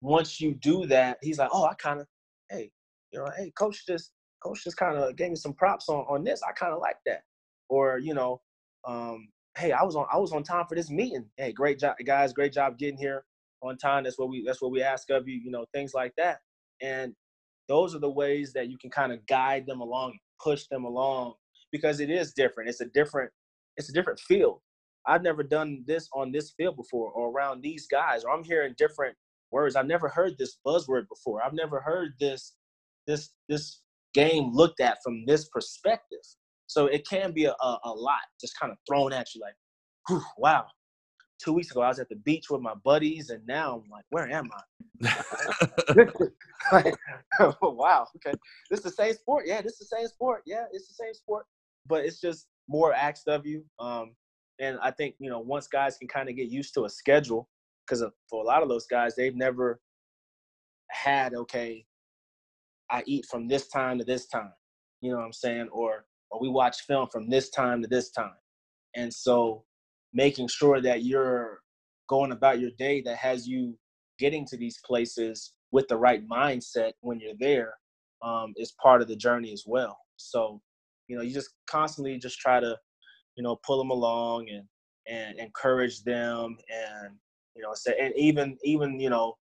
once 0.00 0.40
you 0.40 0.54
do 0.54 0.86
that, 0.86 1.18
he's 1.22 1.38
like, 1.38 1.50
"Oh, 1.52 1.64
I 1.64 1.74
kind 1.74 2.00
of 2.00 2.06
hey, 2.50 2.70
you 3.12 3.18
know, 3.18 3.28
hey, 3.36 3.52
coach 3.58 3.86
just 3.86 4.12
coach 4.42 4.64
just 4.64 4.76
kind 4.76 4.96
of 4.96 5.16
gave 5.16 5.30
me 5.30 5.36
some 5.36 5.54
props 5.54 5.88
on 5.88 6.04
on 6.08 6.24
this. 6.24 6.40
I 6.48 6.52
kind 6.52 6.72
of 6.72 6.80
like 6.80 6.96
that." 7.06 7.22
Or, 7.68 7.98
you 7.98 8.14
know, 8.14 8.40
um, 8.86 9.28
hey, 9.56 9.72
I 9.72 9.82
was 9.82 9.96
on 9.96 10.06
I 10.12 10.18
was 10.18 10.32
on 10.32 10.42
time 10.42 10.66
for 10.68 10.74
this 10.74 10.90
meeting. 10.90 11.26
Hey, 11.36 11.52
great 11.52 11.78
job 11.78 11.96
guys, 12.06 12.32
great 12.32 12.52
job 12.52 12.78
getting 12.78 12.98
here 12.98 13.24
on 13.62 13.76
time. 13.78 14.04
That's 14.04 14.18
what 14.18 14.28
we 14.28 14.44
that's 14.46 14.62
what 14.62 14.72
we 14.72 14.82
ask 14.82 15.10
of 15.10 15.28
you. 15.28 15.40
You 15.42 15.50
know, 15.50 15.64
things 15.72 15.94
like 15.94 16.12
that. 16.16 16.38
And 16.80 17.14
those 17.68 17.94
are 17.94 18.00
the 18.00 18.10
ways 18.10 18.52
that 18.54 18.68
you 18.68 18.76
can 18.78 18.90
kind 18.90 19.12
of 19.12 19.24
guide 19.26 19.66
them 19.66 19.80
along, 19.80 20.18
push 20.42 20.66
them 20.66 20.84
along, 20.84 21.34
because 21.72 22.00
it 22.00 22.10
is 22.10 22.32
different. 22.32 22.68
It's 22.68 22.80
a 22.80 22.86
different 22.86 23.30
it's 23.76 23.88
a 23.88 23.92
different 23.92 24.20
field. 24.20 24.60
I've 25.06 25.22
never 25.22 25.42
done 25.42 25.82
this 25.86 26.08
on 26.14 26.30
this 26.30 26.52
field 26.56 26.76
before 26.76 27.10
or 27.10 27.30
around 27.30 27.62
these 27.62 27.86
guys, 27.88 28.22
or 28.22 28.30
I'm 28.30 28.44
hearing 28.44 28.74
different 28.78 29.16
words. 29.50 29.74
I've 29.74 29.86
never 29.86 30.08
heard 30.08 30.36
this 30.38 30.58
buzzword 30.64 31.08
before. 31.08 31.42
I've 31.42 31.54
never 31.54 31.80
heard 31.80 32.12
this 32.20 32.54
this 33.06 33.30
this 33.48 33.80
game 34.14 34.52
looked 34.52 34.80
at 34.80 34.98
from 35.02 35.24
this 35.26 35.48
perspective. 35.48 36.20
So 36.66 36.86
it 36.86 37.06
can 37.08 37.32
be 37.32 37.46
a, 37.46 37.52
a, 37.52 37.78
a 37.84 37.90
lot 37.90 38.20
just 38.40 38.58
kind 38.58 38.72
of 38.72 38.78
thrown 38.88 39.12
at 39.12 39.34
you 39.34 39.42
like, 39.42 40.22
wow, 40.38 40.66
two 41.42 41.52
weeks 41.52 41.70
ago, 41.70 41.82
I 41.82 41.88
was 41.88 41.98
at 41.98 42.08
the 42.08 42.16
beach 42.16 42.46
with 42.50 42.60
my 42.60 42.74
buddies, 42.84 43.30
and 43.30 43.46
now 43.46 43.82
I'm 43.84 43.90
like, 43.90 44.04
where 44.10 44.30
am 44.30 44.48
I? 44.52 45.14
like, 46.72 46.94
wow, 47.62 48.06
okay, 48.16 48.36
this 48.70 48.78
is 48.80 48.84
the 48.84 48.90
same 48.90 49.14
sport. 49.14 49.44
Yeah, 49.46 49.60
this 49.60 49.80
is 49.80 49.90
the 49.90 49.96
same 49.96 50.06
sport. 50.06 50.42
Yeah, 50.46 50.64
it's 50.72 50.88
the 50.88 50.94
same 50.94 51.14
sport, 51.14 51.46
but 51.86 52.04
it's 52.04 52.20
just 52.20 52.46
more 52.68 52.92
asked 52.94 53.28
of 53.28 53.46
you. 53.46 53.64
Um, 53.78 54.14
and 54.60 54.78
I 54.82 54.90
think 54.90 55.14
you 55.18 55.30
know 55.30 55.40
once 55.40 55.66
guys 55.66 55.96
can 55.96 56.08
kind 56.08 56.28
of 56.28 56.36
get 56.36 56.48
used 56.48 56.74
to 56.74 56.84
a 56.84 56.90
schedule, 56.90 57.48
because 57.86 58.04
for 58.28 58.42
a 58.42 58.46
lot 58.46 58.62
of 58.62 58.68
those 58.68 58.86
guys, 58.86 59.14
they've 59.16 59.36
never 59.36 59.80
had 60.90 61.34
okay, 61.34 61.84
I 62.90 63.02
eat 63.06 63.26
from 63.30 63.48
this 63.48 63.68
time 63.68 63.98
to 63.98 64.04
this 64.04 64.26
time. 64.26 64.52
You 65.00 65.10
know 65.10 65.18
what 65.18 65.26
I'm 65.26 65.32
saying? 65.32 65.68
Or 65.72 66.04
or 66.30 66.40
we 66.40 66.48
watch 66.48 66.82
film 66.86 67.08
from 67.10 67.28
this 67.28 67.50
time 67.50 67.82
to 67.82 67.88
this 67.88 68.10
time. 68.10 68.34
And 68.94 69.12
so 69.12 69.64
making 70.12 70.48
sure 70.48 70.80
that 70.80 71.02
you're 71.02 71.60
going 72.08 72.32
about 72.32 72.60
your 72.60 72.70
day 72.78 73.00
that 73.02 73.16
has 73.16 73.46
you 73.46 73.76
getting 74.18 74.46
to 74.46 74.56
these 74.56 74.78
places 74.84 75.54
with 75.70 75.88
the 75.88 75.96
right 75.96 76.26
mindset 76.28 76.92
when 77.00 77.18
you're 77.18 77.32
there 77.38 77.74
um, 78.22 78.52
is 78.56 78.74
part 78.82 79.02
of 79.02 79.08
the 79.08 79.16
journey 79.16 79.52
as 79.52 79.64
well. 79.66 79.98
So, 80.16 80.60
you 81.12 81.18
know, 81.18 81.22
you 81.22 81.32
just 81.32 81.50
constantly 81.66 82.18
just 82.18 82.38
try 82.38 82.58
to, 82.58 82.76
you 83.36 83.42
know, 83.42 83.58
pull 83.64 83.78
them 83.78 83.90
along 83.90 84.48
and 84.50 84.64
and 85.08 85.38
encourage 85.38 86.02
them 86.04 86.56
and 86.70 87.16
you 87.56 87.62
know 87.62 87.74
say 87.74 87.92
and 88.00 88.14
even 88.16 88.56
even 88.62 89.00
you 89.00 89.10
know 89.10 89.34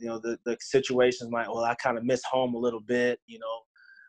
you 0.00 0.08
know 0.08 0.18
the 0.18 0.36
the 0.44 0.56
situations 0.60 1.30
might 1.30 1.46
well 1.46 1.62
I 1.62 1.76
kind 1.76 1.96
of 1.96 2.04
miss 2.04 2.24
home 2.24 2.54
a 2.54 2.58
little 2.58 2.80
bit 2.80 3.20
you 3.28 3.38
know 3.38 3.60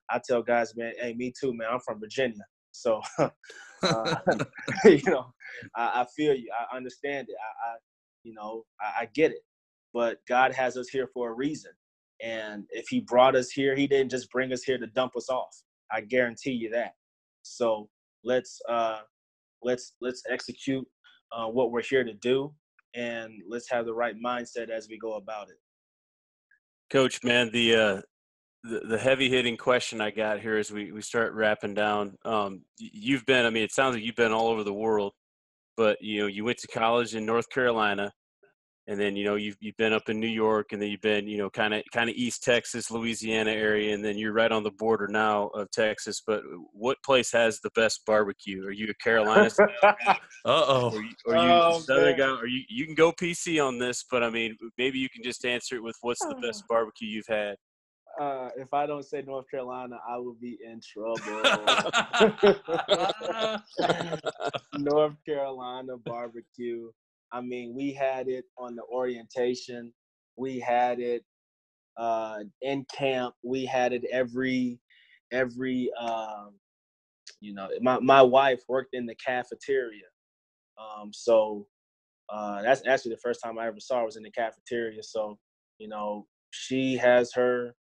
I 0.10 0.20
tell 0.28 0.42
guys 0.42 0.76
man 0.76 0.94
hey 1.00 1.14
me 1.14 1.32
too 1.40 1.54
man 1.54 1.68
I'm 1.72 1.80
from 1.82 2.00
Virginia 2.00 2.44
so 2.72 3.00
uh, 3.84 4.16
you 4.86 5.04
know 5.06 5.32
I, 5.76 6.02
I, 6.02 6.06
feel 6.16 6.34
you. 6.36 6.50
I 6.52 6.76
understand 6.76 7.28
it. 7.30 7.36
I, 7.40 7.70
I 7.70 7.76
you 8.24 8.34
know, 8.34 8.66
I, 8.82 9.04
I 9.04 9.10
get 9.14 9.32
it. 9.32 9.42
But 9.94 10.20
God 10.28 10.54
has 10.54 10.78
us 10.78 10.90
here 10.90 11.08
for 11.14 11.32
a 11.32 11.34
reason. 11.34 11.72
And 12.22 12.66
if 12.70 12.88
He 12.90 13.00
brought 13.00 13.36
us 13.36 13.50
here, 13.50 13.76
He 13.76 13.88
didn't 13.88 14.12
just 14.12 14.30
bring 14.32 14.52
us 14.52 14.64
here 14.64 14.78
to 14.78 14.88
dump 14.88 15.16
us 15.16 15.30
off. 15.30 15.56
I 15.92 16.02
guarantee 16.02 16.52
you 16.52 16.70
that. 16.72 16.94
So 17.44 17.90
let's 18.24 18.60
uh, 18.70 19.00
let's 19.64 19.94
let's 20.02 20.24
execute 20.30 20.86
uh, 21.32 21.48
what 21.48 21.72
we're 21.72 21.82
here 21.82 22.04
to 22.04 22.14
do, 22.14 22.54
and 22.96 23.34
let's 23.48 23.70
have 23.72 23.86
the 23.86 23.94
right 23.94 24.16
mindset 24.24 24.70
as 24.70 24.88
we 24.90 24.98
go 24.98 25.14
about 25.16 25.50
it. 25.50 25.58
Coach, 26.90 27.24
man, 27.24 27.50
the 27.52 27.76
uh, 27.76 28.02
the, 28.64 28.80
the 28.88 28.98
heavy 28.98 29.30
hitting 29.30 29.58
question 29.58 30.02
I 30.02 30.12
got 30.12 30.40
here 30.40 30.58
as 30.58 30.72
we, 30.72 30.92
we 30.92 31.02
start 31.02 31.34
wrapping 31.34 31.74
down. 31.74 32.16
Um, 32.26 32.64
you've 32.78 33.26
been, 33.26 33.46
I 33.46 33.50
mean, 33.50 33.64
it 33.64 33.72
sounds 33.72 33.96
like 33.96 34.04
you've 34.04 34.16
been 34.16 34.32
all 34.32 34.48
over 34.48 34.64
the 34.64 34.74
world 34.74 35.14
but 35.78 36.02
you 36.02 36.20
know 36.20 36.28
you 36.28 36.44
went 36.44 36.58
to 36.58 36.68
college 36.68 37.16
in 37.16 37.26
North 37.26 37.50
Carolina, 37.50 38.12
and 38.88 39.00
then 39.00 39.16
you 39.16 39.26
know 39.26 39.36
you've 39.36 39.58
you've 39.60 39.76
been 39.78 39.94
up 39.94 40.10
in 40.10 40.20
New 40.20 40.28
York, 40.28 40.72
and 40.72 40.82
then 40.82 40.90
you've 40.90 41.02
been 41.02 41.28
you 41.28 41.38
know 41.38 41.50
kind 41.50 41.74
of 41.74 41.84
kind 41.94 42.10
of 42.10 42.16
East 42.16 42.44
Texas, 42.44 42.90
Louisiana 42.90 43.52
area, 43.52 43.94
and 43.94 44.04
then 44.04 44.18
you're 44.18 44.34
right 44.34 44.52
on 44.52 44.64
the 44.64 44.72
border 44.72 45.08
now 45.08 45.48
of 45.48 45.70
Texas. 45.72 46.22
But 46.26 46.42
what 46.72 46.98
place 47.04 47.32
has 47.34 47.60
the 47.60 47.70
best 47.72 48.06
barbecue? 48.06 48.66
Are 48.66 48.72
you 48.72 48.88
a 48.90 48.94
Carolina? 49.04 49.50
uh 49.84 50.16
oh. 50.46 50.92
Or, 50.94 51.02
you, 51.02 51.10
or 51.26 51.34
you 51.36 51.42
oh, 51.42 51.80
Southern 51.80 52.18
guy? 52.18 52.30
Or 52.30 52.48
you 52.48 52.62
you 52.70 52.86
can 52.86 52.96
go 52.96 53.12
PC 53.12 53.66
on 53.66 53.78
this, 53.78 54.06
but 54.10 54.24
I 54.24 54.30
mean 54.30 54.58
maybe 54.78 55.00
you 55.00 55.10
can 55.10 55.24
just 55.24 55.46
answer 55.46 55.76
it 55.76 55.84
with 55.84 55.98
what's 56.02 56.22
the 56.22 56.36
best 56.42 56.64
barbecue 56.70 57.10
you've 57.10 57.28
had. 57.28 57.58
Uh, 58.20 58.50
if 58.58 58.74
I 58.74 58.88
don't 58.88 59.06
say 59.06 59.22
North 59.22 59.46
Carolina, 59.52 59.98
I 60.10 60.18
will 60.18 60.38
be 60.42 60.58
in 60.66 60.82
trouble. 60.94 61.44
North 64.80 65.16
Carolina 65.24 65.98
barbecue. 66.04 66.90
I 67.32 67.42
mean, 67.42 67.74
we 67.76 67.94
had 67.94 68.28
it 68.28 68.46
on 68.58 68.76
the 68.76 68.84
orientation. 68.84 69.94
We 70.38 70.60
had 70.60 71.00
it 71.00 71.24
uh, 71.98 72.40
in 72.62 72.86
camp. 72.94 73.36
We 73.44 73.66
had 73.66 73.94
it 73.94 74.04
every 74.12 74.80
every 75.32 75.92
um, 76.00 76.54
you 77.42 77.54
know, 77.54 77.70
my 77.82 78.00
my 78.00 78.22
wife 78.22 78.62
worked 78.68 78.94
in 78.94 79.06
the 79.06 79.16
cafeteria, 79.16 80.06
um, 80.78 81.12
so 81.14 81.68
uh, 82.30 82.62
that's 82.62 82.86
actually 82.88 83.12
the 83.12 83.22
first 83.22 83.42
time 83.44 83.58
I 83.60 83.68
ever 83.68 83.80
saw 83.80 84.00
her 84.00 84.06
was 84.06 84.18
in 84.18 84.24
the 84.24 84.32
cafeteria. 84.32 85.04
So, 85.04 85.38
you 85.80 85.88
know, 85.88 86.28
she 86.52 86.98
has 86.98 87.32
her 87.34 87.76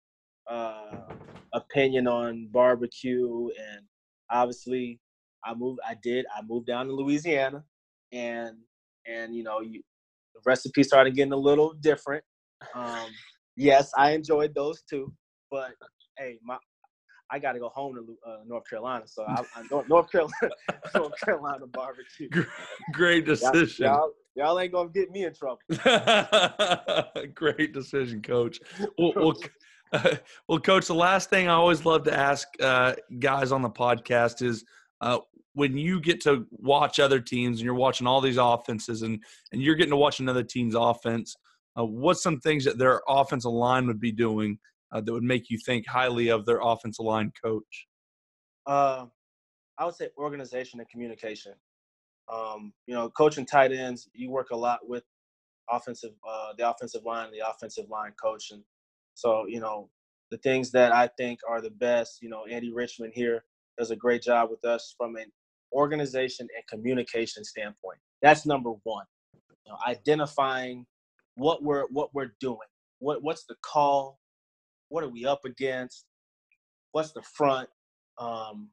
uh, 0.49 1.15
opinion 1.53 2.07
on 2.07 2.49
barbecue, 2.53 3.49
and 3.59 3.87
obviously, 4.31 5.01
I 5.45 5.55
moved. 5.55 5.81
I 5.87 5.97
did. 6.03 6.27
I 6.37 6.43
moved 6.43 6.67
down 6.67 6.87
to 6.87 6.93
Louisiana, 6.95 7.65
and 8.13 8.57
and 9.07 9.35
you 9.35 9.43
know, 9.43 9.61
you, 9.61 9.83
the 10.35 10.41
recipe 10.45 10.83
started 10.83 11.15
getting 11.15 11.33
a 11.33 11.37
little 11.37 11.75
different. 11.81 12.25
Um, 12.75 13.09
yes, 13.57 13.91
I 13.97 14.13
enjoyed 14.13 14.55
those 14.55 14.83
too, 14.83 15.13
but 15.51 15.73
hey, 16.19 16.39
my 16.43 16.59
I 17.31 17.39
got 17.39 17.53
to 17.53 17.59
go 17.59 17.69
home 17.71 17.95
to 17.95 18.31
uh, 18.31 18.37
North 18.47 18.69
Carolina, 18.69 19.05
so 19.07 19.25
I, 19.27 19.43
I 19.57 19.63
North 19.89 20.11
Carolina, 20.11 20.51
North 20.95 21.13
Carolina 21.25 21.67
barbecue. 21.67 22.29
Great 22.93 23.25
decision. 23.27 23.87
Y'all, 23.87 24.13
y'all, 24.37 24.47
y'all, 24.47 24.61
ain't 24.61 24.73
gonna 24.73 24.91
get 24.91 25.11
me 25.11 25.25
in 25.25 25.35
trouble. 25.35 25.59
Great 27.35 27.73
decision, 27.73 28.23
Coach. 28.23 28.61
Well, 28.99 29.13
well, 29.17 29.35
uh, 29.93 30.17
well, 30.49 30.61
Coach. 30.61 30.87
The 30.87 30.95
last 30.95 31.31
thing 31.31 31.49
I 31.49 31.55
always 31.55 31.85
love 31.85 32.05
to 32.05 32.15
ask 32.17 32.47
uh, 32.61 32.95
guys 33.19 33.53
on 33.53 33.63
the 33.63 33.71
podcast 33.71 34.43
is, 34.43 34.65
uh, 35.01 35.19
when 35.55 35.77
you 35.77 36.01
get 36.01 36.21
to 36.23 36.47
watch 36.51 36.99
other 36.99 37.21
teams 37.21 37.59
and 37.59 37.65
you're 37.65 37.75
watching 37.75 38.07
all 38.07 38.21
these 38.21 38.37
offenses 38.37 39.03
and 39.03 39.23
and 39.53 39.63
you're 39.63 39.77
getting 39.77 39.91
to 39.91 39.97
watch 39.97 40.21
another 40.21 40.43
team's 40.43 40.75
offense, 40.75 41.37
uh, 41.79 41.85
what's 41.85 42.23
some 42.23 42.41
things 42.41 42.65
that 42.65 42.79
their 42.79 43.01
offensive 43.09 43.53
line 43.53 43.87
would 43.87 44.01
be 44.01 44.13
doing 44.13 44.59
uh, 44.93 45.01
that 45.01 45.13
would 45.13 45.23
make 45.23 45.51
you 45.51 45.59
think 45.59 45.87
highly 45.87 46.29
of 46.29 46.45
their 46.45 46.61
offensive 46.63 47.05
line 47.05 47.33
coach? 47.43 47.87
Uh, 48.67 49.07
I 49.79 49.85
would 49.85 49.95
say 49.95 50.09
organization 50.19 50.81
and 50.81 50.89
communication. 50.89 51.53
Um, 52.33 52.73
you 52.87 52.95
know, 52.95 53.11
coaching 53.11 53.45
tight 53.45 53.73
ends, 53.73 54.09
you 54.15 54.31
work 54.31 54.51
a 54.51 54.57
lot 54.57 54.81
with 54.89 55.05
offensive, 55.71 56.13
uh, 56.29 56.53
the 56.57 56.69
offensive 56.69 57.03
line, 57.05 57.31
the 57.33 57.47
offensive 57.49 57.89
line 57.91 58.13
coach, 58.21 58.51
and 58.51 58.63
so 59.15 59.45
you 59.47 59.61
know 59.61 59.91
the 60.31 60.39
things 60.39 60.71
that 60.73 60.93
I 60.93 61.09
think 61.19 61.41
are 61.49 61.61
the 61.61 61.71
best. 61.71 62.23
You 62.23 62.31
know, 62.31 62.45
Andy 62.51 62.73
Richmond 62.73 63.13
here 63.15 63.45
does 63.79 63.91
a 63.91 63.97
great 63.97 64.23
job 64.23 64.51
with 64.51 64.65
us 64.65 64.95
from 64.97 65.17
an 65.17 65.31
organization 65.75 66.49
and 66.57 66.67
communication 66.69 67.45
standpoint. 67.45 67.99
That's 68.23 68.47
number 68.47 68.71
one. 68.85 69.05
You 69.67 69.73
know, 69.73 69.79
identifying 69.87 70.87
what 71.37 71.63
we're 71.63 71.87
what 71.89 72.15
we're 72.15 72.35
doing. 72.41 72.59
What 73.01 73.23
what's 73.23 73.45
the 73.45 73.57
call? 73.63 74.19
What 74.89 75.05
are 75.05 75.09
we 75.09 75.27
up 75.27 75.45
against? 75.45 76.07
What's 76.93 77.13
the 77.13 77.23
front? 77.23 77.69
Um, 78.19 78.69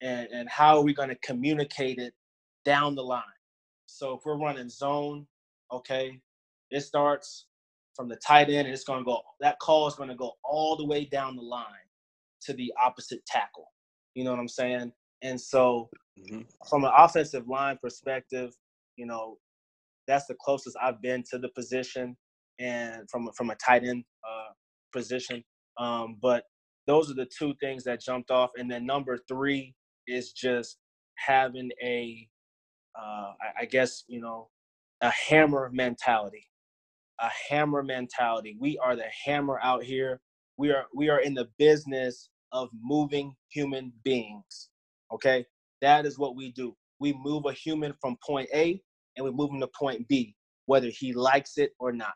and 0.00 0.28
and 0.32 0.48
how 0.48 0.76
are 0.76 0.82
we 0.82 0.94
going 0.94 1.08
to 1.08 1.16
communicate 1.16 1.98
it 1.98 2.14
down 2.64 2.94
the 2.94 3.02
line? 3.02 3.22
So 3.86 4.14
if 4.14 4.20
we're 4.24 4.38
running 4.38 4.68
zone, 4.68 5.26
okay, 5.72 6.20
it 6.70 6.80
starts 6.80 7.46
from 7.94 8.08
the 8.08 8.16
tight 8.16 8.48
end 8.48 8.66
and 8.66 8.68
it's 8.68 8.84
going 8.84 9.00
to 9.00 9.04
go. 9.04 9.20
That 9.40 9.58
call 9.58 9.88
is 9.88 9.94
going 9.94 10.10
to 10.10 10.14
go 10.14 10.32
all 10.44 10.76
the 10.76 10.84
way 10.84 11.04
down 11.06 11.36
the 11.36 11.42
line 11.42 11.64
to 12.42 12.52
the 12.52 12.72
opposite 12.84 13.24
tackle. 13.26 13.72
You 14.14 14.24
know 14.24 14.30
what 14.30 14.40
I'm 14.40 14.48
saying? 14.48 14.92
And 15.22 15.40
so, 15.40 15.88
mm-hmm. 16.18 16.42
from 16.68 16.84
an 16.84 16.92
offensive 16.96 17.48
line 17.48 17.78
perspective, 17.82 18.52
you 18.96 19.06
know, 19.06 19.38
that's 20.06 20.26
the 20.26 20.36
closest 20.40 20.76
I've 20.82 21.02
been 21.02 21.24
to 21.30 21.38
the 21.38 21.48
position, 21.50 22.16
and 22.58 23.08
from 23.10 23.30
from 23.36 23.50
a 23.50 23.56
tight 23.56 23.84
end 23.84 24.04
uh, 24.28 24.52
position. 24.92 25.42
Um, 25.78 26.16
but 26.22 26.44
those 26.86 27.10
are 27.10 27.14
the 27.14 27.26
two 27.26 27.54
things 27.60 27.84
that 27.84 28.00
jumped 28.00 28.30
off. 28.30 28.50
And 28.56 28.70
then 28.70 28.86
number 28.86 29.18
three 29.28 29.74
is 30.06 30.32
just 30.32 30.78
having 31.16 31.70
a, 31.82 32.26
uh, 32.98 33.32
I, 33.40 33.62
I 33.62 33.64
guess 33.64 34.04
you 34.06 34.20
know, 34.20 34.48
a 35.00 35.10
hammer 35.10 35.70
mentality. 35.72 36.44
A 37.20 37.30
hammer 37.48 37.82
mentality. 37.82 38.56
We 38.60 38.78
are 38.78 38.94
the 38.94 39.08
hammer 39.24 39.58
out 39.62 39.82
here. 39.82 40.20
We 40.58 40.70
are 40.70 40.84
we 40.94 41.08
are 41.08 41.20
in 41.20 41.34
the 41.34 41.48
business 41.58 42.28
of 42.52 42.68
moving 42.78 43.34
human 43.50 43.92
beings. 44.04 44.68
Okay, 45.12 45.46
that 45.82 46.06
is 46.06 46.18
what 46.18 46.36
we 46.36 46.52
do. 46.52 46.76
We 47.00 47.14
move 47.14 47.44
a 47.46 47.52
human 47.52 47.94
from 48.00 48.16
point 48.26 48.48
A 48.54 48.80
and 49.16 49.24
we 49.24 49.32
move 49.32 49.50
him 49.50 49.60
to 49.60 49.68
point 49.78 50.08
B, 50.08 50.34
whether 50.66 50.88
he 50.90 51.12
likes 51.12 51.58
it 51.58 51.72
or 51.78 51.92
not. 51.92 52.14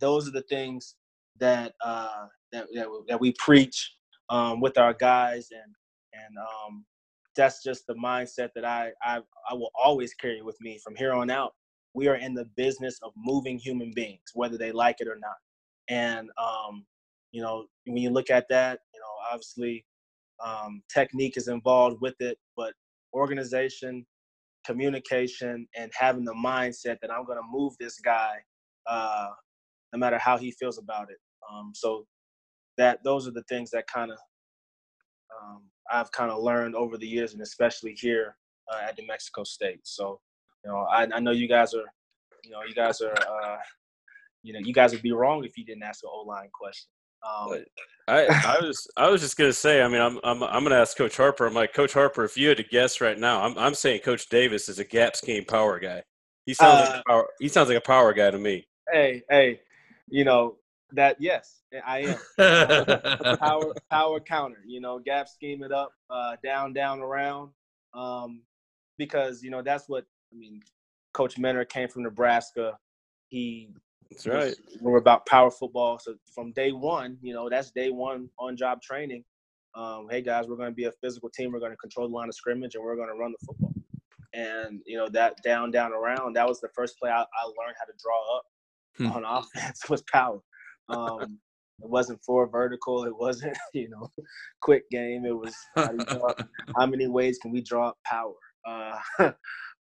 Those 0.00 0.28
are 0.28 0.32
the 0.32 0.42
things 0.42 0.96
that 1.40 1.74
uh, 1.84 2.26
that, 2.52 2.66
that, 2.74 2.88
that 3.08 3.20
we 3.20 3.34
preach 3.38 3.94
um, 4.30 4.60
with 4.60 4.78
our 4.78 4.94
guys, 4.94 5.48
and 5.52 5.74
and 6.14 6.38
um, 6.38 6.84
that's 7.36 7.62
just 7.62 7.86
the 7.86 7.94
mindset 7.94 8.50
that 8.54 8.64
I, 8.64 8.90
I 9.04 9.20
I 9.50 9.54
will 9.54 9.70
always 9.82 10.14
carry 10.14 10.42
with 10.42 10.56
me 10.60 10.80
from 10.84 10.96
here 10.96 11.12
on 11.12 11.30
out. 11.30 11.54
We 11.94 12.08
are 12.08 12.16
in 12.16 12.34
the 12.34 12.46
business 12.56 12.98
of 13.02 13.12
moving 13.16 13.58
human 13.58 13.92
beings, 13.94 14.22
whether 14.34 14.58
they 14.58 14.72
like 14.72 14.96
it 15.00 15.08
or 15.08 15.18
not. 15.20 15.36
And 15.88 16.30
um, 16.42 16.86
you 17.32 17.42
know, 17.42 17.66
when 17.86 17.98
you 17.98 18.10
look 18.10 18.30
at 18.30 18.48
that, 18.50 18.80
you 18.94 19.00
know, 19.00 19.32
obviously 19.32 19.84
um, 20.44 20.82
technique 20.92 21.36
is 21.36 21.48
involved 21.48 21.98
with 22.00 22.14
it, 22.20 22.38
but 22.56 22.72
organization, 23.14 24.06
communication, 24.66 25.66
and 25.76 25.90
having 25.98 26.24
the 26.24 26.34
mindset 26.34 26.96
that 27.00 27.10
I'm 27.10 27.24
going 27.24 27.38
to 27.38 27.48
move 27.50 27.74
this 27.78 27.98
guy, 28.00 28.36
uh, 28.86 29.28
no 29.92 29.98
matter 29.98 30.18
how 30.18 30.36
he 30.36 30.50
feels 30.50 30.78
about 30.78 31.10
it. 31.10 31.18
Um, 31.50 31.72
so 31.74 32.06
that 32.76 33.02
those 33.04 33.26
are 33.26 33.32
the 33.32 33.44
things 33.48 33.70
that 33.70 33.86
kind 33.86 34.10
of 34.10 34.18
um, 35.40 35.62
I've 35.90 36.10
kind 36.12 36.30
of 36.30 36.42
learned 36.42 36.74
over 36.74 36.98
the 36.98 37.06
years, 37.06 37.32
and 37.32 37.42
especially 37.42 37.94
here 37.96 38.36
uh, 38.72 38.88
at 38.88 38.98
New 38.98 39.06
Mexico 39.06 39.44
State. 39.44 39.80
So 39.84 40.20
you 40.64 40.72
know, 40.72 40.78
I, 40.78 41.06
I 41.14 41.20
know 41.20 41.30
you 41.30 41.48
guys 41.48 41.74
are, 41.74 41.84
you 42.44 42.50
know, 42.50 42.58
you 42.66 42.74
guys 42.74 43.00
are, 43.00 43.14
uh, 43.14 43.58
you 44.42 44.52
know, 44.52 44.58
you 44.62 44.74
guys 44.74 44.92
would 44.92 45.02
be 45.02 45.12
wrong 45.12 45.44
if 45.44 45.56
you 45.56 45.64
didn't 45.64 45.84
ask 45.84 46.02
an 46.02 46.10
O 46.12 46.22
line 46.22 46.48
question. 46.52 46.88
Um, 47.22 47.64
I, 48.08 48.26
I 48.26 48.64
was 48.64 48.86
I 48.96 49.10
was 49.10 49.20
just 49.20 49.36
gonna 49.36 49.52
say. 49.52 49.82
I 49.82 49.88
mean, 49.88 50.00
I'm 50.00 50.18
I'm 50.22 50.42
I'm 50.42 50.62
gonna 50.62 50.76
ask 50.76 50.96
Coach 50.96 51.16
Harper. 51.16 51.46
I'm 51.46 51.54
like 51.54 51.74
Coach 51.74 51.92
Harper. 51.92 52.24
If 52.24 52.36
you 52.36 52.48
had 52.48 52.56
to 52.58 52.62
guess 52.62 53.00
right 53.00 53.18
now, 53.18 53.42
I'm 53.42 53.58
I'm 53.58 53.74
saying 53.74 54.00
Coach 54.00 54.28
Davis 54.28 54.68
is 54.68 54.78
a 54.78 54.84
gap 54.84 55.16
scheme 55.16 55.44
power 55.44 55.80
guy. 55.80 56.02
He 56.44 56.54
sounds 56.54 56.88
uh, 56.88 56.92
like 56.92 57.00
a 57.00 57.02
power, 57.08 57.28
he 57.40 57.48
sounds 57.48 57.68
like 57.68 57.78
a 57.78 57.80
power 57.82 58.12
guy 58.12 58.30
to 58.30 58.38
me. 58.38 58.66
Hey 58.92 59.22
hey, 59.28 59.60
you 60.08 60.24
know 60.24 60.56
that 60.92 61.16
yes 61.18 61.62
I 61.84 62.16
am 62.38 63.38
power 63.38 63.74
power 63.90 64.20
counter. 64.20 64.62
You 64.64 64.80
know 64.80 65.00
gap 65.00 65.28
scheme 65.28 65.64
it 65.64 65.72
up, 65.72 65.90
uh, 66.08 66.36
down 66.44 66.72
down 66.72 67.00
around, 67.00 67.50
um, 67.92 68.42
because 68.98 69.42
you 69.42 69.50
know 69.50 69.62
that's 69.62 69.88
what 69.88 70.04
I 70.32 70.36
mean. 70.36 70.60
Coach 71.12 71.38
Minter 71.38 71.64
came 71.64 71.88
from 71.88 72.04
Nebraska. 72.04 72.78
He 73.28 73.70
that's 74.10 74.26
right. 74.26 74.54
We're 74.80 74.98
about 74.98 75.26
power 75.26 75.50
football. 75.50 75.98
So 75.98 76.14
from 76.34 76.52
day 76.52 76.72
one, 76.72 77.18
you 77.22 77.34
know, 77.34 77.48
that's 77.48 77.70
day 77.70 77.90
one 77.90 78.28
on 78.38 78.56
job 78.56 78.80
training. 78.82 79.24
Um, 79.74 80.06
hey 80.10 80.22
guys, 80.22 80.46
we're 80.48 80.56
going 80.56 80.70
to 80.70 80.74
be 80.74 80.84
a 80.84 80.92
physical 81.02 81.28
team. 81.28 81.52
We're 81.52 81.60
going 81.60 81.72
to 81.72 81.76
control 81.76 82.08
the 82.08 82.14
line 82.14 82.28
of 82.28 82.34
scrimmage, 82.34 82.74
and 82.74 82.84
we're 82.84 82.96
going 82.96 83.08
to 83.08 83.14
run 83.14 83.32
the 83.32 83.46
football. 83.46 83.74
And 84.32 84.80
you 84.86 84.96
know 84.96 85.08
that 85.10 85.34
down, 85.44 85.70
down, 85.70 85.92
around. 85.92 86.34
That 86.34 86.48
was 86.48 86.60
the 86.60 86.68
first 86.74 86.98
play 86.98 87.10
I, 87.10 87.20
I 87.20 87.44
learned 87.44 87.76
how 87.78 87.84
to 87.84 87.92
draw 88.02 88.36
up 88.36 88.44
hmm. 88.96 89.12
on 89.12 89.24
offense 89.54 89.88
was 89.88 90.02
power. 90.10 90.40
Um, 90.88 91.38
it 91.82 91.90
wasn't 91.90 92.20
four 92.24 92.48
vertical. 92.48 93.04
It 93.04 93.16
wasn't 93.16 93.56
you 93.74 93.88
know 93.90 94.10
quick 94.60 94.88
game. 94.90 95.24
It 95.26 95.36
was 95.36 95.54
how, 95.74 95.92
draw, 95.92 96.34
how 96.78 96.86
many 96.86 97.06
ways 97.06 97.38
can 97.38 97.52
we 97.52 97.60
draw 97.60 97.88
up 97.88 97.98
power? 98.04 98.34
Uh, 98.66 99.32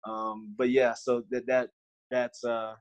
um, 0.08 0.54
but 0.56 0.70
yeah, 0.70 0.94
so 0.94 1.22
that 1.30 1.46
that 1.46 1.68
that's 2.10 2.44
uh, 2.44 2.74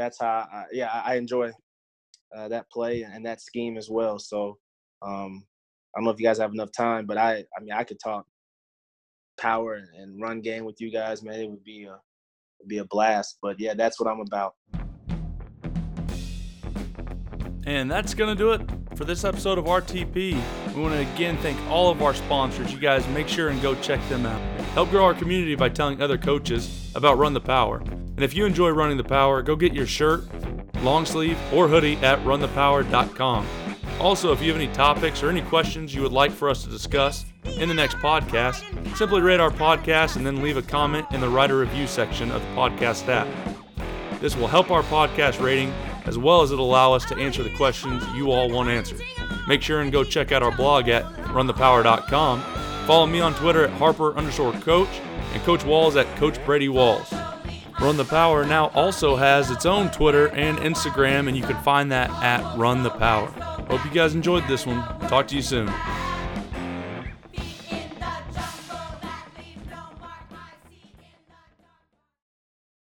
that's 0.00 0.18
how 0.20 0.46
I, 0.52 0.64
yeah 0.72 1.02
I 1.04 1.16
enjoy 1.16 1.50
uh, 2.36 2.48
that 2.48 2.70
play 2.70 3.02
and 3.02 3.24
that 3.26 3.40
scheme 3.40 3.76
as 3.76 3.90
well. 3.90 4.18
So 4.18 4.58
um, 5.02 5.44
I 5.94 5.98
don't 5.98 6.04
know 6.04 6.10
if 6.10 6.20
you 6.20 6.26
guys 6.26 6.38
have 6.38 6.52
enough 6.52 6.72
time, 6.72 7.06
but 7.06 7.18
I 7.18 7.44
I 7.56 7.60
mean 7.60 7.72
I 7.72 7.84
could 7.84 7.98
talk 8.02 8.26
power 9.38 9.80
and 9.96 10.20
run 10.20 10.40
game 10.40 10.64
with 10.64 10.80
you 10.80 10.90
guys, 10.90 11.22
man. 11.22 11.40
It 11.40 11.50
would 11.50 11.64
be 11.64 11.84
a 11.84 11.98
be 12.66 12.78
a 12.78 12.84
blast. 12.84 13.38
But 13.42 13.58
yeah, 13.58 13.74
that's 13.74 14.00
what 14.00 14.08
I'm 14.08 14.20
about. 14.20 14.54
And 17.66 17.90
that's 17.90 18.14
gonna 18.14 18.34
do 18.34 18.52
it 18.52 18.62
for 18.96 19.04
this 19.04 19.24
episode 19.24 19.58
of 19.58 19.64
RTP. 19.66 20.14
We 20.74 20.80
want 20.80 20.94
to 20.94 21.00
again 21.14 21.36
thank 21.38 21.58
all 21.68 21.90
of 21.90 22.02
our 22.02 22.14
sponsors. 22.14 22.72
You 22.72 22.78
guys 22.78 23.06
make 23.08 23.28
sure 23.28 23.48
and 23.48 23.60
go 23.60 23.74
check 23.76 24.00
them 24.08 24.26
out. 24.26 24.40
Help 24.74 24.90
grow 24.90 25.04
our 25.04 25.14
community 25.14 25.54
by 25.54 25.68
telling 25.68 26.00
other 26.00 26.18
coaches 26.18 26.92
about 26.94 27.18
Run 27.18 27.32
the 27.34 27.40
Power. 27.40 27.82
And 28.20 28.24
if 28.26 28.34
you 28.34 28.44
enjoy 28.44 28.68
running 28.68 28.98
the 28.98 29.02
power, 29.02 29.40
go 29.40 29.56
get 29.56 29.72
your 29.72 29.86
shirt, 29.86 30.24
long 30.82 31.06
sleeve, 31.06 31.38
or 31.54 31.68
hoodie 31.68 31.96
at 32.02 32.18
runthepower.com. 32.18 33.46
Also, 33.98 34.30
if 34.30 34.42
you 34.42 34.48
have 34.52 34.60
any 34.60 34.70
topics 34.74 35.22
or 35.22 35.30
any 35.30 35.40
questions 35.40 35.94
you 35.94 36.02
would 36.02 36.12
like 36.12 36.30
for 36.30 36.50
us 36.50 36.62
to 36.62 36.68
discuss 36.68 37.24
in 37.56 37.66
the 37.66 37.74
next 37.74 37.96
podcast, 37.96 38.62
simply 38.94 39.22
rate 39.22 39.40
our 39.40 39.48
podcast 39.50 40.16
and 40.16 40.26
then 40.26 40.42
leave 40.42 40.58
a 40.58 40.62
comment 40.62 41.06
in 41.12 41.22
the 41.22 41.28
writer 41.30 41.60
review 41.60 41.86
section 41.86 42.30
of 42.30 42.42
the 42.42 42.48
podcast 42.48 43.08
app. 43.08 43.26
This 44.20 44.36
will 44.36 44.48
help 44.48 44.70
our 44.70 44.82
podcast 44.82 45.42
rating 45.42 45.72
as 46.04 46.18
well 46.18 46.42
as 46.42 46.52
it'll 46.52 46.68
allow 46.68 46.92
us 46.92 47.06
to 47.06 47.16
answer 47.16 47.42
the 47.42 47.56
questions 47.56 48.04
you 48.14 48.32
all 48.32 48.50
want 48.50 48.68
answered. 48.68 49.00
Make 49.48 49.62
sure 49.62 49.80
and 49.80 49.90
go 49.90 50.04
check 50.04 50.30
out 50.30 50.42
our 50.42 50.54
blog 50.54 50.90
at 50.90 51.10
runthepower.com. 51.28 52.42
Follow 52.86 53.06
me 53.06 53.20
on 53.20 53.32
Twitter 53.32 53.64
at 53.64 53.70
Harper 53.78 54.14
underscore 54.14 54.52
coach 54.60 55.00
and 55.32 55.42
Coach 55.44 55.64
Walls 55.64 55.96
at 55.96 56.06
Coach 56.16 56.38
Brady 56.44 56.68
Walls. 56.68 57.10
Run 57.80 57.96
the 57.96 58.04
Power 58.04 58.44
now 58.44 58.66
also 58.74 59.16
has 59.16 59.50
its 59.50 59.64
own 59.64 59.90
Twitter 59.90 60.28
and 60.28 60.58
Instagram, 60.58 61.28
and 61.28 61.36
you 61.36 61.42
can 61.42 61.56
find 61.62 61.90
that 61.90 62.10
at 62.22 62.58
Run 62.58 62.82
the 62.82 62.90
Power. 62.90 63.28
Hope 63.70 63.82
you 63.86 63.90
guys 63.90 64.14
enjoyed 64.14 64.46
this 64.46 64.66
one. 64.66 64.82
Talk 65.08 65.26
to 65.28 65.36
you 65.36 65.40
soon. 65.40 65.66